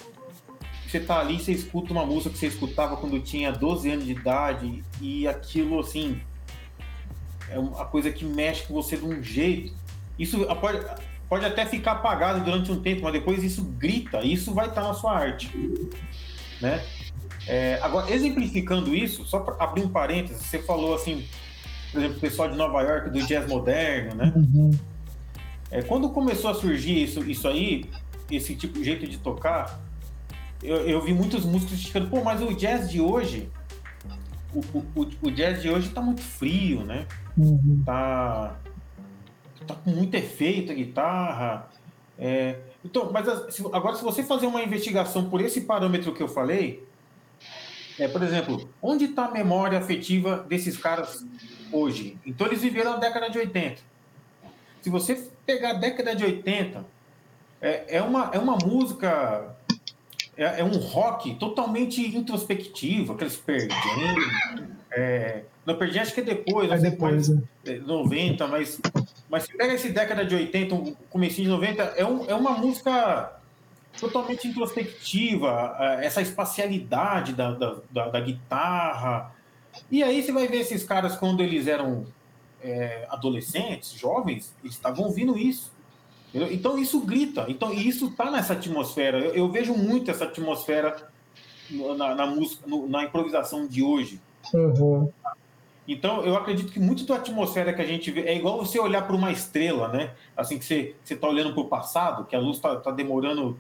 você 0.88 1.00
tá 1.00 1.20
ali, 1.20 1.40
você 1.40 1.52
escuta 1.52 1.92
uma 1.94 2.06
música 2.06 2.32
que 2.32 2.38
você 2.38 2.48
escutava 2.48 2.98
quando 2.98 3.20
tinha 3.20 3.52
12 3.52 3.92
anos 3.92 4.06
de 4.06 4.12
idade, 4.12 4.84
e 5.00 5.28
aquilo, 5.28 5.80
assim, 5.80 6.20
é 7.52 7.60
uma 7.60 7.86
coisa 7.86 8.12
que 8.12 8.26
mexe 8.26 8.66
com 8.66 8.74
você 8.74 8.98
de 8.98 9.06
um 9.06 9.22
jeito. 9.22 9.74
Isso 10.18 10.46
pode, 10.60 10.86
pode 11.28 11.46
até 11.46 11.66
ficar 11.66 11.94
apagado 11.94 12.44
durante 12.44 12.72
um 12.72 12.82
tempo, 12.82 13.04
mas 13.04 13.14
depois 13.14 13.44
isso 13.44 13.64
grita, 13.64 14.20
isso 14.24 14.54
vai 14.54 14.68
estar 14.68 14.82
na 14.82 14.94
sua 14.94 15.18
arte, 15.18 15.50
né? 16.62 16.84
É, 17.48 17.80
agora, 17.82 18.12
exemplificando 18.12 18.94
isso, 18.94 19.26
só 19.26 19.40
para 19.40 19.64
abrir 19.64 19.82
um 19.82 19.90
parênteses, 19.90 20.44
você 20.44 20.60
falou 20.60 20.94
assim, 20.94 21.26
por 21.92 22.00
exemplo, 22.00 22.18
o 22.18 22.20
pessoal 22.20 22.50
de 22.50 22.56
Nova 22.56 22.82
York 22.82 23.10
do 23.10 23.26
jazz 23.26 23.48
moderno, 23.48 24.16
né? 24.16 24.34
Uhum. 24.36 24.72
É, 25.72 25.82
quando 25.82 26.10
começou 26.10 26.52
a 26.52 26.54
surgir 26.54 27.04
isso, 27.04 27.24
isso 27.30 27.48
aí, 27.48 27.90
esse 28.30 28.56
tipo 28.56 28.78
de 28.78 28.86
jeito 28.86 29.08
de 29.08 29.18
tocar, 29.18 29.80
eu, 30.62 30.78
eu 30.78 31.02
vi 31.02 31.14
muitos 31.14 31.46
músicos 31.46 31.76
criticando, 31.76 32.08
pô, 32.10 32.24
mas 32.24 32.42
o 32.42 32.54
jazz 32.54 32.90
de 32.90 33.00
hoje, 33.00 33.50
o, 34.54 34.60
o, 34.96 35.10
o 35.22 35.32
jazz 35.32 35.62
de 35.62 35.70
hoje 35.70 35.90
tá 35.90 36.02
muito 36.02 36.22
frio, 36.22 36.84
né? 36.84 37.06
Uhum. 37.38 37.84
Tá, 37.86 38.56
tá 39.68 39.76
com 39.76 39.92
muito 39.92 40.16
efeito 40.16 40.72
a 40.72 40.76
guitarra. 40.76 41.70
É, 42.18 42.58
então, 42.84 43.12
mas 43.12 43.28
agora, 43.72 43.96
se 43.96 44.04
você 44.04 44.24
fazer 44.24 44.48
uma 44.48 44.62
investigação 44.62 45.30
por 45.30 45.42
esse 45.42 45.62
parâmetro 45.62 46.14
que 46.14 46.22
eu 46.22 46.28
falei, 46.28 46.84
é, 47.98 48.08
por 48.08 48.24
exemplo, 48.24 48.70
onde 48.82 49.06
está 49.06 49.26
a 49.26 49.32
memória 49.32 49.78
afetiva 49.78 50.46
desses 50.48 50.78
caras 50.78 51.26
hoje? 51.72 52.18
Então, 52.26 52.48
eles 52.48 52.62
viveram 52.62 52.94
a 52.94 52.98
década 52.98 53.30
de 53.30 53.38
80. 53.38 53.82
Se 54.82 54.90
você 54.90 55.30
pegar 55.46 55.72
a 55.72 55.74
década 55.74 56.16
de 56.16 56.24
80, 56.24 56.86
é, 57.62 57.98
é, 57.98 58.02
uma, 58.02 58.32
é 58.34 58.40
uma 58.40 58.56
música 58.56 59.56
é, 60.40 60.62
é, 60.62 60.64
um 60.64 60.78
rock 60.78 61.36
totalmente 61.36 62.02
introspectivo, 62.16 63.12
aqueles 63.12 63.36
perdendo. 63.36 63.76
É, 64.90 65.44
não 65.66 65.78
perdi, 65.78 66.00
acho 66.00 66.14
que 66.14 66.22
é 66.22 66.24
depois, 66.24 66.72
é 66.72 66.78
depois, 66.78 67.28
mais, 67.28 67.44
é. 67.66 67.78
90, 67.80 68.48
mas, 68.48 68.82
mas 69.30 69.44
se 69.44 69.56
pega 69.56 69.74
esse 69.74 69.90
década 69.90 70.26
de 70.26 70.34
80, 70.34 70.96
comecinho 71.10 71.50
de 71.50 71.52
90, 71.52 71.84
é, 71.84 72.06
um, 72.06 72.26
é 72.26 72.34
uma 72.34 72.52
música 72.52 73.38
totalmente 74.00 74.48
introspectiva, 74.48 75.76
essa 76.02 76.22
espacialidade 76.22 77.34
da, 77.34 77.52
da, 77.52 77.76
da, 77.92 78.08
da, 78.08 78.20
guitarra. 78.22 79.36
E 79.92 80.02
aí 80.02 80.24
você 80.24 80.32
vai 80.32 80.48
ver 80.48 80.62
esses 80.62 80.86
caras 80.86 81.18
quando 81.18 81.44
eles 81.44 81.68
eram 81.68 82.06
é, 82.64 83.06
adolescentes, 83.10 83.92
jovens, 83.92 84.56
eles 84.64 84.76
estavam 84.76 85.06
ouvindo 85.06 85.38
isso. 85.38 85.70
Então 86.34 86.78
isso 86.78 87.02
grita, 87.02 87.46
então 87.48 87.74
isso 87.74 88.08
está 88.08 88.30
nessa 88.30 88.54
atmosfera. 88.54 89.20
Eu, 89.20 89.34
eu, 89.34 89.52
vejo 89.52 89.74
muito 89.74 90.12
essa 90.12 90.26
atmosfera 90.26 91.10
na, 91.98 92.14
na 92.14 92.26
música, 92.28 92.68
no, 92.68 92.88
na 92.88 93.04
improvisação 93.04 93.66
de 93.68 93.82
hoje. 93.82 94.22
Uhum. 94.54 95.12
Então 95.88 96.24
eu 96.24 96.36
acredito 96.36 96.72
que 96.72 96.80
muito 96.80 97.04
da 97.06 97.16
atmosfera 97.16 97.74
que 97.74 97.82
a 97.82 97.86
gente 97.86 98.12
vê 98.12 98.22
é 98.22 98.38
igual 98.38 98.58
você 98.58 98.80
olhar 98.80 99.08
para 99.08 99.16
uma 99.16 99.32
estrela, 99.32 99.88
né? 99.88 100.12
Assim 100.38 100.60
que 100.60 100.66
você 100.66 100.94
está 101.04 101.28
olhando 101.28 101.52
para 101.52 101.62
o 101.62 101.68
passado, 101.68 102.26
que 102.26 102.36
a 102.36 102.40
luz 102.40 102.58
está 102.58 102.76
tá 102.76 102.92
demorando 102.92 103.58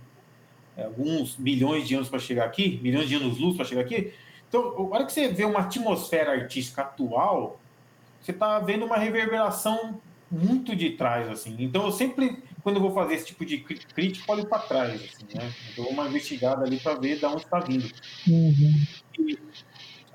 é, 0.77 0.85
alguns 0.85 1.37
milhões 1.37 1.87
de 1.87 1.95
anos 1.95 2.07
para 2.07 2.19
chegar 2.19 2.45
aqui, 2.45 2.79
milhões 2.83 3.09
de 3.09 3.15
anos-luz 3.15 3.55
para 3.55 3.65
chegar 3.65 3.81
aqui. 3.81 4.13
Então, 4.47 4.61
a 4.61 4.95
hora 4.95 5.05
que 5.05 5.11
você 5.11 5.27
vê 5.27 5.43
uma 5.43 5.59
atmosfera 5.59 6.31
artística 6.31 6.81
atual, 6.81 7.59
você 8.21 8.31
está 8.31 8.59
vendo 8.59 8.85
uma 8.85 8.97
reverberação 8.97 9.99
muito 10.31 10.75
de 10.75 10.91
trás, 10.91 11.27
assim. 11.29 11.55
Então, 11.59 11.85
eu 11.85 11.91
sempre 11.91 12.43
quando 12.69 12.75
eu 12.75 12.81
vou 12.83 12.93
fazer 12.93 13.15
esse 13.15 13.25
tipo 13.25 13.43
de 13.43 13.57
crítica, 13.57 14.31
olho 14.31 14.45
para 14.45 14.59
trás, 14.59 14.93
assim, 14.93 15.25
né? 15.35 15.51
Eu 15.75 15.83
dou 15.83 15.91
uma 15.91 16.07
investigada 16.07 16.63
ali 16.63 16.79
para 16.79 16.93
ver 16.93 17.17
de 17.17 17.25
onde 17.25 17.41
está 17.41 17.59
vindo. 17.59 17.89
Uhum. 18.27 18.85
E, 19.17 19.39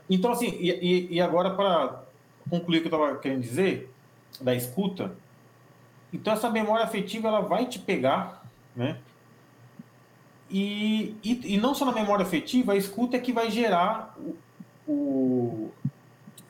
então, 0.09 0.31
assim, 0.31 0.57
e, 0.61 1.09
e 1.11 1.21
agora 1.21 1.51
para 1.51 2.05
concluir 2.49 2.79
o 2.79 2.81
que 2.83 2.89
eu 2.89 2.97
estava 2.97 3.19
querendo 3.19 3.41
dizer, 3.41 3.93
da 4.41 4.55
escuta, 4.55 5.17
então 6.13 6.33
essa 6.33 6.49
memória 6.49 6.85
afetiva 6.85 7.27
ela 7.27 7.41
vai 7.41 7.67
te 7.67 7.81
pegar, 7.81 8.49
né? 8.77 8.99
E, 10.49 11.17
e, 11.25 11.55
e 11.55 11.57
não 11.57 11.75
só 11.75 11.85
na 11.85 11.93
memória 11.93 12.25
afetiva, 12.25 12.75
a 12.75 12.77
escuta 12.77 13.17
é 13.17 13.21
que 13.21 13.33
vai 13.33 13.51
gerar 13.51 14.15
o, 14.17 14.37
o 14.87 15.73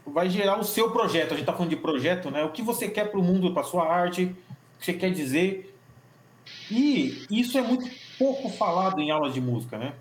vai 0.05 0.29
gerar 0.29 0.59
o 0.59 0.65
seu 0.65 0.91
projeto. 0.91 1.29
A 1.29 1.37
gente 1.37 1.41
está 1.41 1.53
falando 1.55 1.71
de 1.71 1.77
projeto, 1.77 2.31
né? 2.31 2.45
O 2.45 2.51
que 2.51 2.61
você 2.61 2.89
quer 2.89 3.11
para 3.11 3.19
o 3.19 3.23
mundo, 3.23 3.55
para 3.55 3.63
sua 3.63 3.91
arte, 3.91 4.25
o 4.25 4.79
que 4.79 4.85
você 4.85 4.93
quer 4.93 5.11
dizer. 5.11 5.74
E 6.71 7.27
isso 7.31 7.59
é 7.59 7.63
muito 7.63 7.89
pouco 8.19 8.49
falado 8.49 9.01
em 9.01 9.11
aulas 9.11 9.35
de 9.35 9.41
música, 9.41 9.79
né? 9.79 9.95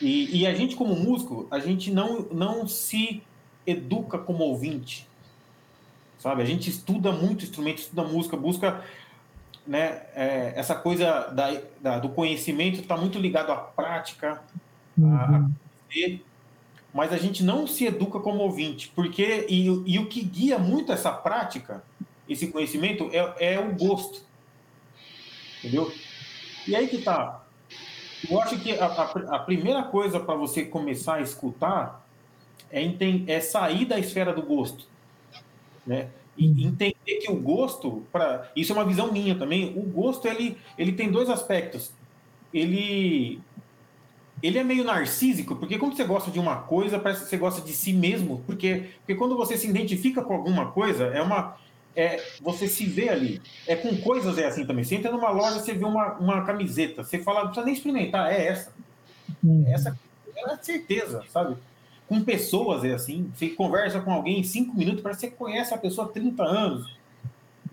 E, 0.00 0.40
e, 0.40 0.46
a 0.46 0.54
gente, 0.54 0.74
como 0.74 0.96
músico, 0.96 1.46
a 1.50 1.60
gente 1.60 1.90
não, 1.92 2.22
não 2.32 2.66
se 2.66 3.22
educa 3.64 4.18
como 4.18 4.42
ouvinte, 4.42 5.06
sabe? 6.18 6.42
A 6.42 6.44
gente 6.44 6.68
estuda 6.68 7.12
muito 7.12 7.44
instrumento, 7.44 7.78
estuda 7.78 8.02
música, 8.02 8.36
busca 8.36 8.82
né, 9.64 10.02
é, 10.14 10.54
essa 10.56 10.74
coisa 10.74 11.28
da, 11.28 11.60
da 11.80 11.98
do 12.00 12.08
conhecimento 12.08 12.80
está 12.80 12.96
muito 12.96 13.18
ligado 13.18 13.52
à 13.52 13.56
prática, 13.56 14.42
uhum. 14.98 15.14
a, 15.14 15.36
a, 15.36 15.50
mas 16.92 17.12
a 17.12 17.16
gente 17.16 17.42
não 17.42 17.66
se 17.66 17.86
educa 17.86 18.18
como 18.18 18.40
ouvinte, 18.40 18.90
porque 18.94 19.46
e, 19.48 19.66
e 19.86 19.98
o 19.98 20.06
que 20.06 20.22
guia 20.22 20.58
muito 20.58 20.92
essa 20.92 21.10
prática, 21.10 21.82
esse 22.28 22.48
conhecimento, 22.48 23.08
é, 23.12 23.54
é 23.54 23.60
o 23.60 23.74
gosto. 23.74 24.31
Entendeu? 25.62 25.92
E 26.66 26.74
aí 26.74 26.88
que 26.88 26.98
tá. 26.98 27.44
Eu 28.28 28.40
acho 28.40 28.58
que 28.58 28.78
a, 28.78 28.86
a, 28.86 29.36
a 29.36 29.38
primeira 29.38 29.82
coisa 29.84 30.18
para 30.18 30.34
você 30.34 30.64
começar 30.64 31.16
a 31.16 31.20
escutar 31.22 32.06
é, 32.70 32.82
é 33.26 33.40
sair 33.40 33.84
da 33.84 33.98
esfera 33.98 34.32
do 34.32 34.42
gosto. 34.42 34.86
Né? 35.86 36.08
E 36.36 36.46
uhum. 36.46 36.68
entender 36.68 37.18
que 37.20 37.30
o 37.30 37.36
gosto, 37.36 38.04
para 38.10 38.50
isso 38.56 38.72
é 38.72 38.76
uma 38.76 38.84
visão 38.84 39.12
minha 39.12 39.34
também, 39.34 39.72
o 39.76 39.82
gosto 39.82 40.26
ele, 40.26 40.56
ele 40.78 40.92
tem 40.92 41.10
dois 41.10 41.28
aspectos. 41.28 41.92
Ele 42.52 43.40
ele 44.42 44.58
é 44.58 44.64
meio 44.64 44.82
narcísico, 44.82 45.54
porque 45.54 45.78
quando 45.78 45.94
você 45.94 46.02
gosta 46.02 46.28
de 46.28 46.40
uma 46.40 46.56
coisa, 46.56 46.98
parece 46.98 47.22
que 47.22 47.30
você 47.30 47.36
gosta 47.36 47.60
de 47.60 47.72
si 47.72 47.92
mesmo, 47.92 48.42
porque, 48.44 48.88
porque 48.98 49.14
quando 49.14 49.36
você 49.36 49.56
se 49.56 49.68
identifica 49.68 50.20
com 50.20 50.34
alguma 50.34 50.72
coisa, 50.72 51.04
é 51.04 51.22
uma, 51.22 51.56
é, 51.94 52.22
você 52.40 52.66
se 52.66 52.86
vê 52.86 53.08
ali. 53.08 53.42
É 53.66 53.76
com 53.76 53.96
coisas 53.98 54.38
é 54.38 54.46
assim 54.46 54.64
também. 54.64 54.84
Você 54.84 54.96
entra 54.96 55.12
numa 55.12 55.30
loja, 55.30 55.60
você 55.60 55.72
vê 55.72 55.84
uma, 55.84 56.14
uma 56.14 56.44
camiseta, 56.44 57.04
você 57.04 57.18
fala, 57.18 57.40
não 57.40 57.46
precisa 57.48 57.66
nem 57.66 57.74
experimentar, 57.74 58.32
é 58.32 58.46
essa. 58.46 58.72
É 59.66 59.72
essa 59.72 59.98
é 60.36 60.56
certeza, 60.62 61.22
sabe? 61.30 61.56
Com 62.08 62.22
pessoas 62.22 62.84
é 62.84 62.92
assim. 62.92 63.30
Você 63.34 63.50
conversa 63.50 64.00
com 64.00 64.12
alguém 64.12 64.40
em 64.40 64.44
cinco 64.44 64.76
minutos, 64.76 65.02
parece 65.02 65.20
que 65.20 65.30
você 65.30 65.36
conhece 65.36 65.74
a 65.74 65.78
pessoa 65.78 66.06
há 66.06 66.10
30 66.10 66.42
anos. 66.42 66.96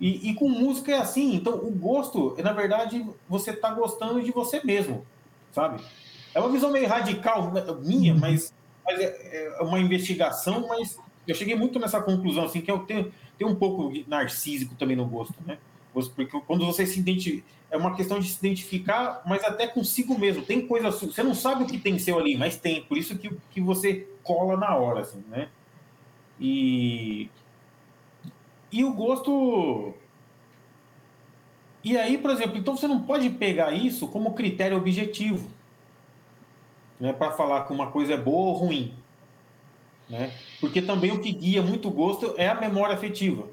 E, 0.00 0.30
e 0.30 0.34
com 0.34 0.48
música 0.48 0.92
é 0.92 0.98
assim. 0.98 1.34
Então, 1.34 1.54
o 1.54 1.70
gosto, 1.70 2.36
na 2.42 2.52
verdade, 2.52 3.06
você 3.28 3.50
está 3.50 3.70
gostando 3.70 4.22
de 4.22 4.30
você 4.30 4.60
mesmo, 4.64 5.04
sabe? 5.52 5.82
É 6.34 6.40
uma 6.40 6.48
visão 6.48 6.70
meio 6.70 6.88
radical 6.88 7.52
minha, 7.82 8.14
uhum. 8.14 8.20
mas, 8.20 8.54
mas 8.84 9.00
é, 9.00 9.54
é 9.58 9.62
uma 9.62 9.78
investigação, 9.78 10.66
mas 10.68 10.96
eu 11.26 11.34
cheguei 11.34 11.54
muito 11.54 11.78
nessa 11.78 12.00
conclusão, 12.00 12.44
assim, 12.44 12.60
que 12.60 12.70
eu 12.70 12.80
tenho 12.80 13.12
tem 13.38 13.48
um 13.48 13.54
pouco 13.54 13.92
narcísico 14.06 14.74
também 14.74 14.94
no 14.94 15.06
gosto, 15.06 15.34
né? 15.46 15.56
Porque 15.92 16.26
quando 16.46 16.66
você 16.66 16.84
se 16.84 17.00
identifica, 17.00 17.44
é 17.70 17.76
uma 17.76 17.96
questão 17.96 18.20
de 18.20 18.28
se 18.28 18.38
identificar, 18.38 19.22
mas 19.24 19.42
até 19.42 19.66
consigo 19.66 20.18
mesmo. 20.18 20.44
Tem 20.44 20.66
coisa, 20.66 20.90
você 20.90 21.22
não 21.22 21.34
sabe 21.34 21.64
o 21.64 21.66
que 21.66 21.78
tem 21.78 21.98
seu 21.98 22.18
ali, 22.18 22.36
mas 22.36 22.58
tem. 22.58 22.82
Por 22.82 22.98
isso 22.98 23.16
que, 23.18 23.30
que 23.50 23.60
você 23.60 24.06
cola 24.22 24.56
na 24.56 24.76
hora, 24.76 25.00
assim, 25.00 25.24
né? 25.28 25.48
E, 26.38 27.30
e 28.70 28.84
o 28.84 28.92
gosto. 28.92 29.94
E 31.82 31.96
aí, 31.96 32.18
por 32.18 32.30
exemplo, 32.30 32.58
então 32.58 32.76
você 32.76 32.86
não 32.86 33.00
pode 33.00 33.30
pegar 33.30 33.72
isso 33.72 34.06
como 34.08 34.34
critério 34.34 34.76
objetivo 34.76 35.48
né, 37.00 37.12
para 37.12 37.32
falar 37.32 37.64
que 37.64 37.72
uma 37.72 37.90
coisa 37.90 38.12
é 38.12 38.16
boa 38.16 38.50
ou 38.50 38.52
ruim. 38.52 38.94
Né? 40.10 40.32
Porque 40.60 40.82
também 40.82 41.12
o 41.12 41.20
que 41.20 41.32
guia 41.32 41.62
muito 41.62 41.88
gosto 41.88 42.34
é 42.36 42.48
a 42.48 42.60
memória 42.60 42.94
afetiva. 42.94 43.46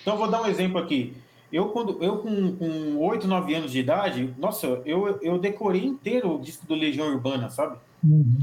Então, 0.00 0.14
eu 0.14 0.18
vou 0.18 0.30
dar 0.30 0.42
um 0.42 0.46
exemplo 0.46 0.78
aqui. 0.78 1.14
Eu, 1.52 1.70
quando, 1.70 2.02
eu 2.02 2.18
com, 2.18 2.56
com 2.56 2.96
8, 2.98 3.26
9 3.26 3.54
anos 3.54 3.72
de 3.72 3.80
idade, 3.80 4.32
nossa, 4.38 4.66
eu, 4.84 5.18
eu 5.20 5.38
decorei 5.38 5.84
inteiro 5.84 6.36
o 6.36 6.40
disco 6.40 6.64
do 6.66 6.74
Legião 6.74 7.08
Urbana, 7.08 7.50
sabe? 7.50 7.76
Uhum. 8.04 8.38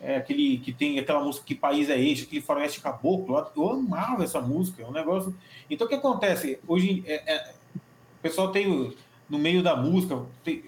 É 0.00 0.16
aquele 0.16 0.58
que 0.58 0.72
tem 0.72 0.98
aquela 0.98 1.22
música 1.22 1.44
Que 1.44 1.54
País 1.54 1.90
é 1.90 2.00
Este, 2.00 2.24
aquele 2.24 2.40
Faroeste 2.40 2.80
Caboclo. 2.80 3.46
Eu 3.56 3.70
amava 3.70 4.24
essa 4.24 4.40
música, 4.40 4.82
é 4.82 4.86
um 4.86 4.92
negócio. 4.92 5.34
Então, 5.68 5.86
o 5.86 5.90
que 5.90 5.96
acontece? 5.96 6.58
Hoje, 6.66 7.02
é, 7.06 7.34
é, 7.34 7.54
o 7.74 8.22
pessoal 8.22 8.50
tem 8.50 8.94
no 9.28 9.38
meio 9.38 9.62
da 9.62 9.76
música, 9.76 10.22
tem, 10.44 10.64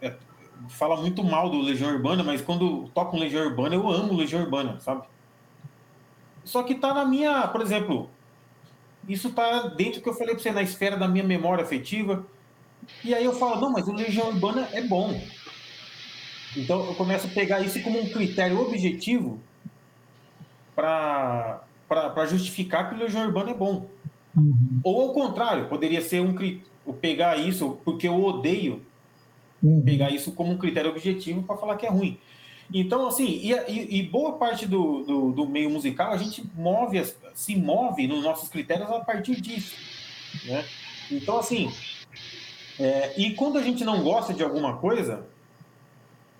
é, 0.00 0.14
fala 0.68 0.96
muito 0.96 1.22
mal 1.24 1.50
do 1.50 1.60
Legião 1.60 1.92
Urbana, 1.92 2.22
mas 2.22 2.40
quando 2.40 2.88
toca 2.94 3.16
um 3.16 3.20
Legião 3.20 3.44
Urbana, 3.46 3.74
eu 3.74 3.88
amo 3.88 4.16
Legião 4.16 4.42
Urbana, 4.42 4.78
sabe? 4.80 5.02
Só 6.48 6.62
que 6.62 6.74
tá 6.74 6.94
na 6.94 7.04
minha, 7.04 7.46
por 7.48 7.60
exemplo, 7.60 8.08
isso 9.06 9.28
tá 9.28 9.68
dentro 9.68 10.00
do 10.00 10.02
que 10.02 10.08
eu 10.08 10.14
falei 10.14 10.34
para 10.34 10.42
você, 10.42 10.50
na 10.50 10.62
esfera 10.62 10.96
da 10.96 11.06
minha 11.06 11.22
memória 11.22 11.62
afetiva. 11.62 12.24
E 13.04 13.14
aí 13.14 13.22
eu 13.22 13.34
falo, 13.34 13.60
não, 13.60 13.70
mas 13.70 13.86
o 13.86 13.92
Legião 13.92 14.28
Urbana 14.28 14.66
é 14.72 14.80
bom. 14.80 15.20
Então 16.56 16.86
eu 16.86 16.94
começo 16.94 17.26
a 17.26 17.30
pegar 17.30 17.60
isso 17.60 17.82
como 17.82 18.00
um 18.00 18.08
critério 18.08 18.58
objetivo 18.62 19.38
para 20.74 21.60
justificar 22.30 22.88
que 22.88 22.94
o 22.94 22.98
Legião 22.98 23.26
Urbana 23.26 23.50
é 23.50 23.54
bom. 23.54 23.86
Uhum. 24.34 24.80
Ou 24.82 25.02
ao 25.02 25.12
contrário, 25.12 25.68
poderia 25.68 26.00
ser 26.00 26.22
um 26.22 26.34
pegar 26.94 27.36
isso 27.36 27.78
porque 27.84 28.08
eu 28.08 28.24
odeio 28.24 28.80
uhum. 29.62 29.82
pegar 29.82 30.08
isso 30.08 30.32
como 30.32 30.52
um 30.52 30.56
critério 30.56 30.90
objetivo 30.90 31.42
para 31.42 31.58
falar 31.58 31.76
que 31.76 31.84
é 31.84 31.90
ruim. 31.90 32.18
Então, 32.72 33.06
assim, 33.06 33.24
e, 33.26 33.52
e, 33.52 33.98
e 33.98 34.02
boa 34.02 34.32
parte 34.34 34.66
do, 34.66 35.02
do, 35.02 35.32
do, 35.32 35.46
meio 35.46 35.70
musical, 35.70 36.12
a 36.12 36.16
gente 36.16 36.42
move, 36.54 37.02
se 37.34 37.56
move 37.56 38.06
nos 38.06 38.22
nossos 38.22 38.48
critérios 38.48 38.90
a 38.90 39.00
partir 39.00 39.40
disso. 39.40 39.74
Né? 40.44 40.64
Então, 41.10 41.38
assim, 41.38 41.72
é, 42.78 43.18
e 43.18 43.34
quando 43.34 43.58
a 43.58 43.62
gente 43.62 43.84
não 43.84 44.02
gosta 44.02 44.34
de 44.34 44.42
alguma 44.42 44.76
coisa, 44.76 45.26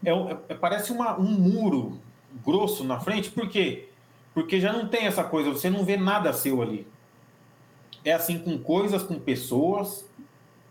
é, 0.05 0.11
é, 0.49 0.55
parece 0.55 0.93
uma, 0.93 1.19
um 1.19 1.31
muro 1.31 1.99
grosso 2.45 2.85
na 2.85 3.01
frente, 3.01 3.31
por 3.31 3.49
quê? 3.49 3.89
Porque 4.35 4.61
já 4.61 4.73
não 4.73 4.87
tem 4.87 5.07
essa 5.07 5.25
coisa, 5.25 5.51
você 5.51 5.71
não 5.71 5.85
vê 5.85 5.97
nada 5.97 6.33
seu 6.33 6.61
ali. 6.61 6.87
É 8.05 8.13
assim 8.13 8.39
com 8.39 8.59
coisas, 8.59 9.03
com 9.03 9.19
pessoas, 9.19 10.09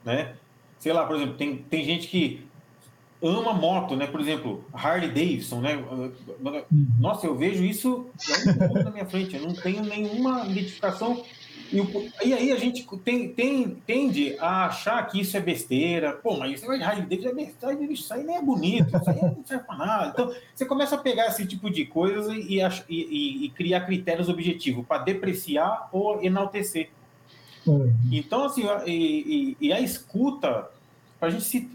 né? 0.05 0.35
sei 0.79 0.93
lá, 0.93 1.05
por 1.05 1.15
exemplo, 1.15 1.35
tem, 1.35 1.57
tem 1.57 1.83
gente 1.83 2.07
que 2.07 2.45
ama 3.21 3.53
moto, 3.53 3.95
né? 3.95 4.07
Por 4.07 4.19
exemplo, 4.19 4.63
Harley 4.73 5.09
Davidson, 5.09 5.59
né? 5.61 5.83
Nossa, 6.99 7.25
eu 7.25 7.35
vejo 7.35 7.63
isso 7.63 8.07
na 8.83 8.91
minha 8.91 9.05
frente, 9.05 9.35
eu 9.35 9.41
não 9.41 9.53
tenho 9.53 9.83
nenhuma 9.83 10.45
identificação. 10.45 11.23
E, 12.23 12.33
aí 12.33 12.51
a 12.51 12.55
gente 12.55 12.87
tem, 13.03 13.29
tem, 13.33 13.69
tende 13.85 14.37
a 14.39 14.67
achar 14.67 15.05
que 15.07 15.19
isso 15.19 15.35
é 15.35 15.39
besteira. 15.39 16.13
Pô, 16.13 16.37
mas 16.37 16.53
isso 16.61 16.71
é 16.71 16.81
Harley 16.81 17.03
Davidson 17.03 17.29
é 17.29 17.33
besteira, 17.33 17.91
isso 17.91 18.13
aí 18.13 18.23
nem 18.23 18.37
é 18.37 18.41
bonito, 18.41 18.95
isso 18.95 19.09
aí 19.09 19.21
não 19.21 19.43
serve 19.45 19.65
para 19.65 19.77
nada. 19.77 20.11
Então, 20.13 20.33
você 20.55 20.65
começa 20.65 20.95
a 20.95 20.99
pegar 20.99 21.27
esse 21.27 21.45
tipo 21.45 21.69
de 21.69 21.85
coisas 21.85 22.33
e, 22.33 22.61
e, 22.87 23.45
e, 23.45 23.49
criar 23.49 23.81
critérios 23.81 24.29
objetivos 24.29 24.85
para 24.85 25.03
depreciar 25.03 25.89
ou 25.91 26.23
enaltecer. 26.23 26.89
Uhum. 27.65 27.93
Então, 28.11 28.45
assim, 28.45 28.63
e, 28.85 29.57
e, 29.59 29.67
e 29.67 29.73
a 29.73 29.81
escuta, 29.81 30.69
para 31.19 31.27
a 31.27 31.31
gente 31.31 31.43
se, 31.43 31.69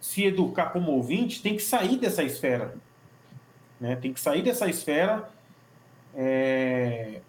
se 0.00 0.24
educar 0.24 0.70
como 0.70 0.92
ouvinte, 0.92 1.42
tem 1.42 1.54
que 1.54 1.62
sair 1.62 1.98
dessa 1.98 2.22
esfera. 2.24 2.74
Né? 3.78 3.96
Tem 3.96 4.12
que 4.12 4.20
sair 4.20 4.42
dessa 4.42 4.68
esfera. 4.68 5.28
É... 6.14 7.20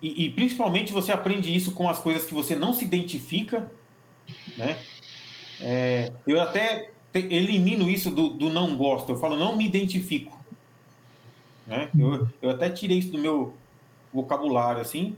E, 0.00 0.26
e, 0.26 0.30
principalmente 0.30 0.92
você 0.92 1.10
aprende 1.10 1.54
isso 1.54 1.72
com 1.72 1.88
as 1.88 1.98
coisas 1.98 2.24
que 2.24 2.32
você 2.32 2.54
não 2.56 2.72
se 2.72 2.84
identifica. 2.84 3.70
Né? 4.56 4.78
É... 5.60 6.12
eu 6.26 6.40
até 6.40 6.90
elimino 7.14 7.88
isso 7.88 8.10
do, 8.10 8.30
do, 8.30 8.48
não 8.48 8.76
gosto. 8.76 9.12
Eu 9.12 9.18
falo, 9.18 9.36
não 9.36 9.56
me 9.56 9.66
identifico. 9.66 10.38
Né? 11.66 11.90
Eu, 11.98 12.28
eu 12.40 12.50
até 12.50 12.70
tirei 12.70 12.98
isso 12.98 13.12
do 13.12 13.18
meu 13.18 13.54
vocabulário, 14.12 14.80
assim. 14.80 15.16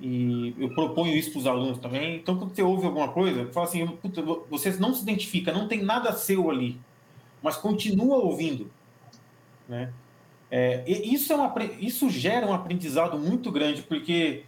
E 0.00 0.54
eu 0.58 0.72
proponho 0.74 1.16
isso 1.16 1.32
para 1.32 1.40
os 1.40 1.46
alunos 1.46 1.78
também. 1.78 2.16
Então, 2.16 2.38
quando 2.38 2.54
você 2.54 2.62
ouve 2.62 2.86
alguma 2.86 3.08
coisa, 3.08 3.50
fala 3.52 3.66
assim: 3.66 3.98
você 4.48 4.70
não 4.78 4.94
se 4.94 5.02
identifica, 5.02 5.52
não 5.52 5.66
tem 5.66 5.82
nada 5.82 6.12
seu 6.12 6.50
ali, 6.50 6.80
mas 7.42 7.56
continua 7.56 8.16
ouvindo. 8.18 8.70
Né? 9.68 9.92
É, 10.50 10.84
isso, 10.88 11.32
é 11.32 11.36
uma, 11.36 11.52
isso 11.80 12.08
gera 12.08 12.46
um 12.46 12.52
aprendizado 12.52 13.18
muito 13.18 13.50
grande, 13.50 13.82
porque 13.82 14.44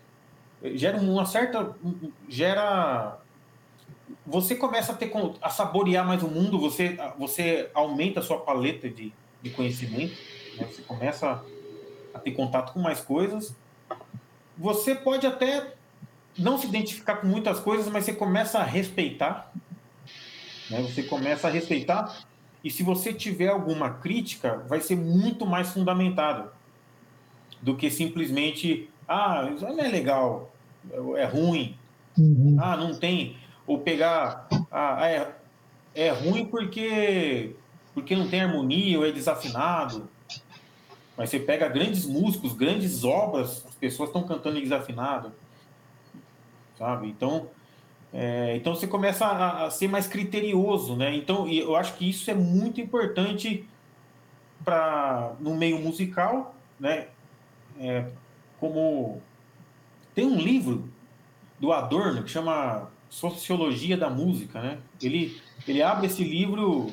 gera 0.75 0.99
uma 0.99 1.27
certa. 1.27 1.75
gera. 2.29 3.19
Você 4.27 4.55
começa 4.55 4.93
a, 4.93 4.95
ter, 4.95 5.11
a 5.43 5.51
saborear 5.51 6.07
mais 6.07 6.23
o 6.23 6.29
mundo, 6.29 6.61
você, 6.61 6.97
você 7.19 7.71
aumenta 7.75 8.21
a 8.21 8.23
sua 8.23 8.39
paleta 8.39 8.89
de, 8.89 9.13
de 9.43 9.51
conhecimento, 9.51 10.15
né? 10.57 10.67
você 10.71 10.83
começa 10.83 11.45
a 12.15 12.19
ter 12.19 12.33
contato 12.33 12.73
com 12.73 12.81
mais 12.81 13.01
coisas 13.01 13.57
você 14.61 14.95
pode 14.95 15.27
até 15.27 15.73
não 16.39 16.59
se 16.59 16.67
identificar 16.67 17.17
com 17.17 17.27
muitas 17.27 17.59
coisas, 17.59 17.91
mas 17.91 18.05
você 18.05 18.13
começa 18.13 18.59
a 18.59 18.63
respeitar. 18.63 19.51
Né? 20.69 20.83
Você 20.83 21.03
começa 21.03 21.49
a 21.49 21.51
respeitar. 21.51 22.27
E 22.63 22.71
se 22.71 22.83
você 22.83 23.15
tiver 23.15 23.49
alguma 23.49 23.89
crítica, 23.89 24.59
vai 24.69 24.83
ser 24.83 24.97
muito 24.97 25.47
mais 25.47 25.73
fundamentado 25.73 26.51
do 27.63 27.75
que 27.75 27.91
simplesmente, 27.91 28.91
ah, 29.09 29.51
isso 29.55 29.65
não 29.65 29.81
é 29.81 29.89
legal, 29.89 30.53
é 31.17 31.25
ruim, 31.25 31.75
uhum. 32.19 32.59
ah, 32.61 32.77
não 32.77 32.95
tem. 32.95 33.39
Ou 33.67 33.79
pegar, 33.79 34.47
ah, 34.71 35.09
é, 35.09 35.35
é 35.95 36.11
ruim 36.11 36.45
porque, 36.45 37.57
porque 37.95 38.15
não 38.15 38.29
tem 38.29 38.43
harmonia 38.43 38.99
ou 38.99 39.07
é 39.07 39.11
desafinado. 39.11 40.07
Mas 41.21 41.29
você 41.29 41.39
pega 41.39 41.69
grandes 41.69 42.07
músicos, 42.07 42.55
grandes 42.55 43.05
obras, 43.05 43.63
as 43.69 43.75
pessoas 43.75 44.09
estão 44.09 44.23
cantando 44.23 44.59
desafinado, 44.59 45.31
sabe? 46.79 47.09
Então, 47.09 47.51
é, 48.11 48.57
então 48.57 48.75
você 48.75 48.87
começa 48.87 49.27
a, 49.27 49.67
a, 49.67 49.71
ser 49.71 49.87
mais 49.87 50.07
criterioso, 50.07 50.97
né? 50.97 51.15
Então, 51.15 51.47
eu 51.47 51.77
acho 51.77 51.93
que 51.97 52.09
isso 52.09 52.31
é 52.31 52.35
muito 52.35 52.81
importante 52.81 53.69
para 54.65 55.35
no 55.41 55.55
meio 55.55 55.79
musical, 55.79 56.55
né? 56.81 57.09
É, 57.79 58.07
como 58.59 59.21
tem 60.15 60.25
um 60.25 60.39
livro 60.39 60.89
do 61.59 61.71
Adorno 61.71 62.23
que 62.23 62.31
chama 62.31 62.91
Sociologia 63.11 63.95
da 63.95 64.09
Música, 64.09 64.63
né? 64.63 64.79
Ele 65.03 65.39
ele 65.69 65.83
abre 65.83 66.07
esse 66.07 66.25
livro 66.25 66.91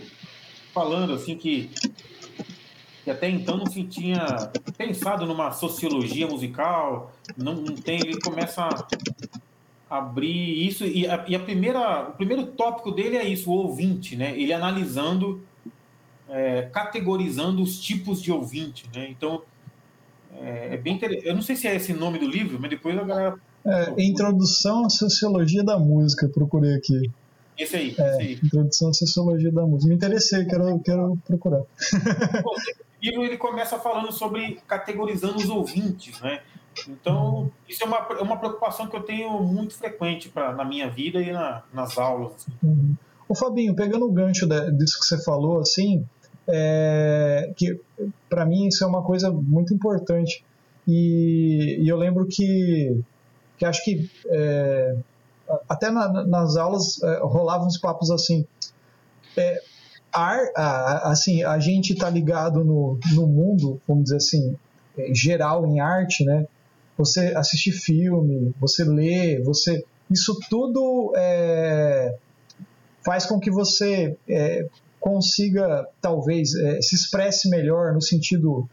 falando 0.73 1.13
assim 1.13 1.38
que 1.38 1.71
que 3.08 3.12
até 3.12 3.30
então 3.30 3.55
não 3.55 3.66
se 3.66 3.86
tinha 3.86 4.51
pensado 4.78 5.26
numa 5.26 5.53
sociologia 5.53 6.28
musical, 6.28 7.14
não, 7.38 7.55
não 7.55 7.74
tem, 7.74 8.01
ele 8.01 8.20
começa 8.20 8.64
a 9.89 9.97
abrir 9.97 10.68
isso, 10.68 10.84
e, 10.84 11.08
a, 11.08 11.24
e 11.26 11.34
a, 11.34 11.39
primeira, 11.39 12.10
o 12.10 12.12
primeiro 12.12 12.47
tópico 12.47 12.91
dele 12.91 13.16
é 13.16 13.26
isso, 13.26 13.49
o 13.49 13.53
ouvinte, 13.53 14.18
né? 14.18 14.38
Ele 14.38 14.51
analisando, 14.51 15.41
é, 16.28 16.64
categorizando 16.64 17.64
os 17.64 17.80
tipos 17.80 18.22
de 18.22 18.30
ouvinte, 18.30 18.89
né? 18.93 19.08
Então, 19.10 19.41
é, 20.41 20.74
é 20.74 20.78
bem 20.78 20.95
interessante. 20.95 21.28
Eu 21.28 21.34
não 21.34 21.41
sei 21.41 21.55
se 21.55 21.66
é 21.66 21.78
esse 21.78 21.93
nome 21.93 22.20
do 22.20 22.28
livro, 22.28 22.58
mas 22.60 22.70
depois 22.70 22.97
a 22.97 23.03
galera... 23.05 23.39
É, 23.64 24.03
Introdução 24.03 24.84
à 24.84 24.89
Sociologia 24.89 25.64
da 25.64 25.80
Música, 25.80 26.28
procurei 26.28 26.74
aqui. 26.74 27.10
Esse 27.58 27.78
aí, 27.78 27.95
é, 27.97 28.10
esse 28.10 28.22
aí. 28.22 28.39
Introdução 28.43 28.89
à 28.89 28.93
Sociologia 28.93 29.49
da 29.53 29.66
Música. 29.66 29.88
Me 29.88 29.95
interessei, 29.95 30.43
quero, 30.43 30.78
quero 30.82 31.18
procurar. 31.26 31.62
E 33.01 33.09
ele 33.09 33.37
começa 33.37 33.77
falando 33.77 34.11
sobre 34.11 34.59
categorizando 34.67 35.37
os 35.37 35.49
ouvintes, 35.49 36.19
né? 36.21 36.41
Então, 36.87 37.51
isso 37.67 37.83
é 37.83 37.87
uma, 37.87 37.97
é 37.97 38.21
uma 38.21 38.37
preocupação 38.37 38.87
que 38.87 38.95
eu 38.95 39.03
tenho 39.03 39.39
muito 39.41 39.73
frequente 39.73 40.29
pra, 40.29 40.53
na 40.53 40.63
minha 40.63 40.89
vida 40.89 41.19
e 41.19 41.31
na, 41.31 41.63
nas 41.73 41.97
aulas. 41.97 42.33
Assim. 42.35 42.51
Uhum. 42.63 42.95
Ô 43.29 43.35
Fabinho, 43.35 43.75
pegando 43.75 44.05
o 44.05 44.11
gancho 44.11 44.47
disso 44.47 44.99
que 44.99 45.05
você 45.05 45.23
falou, 45.23 45.59
assim, 45.59 46.05
é, 46.47 47.51
que 47.55 47.79
para 48.29 48.45
mim 48.45 48.67
isso 48.67 48.83
é 48.83 48.87
uma 48.87 49.03
coisa 49.03 49.31
muito 49.31 49.73
importante. 49.73 50.43
E, 50.87 51.79
e 51.81 51.89
eu 51.89 51.97
lembro 51.97 52.25
que, 52.25 53.01
que 53.57 53.65
acho 53.65 53.83
que 53.83 54.09
é, 54.27 54.95
até 55.67 55.89
na, 55.89 56.25
nas 56.25 56.55
aulas 56.55 57.01
é, 57.03 57.19
rolavam 57.19 57.67
uns 57.67 57.77
papos 57.77 58.09
assim. 58.11 58.45
É, 59.35 59.61
ar, 60.12 60.39
a, 60.55 61.12
assim, 61.12 61.43
a 61.43 61.60
gente 61.60 61.93
está 61.93 62.10
ligado 62.10 62.64
no, 62.64 62.99
no 63.14 63.28
mundo, 63.28 63.82
vamos 63.88 64.05
dizer 64.05 64.18
assim, 64.18 64.55
é, 64.97 65.14
geral 65.14 65.66
em 65.66 65.80
arte, 65.80 66.24
né? 66.26 66.45
Você 66.97 67.34
assistir 67.36 67.72
filme, 67.72 68.53
você 68.60 68.84
ler, 68.84 69.43
você 69.43 69.84
isso 70.10 70.39
tudo 70.49 71.14
é, 71.16 72.16
faz 73.05 73.26
com 73.26 73.39
que 73.39 73.51
você 73.51 74.18
é, 74.28 74.66
consiga 74.99 75.88
talvez 76.01 76.55
é, 76.55 76.82
se 76.82 76.95
expresse 76.95 77.49
melhor 77.49 77.93
no 77.93 78.01
sentido 78.01 78.68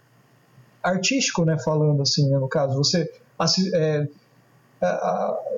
artístico, 0.83 1.45
né? 1.45 1.59
Falando 1.59 2.03
assim, 2.03 2.31
né, 2.31 2.39
no 2.39 2.49
caso, 2.49 2.77
você 2.77 3.11
é, 3.75 4.09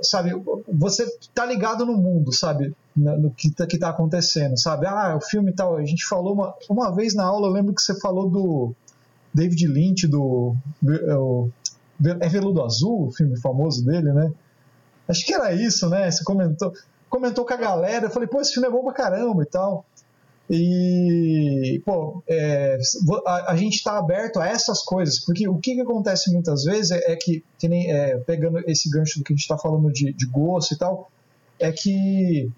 sabe, 0.02 0.30
você 0.68 1.06
tá 1.34 1.44
ligado 1.44 1.84
no 1.84 1.96
mundo, 1.96 2.32
sabe, 2.32 2.74
no 2.96 3.30
que 3.30 3.50
tá, 3.50 3.66
que 3.66 3.78
tá 3.78 3.90
acontecendo, 3.90 4.58
sabe? 4.58 4.86
Ah, 4.86 5.16
o 5.16 5.20
filme 5.20 5.52
tal, 5.52 5.76
a 5.76 5.84
gente 5.84 6.06
falou 6.06 6.32
uma, 6.32 6.54
uma 6.68 6.94
vez 6.94 7.14
na 7.14 7.24
aula, 7.24 7.48
eu 7.48 7.52
lembro 7.52 7.74
que 7.74 7.82
você 7.82 7.98
falou 8.00 8.28
do 8.30 8.74
David 9.34 9.66
Lynch, 9.66 10.06
do 10.06 10.56
é, 12.04 12.26
é 12.26 12.28
Veludo 12.28 12.62
Azul, 12.62 13.08
o 13.08 13.12
filme 13.12 13.38
famoso 13.38 13.84
dele, 13.84 14.12
né? 14.12 14.32
Acho 15.08 15.24
que 15.24 15.34
era 15.34 15.52
isso, 15.52 15.88
né? 15.88 16.10
Você 16.10 16.24
comentou, 16.24 16.72
comentou 17.08 17.44
com 17.44 17.52
a 17.52 17.56
galera, 17.56 18.06
eu 18.06 18.10
falei, 18.10 18.28
pô, 18.28 18.40
esse 18.40 18.54
filme 18.54 18.68
é 18.68 18.70
bom 18.70 18.82
pra 18.82 18.92
caramba 18.92 19.42
e 19.42 19.46
tal. 19.46 19.84
E, 20.48 21.82
pô, 21.84 22.22
é, 22.28 22.78
a, 23.26 23.52
a, 23.52 23.56
gente 23.56 23.74
está 23.74 23.98
aberto 23.98 24.38
a 24.38 24.46
essas 24.46 24.80
coisas, 24.80 25.18
porque 25.24 25.48
o 25.48 25.58
que, 25.58 25.74
que 25.74 25.80
acontece 25.80 26.32
muitas 26.32 26.62
vezes 26.62 26.92
é, 26.92 27.12
é 27.12 27.16
que, 27.16 27.44
que 27.58 27.66
nem, 27.66 27.90
é, 27.90 28.16
pegando 28.18 28.58
esse 28.60 28.88
gancho 28.88 29.18
do 29.18 29.24
que 29.24 29.32
a 29.32 29.36
gente 29.36 29.42
está 29.42 29.58
falando 29.58 29.90
de, 29.92 30.12
de, 30.12 30.26
gosto 30.26 30.72
e 30.72 30.78
tal, 30.78 31.10
é 31.58 31.72
que 31.72 32.48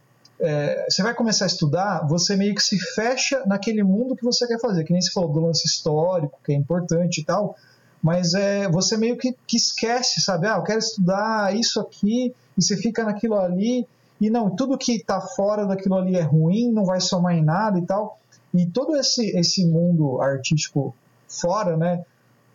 é, 0.41 0.86
você 0.89 1.03
vai 1.03 1.14
começar 1.14 1.45
a 1.45 1.49
estudar, 1.49 2.07
você 2.07 2.36
meio 2.36 2.55
que 2.55 2.62
se 2.62 2.78
fecha 2.78 3.43
naquele 3.47 3.82
mundo 3.82 4.14
que 4.14 4.24
você 4.24 4.47
quer 4.47 4.61
fazer, 4.61 4.84
que 4.84 4.93
nem 4.93 5.03
você 5.03 5.11
falou 5.11 5.32
do 5.32 5.41
lance 5.41 5.66
histórico, 5.66 6.39
que 6.45 6.53
é 6.53 6.55
importante 6.55 7.20
e 7.20 7.24
tal, 7.24 7.57
mas 8.03 8.34
é, 8.34 8.68
você 8.68 8.97
meio 8.97 9.16
que, 9.16 9.34
que 9.47 9.57
esquece, 9.57 10.20
sabe? 10.20 10.47
Ah, 10.47 10.57
eu 10.57 10.62
quero 10.62 10.78
estudar 10.78 11.57
isso 11.57 11.80
aqui, 11.80 12.32
e 12.57 12.62
você 12.62 12.76
fica 12.76 13.05
naquilo 13.05 13.34
ali, 13.34 13.86
e 14.20 14.30
não, 14.30 14.51
tudo 14.55 14.78
que 14.78 14.93
está 14.93 15.20
fora 15.20 15.66
daquilo 15.66 15.97
ali 15.97 16.16
é 16.16 16.22
ruim, 16.22 16.70
não 16.72 16.84
vai 16.84 17.01
somar 17.01 17.34
em 17.34 17.43
nada 17.43 17.78
e 17.78 17.82
tal. 17.82 18.18
E 18.55 18.66
todo 18.66 18.97
esse, 18.97 19.36
esse 19.36 19.64
mundo 19.66 20.20
artístico 20.20 20.95
fora, 21.28 21.76
né? 21.76 22.05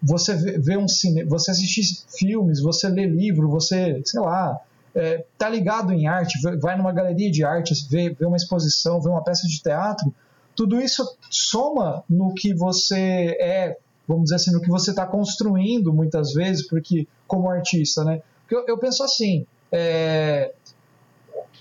Você 0.02 0.36
vê, 0.36 0.58
vê 0.60 0.78
um 0.78 0.88
cinema, 0.88 1.30
você 1.30 1.52
assiste 1.52 2.06
filmes, 2.18 2.62
você 2.62 2.90
lê 2.90 3.06
livro, 3.06 3.50
você, 3.50 4.02
sei 4.06 4.20
lá, 4.20 4.60
é, 4.96 5.26
tá 5.38 5.50
ligado 5.50 5.92
em 5.92 6.08
arte, 6.08 6.40
vai 6.60 6.78
numa 6.78 6.92
galeria 6.92 7.32
de 7.32 7.44
artes, 7.44 7.88
vê, 7.88 8.10
vê 8.10 8.26
uma 8.26 8.38
exposição, 8.38 9.02
vê 9.02 9.10
uma 9.10 9.24
peça 9.24 9.48
de 9.48 9.62
teatro, 9.62 10.14
tudo 10.56 10.80
isso 10.80 11.04
soma 11.30 12.04
no 12.10 12.34
que 12.34 12.54
você 12.54 13.36
é, 13.40 13.78
vamos 14.08 14.26
dizer 14.26 14.36
assim, 14.36 14.52
no 14.52 14.62
que 14.62 14.70
você 14.70 14.92
está 14.92 15.06
construindo 15.06 15.92
muitas 15.92 16.34
vezes, 16.34 16.68
porque 16.68 17.08
como 17.28 17.50
artista, 17.50 18.04
né? 18.04 18.22
Porque 18.42 18.56
eu, 18.56 18.66
eu 18.68 18.78
penso 18.78 19.04
assim, 19.04 19.48
é, 19.72 20.54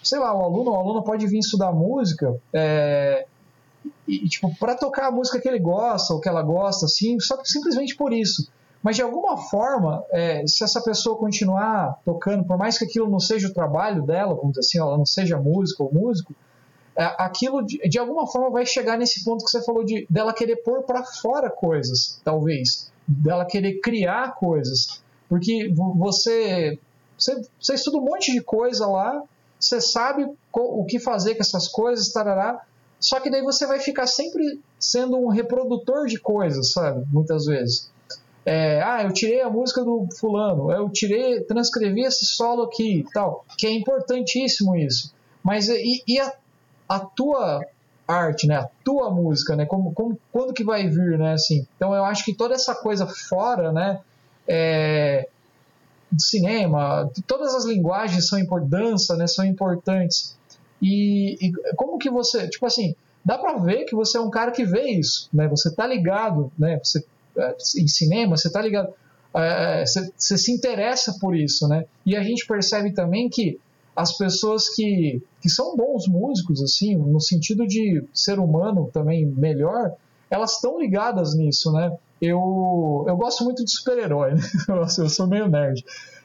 sei 0.03 0.19
lá, 0.19 0.35
o 0.35 0.43
aluno, 0.43 0.73
o 0.73 0.75
aluno 0.75 1.03
pode 1.03 1.27
vir 1.27 1.39
estudar 1.39 1.73
música 1.73 2.37
é, 2.53 3.27
e, 4.07 4.29
tipo, 4.29 4.55
para 4.59 4.75
tocar 4.75 5.07
a 5.07 5.11
música 5.11 5.41
que 5.41 5.49
ele 5.49 5.59
gosta 5.59 6.13
ou 6.13 6.21
que 6.21 6.29
ela 6.29 6.43
gosta, 6.43 6.87
assim, 6.87 7.19
só 7.21 7.43
simplesmente 7.45 7.97
por 7.97 8.13
isso. 8.13 8.51
Mas 8.83 8.97
de 8.97 9.03
alguma 9.03 9.37
forma, 9.37 10.05
é, 10.11 10.45
se 10.47 10.65
essa 10.65 10.83
pessoa 10.83 11.17
continuar 11.17 12.01
tocando, 12.05 12.45
por 12.45 12.59
mais 12.59 12.79
que 12.79 12.85
aquilo 12.85 13.09
não 13.09 13.21
seja 13.21 13.49
o 13.49 13.55
trabalho 13.55 14.03
dela, 14.03 14.35
vamos 14.35 14.53
dizer 14.53 14.61
assim, 14.61 14.79
ela 14.79 14.99
não 14.99 15.07
seja 15.07 15.39
música 15.39 15.83
ou 15.83 15.93
músico, 15.93 16.35
é, 16.97 17.05
aquilo 17.19 17.65
de, 17.65 17.79
de, 17.89 17.99
alguma 17.99 18.27
forma 18.27 18.51
vai 18.51 18.67
chegar 18.67 18.99
nesse 18.99 19.25
ponto 19.25 19.45
que 19.45 19.51
você 19.51 19.65
falou 19.65 19.85
de 19.85 20.07
dela 20.11 20.35
querer 20.35 20.57
pôr 20.57 20.83
para 20.83 21.05
fora 21.05 21.49
coisas, 21.49 22.21
talvez, 22.25 22.91
dela 23.07 23.45
querer 23.45 23.81
criar 23.81 24.35
coisas, 24.35 25.03
porque 25.29 25.73
você, 25.97 26.79
você 27.17 27.41
você 27.59 27.75
estuda 27.75 27.99
um 27.99 28.05
monte 28.05 28.33
de 28.33 28.43
coisa 28.43 28.87
lá 28.87 29.23
você 29.63 29.81
sabe 29.81 30.27
o 30.53 30.85
que 30.85 30.99
fazer 30.99 31.37
com 31.37 31.43
essas 31.43 31.69
coisas, 31.69 32.13
tarará, 32.13 32.61
só 32.99 33.21
que 33.21 33.31
daí 33.31 33.43
você 33.43 33.65
vai 33.67 33.79
ficar 33.79 34.07
sempre 34.07 34.61
sendo 34.79 35.17
um 35.17 35.29
reprodutor 35.29 36.07
de 36.07 36.19
coisas, 36.19 36.73
sabe? 36.73 37.05
Muitas 37.13 37.47
vezes. 37.47 37.91
É, 38.45 38.83
ah, 38.83 39.03
eu 39.05 39.13
tirei 39.13 39.41
a 39.41 39.49
música 39.49 39.85
do 39.85 40.07
fulano, 40.19 40.73
eu 40.73 40.89
tirei, 40.89 41.41
transcrevi 41.43 42.03
esse 42.03 42.27
solo 42.27 42.65
aqui, 42.65 43.05
tal, 43.15 43.45
que 43.57 43.67
é 43.67 43.71
importantíssimo 43.71 44.75
isso. 44.75 45.15
Mas 45.43 45.69
e, 45.69 46.03
e 46.07 46.19
a, 46.19 46.33
a, 46.89 46.99
tua 46.99 47.65
arte, 48.07 48.47
né? 48.49 48.57
A 48.57 48.69
tua 48.85 49.11
música, 49.11 49.55
né? 49.55 49.65
Como, 49.65 49.93
como, 49.93 50.19
quando 50.33 50.53
que 50.53 50.65
vai 50.65 50.89
vir, 50.89 51.19
né? 51.19 51.35
Assim, 51.35 51.67
então 51.77 51.95
eu 51.95 52.05
acho 52.05 52.25
que 52.25 52.35
toda 52.35 52.55
essa 52.55 52.75
coisa 52.75 53.07
fora, 53.07 53.73
né? 53.73 54.01
É, 54.47 55.29
de 56.13 56.23
cinema, 56.23 57.11
todas 57.27 57.55
as 57.55 57.65
linguagens 57.65 58.29
são 58.29 58.39
dança, 58.69 59.17
né, 59.17 59.27
são 59.27 59.45
importantes. 59.45 60.37
E, 60.81 61.39
e, 61.41 61.53
como 61.75 61.97
que 61.97 62.11
você, 62.11 62.49
tipo 62.49 62.67
assim, 62.67 62.95
dá 63.25 63.39
para 63.39 63.57
ver 63.59 63.85
que 63.85 63.95
você 63.95 64.19
é 64.19 64.21
um 64.21 64.29
cara 64.29 64.51
que 64.51 64.65
vê 64.65 64.91
isso, 64.91 65.29
né? 65.33 65.49
Você 65.49 65.75
tá 65.75 65.87
ligado, 65.87 66.53
né? 66.59 66.79
Você 66.83 67.05
em 67.77 67.89
cinema, 67.89 68.37
você 68.37 68.51
tá 68.51 68.61
ligado, 68.61 68.93
é, 69.35 69.85
você, 69.85 70.13
você 70.17 70.39
se 70.39 70.53
interessa 70.53 71.17
por 71.21 71.37
isso, 71.37 71.67
né? 71.69 71.85
E 72.05 72.17
a 72.17 72.23
gente 72.23 72.47
percebe 72.47 72.93
também 72.93 73.29
que 73.29 73.59
as 73.95 74.17
pessoas 74.17 74.69
que, 74.75 75.23
que 75.41 75.49
são 75.49 75.77
bons 75.77 76.07
músicos, 76.09 76.63
assim, 76.63 76.97
no 76.97 77.21
sentido 77.21 77.67
de 77.67 78.05
ser 78.13 78.39
humano 78.39 78.91
também 78.93 79.27
melhor, 79.27 79.93
elas 80.31 80.53
estão 80.53 80.81
ligadas 80.81 81.35
nisso, 81.35 81.71
né? 81.73 81.95
Eu, 82.21 83.05
eu 83.07 83.17
gosto 83.17 83.45
muito 83.45 83.65
de 83.65 83.71
super-herói, 83.71 84.35
né? 84.35 84.41
eu 84.99 85.09
sou 85.09 85.27
meio 85.27 85.49
nerd. 85.49 85.85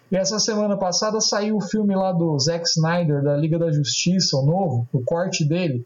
E 0.10 0.16
essa 0.16 0.40
semana 0.40 0.78
passada 0.78 1.20
saiu 1.20 1.58
o 1.58 1.62
filme 1.62 1.94
lá 1.94 2.14
do 2.14 2.38
Zack 2.40 2.66
Snyder, 2.66 3.22
da 3.22 3.36
Liga 3.36 3.60
da 3.60 3.72
Justiça, 3.72 4.38
o 4.38 4.46
novo, 4.46 4.88
o 4.94 5.02
corte 5.02 5.44
dele. 5.44 5.86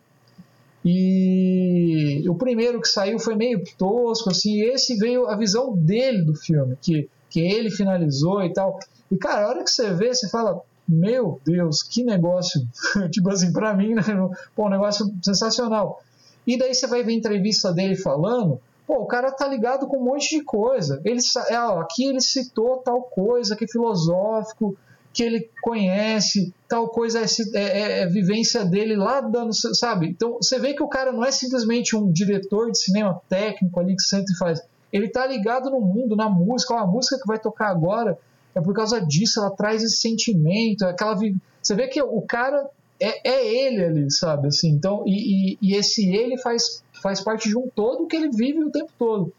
E 0.83 2.27
o 2.27 2.35
primeiro 2.35 2.81
que 2.81 2.87
saiu 2.87 3.19
foi 3.19 3.35
meio 3.35 3.63
tosco, 3.77 4.31
assim, 4.31 4.61
esse 4.61 4.95
veio 4.97 5.27
a 5.27 5.35
visão 5.35 5.75
dele 5.75 6.23
do 6.23 6.35
filme, 6.35 6.75
que, 6.81 7.07
que 7.29 7.39
ele 7.39 7.69
finalizou 7.69 8.43
e 8.43 8.51
tal. 8.51 8.79
E, 9.11 9.17
cara, 9.17 9.45
a 9.45 9.49
hora 9.49 9.63
que 9.63 9.69
você 9.69 9.93
vê, 9.93 10.13
você 10.13 10.27
fala, 10.29 10.59
meu 10.87 11.39
Deus, 11.45 11.83
que 11.83 12.03
negócio, 12.03 12.61
tipo 13.11 13.29
assim, 13.29 13.53
pra 13.53 13.73
mim, 13.73 13.93
né? 13.93 14.01
Pô, 14.55 14.65
um 14.65 14.69
negócio 14.69 15.13
sensacional. 15.23 16.01
E 16.45 16.57
daí 16.57 16.73
você 16.73 16.87
vai 16.87 17.03
ver 17.03 17.11
a 17.11 17.15
entrevista 17.15 17.71
dele 17.71 17.95
falando, 17.95 18.59
pô, 18.87 18.95
o 18.95 19.05
cara 19.05 19.31
tá 19.31 19.47
ligado 19.47 19.87
com 19.87 19.97
um 19.97 20.03
monte 20.03 20.37
de 20.37 20.43
coisa. 20.43 20.99
Ele, 21.05 21.19
é, 21.49 21.59
ó, 21.59 21.79
aqui 21.79 22.05
ele 22.05 22.19
citou 22.19 22.77
tal 22.77 23.03
coisa 23.03 23.55
que 23.55 23.67
filosófico, 23.67 24.75
que 25.13 25.23
ele 25.23 25.49
conhece, 25.61 26.53
tal 26.67 26.87
coisa 26.87 27.21
é, 27.21 27.25
é, 27.53 28.01
é, 28.01 28.07
vivência 28.07 28.63
dele 28.63 28.95
lá 28.95 29.19
dando, 29.21 29.53
sabe? 29.53 30.07
Então 30.07 30.37
você 30.41 30.57
vê 30.57 30.73
que 30.73 30.83
o 30.83 30.87
cara 30.87 31.11
não 31.11 31.23
é 31.23 31.31
simplesmente 31.31 31.95
um 31.95 32.11
diretor 32.11 32.71
de 32.71 32.79
cinema 32.79 33.21
técnico 33.27 33.79
ali 33.79 33.95
que 33.95 34.03
senta 34.03 34.31
e 34.31 34.37
faz. 34.37 34.61
Ele 34.91 35.09
tá 35.09 35.25
ligado 35.25 35.69
no 35.69 35.81
mundo, 35.81 36.15
na 36.15 36.29
música, 36.29 36.75
a 36.75 36.87
música 36.87 37.17
que 37.17 37.27
vai 37.27 37.39
tocar 37.39 37.67
agora 37.69 38.17
é 38.53 38.61
por 38.61 38.73
causa 38.73 38.99
disso, 38.99 39.39
ela 39.39 39.51
traz 39.51 39.81
esse 39.83 39.97
sentimento, 39.97 40.83
aquela 40.83 41.17
você 41.61 41.75
vê 41.75 41.87
que 41.87 42.01
o 42.01 42.21
cara 42.21 42.69
é, 42.99 43.29
é 43.29 43.65
ele 43.65 43.83
ali, 43.83 44.11
sabe? 44.11 44.47
Assim, 44.47 44.69
então, 44.69 45.03
e, 45.07 45.53
e, 45.53 45.57
e, 45.61 45.75
esse 45.75 46.07
ele 46.13 46.37
faz, 46.37 46.83
faz 47.01 47.21
parte 47.21 47.49
de 47.49 47.57
um 47.57 47.67
todo 47.73 48.07
que 48.07 48.15
ele 48.15 48.29
vive 48.29 48.63
o 48.63 48.71
tempo 48.71 48.91
todo. 48.97 49.33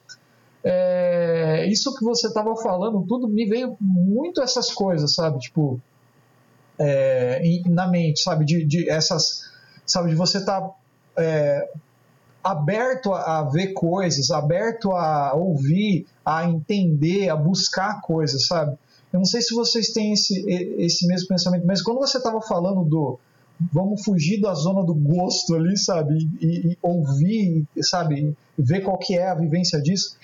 É, 0.65 1.67
isso 1.69 1.95
que 1.97 2.05
você 2.05 2.29
estava 2.29 2.55
falando, 2.57 3.05
tudo 3.07 3.29
me 3.29 3.47
veio 3.47 3.77
muito 3.81 4.41
essas 4.41 4.73
coisas, 4.73 5.15
sabe? 5.15 5.39
Tipo, 5.41 5.81
é, 6.79 7.41
na 7.67 7.89
mente, 7.89 8.21
sabe? 8.21 8.45
De, 8.45 8.65
de, 8.65 8.89
essas, 8.89 9.51
sabe? 9.85 10.11
De 10.11 10.15
você 10.15 10.39
estar 10.39 10.61
tá, 10.61 10.75
é, 11.17 11.69
aberto 12.43 13.13
a, 13.13 13.43
ver 13.45 13.73
coisas, 13.73 14.31
aberto 14.31 14.93
a 14.93 15.35
ouvir, 15.35 16.07
a 16.25 16.45
entender, 16.49 17.29
a 17.29 17.37
buscar 17.37 18.01
coisas, 18.01 18.47
sabe? 18.47 18.77
Eu 19.13 19.19
não 19.19 19.27
sei 19.27 19.43
se 19.43 19.55
vocês 19.55 19.93
têm 19.93 20.13
esse, 20.13 20.45
esse 20.79 21.07
mesmo 21.07 21.29
pensamento, 21.29 21.67
mas 21.67 21.83
quando 21.83 21.99
você 21.99 22.19
estava 22.19 22.41
falando 22.41 22.85
do 22.85 23.19
vamos 23.71 24.03
fugir 24.03 24.41
da 24.41 24.55
zona 24.55 24.83
do 24.83 24.95
gosto 24.95 25.55
ali, 25.55 25.77
sabe? 25.77 26.17
E, 26.41 26.73
e 26.73 26.79
ouvir, 26.83 27.65
sabe? 27.81 28.35
Ver 28.59 28.81
qual 28.81 28.99
que 28.99 29.17
é 29.17 29.29
a 29.29 29.35
vivência 29.35 29.81
disso. 29.81 30.17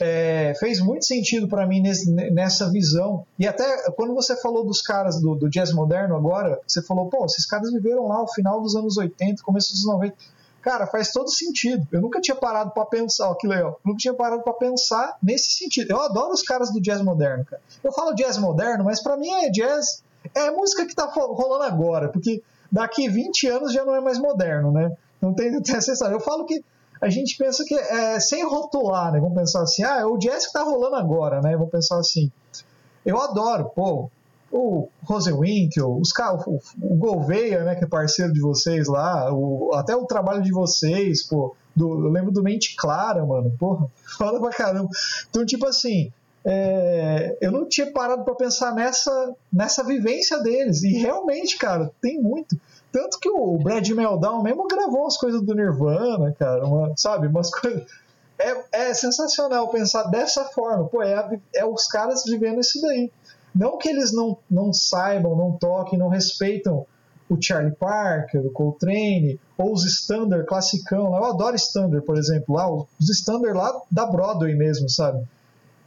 É, 0.00 0.54
fez 0.58 0.80
muito 0.80 1.04
sentido 1.04 1.48
para 1.48 1.66
mim 1.66 1.80
nesse, 1.80 2.10
nessa 2.10 2.70
visão. 2.70 3.26
E 3.38 3.46
até 3.46 3.90
quando 3.92 4.14
você 4.14 4.36
falou 4.40 4.64
dos 4.64 4.80
caras 4.80 5.20
do, 5.20 5.34
do, 5.34 5.50
jazz 5.50 5.72
moderno 5.72 6.16
agora, 6.16 6.60
você 6.66 6.82
falou, 6.82 7.08
pô, 7.08 7.24
esses 7.26 7.46
caras 7.46 7.72
viveram 7.72 8.06
lá 8.06 8.22
o 8.22 8.28
final 8.28 8.60
dos 8.60 8.76
anos 8.76 8.96
80, 8.96 9.42
começo 9.42 9.72
dos 9.72 9.84
90. 9.84 10.14
Cara, 10.60 10.86
faz 10.86 11.12
todo 11.12 11.30
sentido. 11.30 11.86
Eu 11.90 12.00
nunca 12.00 12.20
tinha 12.20 12.36
parado 12.36 12.72
para 12.72 12.84
pensar, 12.84 13.30
ó, 13.30 13.34
que 13.34 13.46
legal. 13.46 13.80
Eu 13.84 13.90
nunca 13.90 13.98
tinha 13.98 14.14
parado 14.14 14.42
para 14.42 14.52
pensar 14.52 15.16
nesse 15.22 15.52
sentido. 15.52 15.90
Eu 15.90 16.00
adoro 16.00 16.32
os 16.32 16.42
caras 16.42 16.72
do 16.72 16.80
jazz 16.80 17.00
moderno, 17.00 17.44
cara. 17.44 17.62
Eu 17.82 17.92
falo 17.92 18.14
jazz 18.14 18.36
moderno, 18.38 18.84
mas 18.84 19.02
para 19.02 19.16
mim 19.16 19.30
é 19.30 19.50
jazz, 19.50 20.02
é 20.34 20.50
música 20.50 20.86
que 20.86 20.94
tá 20.94 21.04
rolando 21.06 21.64
agora, 21.64 22.08
porque 22.08 22.42
daqui 22.70 23.08
20 23.08 23.46
anos 23.48 23.72
já 23.72 23.84
não 23.84 23.94
é 23.94 24.00
mais 24.00 24.18
moderno, 24.18 24.70
né? 24.72 24.92
Não 25.20 25.32
tem, 25.32 25.56
história. 25.62 26.14
Eu 26.14 26.20
falo 26.20 26.44
que 26.44 26.62
a 27.00 27.08
gente 27.08 27.36
pensa 27.36 27.64
que 27.64 27.74
é 27.74 28.20
sem 28.20 28.44
rotular, 28.44 29.12
né? 29.12 29.20
Vamos 29.20 29.34
pensar 29.34 29.62
assim, 29.62 29.82
ah, 29.84 30.00
é 30.00 30.04
o 30.04 30.16
jazz 30.16 30.46
que 30.46 30.52
tá 30.52 30.62
rolando 30.62 30.96
agora, 30.96 31.40
né? 31.40 31.56
Vamos 31.56 31.70
pensar 31.70 31.98
assim. 31.98 32.30
Eu 33.04 33.20
adoro, 33.20 33.70
pô, 33.74 34.10
o 34.50 34.88
Rosenwinkel, 35.04 35.98
os 35.98 36.10
o, 36.46 36.60
o 36.82 36.94
Gouveia, 36.96 37.64
né, 37.64 37.74
que 37.74 37.84
é 37.84 37.86
parceiro 37.86 38.32
de 38.32 38.40
vocês 38.40 38.88
lá, 38.88 39.32
o, 39.32 39.70
até 39.74 39.94
o 39.94 40.06
trabalho 40.06 40.42
de 40.42 40.50
vocês, 40.50 41.26
pô, 41.26 41.54
do, 41.74 42.06
eu 42.06 42.10
lembro 42.10 42.32
do 42.32 42.42
Mente 42.42 42.74
Clara, 42.76 43.24
mano, 43.24 43.52
porra, 43.58 43.86
fala 44.18 44.40
pra 44.40 44.50
caramba. 44.50 44.88
Então, 45.28 45.44
tipo 45.44 45.66
assim, 45.66 46.10
é, 46.44 47.36
eu 47.40 47.52
não 47.52 47.68
tinha 47.68 47.92
parado 47.92 48.24
para 48.24 48.34
pensar 48.34 48.74
nessa, 48.74 49.34
nessa 49.52 49.84
vivência 49.84 50.38
deles, 50.42 50.82
e 50.82 50.92
realmente, 50.98 51.58
cara, 51.58 51.90
tem 52.00 52.20
muito. 52.20 52.58
Tanto 52.90 53.18
que 53.20 53.28
o 53.28 53.58
Brad 53.58 53.86
Meldown 53.88 54.42
mesmo 54.42 54.66
gravou 54.66 55.06
as 55.06 55.16
coisas 55.16 55.42
do 55.42 55.54
Nirvana, 55.54 56.34
cara, 56.38 56.64
uma, 56.64 56.92
sabe, 56.96 57.26
umas 57.26 57.50
coisas. 57.50 57.84
É, 58.38 58.88
é 58.88 58.94
sensacional 58.94 59.68
pensar 59.68 60.04
dessa 60.04 60.44
forma, 60.46 60.86
pô, 60.86 61.02
é, 61.02 61.40
é 61.54 61.66
os 61.66 61.86
caras 61.86 62.22
vivendo 62.24 62.60
isso 62.60 62.80
daí. 62.80 63.10
Não 63.54 63.76
que 63.76 63.88
eles 63.88 64.12
não, 64.12 64.38
não 64.48 64.72
saibam, 64.72 65.36
não 65.36 65.52
toquem, 65.52 65.98
não 65.98 66.08
respeitam 66.08 66.86
o 67.28 67.36
Charlie 67.40 67.74
Parker, 67.74 68.46
o 68.46 68.50
Coltrane, 68.50 69.38
ou 69.56 69.72
os 69.72 69.84
Standard 69.84 70.46
classicão. 70.46 71.14
Eu 71.14 71.24
adoro 71.24 71.56
Standard, 71.56 72.04
por 72.04 72.16
exemplo, 72.16 72.54
lá, 72.54 72.70
os 72.72 73.10
Standard 73.10 73.56
lá 73.56 73.82
da 73.90 74.06
Broadway 74.06 74.54
mesmo, 74.54 74.88
sabe? 74.88 75.26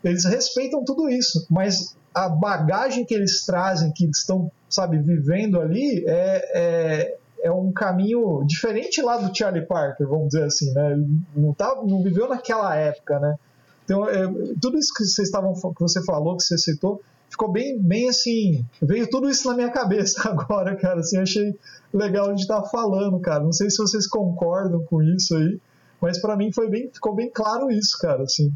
Eles 0.04 0.26
respeitam 0.26 0.84
tudo 0.84 1.10
isso, 1.10 1.46
mas 1.50 1.96
a 2.14 2.28
bagagem 2.28 3.06
que 3.06 3.14
eles 3.14 3.46
trazem, 3.46 3.92
que 3.92 4.06
estão, 4.06 4.52
sabe, 4.72 4.98
vivendo 4.98 5.60
ali, 5.60 6.04
é, 6.08 6.52
é, 6.54 7.18
é 7.44 7.52
um 7.52 7.72
caminho 7.72 8.44
diferente 8.46 9.02
lá 9.02 9.18
do 9.18 9.36
Charlie 9.36 9.66
Parker, 9.66 10.08
vamos 10.08 10.30
dizer 10.30 10.46
assim, 10.46 10.74
né? 10.74 10.94
Ele 10.94 11.08
não, 11.36 11.54
tá, 11.54 11.76
não 11.86 12.02
viveu 12.02 12.28
naquela 12.28 12.76
época, 12.76 13.20
né? 13.20 13.36
Então, 13.84 14.08
é, 14.08 14.26
tudo 14.62 14.78
isso 14.78 14.94
que 14.94 15.04
vocês 15.04 15.28
estavam, 15.28 15.54
que 15.54 15.82
você 15.82 16.04
falou, 16.04 16.38
que 16.38 16.44
você 16.44 16.58
citou, 16.58 17.02
ficou 17.32 17.52
bem, 17.52 17.80
bem 17.80 18.10
assim, 18.10 18.66
veio 18.82 19.10
tudo 19.10 19.30
isso 19.30 19.48
na 19.48 19.56
minha 19.56 19.72
cabeça 19.72 20.22
agora, 20.30 20.76
cara, 20.76 21.00
assim, 21.00 21.18
achei 21.18 21.58
legal 21.94 22.34
de 22.34 22.42
estar 22.42 22.62
falando, 22.64 23.20
cara, 23.20 23.44
não 23.44 23.54
sei 23.54 23.70
se 23.70 23.78
vocês 23.78 24.08
concordam 24.08 24.84
com 24.86 25.02
isso 25.02 25.36
aí, 25.36 25.60
mas 26.00 26.20
para 26.20 26.36
mim 26.36 26.52
foi 26.52 26.70
bem, 26.70 26.90
ficou 26.94 27.16
bem 27.16 27.30
claro 27.30 27.72
isso, 27.72 27.98
cara, 28.00 28.24
assim, 28.24 28.54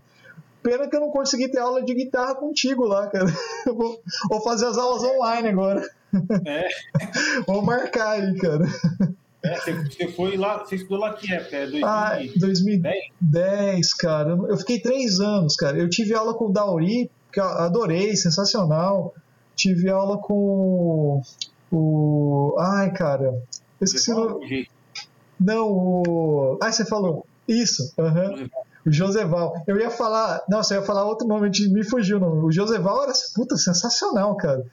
pena 0.62 0.88
que 0.88 0.96
eu 0.96 1.02
não 1.02 1.10
consegui 1.10 1.50
ter 1.50 1.60
aula 1.60 1.84
de 1.84 1.94
guitarra 1.94 2.36
contigo 2.36 2.86
lá, 2.86 3.08
cara, 3.08 3.26
eu 3.66 3.76
vou, 3.76 4.00
vou 4.30 4.42
fazer 4.42 4.68
as 4.68 4.78
aulas 4.78 5.04
online 5.04 5.50
agora, 5.50 5.90
é. 6.46 6.68
vou 7.48 7.62
marcar 7.62 8.12
aí, 8.12 8.38
cara. 8.38 8.66
É, 9.44 9.60
você 9.60 10.08
foi 10.08 10.38
lá, 10.38 10.60
você 10.60 10.76
estudou 10.76 11.00
lá 11.00 11.14
que 11.14 11.32
época? 11.32 11.56
É 11.56 11.68
2010? 11.68 11.84
Ah, 11.84 12.18
2010, 12.38 13.94
cara. 13.94 14.32
Eu 14.32 14.58
fiquei 14.58 14.80
três 14.80 15.20
anos, 15.20 15.56
cara. 15.56 15.78
Eu 15.78 15.90
tive 15.90 16.14
aula 16.16 16.34
com 16.34 16.46
o 16.46 16.52
Dauri, 16.52 17.10
que 17.32 17.40
eu 17.40 17.44
adorei, 17.44 18.16
sensacional. 18.16 19.14
Tive 19.56 19.90
aula 19.90 20.18
com 20.18 21.22
o. 21.72 22.56
Ai, 22.60 22.92
cara. 22.92 23.42
Eu 23.80 23.86
esqueci 23.86 24.12
o 24.12 24.16
nome. 24.16 24.70
Não, 25.40 25.68
o. 25.68 26.58
Ah, 26.62 26.72
você 26.72 26.86
falou. 26.86 27.26
Isso, 27.48 27.94
uhum. 27.98 28.50
o 28.86 28.92
Joseval. 28.92 29.64
Eu 29.68 29.80
ia 29.80 29.92
falar. 29.92 30.44
Nossa, 30.50 30.74
eu 30.74 30.82
ia 30.82 30.86
falar 30.88 31.06
outro 31.06 31.28
nome, 31.28 31.52
me 31.72 31.84
fugiu 31.84 32.18
o 32.18 32.20
nome. 32.20 32.46
O 32.46 32.52
Joseval 32.52 33.04
era 33.04 33.14
puta, 33.36 33.56
sensacional, 33.56 34.36
cara. 34.36 34.66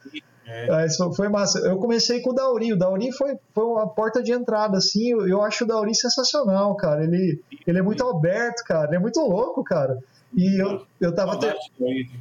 É. 0.47 0.87
Isso 0.87 1.13
foi 1.13 1.29
massa. 1.29 1.59
Eu 1.61 1.79
comecei 1.79 2.21
com 2.21 2.31
o 2.31 2.35
Dauri. 2.35 2.73
O 2.73 2.79
Dauri 2.79 3.13
foi, 3.13 3.37
foi 3.55 3.65
uma 3.65 3.89
porta 3.89 4.23
de 4.23 4.33
entrada, 4.33 4.79
assim. 4.79 5.11
Eu, 5.11 5.27
eu 5.29 5.43
acho 5.43 5.65
o 5.65 5.67
Dauri 5.67 5.95
sensacional, 5.95 6.75
cara. 6.77 7.05
Ele, 7.05 7.41
ele 7.67 7.79
é 7.79 7.83
muito 7.83 8.07
aberto, 8.07 8.65
cara. 8.65 8.89
Ele 8.89 8.97
é 8.97 9.01
muito 9.01 9.21
louco, 9.21 9.63
cara. 9.63 9.99
E 10.35 10.61
eu, 10.61 10.83
eu 11.01 11.15
tava. 11.15 11.39
Ter... 11.39 11.55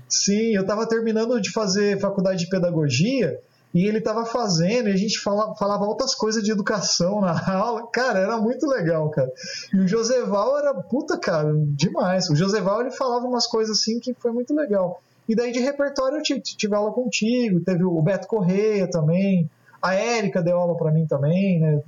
Sim, 0.08 0.56
eu 0.56 0.66
tava 0.66 0.88
terminando 0.88 1.40
de 1.40 1.52
fazer 1.52 2.00
faculdade 2.00 2.44
de 2.44 2.50
pedagogia 2.50 3.40
e 3.74 3.86
ele 3.86 4.02
tava 4.02 4.26
fazendo 4.26 4.90
e 4.90 4.92
a 4.92 4.98
gente 4.98 5.20
falava, 5.20 5.56
falava 5.56 5.86
outras 5.86 6.14
coisas 6.14 6.44
de 6.44 6.52
educação 6.52 7.22
na 7.22 7.40
aula. 7.56 7.88
Cara, 7.88 8.20
era 8.20 8.38
muito 8.38 8.68
legal, 8.68 9.10
cara. 9.10 9.32
E 9.74 9.78
o 9.78 9.88
Joseval 9.88 10.58
era 10.60 10.74
puta, 10.74 11.18
cara, 11.18 11.54
demais. 11.70 12.30
O 12.30 12.36
Joseval 12.36 12.82
ele 12.82 12.92
falava 12.92 13.26
umas 13.26 13.48
coisas 13.48 13.80
assim 13.80 14.00
que 14.00 14.14
foi 14.14 14.32
muito 14.32 14.54
legal. 14.54 15.02
E 15.32 15.36
daí 15.36 15.54
de 15.54 15.60
repertório 15.60 16.18
eu 16.18 16.22
tive, 16.22 16.42
tive 16.42 16.76
aula 16.76 16.92
contigo, 16.92 17.62
teve 17.62 17.86
o 17.86 18.02
Beto 18.02 18.28
Correia 18.28 18.86
também. 18.86 19.50
A 19.82 19.96
Érica 19.96 20.44
deu 20.44 20.60
aula 20.60 20.78
para 20.78 20.92
mim 20.92 21.08
também, 21.08 21.58
né, 21.58 21.82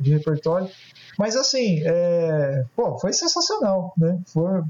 de 0.00 0.12
repertório. 0.12 0.68
Mas 1.18 1.34
assim, 1.34 1.80
é, 1.82 2.62
pô, 2.76 2.98
foi 2.98 3.14
sensacional, 3.14 3.94
né? 3.96 4.20
Foi, 4.26 4.62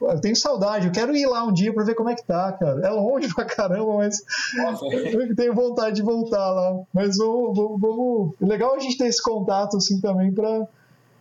eu 0.00 0.20
tenho 0.22 0.34
saudade, 0.34 0.86
eu 0.86 0.92
quero 0.92 1.14
ir 1.14 1.26
lá 1.26 1.44
um 1.44 1.52
dia 1.52 1.70
para 1.74 1.84
ver 1.84 1.94
como 1.94 2.08
é 2.08 2.14
que 2.14 2.24
tá, 2.24 2.50
cara. 2.52 2.80
É 2.80 2.88
longe 2.88 3.28
pra 3.34 3.44
caramba, 3.44 3.98
mas 3.98 4.24
Nossa. 4.56 4.86
eu 4.86 5.36
tenho 5.36 5.54
vontade 5.54 5.96
de 5.96 6.02
voltar 6.02 6.50
lá. 6.52 6.80
Mas 6.94 7.18
vamos, 7.18 7.54
vamos, 7.54 7.78
vamos... 7.78 8.34
legal 8.40 8.74
a 8.74 8.78
gente 8.78 8.96
ter 8.96 9.06
esse 9.06 9.22
contato 9.22 9.76
assim 9.76 10.00
também 10.00 10.32
para 10.32 10.66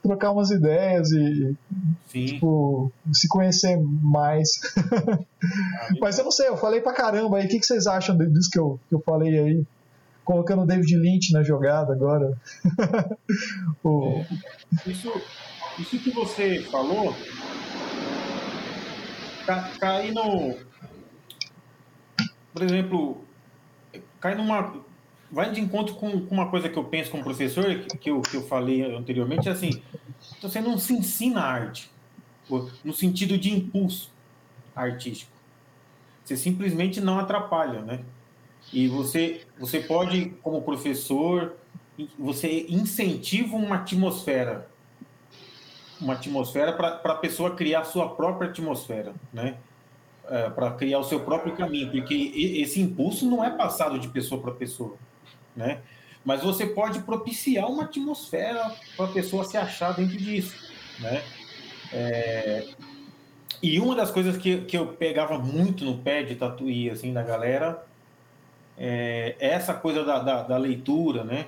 trocar 0.02 0.32
umas 0.32 0.50
ideias 0.50 1.12
e 1.12 1.56
tipo, 2.08 2.92
se 3.12 3.28
conhecer 3.28 3.78
mais. 3.78 4.62
Ah, 4.78 5.90
mas 6.00 6.18
eu 6.18 6.24
não 6.24 6.32
sei, 6.32 6.48
eu 6.48 6.58
falei 6.58 6.82
pra 6.82 6.94
caramba 6.94 7.38
aí. 7.38 7.46
O 7.46 7.50
que, 7.50 7.60
que 7.60 7.66
vocês 7.66 7.88
acham 7.88 8.18
disso 8.18 8.50
que 8.52 8.60
eu, 8.60 8.80
que 8.88 8.96
eu 8.96 9.02
falei 9.02 9.38
aí? 9.38 9.64
Colocando 10.24 10.62
o 10.62 10.66
David 10.66 10.96
Lynch 10.96 11.34
na 11.34 11.44
jogada 11.44 11.92
agora. 11.92 12.38
o... 13.84 14.24
isso, 14.86 15.12
isso 15.80 16.00
que 16.00 16.12
você 16.12 16.62
falou 16.62 17.16
cair 19.80 20.14
no. 20.14 20.56
Por 22.54 22.64
exemplo, 22.64 23.24
cai 24.20 24.36
numa. 24.36 24.74
Vai 25.32 25.52
de 25.52 25.62
encontro 25.62 25.96
com, 25.96 26.26
com 26.26 26.34
uma 26.34 26.50
coisa 26.50 26.68
que 26.70 26.78
eu 26.78 26.84
penso 26.84 27.12
como 27.12 27.24
professor, 27.24 27.66
que, 27.66 27.98
que, 27.98 28.10
eu, 28.10 28.22
que 28.22 28.36
eu 28.36 28.42
falei 28.48 28.84
anteriormente, 28.96 29.48
é 29.48 29.52
assim: 29.52 29.82
você 30.42 30.60
não 30.60 30.78
se 30.78 30.94
ensina 30.94 31.42
arte, 31.42 31.90
no 32.84 32.94
sentido 32.94 33.38
de 33.38 33.54
impulso 33.54 34.12
artístico. 34.76 35.32
Você 36.24 36.36
simplesmente 36.36 37.00
não 37.00 37.20
atrapalha, 37.20 37.82
né? 37.82 38.00
E 38.74 38.88
você, 38.88 39.42
você 39.60 39.80
pode, 39.80 40.32
como 40.42 40.62
professor, 40.62 41.54
você 42.18 42.66
incentiva 42.70 43.56
uma 43.56 43.78
atmosfera 43.78 44.68
uma 46.02 46.14
atmosfera 46.14 46.74
para 46.74 47.00
a 47.04 47.16
pessoa 47.16 47.56
criar 47.56 47.82
a 47.82 47.84
sua 47.84 48.10
própria 48.10 48.50
atmosfera, 48.50 49.14
né? 49.34 49.58
É, 50.28 50.50
para 50.50 50.72
criar 50.72 51.00
o 51.00 51.04
seu 51.04 51.22
próprio 51.22 51.56
caminho, 51.56 51.90
porque 51.90 52.14
esse 52.62 52.80
impulso 52.80 53.28
não 53.28 53.44
é 53.44 53.50
passado 53.50 53.98
de 53.98 54.08
pessoa 54.08 54.40
para 54.40 54.52
pessoa, 54.52 54.96
né? 55.60 55.82
Mas 56.24 56.42
você 56.42 56.66
pode 56.66 57.00
propiciar 57.02 57.70
uma 57.70 57.84
atmosfera 57.84 58.74
para 58.96 59.06
a 59.06 59.10
pessoa 59.10 59.44
se 59.44 59.58
achar 59.58 59.94
dentro 59.94 60.18
disso, 60.18 60.56
né? 61.00 61.22
É... 61.92 62.68
E 63.62 63.80
uma 63.80 63.94
das 63.94 64.10
coisas 64.10 64.38
que, 64.38 64.62
que 64.62 64.78
eu 64.78 64.88
pegava 64.88 65.38
muito 65.38 65.84
no 65.84 65.98
pé 65.98 66.24
de 66.24 66.36
tatuí, 66.36 66.90
assim, 66.90 67.12
da 67.12 67.22
galera, 67.22 67.86
é 68.78 69.36
essa 69.40 69.74
coisa 69.74 70.06
da, 70.06 70.20
da, 70.20 70.44
da 70.44 70.58
leitura, 70.58 71.26
né? 71.26 71.48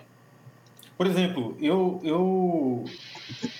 Por 0.98 1.08
exemplo, 1.08 1.58
eu, 1.62 2.02
eu, 2.04 2.86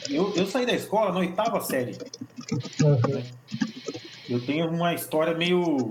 eu, 0.10 0.34
eu 0.36 0.46
saí 0.46 0.66
da 0.66 0.74
escola 0.74 1.14
na 1.14 1.20
oitava 1.20 1.62
série. 1.62 1.94
Né? 1.94 3.24
Eu 4.30 4.46
tenho 4.46 4.70
uma 4.70 4.94
história 4.94 5.34
meio, 5.34 5.90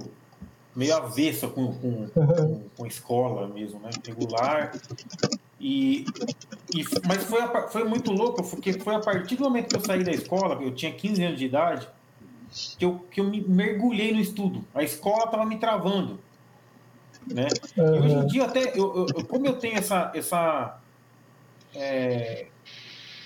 meio 0.74 0.96
avessa 0.96 1.48
com, 1.48 1.74
com, 1.74 2.08
com, 2.08 2.62
com 2.76 2.86
escola 2.86 3.48
mesmo, 3.48 3.80
né? 3.80 3.90
Regular. 4.06 4.72
E, 5.60 6.06
e, 6.74 6.84
mas 7.06 7.24
foi, 7.24 7.40
foi 7.68 7.84
muito 7.84 8.12
louco, 8.12 8.42
porque 8.48 8.72
foi 8.74 8.94
a 8.94 9.00
partir 9.00 9.36
do 9.36 9.44
momento 9.44 9.68
que 9.68 9.76
eu 9.76 9.84
saí 9.84 10.02
da 10.02 10.12
escola, 10.12 10.62
eu 10.62 10.74
tinha 10.74 10.92
15 10.92 11.22
anos 11.22 11.38
de 11.38 11.44
idade, 11.44 11.88
que 12.78 12.84
eu, 12.84 13.00
que 13.10 13.20
eu 13.20 13.24
me 13.24 13.40
mergulhei 13.42 14.12
no 14.12 14.20
estudo. 14.20 14.64
A 14.74 14.82
escola 14.82 15.24
estava 15.24 15.44
me 15.44 15.58
travando. 15.58 16.18
Né? 17.26 17.48
E 17.76 17.80
hoje 17.80 18.14
em 18.14 18.26
dia, 18.26 18.44
até, 18.44 18.78
eu, 18.78 19.06
eu, 19.14 19.24
como 19.26 19.46
eu 19.46 19.58
tenho 19.58 19.76
essa, 19.76 20.10
essa, 20.14 20.78
é... 21.74 22.46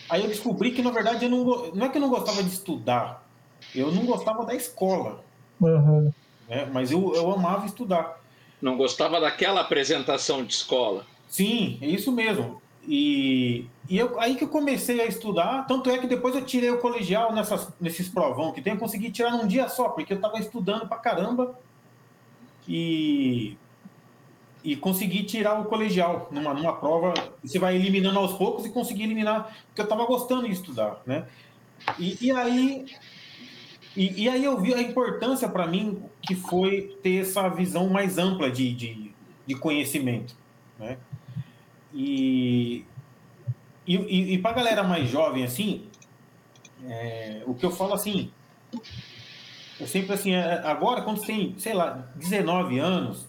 Aí 0.08 0.22
eu 0.22 0.28
descobri 0.28 0.72
que, 0.72 0.82
na 0.82 0.90
verdade, 0.90 1.24
eu 1.24 1.30
não, 1.30 1.72
não 1.72 1.86
é 1.86 1.88
que 1.88 1.96
eu 1.96 2.02
não 2.02 2.10
gostava 2.10 2.42
de 2.42 2.50
estudar, 2.50 3.26
eu 3.74 3.90
não 3.90 4.04
gostava 4.04 4.44
da 4.44 4.54
escola. 4.54 5.24
Uhum. 5.60 6.12
Né? 6.48 6.68
Mas 6.72 6.90
eu, 6.90 7.14
eu 7.14 7.32
amava 7.32 7.66
estudar. 7.66 8.20
Não 8.60 8.76
gostava 8.76 9.20
daquela 9.20 9.60
apresentação 9.60 10.44
de 10.44 10.54
escola? 10.54 11.06
Sim, 11.28 11.78
é 11.80 11.86
isso 11.86 12.10
mesmo. 12.12 12.62
E, 12.86 13.66
e 13.88 13.98
eu, 13.98 14.20
aí 14.20 14.36
que 14.36 14.44
eu 14.44 14.48
comecei 14.48 15.00
a 15.00 15.06
estudar, 15.06 15.66
tanto 15.66 15.90
é 15.90 15.98
que 15.98 16.06
depois 16.06 16.34
eu 16.34 16.44
tirei 16.44 16.70
o 16.70 16.78
colegial 16.78 17.32
nessas, 17.32 17.68
nesses 17.80 18.08
provão 18.08 18.52
que 18.52 18.60
tem, 18.60 18.74
eu 18.74 18.78
consegui 18.78 19.10
tirar 19.10 19.32
num 19.32 19.46
dia 19.46 19.68
só, 19.68 19.88
porque 19.88 20.12
eu 20.12 20.16
estava 20.16 20.38
estudando 20.38 20.86
pra 20.86 20.98
caramba. 20.98 21.58
E 22.68 23.56
e 24.64 24.74
conseguir 24.74 25.24
tirar 25.24 25.60
o 25.60 25.66
colegial 25.66 26.28
numa, 26.30 26.54
numa 26.54 26.72
prova. 26.72 27.12
Você 27.44 27.58
vai 27.58 27.76
eliminando 27.76 28.18
aos 28.18 28.32
poucos 28.32 28.64
e 28.64 28.70
conseguir 28.70 29.02
eliminar, 29.02 29.54
porque 29.66 29.82
eu 29.82 29.84
estava 29.84 30.06
gostando 30.06 30.46
de 30.46 30.52
estudar, 30.52 31.02
né? 31.04 31.26
E, 31.98 32.16
e 32.26 32.32
aí 32.32 32.86
e, 33.96 34.24
e, 34.24 34.28
aí 34.28 34.44
eu 34.44 34.60
vi 34.60 34.74
a 34.74 34.80
importância 34.80 35.48
para 35.48 35.66
mim 35.66 36.02
que 36.22 36.34
foi 36.34 36.96
ter 37.02 37.22
essa 37.22 37.48
visão 37.48 37.88
mais 37.88 38.18
ampla 38.18 38.50
de, 38.50 38.72
de, 38.74 39.12
de 39.46 39.54
conhecimento, 39.54 40.36
né? 40.78 40.98
E, 41.92 42.84
e, 43.86 44.34
e 44.34 44.38
para 44.38 44.56
galera 44.56 44.82
mais 44.82 45.08
jovem, 45.08 45.44
assim, 45.44 45.86
é, 46.84 47.42
o 47.46 47.54
que 47.54 47.64
eu 47.64 47.70
falo 47.70 47.94
assim, 47.94 48.32
eu 49.78 49.86
sempre 49.86 50.12
assim, 50.12 50.32
é, 50.32 50.60
agora 50.64 51.02
quando 51.02 51.18
você 51.18 51.26
tem, 51.26 51.54
sei 51.58 51.74
lá, 51.74 52.08
19 52.16 52.78
anos, 52.78 53.26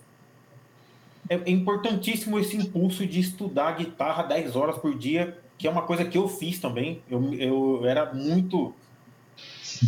é, 1.29 1.35
é 1.35 1.49
importantíssimo 1.49 2.39
esse 2.39 2.55
impulso 2.55 3.05
de 3.05 3.19
estudar 3.19 3.77
guitarra 3.77 4.23
10 4.23 4.55
horas 4.55 4.77
por 4.77 4.97
dia, 4.97 5.37
que 5.57 5.67
é 5.67 5.71
uma 5.71 5.81
coisa 5.81 6.05
que 6.05 6.17
eu 6.17 6.27
fiz 6.27 6.59
também. 6.59 7.01
Eu, 7.09 7.33
eu 7.33 7.85
era 7.85 8.13
muito. 8.13 8.73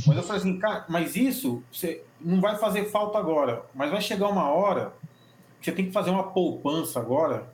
Mas 0.05 0.17
eu 0.17 0.23
falei 0.23 0.41
assim, 0.41 0.57
cara, 0.59 0.85
mas 0.89 1.15
isso 1.15 1.63
você 1.71 2.03
não 2.19 2.41
vai 2.41 2.57
fazer 2.57 2.85
falta 2.85 3.17
agora. 3.17 3.63
Mas 3.73 3.91
vai 3.91 4.01
chegar 4.01 4.27
uma 4.27 4.49
hora 4.49 4.93
que 5.59 5.65
você 5.65 5.71
tem 5.71 5.85
que 5.85 5.91
fazer 5.91 6.09
uma 6.09 6.31
poupança 6.31 6.99
agora, 6.99 7.51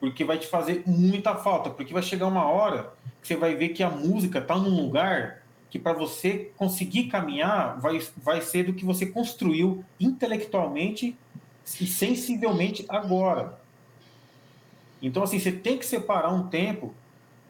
porque 0.00 0.24
vai 0.24 0.38
te 0.38 0.46
fazer 0.46 0.82
muita 0.86 1.34
falta. 1.36 1.70
Porque 1.70 1.92
vai 1.92 2.02
chegar 2.02 2.26
uma 2.26 2.44
hora 2.44 2.92
que 3.20 3.28
você 3.28 3.36
vai 3.36 3.54
ver 3.54 3.70
que 3.70 3.82
a 3.82 3.90
música 3.90 4.38
está 4.38 4.56
num 4.56 4.82
lugar 4.82 5.42
que 5.70 5.78
para 5.78 5.92
você 5.92 6.52
conseguir 6.56 7.08
caminhar 7.08 7.80
vai, 7.80 8.00
vai 8.16 8.40
ser 8.40 8.64
do 8.64 8.74
que 8.74 8.84
você 8.84 9.06
construiu 9.06 9.84
intelectualmente 9.98 11.16
e 11.80 11.86
sensivelmente 11.86 12.84
agora. 12.88 13.58
Então, 15.02 15.22
assim, 15.22 15.38
você 15.38 15.50
tem 15.50 15.76
que 15.76 15.84
separar 15.84 16.32
um 16.32 16.46
tempo 16.46 16.94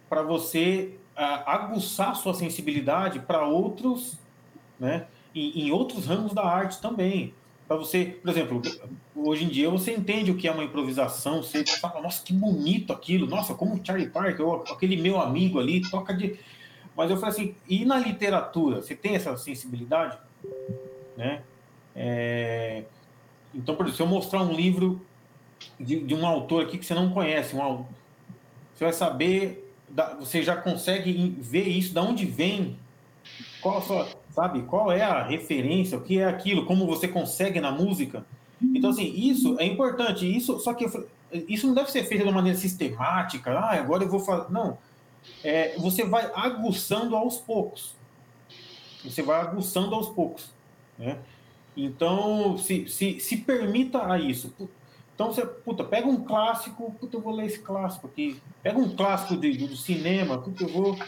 para 0.09 0.23
você 0.23 0.97
aguçar 1.16 2.16
sua 2.16 2.35
sensibilidade 2.35 3.20
para 3.20 3.47
outros, 3.47 4.19
né? 4.78 5.07
E, 5.35 5.66
em 5.66 5.70
outros 5.70 6.07
ramos 6.07 6.32
da 6.32 6.45
arte 6.45 6.81
também. 6.81 7.35
Para 7.66 7.77
você, 7.77 8.19
por 8.23 8.31
exemplo, 8.31 8.62
hoje 9.15 9.45
em 9.45 9.49
dia 9.49 9.70
você 9.70 9.93
entende 9.93 10.31
o 10.31 10.36
que 10.36 10.47
é 10.47 10.53
uma 10.53 10.65
improvisação, 10.65 11.43
você 11.43 11.65
fala, 11.65 12.03
nossa, 12.03 12.23
que 12.23 12.32
bonito 12.32 12.93
aquilo, 12.93 13.27
nossa, 13.27 13.55
como 13.55 13.74
o 13.74 13.81
Charlie 13.85 14.11
Parker, 14.11 14.45
aquele 14.70 14.97
meu 14.97 15.20
amigo 15.20 15.59
ali, 15.59 15.81
toca 15.91 16.12
de. 16.12 16.39
Mas 16.97 17.11
eu 17.11 17.16
falei 17.16 17.35
assim, 17.35 17.55
e 17.69 17.85
na 17.85 17.99
literatura, 17.99 18.82
você 18.82 18.95
tem 18.95 19.16
essa 19.16 19.36
sensibilidade? 19.36 20.19
Né? 21.16 21.43
É... 21.97 22.85
Então, 23.55 23.74
por 23.74 23.86
exemplo, 23.86 23.97
se 23.97 24.03
eu 24.03 24.07
mostrar 24.07 24.43
um 24.43 24.53
livro 24.53 25.01
de, 25.78 26.01
de 26.01 26.15
um 26.15 26.27
autor 26.27 26.65
aqui 26.65 26.77
que 26.77 26.85
você 26.85 26.95
não 26.95 27.11
conhece, 27.11 27.57
um, 27.57 27.85
você 28.74 28.85
vai 28.85 28.93
saber, 28.93 29.64
você 30.19 30.43
já 30.43 30.57
consegue 30.57 31.37
ver 31.41 31.69
isso, 31.69 31.93
de 31.93 32.01
onde 32.01 32.27
vem, 32.27 32.79
qual 33.61 33.81
sua, 33.83 34.09
sabe, 34.31 34.62
qual 34.62 34.91
é 34.91 35.03
a 35.03 35.23
referência, 35.23 35.99
o 35.99 36.03
que 36.03 36.19
é 36.19 36.25
aquilo, 36.25 36.66
como 36.66 36.87
você 36.87 37.09
consegue 37.09 37.61
na 37.61 37.71
música. 37.71 38.25
Então, 38.75 38.91
assim, 38.91 39.12
isso 39.15 39.57
é 39.59 39.65
importante. 39.65 40.25
Isso, 40.25 40.59
só 40.61 40.73
que 40.75 40.87
isso 41.49 41.66
não 41.66 41.75
deve 41.75 41.91
ser 41.91 42.05
feito 42.05 42.23
de 42.23 42.29
uma 42.29 42.37
maneira 42.37 42.59
sistemática. 42.59 43.53
Ah, 43.53 43.75
agora 43.75 44.05
eu 44.05 44.09
vou 44.09 44.21
fazer. 44.21 44.51
Não. 44.51 44.79
É, 45.43 45.77
você 45.79 46.05
vai 46.05 46.31
aguçando 46.35 47.16
aos 47.16 47.39
poucos. 47.39 47.95
Você 49.05 49.23
vai 49.23 49.41
aguçando 49.41 49.95
aos 49.95 50.09
poucos. 50.09 50.51
Né? 50.99 51.19
Então, 51.77 52.57
se, 52.57 52.89
se, 52.89 53.21
se 53.21 53.37
permita 53.39 54.11
a 54.11 54.19
isso. 54.19 54.55
Então, 55.15 55.32
você, 55.32 55.47
puta, 55.47 55.85
pega 55.85 56.09
um 56.09 56.24
clássico, 56.24 56.93
puta, 56.99 57.16
eu 57.16 57.20
vou 57.20 57.35
ler 57.35 57.47
esse 57.47 57.61
clássico 57.61 58.09
aqui. 58.09 58.41
Pega 58.62 58.78
um 58.78 58.95
clássico 58.97 59.36
de, 59.36 59.57
do 59.59 59.77
cinema, 59.77 60.39
puta, 60.39 60.65
eu 60.65 60.69
vou. 60.69 60.99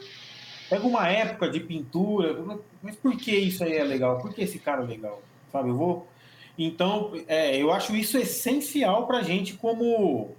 Pega 0.70 0.86
uma 0.86 1.08
época 1.08 1.50
de 1.50 1.60
pintura, 1.60 2.60
mas 2.82 2.96
por 2.96 3.16
que 3.16 3.34
isso 3.34 3.64
aí 3.64 3.74
é 3.74 3.84
legal? 3.84 4.18
Por 4.18 4.32
que 4.32 4.42
esse 4.42 4.58
cara 4.58 4.82
é 4.82 4.86
legal? 4.86 5.20
Sabe, 5.50 5.70
eu 5.70 5.76
vou. 5.76 6.08
Então, 6.58 7.12
é, 7.26 7.56
eu 7.56 7.72
acho 7.72 7.94
isso 7.94 8.16
essencial 8.16 9.06
para 9.06 9.18
a 9.18 9.22
gente 9.22 9.54
como, 9.54 10.34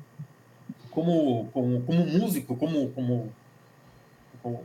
como, 0.89 1.47
como, 1.53 1.81
como 1.83 2.05
músico, 2.05 2.55
como, 2.55 2.89
como, 2.91 3.31
como, 4.41 4.63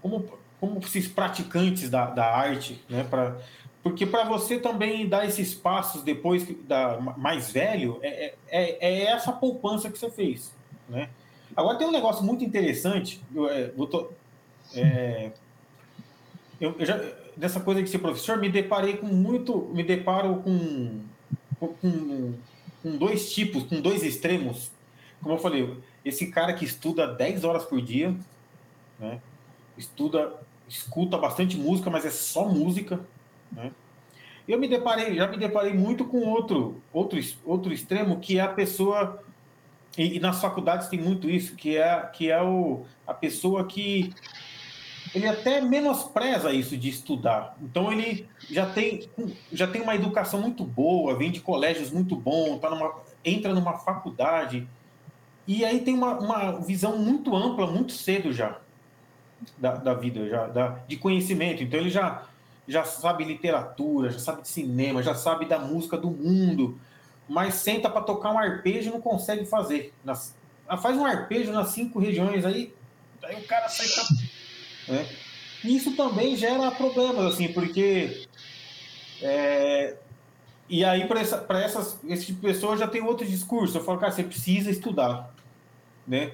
como, 0.00 0.24
como 0.60 0.78
esses 0.78 1.06
praticantes 1.08 1.90
da, 1.90 2.06
da 2.06 2.24
arte, 2.24 2.82
né? 2.88 3.04
Pra, 3.04 3.36
porque 3.86 4.04
para 4.04 4.24
você 4.24 4.58
também 4.58 5.08
dar 5.08 5.24
esses 5.26 5.54
passos 5.54 6.02
depois 6.02 6.44
da 6.66 6.98
mais 7.16 7.52
velho, 7.52 8.00
é, 8.02 8.34
é, 8.48 8.78
é, 8.80 9.02
essa 9.04 9.30
poupança 9.30 9.88
que 9.88 9.96
você 9.96 10.10
fez. 10.10 10.52
Né? 10.88 11.08
Agora 11.54 11.78
tem 11.78 11.86
um 11.86 11.92
negócio 11.92 12.24
muito 12.24 12.42
interessante, 12.42 13.22
é, 13.48 13.68
doutor. 13.68 14.12
É, 14.74 15.30
eu, 16.60 16.74
eu 16.76 16.84
já, 16.84 17.00
dessa 17.36 17.60
coisa 17.60 17.80
de 17.80 17.88
ser 17.88 18.00
professor, 18.00 18.38
me 18.38 18.48
deparei 18.48 18.96
com 18.96 19.06
muito. 19.06 19.70
Me 19.72 19.84
deparo 19.84 20.42
com, 20.42 21.02
com, 21.60 22.34
com 22.82 22.96
dois 22.98 23.32
tipos, 23.32 23.62
com 23.62 23.80
dois 23.80 24.02
extremos. 24.02 24.72
Como 25.22 25.32
eu 25.32 25.38
falei, 25.38 25.76
esse 26.04 26.32
cara 26.32 26.52
que 26.54 26.64
estuda 26.64 27.06
10 27.06 27.44
horas 27.44 27.64
por 27.64 27.80
dia, 27.80 28.16
né? 28.98 29.20
estuda, 29.78 30.34
escuta 30.68 31.16
bastante 31.16 31.56
música, 31.56 31.88
mas 31.88 32.04
é 32.04 32.10
só 32.10 32.48
música 32.48 32.98
né? 33.56 33.72
Eu 34.46 34.60
me 34.60 34.68
deparei, 34.68 35.16
já 35.16 35.26
me 35.26 35.36
deparei 35.36 35.72
muito 35.72 36.04
com 36.04 36.18
outro, 36.18 36.80
outro, 36.92 37.18
outro 37.44 37.72
extremo, 37.72 38.20
que 38.20 38.38
é 38.38 38.42
a 38.42 38.48
pessoa, 38.48 39.20
e, 39.98 40.16
e 40.16 40.20
nas 40.20 40.40
faculdades 40.40 40.86
tem 40.86 41.00
muito 41.00 41.28
isso, 41.28 41.56
que 41.56 41.76
é, 41.76 42.00
que 42.12 42.30
é 42.30 42.40
o, 42.40 42.84
a 43.04 43.12
pessoa 43.12 43.66
que 43.66 44.14
ele 45.12 45.26
até 45.26 45.60
menospreza 45.60 46.52
isso 46.52 46.76
de 46.76 46.88
estudar. 46.88 47.56
Então 47.60 47.92
ele 47.92 48.28
já 48.48 48.66
tem, 48.66 49.08
já 49.52 49.66
tem 49.66 49.82
uma 49.82 49.96
educação 49.96 50.40
muito 50.40 50.64
boa, 50.64 51.16
vem 51.16 51.32
de 51.32 51.40
colégios 51.40 51.90
muito 51.90 52.14
bons, 52.14 52.60
tá 52.60 52.70
numa, 52.70 52.94
entra 53.24 53.52
numa 53.52 53.78
faculdade, 53.78 54.68
e 55.46 55.64
aí 55.64 55.80
tem 55.80 55.94
uma, 55.94 56.18
uma 56.18 56.60
visão 56.60 56.98
muito 56.98 57.34
ampla, 57.34 57.66
muito 57.66 57.92
cedo 57.92 58.32
já, 58.32 58.58
da, 59.58 59.74
da 59.74 59.94
vida, 59.94 60.28
já, 60.28 60.46
da, 60.46 60.68
de 60.86 60.96
conhecimento. 60.96 61.62
Então 61.62 61.80
ele 61.80 61.90
já 61.90 62.26
já 62.66 62.84
sabe 62.84 63.24
literatura, 63.24 64.10
já 64.10 64.18
sabe 64.18 64.42
de 64.42 64.48
cinema, 64.48 65.02
já 65.02 65.14
sabe 65.14 65.46
da 65.46 65.58
música 65.58 65.96
do 65.96 66.10
mundo, 66.10 66.78
mas 67.28 67.54
senta 67.54 67.88
para 67.88 68.02
tocar 68.02 68.32
um 68.32 68.38
arpejo 68.38 68.88
e 68.88 68.92
não 68.92 69.00
consegue 69.00 69.46
fazer. 69.46 69.92
Nas, 70.04 70.34
ah, 70.68 70.76
faz 70.76 70.96
um 70.96 71.04
arpejo 71.04 71.52
nas 71.52 71.68
cinco 71.68 71.98
regiões 71.98 72.44
aí, 72.44 72.74
aí 73.22 73.36
o 73.36 73.46
cara 73.46 73.68
sai 73.68 73.86
pra, 73.88 74.94
né? 74.94 75.08
Isso 75.64 75.96
também 75.96 76.36
gera 76.36 76.70
problemas, 76.70 77.34
assim, 77.34 77.52
porque. 77.52 78.26
É, 79.22 79.96
e 80.68 80.84
aí, 80.84 81.06
para 81.06 81.20
essa, 81.20 81.46
essas, 81.50 81.98
esse 82.06 82.26
tipo 82.26 82.40
de 82.40 82.52
pessoa 82.52 82.76
já 82.76 82.86
tem 82.86 83.02
outro 83.02 83.26
discurso. 83.26 83.78
Eu 83.78 83.84
falo, 83.84 83.98
cara, 83.98 84.12
você 84.12 84.22
precisa 84.22 84.70
estudar. 84.70 85.32
Né? 86.06 86.32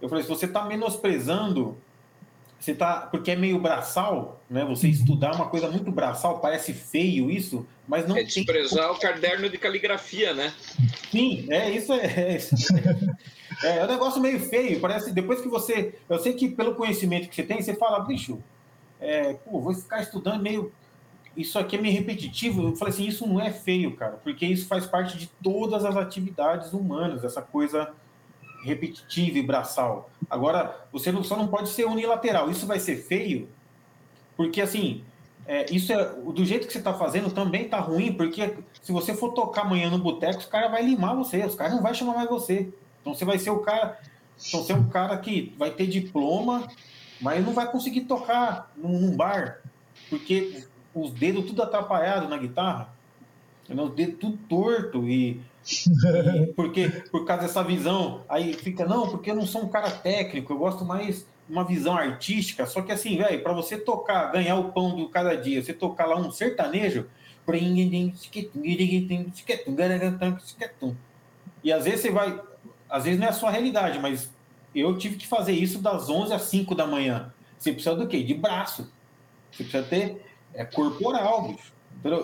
Eu 0.00 0.08
falei, 0.08 0.22
se 0.24 0.28
você 0.28 0.46
está 0.46 0.64
menosprezando 0.64 1.76
você 2.60 2.74
tá, 2.74 3.08
porque 3.10 3.30
é 3.30 3.36
meio 3.36 3.58
braçal, 3.58 4.42
né? 4.48 4.64
Você 4.66 4.86
uhum. 4.86 4.92
estudar 4.92 5.34
uma 5.34 5.48
coisa 5.48 5.68
muito 5.70 5.90
braçal, 5.90 6.40
parece 6.40 6.74
feio 6.74 7.30
isso, 7.30 7.66
mas 7.88 8.06
não 8.06 8.16
é 8.16 8.22
desprezar 8.22 8.88
tem... 8.88 8.96
o 8.96 9.00
caderno 9.00 9.48
de 9.48 9.56
caligrafia, 9.56 10.34
né? 10.34 10.52
Sim, 11.10 11.46
é 11.48 11.70
isso 11.70 11.92
é, 11.94 12.04
é, 12.04 12.38
é, 13.64 13.78
é 13.78 13.84
um 13.84 13.88
negócio 13.88 14.20
meio 14.20 14.38
feio, 14.38 14.78
parece 14.78 15.10
depois 15.10 15.40
que 15.40 15.48
você, 15.48 15.94
eu 16.08 16.18
sei 16.18 16.34
que 16.34 16.50
pelo 16.50 16.74
conhecimento 16.74 17.30
que 17.30 17.34
você 17.34 17.42
tem, 17.42 17.62
você 17.62 17.74
fala, 17.74 18.00
bicho, 18.00 18.42
é, 19.00 19.32
pô, 19.32 19.60
vou 19.60 19.74
ficar 19.74 20.02
estudando 20.02 20.42
meio 20.42 20.70
isso 21.36 21.58
aqui 21.58 21.76
é 21.76 21.80
meio 21.80 21.94
repetitivo. 21.94 22.68
Eu 22.68 22.76
falei 22.76 22.92
assim, 22.92 23.06
isso 23.06 23.26
não 23.26 23.40
é 23.40 23.50
feio, 23.52 23.94
cara, 23.96 24.18
porque 24.22 24.44
isso 24.44 24.66
faz 24.66 24.86
parte 24.86 25.16
de 25.16 25.28
todas 25.42 25.84
as 25.84 25.96
atividades 25.96 26.72
humanas, 26.72 27.24
essa 27.24 27.40
coisa 27.40 27.92
repetitiva 28.62 29.38
e 29.38 29.42
braçal. 29.42 30.10
Agora, 30.28 30.86
você 30.92 31.10
não, 31.10 31.24
só 31.24 31.36
não 31.36 31.48
pode 31.48 31.68
ser 31.70 31.84
unilateral. 31.86 32.50
Isso 32.50 32.66
vai 32.66 32.78
ser 32.78 32.96
feio, 32.96 33.48
porque 34.36 34.60
assim, 34.60 35.04
é, 35.46 35.66
isso 35.74 35.92
é 35.92 36.04
do 36.14 36.44
jeito 36.44 36.66
que 36.66 36.72
você 36.72 36.78
está 36.78 36.94
fazendo 36.94 37.30
também 37.32 37.64
está 37.64 37.80
ruim, 37.80 38.12
porque 38.12 38.56
se 38.82 38.92
você 38.92 39.14
for 39.14 39.32
tocar 39.32 39.62
amanhã 39.62 39.90
no 39.90 39.98
boteco, 39.98 40.38
os 40.38 40.46
caras 40.46 40.70
vai 40.70 40.82
limar 40.82 41.16
você, 41.16 41.44
os 41.44 41.54
caras 41.54 41.74
não 41.74 41.82
vai 41.82 41.94
chamar 41.94 42.14
mais 42.14 42.28
você. 42.28 42.72
Então 43.00 43.14
você 43.14 43.24
vai 43.24 43.38
ser 43.38 43.50
o 43.50 43.58
cara, 43.58 43.98
então 44.36 44.62
você 44.62 44.72
é 44.72 44.76
um 44.76 44.88
cara 44.88 45.16
que 45.18 45.54
vai 45.58 45.70
ter 45.70 45.86
diploma, 45.86 46.68
mas 47.20 47.44
não 47.44 47.52
vai 47.52 47.70
conseguir 47.70 48.02
tocar 48.02 48.70
num, 48.76 48.98
num 48.98 49.16
bar, 49.16 49.60
porque 50.08 50.66
os 50.94 51.10
dedos 51.12 51.46
tudo 51.46 51.62
atrapalhado 51.62 52.28
na 52.28 52.36
guitarra, 52.36 52.94
os 53.68 53.94
dedos 53.94 54.18
tudo 54.20 54.36
torto 54.48 55.08
e 55.08 55.40
porque 56.56 56.88
por 57.10 57.24
causa 57.24 57.42
dessa 57.42 57.62
visão, 57.62 58.24
aí 58.28 58.52
fica, 58.54 58.84
não, 58.84 59.08
porque 59.08 59.30
eu 59.30 59.34
não 59.34 59.46
sou 59.46 59.62
um 59.62 59.68
cara 59.68 59.90
técnico, 59.90 60.52
eu 60.52 60.58
gosto 60.58 60.84
mais 60.84 61.26
uma 61.48 61.64
visão 61.64 61.96
artística. 61.96 62.64
Só 62.66 62.82
que 62.82 62.92
assim, 62.92 63.16
velho, 63.16 63.42
para 63.42 63.52
você 63.52 63.76
tocar, 63.76 64.32
ganhar 64.32 64.56
o 64.56 64.72
pão 64.72 64.96
do 64.96 65.08
cada 65.08 65.36
dia, 65.36 65.62
você 65.62 65.72
tocar 65.72 66.06
lá 66.06 66.16
um 66.16 66.30
sertanejo, 66.30 67.06
e 71.62 71.72
às 71.72 71.84
vezes 71.84 72.00
você 72.00 72.10
vai, 72.10 72.40
às 72.88 73.04
vezes 73.04 73.18
não 73.18 73.26
é 73.26 73.30
a 73.30 73.34
sua 73.34 73.50
realidade, 73.50 73.98
mas 73.98 74.30
eu 74.74 74.96
tive 74.96 75.16
que 75.16 75.26
fazer 75.26 75.52
isso 75.52 75.80
das 75.80 76.08
11 76.08 76.32
às 76.32 76.42
5 76.42 76.74
da 76.74 76.86
manhã. 76.86 77.32
Você 77.58 77.72
precisa 77.72 77.96
do 77.96 78.06
quê? 78.06 78.22
De 78.22 78.34
braço. 78.34 78.90
Você 79.50 79.64
precisa 79.64 79.82
ter 79.82 80.22
é 80.54 80.64
corporal, 80.64 81.48
bicho. 81.48 81.72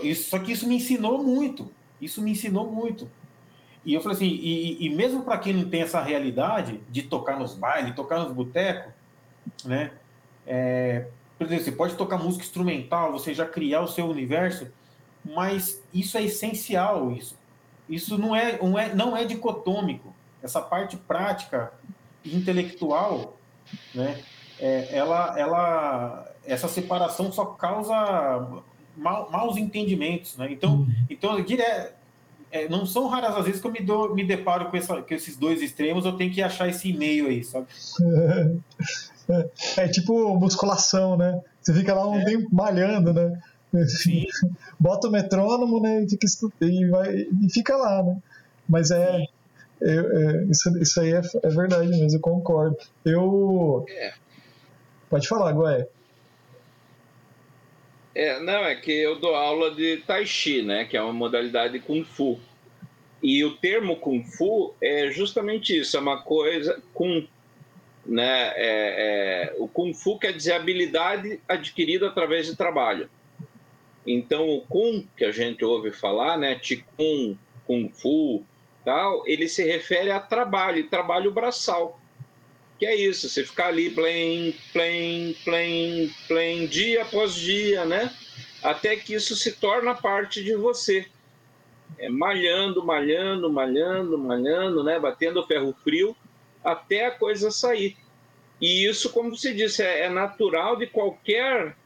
Isso, 0.02 0.30
só 0.30 0.38
que 0.38 0.52
isso 0.52 0.66
me 0.66 0.76
ensinou 0.76 1.22
muito. 1.22 1.70
Isso 2.00 2.22
me 2.22 2.30
ensinou 2.30 2.70
muito. 2.70 3.10
E 3.86 3.94
eu 3.94 4.00
falei 4.00 4.16
assim, 4.16 4.26
e, 4.26 4.84
e 4.84 4.90
mesmo 4.90 5.22
para 5.22 5.38
quem 5.38 5.52
não 5.52 5.70
tem 5.70 5.82
essa 5.82 6.02
realidade 6.02 6.80
de 6.90 7.02
tocar 7.02 7.38
nos 7.38 7.54
bailes, 7.54 7.94
tocar 7.94 8.18
nos 8.18 8.32
botecos, 8.32 8.92
né? 9.64 9.92
É, 10.44 11.06
por 11.38 11.46
exemplo, 11.46 11.64
você 11.64 11.72
pode 11.72 11.94
tocar 11.94 12.18
música 12.18 12.44
instrumental, 12.44 13.12
você 13.12 13.32
já 13.32 13.46
criar 13.46 13.82
o 13.82 13.86
seu 13.86 14.06
universo, 14.06 14.66
mas 15.24 15.80
isso 15.94 16.18
é 16.18 16.24
essencial, 16.24 17.12
isso. 17.12 17.38
Isso 17.88 18.18
não 18.18 18.34
é, 18.34 18.58
não 18.60 18.76
é, 18.76 18.92
não 18.92 19.16
é 19.16 19.24
dicotômico. 19.24 20.12
Essa 20.42 20.60
parte 20.60 20.96
prática 20.96 21.72
intelectual, 22.24 23.36
né? 23.94 24.20
É, 24.58 24.96
ela, 24.96 25.38
ela, 25.38 26.34
essa 26.44 26.66
separação 26.66 27.30
só 27.30 27.44
causa 27.44 28.64
mal, 28.96 29.30
maus 29.30 29.56
entendimentos, 29.56 30.36
né? 30.36 30.48
Então, 30.50 30.74
uhum. 30.74 30.94
então 31.08 31.40
direto, 31.40 31.94
é, 32.50 32.68
não 32.68 32.86
são 32.86 33.06
raras 33.06 33.36
as 33.36 33.44
vezes 33.44 33.60
que 33.60 33.66
eu 33.66 33.72
me, 33.72 33.80
dou, 33.80 34.14
me 34.14 34.24
deparo 34.24 34.70
com, 34.70 34.76
essa, 34.76 35.02
com 35.02 35.14
esses 35.14 35.36
dois 35.36 35.62
extremos, 35.62 36.04
eu 36.04 36.16
tenho 36.16 36.32
que 36.32 36.42
achar 36.42 36.68
esse 36.68 36.90
e-mail 36.90 37.26
aí, 37.26 37.42
sabe? 37.44 37.66
É, 39.28 39.48
é, 39.84 39.88
tipo 39.88 40.34
musculação, 40.36 41.16
né? 41.16 41.40
Você 41.60 41.74
fica 41.74 41.94
lá 41.94 42.08
um 42.08 42.20
é. 42.20 42.24
tempo 42.24 42.48
malhando, 42.52 43.12
né? 43.12 43.40
Sim. 43.86 44.26
Bota 44.78 45.08
o 45.08 45.10
metrônomo, 45.10 45.80
né? 45.80 46.04
E 46.04 46.08
fica, 46.08 46.26
e 46.60 46.86
vai, 46.88 47.14
e 47.42 47.52
fica 47.52 47.76
lá, 47.76 48.02
né? 48.02 48.16
Mas 48.68 48.90
é, 48.90 49.24
é, 49.82 49.90
é, 49.90 50.44
isso, 50.44 50.78
isso 50.78 51.00
aí 51.00 51.12
é, 51.12 51.20
é 51.42 51.48
verdade 51.48 51.88
mesmo, 51.88 52.16
eu 52.16 52.20
concordo. 52.20 52.76
Eu. 53.04 53.84
Pode 55.10 55.28
falar, 55.28 55.52
Gué. 55.52 55.88
É, 58.16 58.40
não, 58.40 58.64
é 58.64 58.74
que 58.74 58.90
eu 58.90 59.16
dou 59.16 59.34
aula 59.34 59.70
de 59.72 59.98
Tai 59.98 60.24
Chi, 60.24 60.62
né? 60.62 60.86
Que 60.86 60.96
é 60.96 61.02
uma 61.02 61.12
modalidade 61.12 61.74
de 61.74 61.80
Kung 61.80 62.02
Fu. 62.02 62.40
E 63.22 63.44
o 63.44 63.58
termo 63.58 63.96
Kung 63.96 64.24
Fu 64.24 64.74
é 64.80 65.10
justamente 65.10 65.78
isso, 65.78 65.98
é 65.98 66.00
uma 66.00 66.22
coisa. 66.22 66.82
Kung, 66.94 67.28
né? 68.06 68.54
É, 68.56 69.52
é, 69.52 69.54
o 69.58 69.68
Kung 69.68 69.92
Fu 69.92 70.18
quer 70.18 70.32
dizer 70.32 70.54
habilidade 70.54 71.38
adquirida 71.46 72.06
através 72.06 72.46
de 72.46 72.56
trabalho. 72.56 73.10
Então, 74.06 74.48
o 74.48 74.62
Kung, 74.62 75.06
que 75.14 75.24
a 75.26 75.30
gente 75.30 75.62
ouve 75.62 75.92
falar, 75.92 76.38
né? 76.38 76.54
Qigong, 76.54 77.36
Kung 77.66 77.90
Fu, 77.90 78.42
tal, 78.82 79.24
ele 79.26 79.46
se 79.46 79.62
refere 79.62 80.10
a 80.10 80.20
trabalho, 80.20 80.88
trabalho 80.88 81.30
braçal 81.30 82.00
que 82.78 82.86
é 82.86 82.94
isso, 82.94 83.28
você 83.28 83.44
ficar 83.44 83.68
ali 83.68 83.90
plen, 83.90 84.54
plen, 84.72 85.34
plen, 85.44 86.14
plen, 86.28 86.66
dia 86.66 87.02
após 87.02 87.34
dia, 87.34 87.84
né? 87.84 88.14
Até 88.62 88.96
que 88.96 89.14
isso 89.14 89.34
se 89.34 89.52
torna 89.52 89.94
parte 89.94 90.42
de 90.42 90.54
você. 90.54 91.06
É, 91.98 92.08
malhando, 92.08 92.84
malhando, 92.84 93.50
malhando, 93.50 94.18
malhando, 94.18 94.84
né? 94.84 94.98
Batendo 94.98 95.40
o 95.40 95.46
ferro 95.46 95.74
frio 95.82 96.14
até 96.62 97.06
a 97.06 97.10
coisa 97.10 97.50
sair. 97.50 97.96
E 98.60 98.86
isso, 98.86 99.10
como 99.10 99.34
você 99.34 99.54
disse, 99.54 99.82
é, 99.82 100.00
é 100.00 100.08
natural 100.08 100.76
de 100.76 100.86
qualquer 100.86 101.76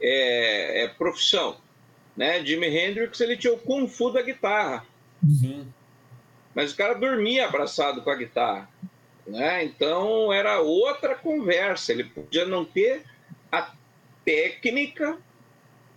é, 0.00 0.84
é, 0.84 0.88
profissão. 0.88 1.56
Né? 2.16 2.44
Jimi 2.44 2.66
Hendrix 2.66 3.20
ele 3.20 3.36
tinha 3.36 3.52
o 3.52 3.58
kung 3.58 3.86
fu 3.86 4.10
da 4.10 4.22
guitarra. 4.22 4.84
Sim. 5.40 5.66
Mas 6.54 6.72
o 6.72 6.76
cara 6.76 6.94
dormia 6.94 7.46
abraçado 7.46 8.02
com 8.02 8.10
a 8.10 8.16
guitarra. 8.16 8.68
Né? 9.26 9.64
Então 9.64 10.32
era 10.32 10.60
outra 10.60 11.14
conversa. 11.14 11.92
Ele 11.92 12.04
podia 12.04 12.44
não 12.44 12.64
ter 12.64 13.04
a 13.50 13.72
técnica, 14.24 15.18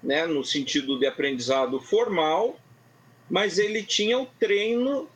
né, 0.01 0.25
no 0.25 0.43
sentido 0.43 0.99
de 0.99 1.07
aprendizado 1.07 1.79
formal, 1.79 2.59
mas 3.29 3.57
ele 3.57 3.83
tinha 3.83 4.19
o 4.19 4.27
treino 4.39 5.09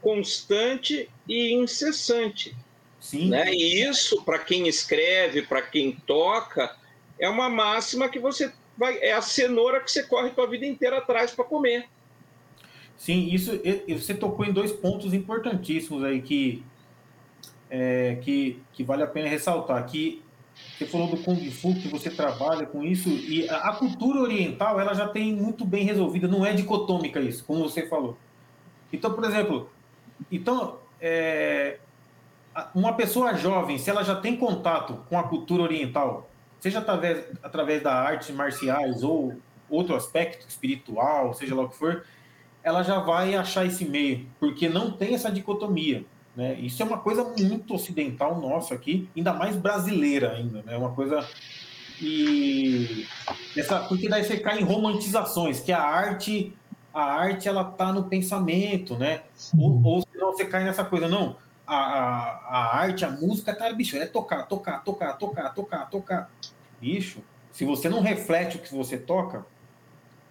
constante 0.00 1.10
e 1.28 1.52
incessante. 1.52 2.54
Sim. 3.00 3.30
Né? 3.30 3.52
E 3.52 3.82
isso, 3.82 4.24
para 4.24 4.38
quem 4.38 4.68
escreve, 4.68 5.42
para 5.42 5.62
quem 5.62 5.92
toca, 5.92 6.76
é 7.18 7.28
uma 7.28 7.48
máxima 7.48 8.08
que 8.08 8.18
você 8.18 8.52
vai. 8.76 8.98
É 8.98 9.12
a 9.12 9.22
cenoura 9.22 9.80
que 9.80 9.90
você 9.90 10.04
corre 10.04 10.32
a 10.36 10.46
vida 10.46 10.66
inteira 10.66 10.98
atrás 10.98 11.32
para 11.32 11.44
comer. 11.44 11.86
Sim, 12.96 13.28
isso 13.32 13.52
você 13.88 14.14
tocou 14.14 14.44
em 14.44 14.52
dois 14.52 14.72
pontos 14.72 15.14
importantíssimos 15.14 16.02
aí 16.02 16.20
que 16.20 16.64
é, 17.70 18.18
que, 18.22 18.62
que 18.72 18.82
vale 18.82 19.02
a 19.02 19.06
pena 19.06 19.28
ressaltar, 19.28 19.84
que 19.86 20.22
você 20.76 20.86
falou 20.86 21.08
do 21.08 21.18
Kung 21.18 21.50
Fu, 21.50 21.74
que 21.74 21.88
você 21.88 22.10
trabalha 22.10 22.66
com 22.66 22.84
isso, 22.84 23.08
e 23.08 23.48
a, 23.48 23.70
a 23.70 23.76
cultura 23.76 24.20
oriental 24.20 24.80
ela 24.80 24.94
já 24.94 25.08
tem 25.08 25.34
muito 25.34 25.64
bem 25.64 25.84
resolvida, 25.84 26.26
não 26.26 26.44
é 26.44 26.52
dicotômica 26.52 27.20
isso, 27.20 27.44
como 27.44 27.68
você 27.68 27.86
falou. 27.86 28.16
Então, 28.92 29.12
por 29.12 29.24
exemplo, 29.24 29.70
então, 30.30 30.78
é, 31.00 31.78
uma 32.74 32.94
pessoa 32.94 33.34
jovem, 33.34 33.78
se 33.78 33.90
ela 33.90 34.02
já 34.02 34.16
tem 34.16 34.36
contato 34.36 35.04
com 35.08 35.18
a 35.18 35.22
cultura 35.22 35.62
oriental, 35.62 36.28
seja 36.60 36.78
através, 36.78 37.24
através 37.42 37.82
da 37.82 37.92
artes 37.92 38.30
marciais 38.30 39.02
ou 39.02 39.36
outro 39.68 39.94
aspecto 39.94 40.48
espiritual, 40.48 41.34
seja 41.34 41.54
lá 41.54 41.62
o 41.62 41.68
que 41.68 41.76
for, 41.76 42.04
ela 42.62 42.82
já 42.82 42.98
vai 42.98 43.34
achar 43.34 43.64
esse 43.64 43.84
meio, 43.84 44.26
porque 44.40 44.68
não 44.68 44.90
tem 44.90 45.14
essa 45.14 45.30
dicotomia. 45.30 46.04
Né? 46.38 46.54
Isso 46.60 46.80
é 46.80 46.86
uma 46.86 46.98
coisa 46.98 47.24
muito 47.36 47.74
ocidental 47.74 48.40
nossa 48.40 48.72
aqui, 48.72 49.08
ainda 49.16 49.32
mais 49.32 49.56
brasileira 49.56 50.34
ainda, 50.34 50.62
né? 50.62 50.76
Uma 50.76 50.92
coisa 50.92 51.28
e 52.00 53.08
essa 53.56 53.80
porque 53.80 54.08
daí 54.08 54.22
você 54.22 54.38
cai 54.38 54.60
em 54.60 54.62
romantizações, 54.62 55.58
que 55.58 55.72
a 55.72 55.82
arte 55.82 56.56
a 56.94 57.02
arte 57.02 57.48
ela 57.48 57.64
tá 57.64 57.92
no 57.92 58.04
pensamento, 58.04 58.96
né? 58.96 59.22
Ou, 59.58 59.82
ou 59.82 60.04
senão 60.12 60.30
você 60.32 60.44
cai 60.44 60.62
nessa 60.62 60.84
coisa, 60.84 61.08
não, 61.08 61.36
a, 61.66 61.74
a, 61.74 62.30
a 62.50 62.76
arte, 62.78 63.04
a 63.04 63.10
música, 63.10 63.52
tá, 63.52 63.72
bicho, 63.72 63.96
é 63.96 64.06
tocar, 64.06 64.44
tocar, 64.44 64.84
tocar, 64.84 65.14
tocar, 65.14 65.52
tocar, 65.52 65.90
tocar. 65.90 66.30
Bicho, 66.80 67.20
se 67.50 67.64
você 67.64 67.88
não 67.88 68.00
reflete 68.00 68.58
o 68.58 68.60
que 68.60 68.72
você 68.72 68.96
toca, 68.96 69.44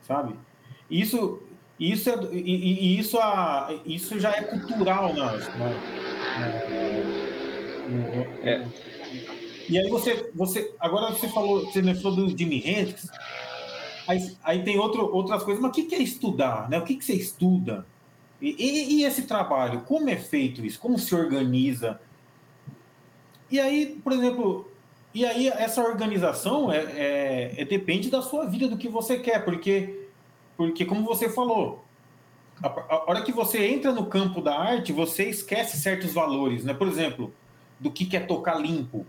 sabe? 0.03 0.39
Isso 0.89 1.43
isso, 1.79 2.09
é, 2.09 2.17
e, 2.31 2.95
e 2.95 2.99
isso, 2.99 3.19
a, 3.19 3.69
isso 3.85 4.19
já 4.19 4.31
é 4.31 4.41
cultural 4.43 5.13
na, 5.13 5.33
na, 5.33 5.69
é. 8.43 8.65
E 9.69 9.77
aí 9.77 9.89
você, 9.89 10.31
você, 10.33 10.73
agora 10.79 11.11
você 11.11 11.27
falou, 11.27 11.65
você 11.65 11.95
falou 11.95 12.15
do 12.15 12.37
Jimi 12.37 12.63
Hendrix, 12.65 13.09
aí, 14.07 14.35
aí 14.43 14.63
tem 14.63 14.79
outro, 14.79 15.13
outras 15.13 15.43
coisas, 15.43 15.61
mas 15.61 15.71
o 15.71 15.73
que, 15.73 15.83
que 15.83 15.95
é 15.95 16.01
estudar, 16.01 16.69
né? 16.69 16.79
O 16.79 16.83
que, 16.83 16.95
que 16.95 17.03
você 17.03 17.13
estuda? 17.13 17.85
E, 18.41 18.55
e, 18.57 18.93
e, 18.95 19.03
esse 19.03 19.23
trabalho, 19.23 19.81
como 19.81 20.09
é 20.09 20.15
feito 20.15 20.65
isso? 20.65 20.79
Como 20.79 20.97
se 20.97 21.13
organiza? 21.13 21.99
E 23.51 23.59
aí, 23.59 23.99
por 24.03 24.13
exemplo, 24.13 24.71
e 25.13 25.25
aí 25.25 25.47
essa 25.47 25.81
organização 25.81 26.71
é, 26.71 26.77
é, 26.77 27.61
é 27.61 27.65
depende 27.65 28.09
da 28.09 28.21
sua 28.21 28.45
vida, 28.45 28.67
do 28.67 28.77
que 28.77 28.87
você 28.87 29.19
quer, 29.19 29.43
porque 29.43 30.06
porque, 30.57 30.83
como 30.83 31.05
você 31.05 31.29
falou, 31.29 31.85
a, 32.61 32.67
a, 32.67 33.09
hora 33.09 33.21
que 33.21 33.31
você 33.31 33.65
entra 33.67 33.91
no 33.91 34.07
campo 34.07 34.41
da 34.41 34.57
arte, 34.57 34.91
você 34.91 35.29
esquece 35.29 35.77
certos 35.77 36.11
valores, 36.13 36.63
né? 36.63 36.73
Por 36.73 36.87
exemplo, 36.87 37.31
do 37.79 37.91
que, 37.91 38.05
que 38.05 38.17
é 38.17 38.19
tocar 38.19 38.59
limpo. 38.59 39.05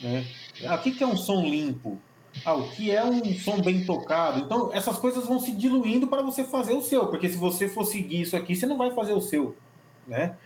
Né? 0.00 0.26
Ah, 0.66 0.76
o 0.76 0.78
que, 0.78 0.92
que 0.92 1.04
é 1.04 1.06
um 1.06 1.16
som 1.16 1.42
limpo? 1.42 2.00
Ah, 2.44 2.54
o 2.54 2.68
que 2.70 2.90
é 2.90 3.04
um 3.04 3.22
som 3.34 3.60
bem 3.60 3.84
tocado? 3.84 4.40
Então, 4.40 4.70
essas 4.72 4.98
coisas 4.98 5.26
vão 5.26 5.38
se 5.38 5.52
diluindo 5.52 6.06
para 6.06 6.22
você 6.22 6.42
fazer 6.42 6.72
o 6.72 6.82
seu, 6.82 7.06
porque 7.06 7.28
se 7.28 7.36
você 7.36 7.68
for 7.68 7.84
seguir 7.84 8.22
isso 8.22 8.36
aqui, 8.36 8.56
você 8.56 8.66
não 8.66 8.78
vai 8.78 8.90
fazer 8.92 9.12
o 9.12 9.20
seu, 9.20 9.54
né? 10.06 10.36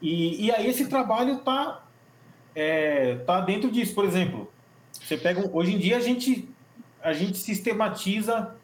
E, 0.00 0.46
e 0.46 0.50
aí 0.50 0.66
esse 0.66 0.88
trabalho 0.88 1.38
tá, 1.38 1.86
é, 2.54 3.14
tá 3.24 3.40
dentro 3.40 3.70
disso. 3.70 3.94
Por 3.94 4.04
exemplo, 4.04 4.52
você 4.92 5.16
pega 5.16 5.40
um, 5.40 5.56
hoje 5.56 5.74
em 5.74 5.78
dia 5.78 5.96
a 5.96 6.00
gente 6.00 6.48
a 7.00 7.12
gente 7.12 7.36
sistematiza 7.36 8.54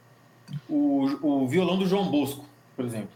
o, 0.68 1.06
o 1.22 1.48
violão 1.48 1.78
do 1.78 1.86
João 1.86 2.10
Bosco, 2.10 2.44
por 2.76 2.84
exemplo. 2.84 3.10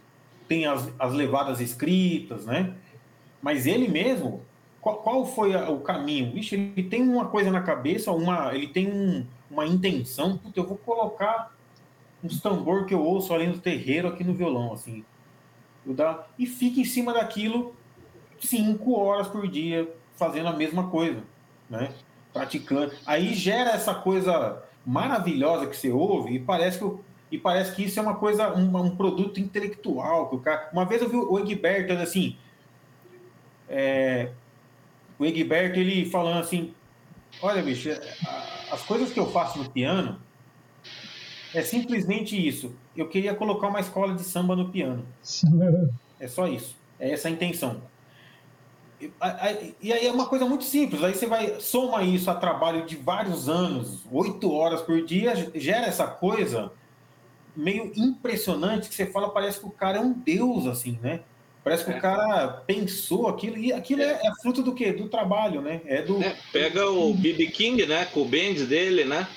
Tem 0.49 0.67
as, 0.67 0.89
as 0.99 1.13
levadas 1.13 1.61
escritas, 1.61 2.47
né? 2.47 2.75
Mas 3.41 3.67
ele 3.67 3.89
mesmo, 3.89 4.43
qual, 4.81 4.97
qual 4.97 5.27
foi 5.27 5.55
a, 5.55 5.71
o 5.71 5.81
caminho? 5.81 6.33
Vixe, 6.33 6.55
ele 6.55 6.83
tem 6.83 7.03
uma 7.03 7.27
coisa 7.27 7.51
na 7.51 7.63
cabeça, 7.63 8.13
uma, 8.13 8.55
ele 8.55 8.69
tem 8.69 8.91
um, 8.91 9.27
uma 9.51 9.67
intenção. 9.67 10.39
Puta, 10.39 10.59
eu 10.59 10.67
vou 10.67 10.77
colocar 10.77 11.53
uns 12.23 12.41
tambor 12.41 12.87
que 12.87 12.95
eu 12.95 13.03
ouço 13.03 13.35
ali 13.35 13.47
no 13.47 13.59
terreiro, 13.59 14.09
aqui 14.09 14.23
no 14.23 14.35
violão, 14.35 14.73
assim. 14.73 15.05
Dá, 15.85 16.25
e 16.39 16.47
fica 16.47 16.81
em 16.81 16.85
cima 16.85 17.13
daquilo 17.13 17.75
cinco 18.39 18.95
horas 18.99 19.29
por 19.29 19.49
dia, 19.49 19.93
fazendo 20.17 20.49
a 20.49 20.53
mesma 20.53 20.89
coisa, 20.89 21.23
né? 21.69 21.93
Praticando. 22.33 22.93
Aí 23.05 23.35
gera 23.35 23.71
essa 23.71 23.95
coisa 23.95 24.63
maravilhosa 24.85 25.67
que 25.67 25.77
você 25.77 25.91
ouve 25.91 26.35
e 26.35 26.39
parece 26.39 26.79
que 26.79 26.85
o, 26.85 27.01
e 27.33 27.39
parece 27.39 27.75
que 27.75 27.83
isso 27.83 27.99
é 27.99 28.03
uma 28.03 28.15
coisa, 28.15 28.55
um, 28.55 28.77
um 28.77 28.95
produto 28.95 29.41
intelectual. 29.41 30.29
Que 30.29 30.35
o 30.37 30.39
cara... 30.39 30.69
Uma 30.71 30.85
vez 30.85 31.01
eu 31.01 31.09
vi 31.09 31.17
o 31.17 31.39
Egberto 31.39 31.95
assim, 31.95 32.37
é... 33.67 34.29
o 35.19 35.25
Egberto 35.25 35.81
ele 35.81 36.05
falando 36.11 36.41
assim, 36.41 36.75
olha 37.41 37.63
bicho, 37.63 37.89
a, 37.91 38.75
as 38.75 38.83
coisas 38.83 39.11
que 39.11 39.19
eu 39.19 39.31
faço 39.31 39.59
no 39.59 39.71
piano 39.71 40.21
é 41.55 41.63
simplesmente 41.63 42.37
isso. 42.37 42.77
Eu 42.95 43.09
queria 43.09 43.35
colocar 43.35 43.69
uma 43.69 43.81
escola 43.81 44.15
de 44.15 44.23
samba 44.25 44.55
no 44.55 44.69
piano. 44.69 45.07
É 46.21 46.29
só 46.29 46.47
isso. 46.47 46.77
É 47.01 47.13
essa 47.13 47.29
a 47.29 47.31
intenção. 47.31 47.81
E 49.81 49.91
aí 49.91 50.07
é 50.07 50.13
uma 50.13 50.27
coisa 50.27 50.45
muito 50.45 50.65
simples. 50.65 51.03
Aí 51.03 51.15
você 51.15 51.27
vai 51.27 51.59
soma 51.61 52.03
isso 52.03 52.31
a 52.31 52.35
trabalho 52.35 52.85
de 52.85 52.95
vários 52.95 53.49
anos, 53.49 54.05
oito 54.13 54.53
horas 54.53 54.83
por 54.83 55.03
dia, 55.03 55.51
gera 55.55 55.87
essa 55.87 56.07
coisa 56.07 56.71
meio 57.55 57.93
impressionante 57.97 58.89
que 58.89 58.95
você 58.95 59.07
fala, 59.07 59.31
parece 59.31 59.61
que 59.61 59.67
o 59.67 59.71
cara 59.71 59.99
é 59.99 60.01
um 60.01 60.13
deus, 60.13 60.67
assim, 60.67 60.99
né? 61.03 61.21
Parece 61.65 61.85
que 61.85 61.93
é. 61.93 61.99
o 61.99 62.01
cara 62.01 62.49
pensou 62.67 63.29
aquilo, 63.29 63.57
e 63.57 63.73
aquilo 63.73 64.03
é, 64.03 64.21
é, 64.25 64.33
fruto 64.41 64.63
do 64.63 64.75
quê? 64.75 64.93
Do 64.93 65.09
trabalho, 65.09 65.61
né? 65.61 65.81
É 65.87 66.03
do. 66.03 66.21
É, 66.23 66.37
pega 66.53 66.91
o 66.91 67.15
B.B. 67.15 67.47
King, 67.49 67.87
né? 67.87 68.05
Com 68.07 68.23
o 68.23 68.25
band 68.25 68.65
dele, 68.67 69.05
né? 69.05 69.29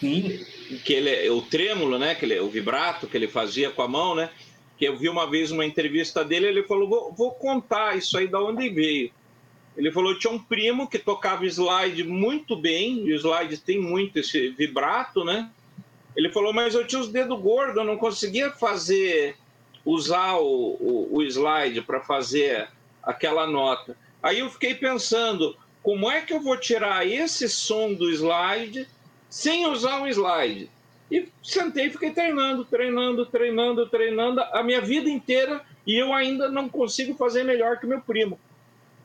Sim. 0.00 0.44
Que 0.84 0.94
ele, 0.94 1.30
o 1.30 1.42
trêmulo, 1.42 1.98
né? 1.98 2.14
Que 2.14 2.24
ele, 2.24 2.40
o 2.40 2.48
vibrato 2.48 3.06
que 3.06 3.16
ele 3.16 3.28
fazia 3.28 3.70
com 3.70 3.82
a 3.82 3.88
mão, 3.88 4.16
né? 4.16 4.30
Que 4.76 4.86
eu 4.86 4.96
vi 4.96 5.08
uma 5.08 5.30
vez 5.30 5.52
uma 5.52 5.64
entrevista 5.64 6.24
dele, 6.24 6.46
ele 6.46 6.64
falou: 6.64 6.88
vou, 6.88 7.12
vou 7.12 7.30
contar 7.32 7.96
isso 7.96 8.18
aí 8.18 8.26
da 8.26 8.40
onde 8.40 8.68
veio. 8.68 9.12
Ele 9.76 9.92
falou: 9.92 10.18
tinha 10.18 10.32
um 10.32 10.40
primo 10.40 10.88
que 10.88 10.98
tocava 10.98 11.46
slide 11.46 12.02
muito 12.02 12.56
bem, 12.56 13.06
e 13.06 13.12
o 13.12 13.16
slide 13.16 13.58
tem 13.58 13.80
muito 13.80 14.18
esse 14.18 14.50
vibrato, 14.50 15.24
né? 15.24 15.48
Ele 16.16 16.30
falou: 16.30 16.52
mas 16.52 16.74
eu 16.74 16.86
tinha 16.86 17.00
os 17.00 17.08
dedos 17.08 17.40
gordos, 17.40 17.76
eu 17.76 17.84
não 17.84 17.96
conseguia 17.96 18.50
fazer 18.50 19.36
usar 19.84 20.36
o, 20.36 20.76
o, 20.80 21.16
o 21.16 21.22
slide 21.22 21.82
para 21.82 22.00
fazer 22.00 22.68
aquela 23.02 23.46
nota. 23.46 23.96
Aí 24.22 24.40
eu 24.40 24.50
fiquei 24.50 24.74
pensando, 24.74 25.56
como 25.82 26.10
é 26.10 26.20
que 26.20 26.32
eu 26.32 26.40
vou 26.40 26.56
tirar 26.56 27.06
esse 27.06 27.48
som 27.48 27.94
do 27.94 28.10
slide 28.10 28.86
sem 29.28 29.66
usar 29.66 30.02
o 30.02 30.08
slide? 30.08 30.70
E 31.10 31.28
sentei 31.42 31.86
e 31.86 31.90
fiquei 31.90 32.12
treinando, 32.12 32.64
treinando, 32.64 33.26
treinando, 33.26 33.86
treinando 33.88 34.40
a 34.40 34.62
minha 34.62 34.80
vida 34.80 35.08
inteira 35.08 35.60
e 35.86 35.96
eu 35.96 36.12
ainda 36.12 36.48
não 36.48 36.68
consigo 36.68 37.14
fazer 37.14 37.42
melhor 37.42 37.78
que 37.78 37.86
meu 37.86 38.00
primo, 38.00 38.38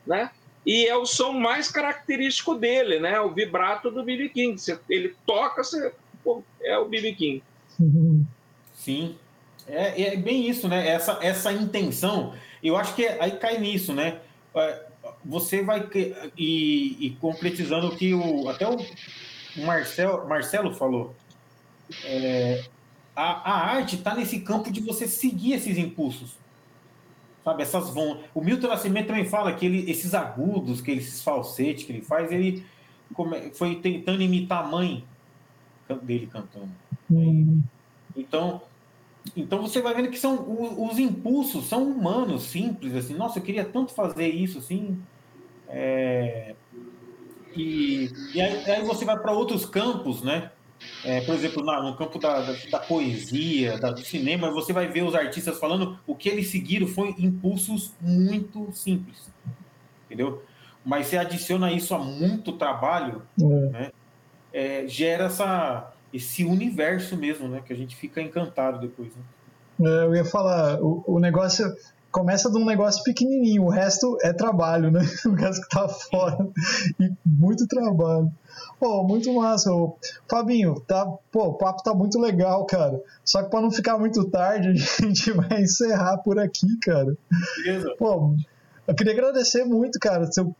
né? 0.06 0.30
E 0.64 0.86
é 0.86 0.96
o 0.96 1.06
som 1.06 1.32
mais 1.32 1.70
característico 1.70 2.54
dele, 2.54 3.00
né? 3.00 3.20
O 3.20 3.30
vibrato 3.30 3.90
do 3.90 4.02
BB 4.02 4.28
King. 4.28 4.56
Ele 4.90 5.14
toca, 5.24 5.62
você, 5.62 5.92
é 6.62 6.78
o 6.78 6.86
BB 6.86 7.14
King. 7.14 7.42
Sim, 8.74 9.16
é, 9.66 10.14
é 10.14 10.16
bem 10.16 10.48
isso, 10.48 10.68
né? 10.68 10.88
Essa, 10.88 11.18
essa 11.20 11.52
intenção, 11.52 12.34
eu 12.62 12.76
acho 12.76 12.94
que 12.94 13.06
aí 13.06 13.32
cai 13.32 13.58
nisso, 13.58 13.92
né? 13.92 14.20
É, 14.54 14.86
você 15.24 15.62
vai 15.62 15.88
e, 16.36 17.06
e 17.06 17.10
concretizando 17.20 17.88
o 17.88 17.96
que 17.96 18.14
o 18.14 18.48
até 18.48 18.66
o 18.68 18.76
Marcel, 19.56 20.26
Marcelo 20.28 20.74
falou, 20.74 21.14
é, 22.04 22.64
a, 23.14 23.50
a 23.50 23.66
arte 23.76 23.96
está 23.96 24.14
nesse 24.14 24.40
campo 24.40 24.70
de 24.70 24.80
você 24.80 25.06
seguir 25.06 25.54
esses 25.54 25.78
impulsos, 25.78 26.36
sabe? 27.44 27.62
Essas 27.62 27.90
vão. 27.90 28.20
O 28.34 28.40
Milton 28.40 28.68
Nascimento 28.68 29.08
também 29.08 29.24
fala 29.24 29.54
que 29.54 29.66
ele, 29.66 29.90
esses 29.90 30.14
agudos, 30.14 30.80
que 30.80 30.90
ele, 30.90 31.00
esses 31.00 31.22
falsetes 31.22 31.84
que 31.84 31.92
ele 31.92 32.02
faz, 32.02 32.30
ele 32.30 32.64
foi 33.54 33.76
tentando 33.76 34.22
imitar 34.22 34.64
a 34.64 34.68
mãe 34.68 35.04
dele 35.94 36.26
cantando. 36.26 36.70
Hum. 37.10 37.62
Então 38.16 38.62
então 39.34 39.60
você 39.62 39.80
vai 39.80 39.94
vendo 39.94 40.10
que 40.10 40.18
são 40.18 40.86
os, 40.88 40.98
impulsos 40.98 41.66
são 41.66 41.90
humanos, 41.90 42.44
simples, 42.44 42.94
assim, 42.94 43.14
nossa, 43.14 43.38
eu 43.38 43.42
queria 43.42 43.64
tanto 43.64 43.92
fazer 43.92 44.28
isso, 44.28 44.58
assim. 44.58 45.00
É, 45.68 46.54
e, 47.56 48.10
e 48.34 48.40
aí, 48.40 48.70
aí, 48.70 48.84
você 48.84 49.04
vai 49.04 49.18
para 49.18 49.32
outros 49.32 49.64
campos, 49.64 50.22
né? 50.22 50.50
É, 51.04 51.22
por 51.22 51.34
exemplo, 51.34 51.62
no 51.64 51.96
campo 51.96 52.18
da, 52.18 52.40
da, 52.40 52.52
da 52.70 52.78
poesia, 52.78 53.78
da, 53.78 53.90
do 53.90 54.04
cinema, 54.04 54.50
você 54.50 54.72
vai 54.72 54.86
ver 54.86 55.02
os 55.02 55.14
artistas 55.14 55.58
falando 55.58 55.98
o 56.06 56.14
que 56.14 56.28
eles 56.28 56.48
seguiram 56.48 56.86
foi 56.86 57.14
impulsos 57.18 57.94
muito 58.00 58.70
simples, 58.72 59.30
entendeu? 60.04 60.42
Mas 60.84 61.06
você 61.06 61.16
adiciona 61.16 61.72
isso 61.72 61.94
a 61.94 61.98
muito 61.98 62.52
trabalho, 62.52 63.22
é. 63.40 63.44
né? 63.70 63.92
É, 64.56 64.88
gera 64.88 65.24
essa, 65.24 65.92
esse 66.14 66.42
universo 66.42 67.14
mesmo, 67.14 67.46
né? 67.46 67.62
Que 67.64 67.74
a 67.74 67.76
gente 67.76 67.94
fica 67.94 68.22
encantado 68.22 68.80
depois. 68.80 69.10
Né? 69.14 69.22
É, 69.86 70.04
eu 70.06 70.14
ia 70.14 70.24
falar, 70.24 70.80
o, 70.82 71.04
o, 71.06 71.18
negócio 71.18 71.66
começa 72.10 72.50
de 72.50 72.56
um 72.56 72.64
negócio 72.64 73.04
pequenininho, 73.04 73.64
o 73.64 73.68
resto 73.68 74.16
é 74.22 74.32
trabalho, 74.32 74.90
né? 74.90 75.00
O 75.26 75.34
resto 75.34 75.60
que 75.60 75.68
tá 75.68 75.86
fora. 75.86 76.48
E 76.98 77.12
muito 77.26 77.66
trabalho. 77.66 78.32
Pô, 78.80 79.04
muito 79.04 79.30
massa. 79.34 79.70
Ô, 79.70 79.98
Fabinho, 80.26 80.80
tá, 80.86 81.04
pô, 81.30 81.48
o 81.48 81.54
papo 81.54 81.82
tá 81.82 81.92
muito 81.92 82.18
legal, 82.18 82.64
cara. 82.64 82.98
Só 83.22 83.42
que 83.42 83.50
para 83.50 83.60
não 83.60 83.70
ficar 83.70 83.98
muito 83.98 84.24
tarde, 84.30 84.70
a 84.72 84.72
gente 85.04 85.32
vai 85.32 85.60
encerrar 85.60 86.16
por 86.18 86.38
aqui, 86.38 86.78
cara. 86.80 87.14
Beleza. 87.62 87.94
Pô, 87.98 88.34
eu 88.88 88.94
queria 88.94 89.12
agradecer 89.12 89.66
muito, 89.66 89.98
cara, 89.98 90.32
seu, 90.32 90.56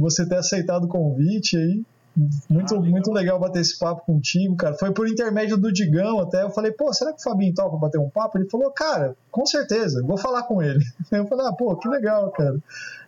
você 0.00 0.28
ter 0.28 0.36
aceitado 0.36 0.84
o 0.84 0.88
convite 0.88 1.56
aí. 1.56 1.82
Muito, 2.14 2.74
ah, 2.74 2.78
legal. 2.78 2.90
muito 2.90 3.12
legal 3.12 3.38
bater 3.38 3.60
esse 3.60 3.78
papo 3.78 4.04
contigo, 4.04 4.54
cara. 4.54 4.74
Foi 4.74 4.92
por 4.92 5.08
intermédio 5.08 5.56
do 5.56 5.72
Digão 5.72 6.20
até. 6.20 6.42
Eu 6.42 6.50
falei, 6.50 6.70
pô, 6.70 6.92
será 6.92 7.12
que 7.12 7.20
o 7.20 7.22
Fabinho 7.22 7.54
topa 7.54 7.76
bater 7.78 7.98
um 7.98 8.10
papo? 8.10 8.38
Ele 8.38 8.48
falou, 8.50 8.70
cara, 8.70 9.16
com 9.30 9.46
certeza, 9.46 10.02
vou 10.04 10.18
falar 10.18 10.42
com 10.42 10.62
ele. 10.62 10.84
Eu 11.10 11.26
falei, 11.26 11.46
ah, 11.46 11.52
pô, 11.52 11.74
que 11.76 11.88
legal, 11.88 12.30
cara. 12.30 12.56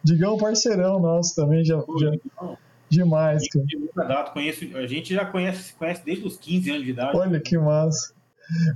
Digão, 0.03 0.39
parceirão 0.39 0.99
nosso 0.99 1.35
também, 1.35 1.65
já. 1.65 1.79
Pô, 1.79 1.99
já... 1.99 2.13
Demais, 2.89 3.47
cara. 3.49 4.31
Conheço, 4.31 4.77
a 4.77 4.87
gente 4.87 5.15
já 5.15 5.27
conhece, 5.27 5.75
conhece 5.75 6.03
desde 6.05 6.27
os 6.27 6.37
15 6.37 6.71
anos 6.71 6.85
de 6.85 6.91
idade. 6.91 7.17
Olha 7.17 7.41
que 7.41 7.59
massa. 7.59 8.15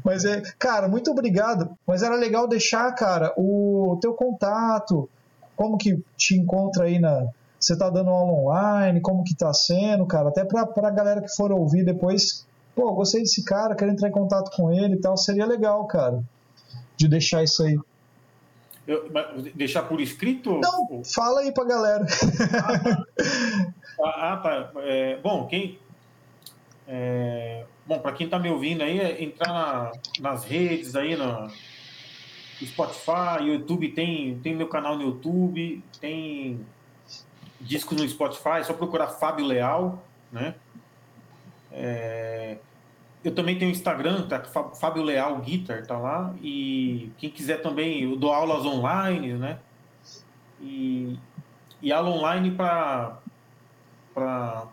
Mas 0.05 0.25
é, 0.25 0.43
cara, 0.59 0.89
muito 0.89 1.11
obrigado. 1.11 1.71
Mas 1.87 2.03
era 2.03 2.17
legal 2.17 2.49
deixar, 2.49 2.91
cara, 2.95 3.33
o 3.37 3.99
teu 4.01 4.15
contato, 4.15 5.09
como 5.55 5.79
que 5.79 6.03
te 6.17 6.37
encontra 6.37 6.85
aí 6.85 6.99
na, 6.99 7.29
você 7.59 7.73
está 7.73 7.91
dando 7.91 8.11
aula 8.11 8.33
online, 8.33 9.01
como 9.01 9.25
que 9.25 9.33
está 9.33 9.53
sendo, 9.53 10.07
cara, 10.07 10.29
até 10.29 10.45
para 10.45 10.63
a 10.63 10.91
galera 10.91 11.21
que 11.21 11.35
for 11.35 11.51
ouvir 11.51 11.85
depois, 11.85 12.47
pô, 12.75 12.93
gostei 12.93 13.23
desse 13.23 13.45
cara, 13.45 13.75
quero 13.75 13.91
entrar 13.91 14.09
em 14.09 14.13
contato 14.13 14.55
com 14.57 14.73
ele 14.73 14.95
e 14.95 15.01
tal, 15.01 15.17
seria 15.17 15.47
legal, 15.47 15.87
cara, 15.87 16.23
de 16.97 17.09
deixar 17.09 17.43
isso 17.43 17.63
aí. 17.63 17.79
Eu, 18.87 19.07
deixar 19.55 19.83
por 19.83 20.01
escrito? 20.01 20.61
Não, 20.61 21.03
fala 21.05 21.41
aí 21.41 21.53
pra 21.53 21.65
galera. 21.65 22.07
Ah, 24.01 24.07
tá. 24.13 24.33
ah, 24.33 24.37
tá. 24.37 24.71
É, 24.83 25.17
bom, 25.17 25.47
quem. 25.49 25.77
É, 26.87 27.65
bom, 27.85 27.99
para 27.99 28.13
quem 28.13 28.27
está 28.27 28.39
me 28.39 28.49
ouvindo 28.49 28.83
aí, 28.83 29.01
é 29.01 29.23
entrar 29.23 29.53
na, 29.53 29.93
nas 30.21 30.45
redes 30.45 30.95
aí, 30.95 31.17
no 31.17 31.51
Spotify, 32.65 33.43
YouTube, 33.43 33.91
tem, 33.91 34.39
tem 34.39 34.55
meu 34.55 34.69
canal 34.69 34.97
no 34.97 35.03
YouTube, 35.03 35.83
tem 36.01 36.65
disco 37.61 37.95
no 37.95 38.09
Spotify, 38.09 38.59
é 38.61 38.65
só 38.65 38.73
procurar 38.73 39.09
Fábio 39.09 39.47
Leal, 39.47 40.03
né? 40.33 40.55
É, 41.73 42.59
eu 43.23 43.35
também 43.35 43.59
tenho 43.59 43.71
Instagram, 43.71 44.27
tá? 44.29 44.43
Fábio 44.75 45.03
Leal 45.03 45.39
Guitar, 45.41 45.87
tá 45.87 45.99
lá. 45.99 46.35
E 46.43 47.11
quem 47.19 47.31
quiser 47.31 47.61
também, 47.61 48.05
eu 48.05 48.17
dou 48.17 48.33
aulas 48.33 48.65
online, 48.65 49.35
né? 49.35 49.59
E, 50.61 51.19
e 51.83 51.93
aula 51.93 52.11
online 52.11 52.53
para 52.53 53.19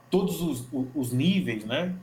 todos 0.10 0.42
os, 0.42 0.68
os 0.96 1.12
níveis, 1.12 1.66
né? 1.66 1.96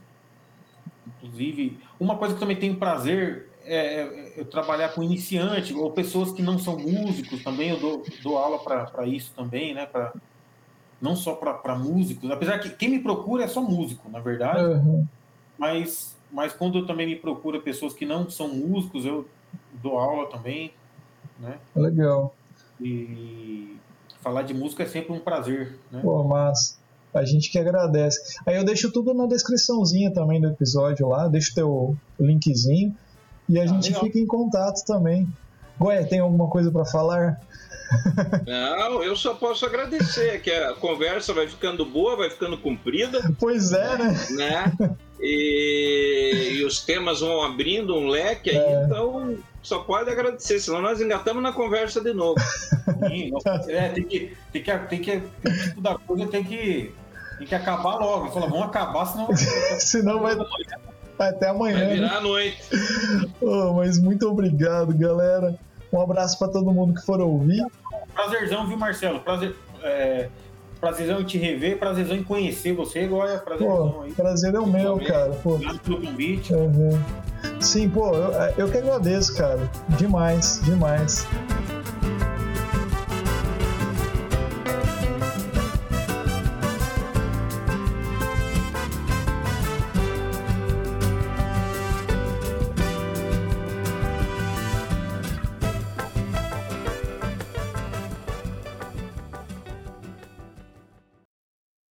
Inclusive, 1.07 1.79
uma 1.99 2.17
coisa 2.17 2.33
que 2.33 2.37
eu 2.37 2.41
também 2.41 2.57
tenho 2.57 2.75
prazer 2.75 3.49
é, 3.65 3.75
é, 3.75 4.41
é 4.41 4.43
trabalhar 4.43 4.89
com 4.89 5.01
iniciante 5.01 5.73
ou 5.73 5.91
pessoas 5.91 6.31
que 6.31 6.41
não 6.41 6.59
são 6.59 6.77
músicos 6.77 7.41
também. 7.43 7.69
Eu 7.69 7.79
dou, 7.79 8.03
dou 8.21 8.37
aula 8.37 8.59
para 8.59 9.07
isso 9.07 9.31
também, 9.33 9.73
né? 9.73 9.85
Para 9.85 10.13
não 11.03 11.17
só 11.17 11.35
para 11.35 11.75
músicos, 11.75 12.31
apesar 12.31 12.59
que 12.59 12.69
quem 12.69 12.87
me 12.87 12.99
procura 12.99 13.43
é 13.43 13.47
só 13.47 13.61
músico, 13.61 14.09
na 14.09 14.21
verdade, 14.21 14.63
uhum. 14.63 15.05
mas, 15.57 16.15
mas 16.31 16.53
quando 16.53 16.77
eu 16.77 16.85
também 16.87 17.05
me 17.05 17.17
procura 17.17 17.59
pessoas 17.59 17.93
que 17.93 18.05
não 18.05 18.29
são 18.29 18.47
músicos, 18.47 19.05
eu 19.05 19.27
dou 19.81 19.99
aula 19.99 20.29
também, 20.29 20.73
né? 21.37 21.57
Legal. 21.75 22.33
E 22.79 23.77
falar 24.21 24.43
de 24.43 24.53
música 24.53 24.83
é 24.83 24.85
sempre 24.85 25.11
um 25.11 25.19
prazer, 25.19 25.77
né? 25.91 25.99
Pô, 26.01 26.23
mas 26.23 26.79
a 27.13 27.25
gente 27.25 27.51
que 27.51 27.59
agradece. 27.59 28.37
Aí 28.45 28.55
eu 28.55 28.63
deixo 28.63 28.89
tudo 28.89 29.13
na 29.13 29.25
descriçãozinha 29.25 30.09
também 30.13 30.39
do 30.39 30.47
episódio 30.47 31.09
lá, 31.09 31.27
deixo 31.27 31.53
teu 31.53 31.97
linkzinho 32.17 32.95
e 33.49 33.59
a 33.59 33.63
ah, 33.63 33.67
gente 33.67 33.87
legal. 33.87 34.03
fica 34.03 34.19
em 34.19 34.25
contato 34.25 34.85
também. 34.85 35.27
Ué, 35.81 36.03
tem 36.03 36.19
alguma 36.19 36.49
coisa 36.49 36.71
para 36.71 36.85
falar? 36.85 37.39
Não, 38.45 39.03
eu 39.03 39.15
só 39.15 39.33
posso 39.33 39.65
agradecer, 39.65 40.41
que 40.41 40.51
a 40.51 40.73
conversa 40.73 41.33
vai 41.33 41.47
ficando 41.47 41.85
boa, 41.85 42.15
vai 42.15 42.29
ficando 42.29 42.57
comprida. 42.57 43.19
Pois 43.39 43.71
é, 43.71 43.97
né? 43.97 44.17
né? 44.31 44.95
E, 45.19 46.57
e 46.57 46.65
os 46.65 46.83
temas 46.83 47.21
vão 47.21 47.43
abrindo 47.43 47.95
um 47.95 48.07
leque 48.07 48.49
aí, 48.49 48.57
é. 48.57 48.83
então 48.83 49.37
só 49.61 49.79
pode 49.79 50.09
agradecer, 50.09 50.59
senão 50.59 50.81
nós 50.81 50.99
engatamos 50.99 51.41
na 51.41 51.53
conversa 51.53 52.01
de 52.01 52.13
novo. 52.13 52.39
Sim, 53.07 53.31
é, 53.69 53.89
tem 53.89 54.03
que, 54.03 54.37
tem 54.51 54.63
que, 54.63 54.77
tem 54.79 55.01
que, 55.01 55.21
tipo 55.63 55.81
da 55.81 55.95
coisa 55.95 56.27
tem 56.27 56.43
que 56.43 56.93
Tem 57.37 57.47
que 57.47 57.55
acabar 57.55 57.95
logo. 57.95 58.31
Fala, 58.31 58.47
vamos 58.47 58.65
acabar, 58.65 59.05
senão. 59.05 59.27
senão 59.79 60.19
vai. 60.19 60.35
Até 61.17 61.49
amanhã. 61.49 61.85
Vai 61.85 61.93
virar 61.93 62.17
a 62.17 62.21
noite. 62.21 62.61
Oh, 63.41 63.73
mas 63.73 63.99
muito 63.99 64.27
obrigado, 64.29 64.97
galera. 64.97 65.55
Um 65.91 65.99
abraço 65.99 66.39
para 66.39 66.47
todo 66.47 66.71
mundo 66.71 66.93
que 66.93 67.05
for 67.05 67.19
ouvir. 67.19 67.65
Prazerzão, 68.13 68.65
viu, 68.67 68.77
Marcelo? 68.77 69.19
Prazer, 69.19 69.53
é, 69.83 70.29
prazerzão 70.79 71.21
em 71.21 71.23
te 71.23 71.37
rever, 71.37 71.77
prazerzão 71.77 72.15
em 72.15 72.23
conhecer 72.23 72.73
você, 72.73 72.99
agora 72.99 73.37
prazerzão 73.37 73.91
pô, 73.91 74.01
aí. 74.01 74.11
Prazer 74.11 74.55
é 74.55 74.59
o 74.59 74.65
meu, 74.65 74.97
cara. 74.99 75.31
Pô. 75.43 75.55
Obrigado 75.55 75.79
pelo 75.79 76.01
convite. 76.01 76.53
Uhum. 76.53 77.01
Sim, 77.59 77.89
pô, 77.89 78.13
eu, 78.15 78.31
eu 78.57 78.71
que 78.71 78.77
agradeço, 78.77 79.35
cara. 79.35 79.69
Demais, 79.97 80.61
demais. 80.63 81.27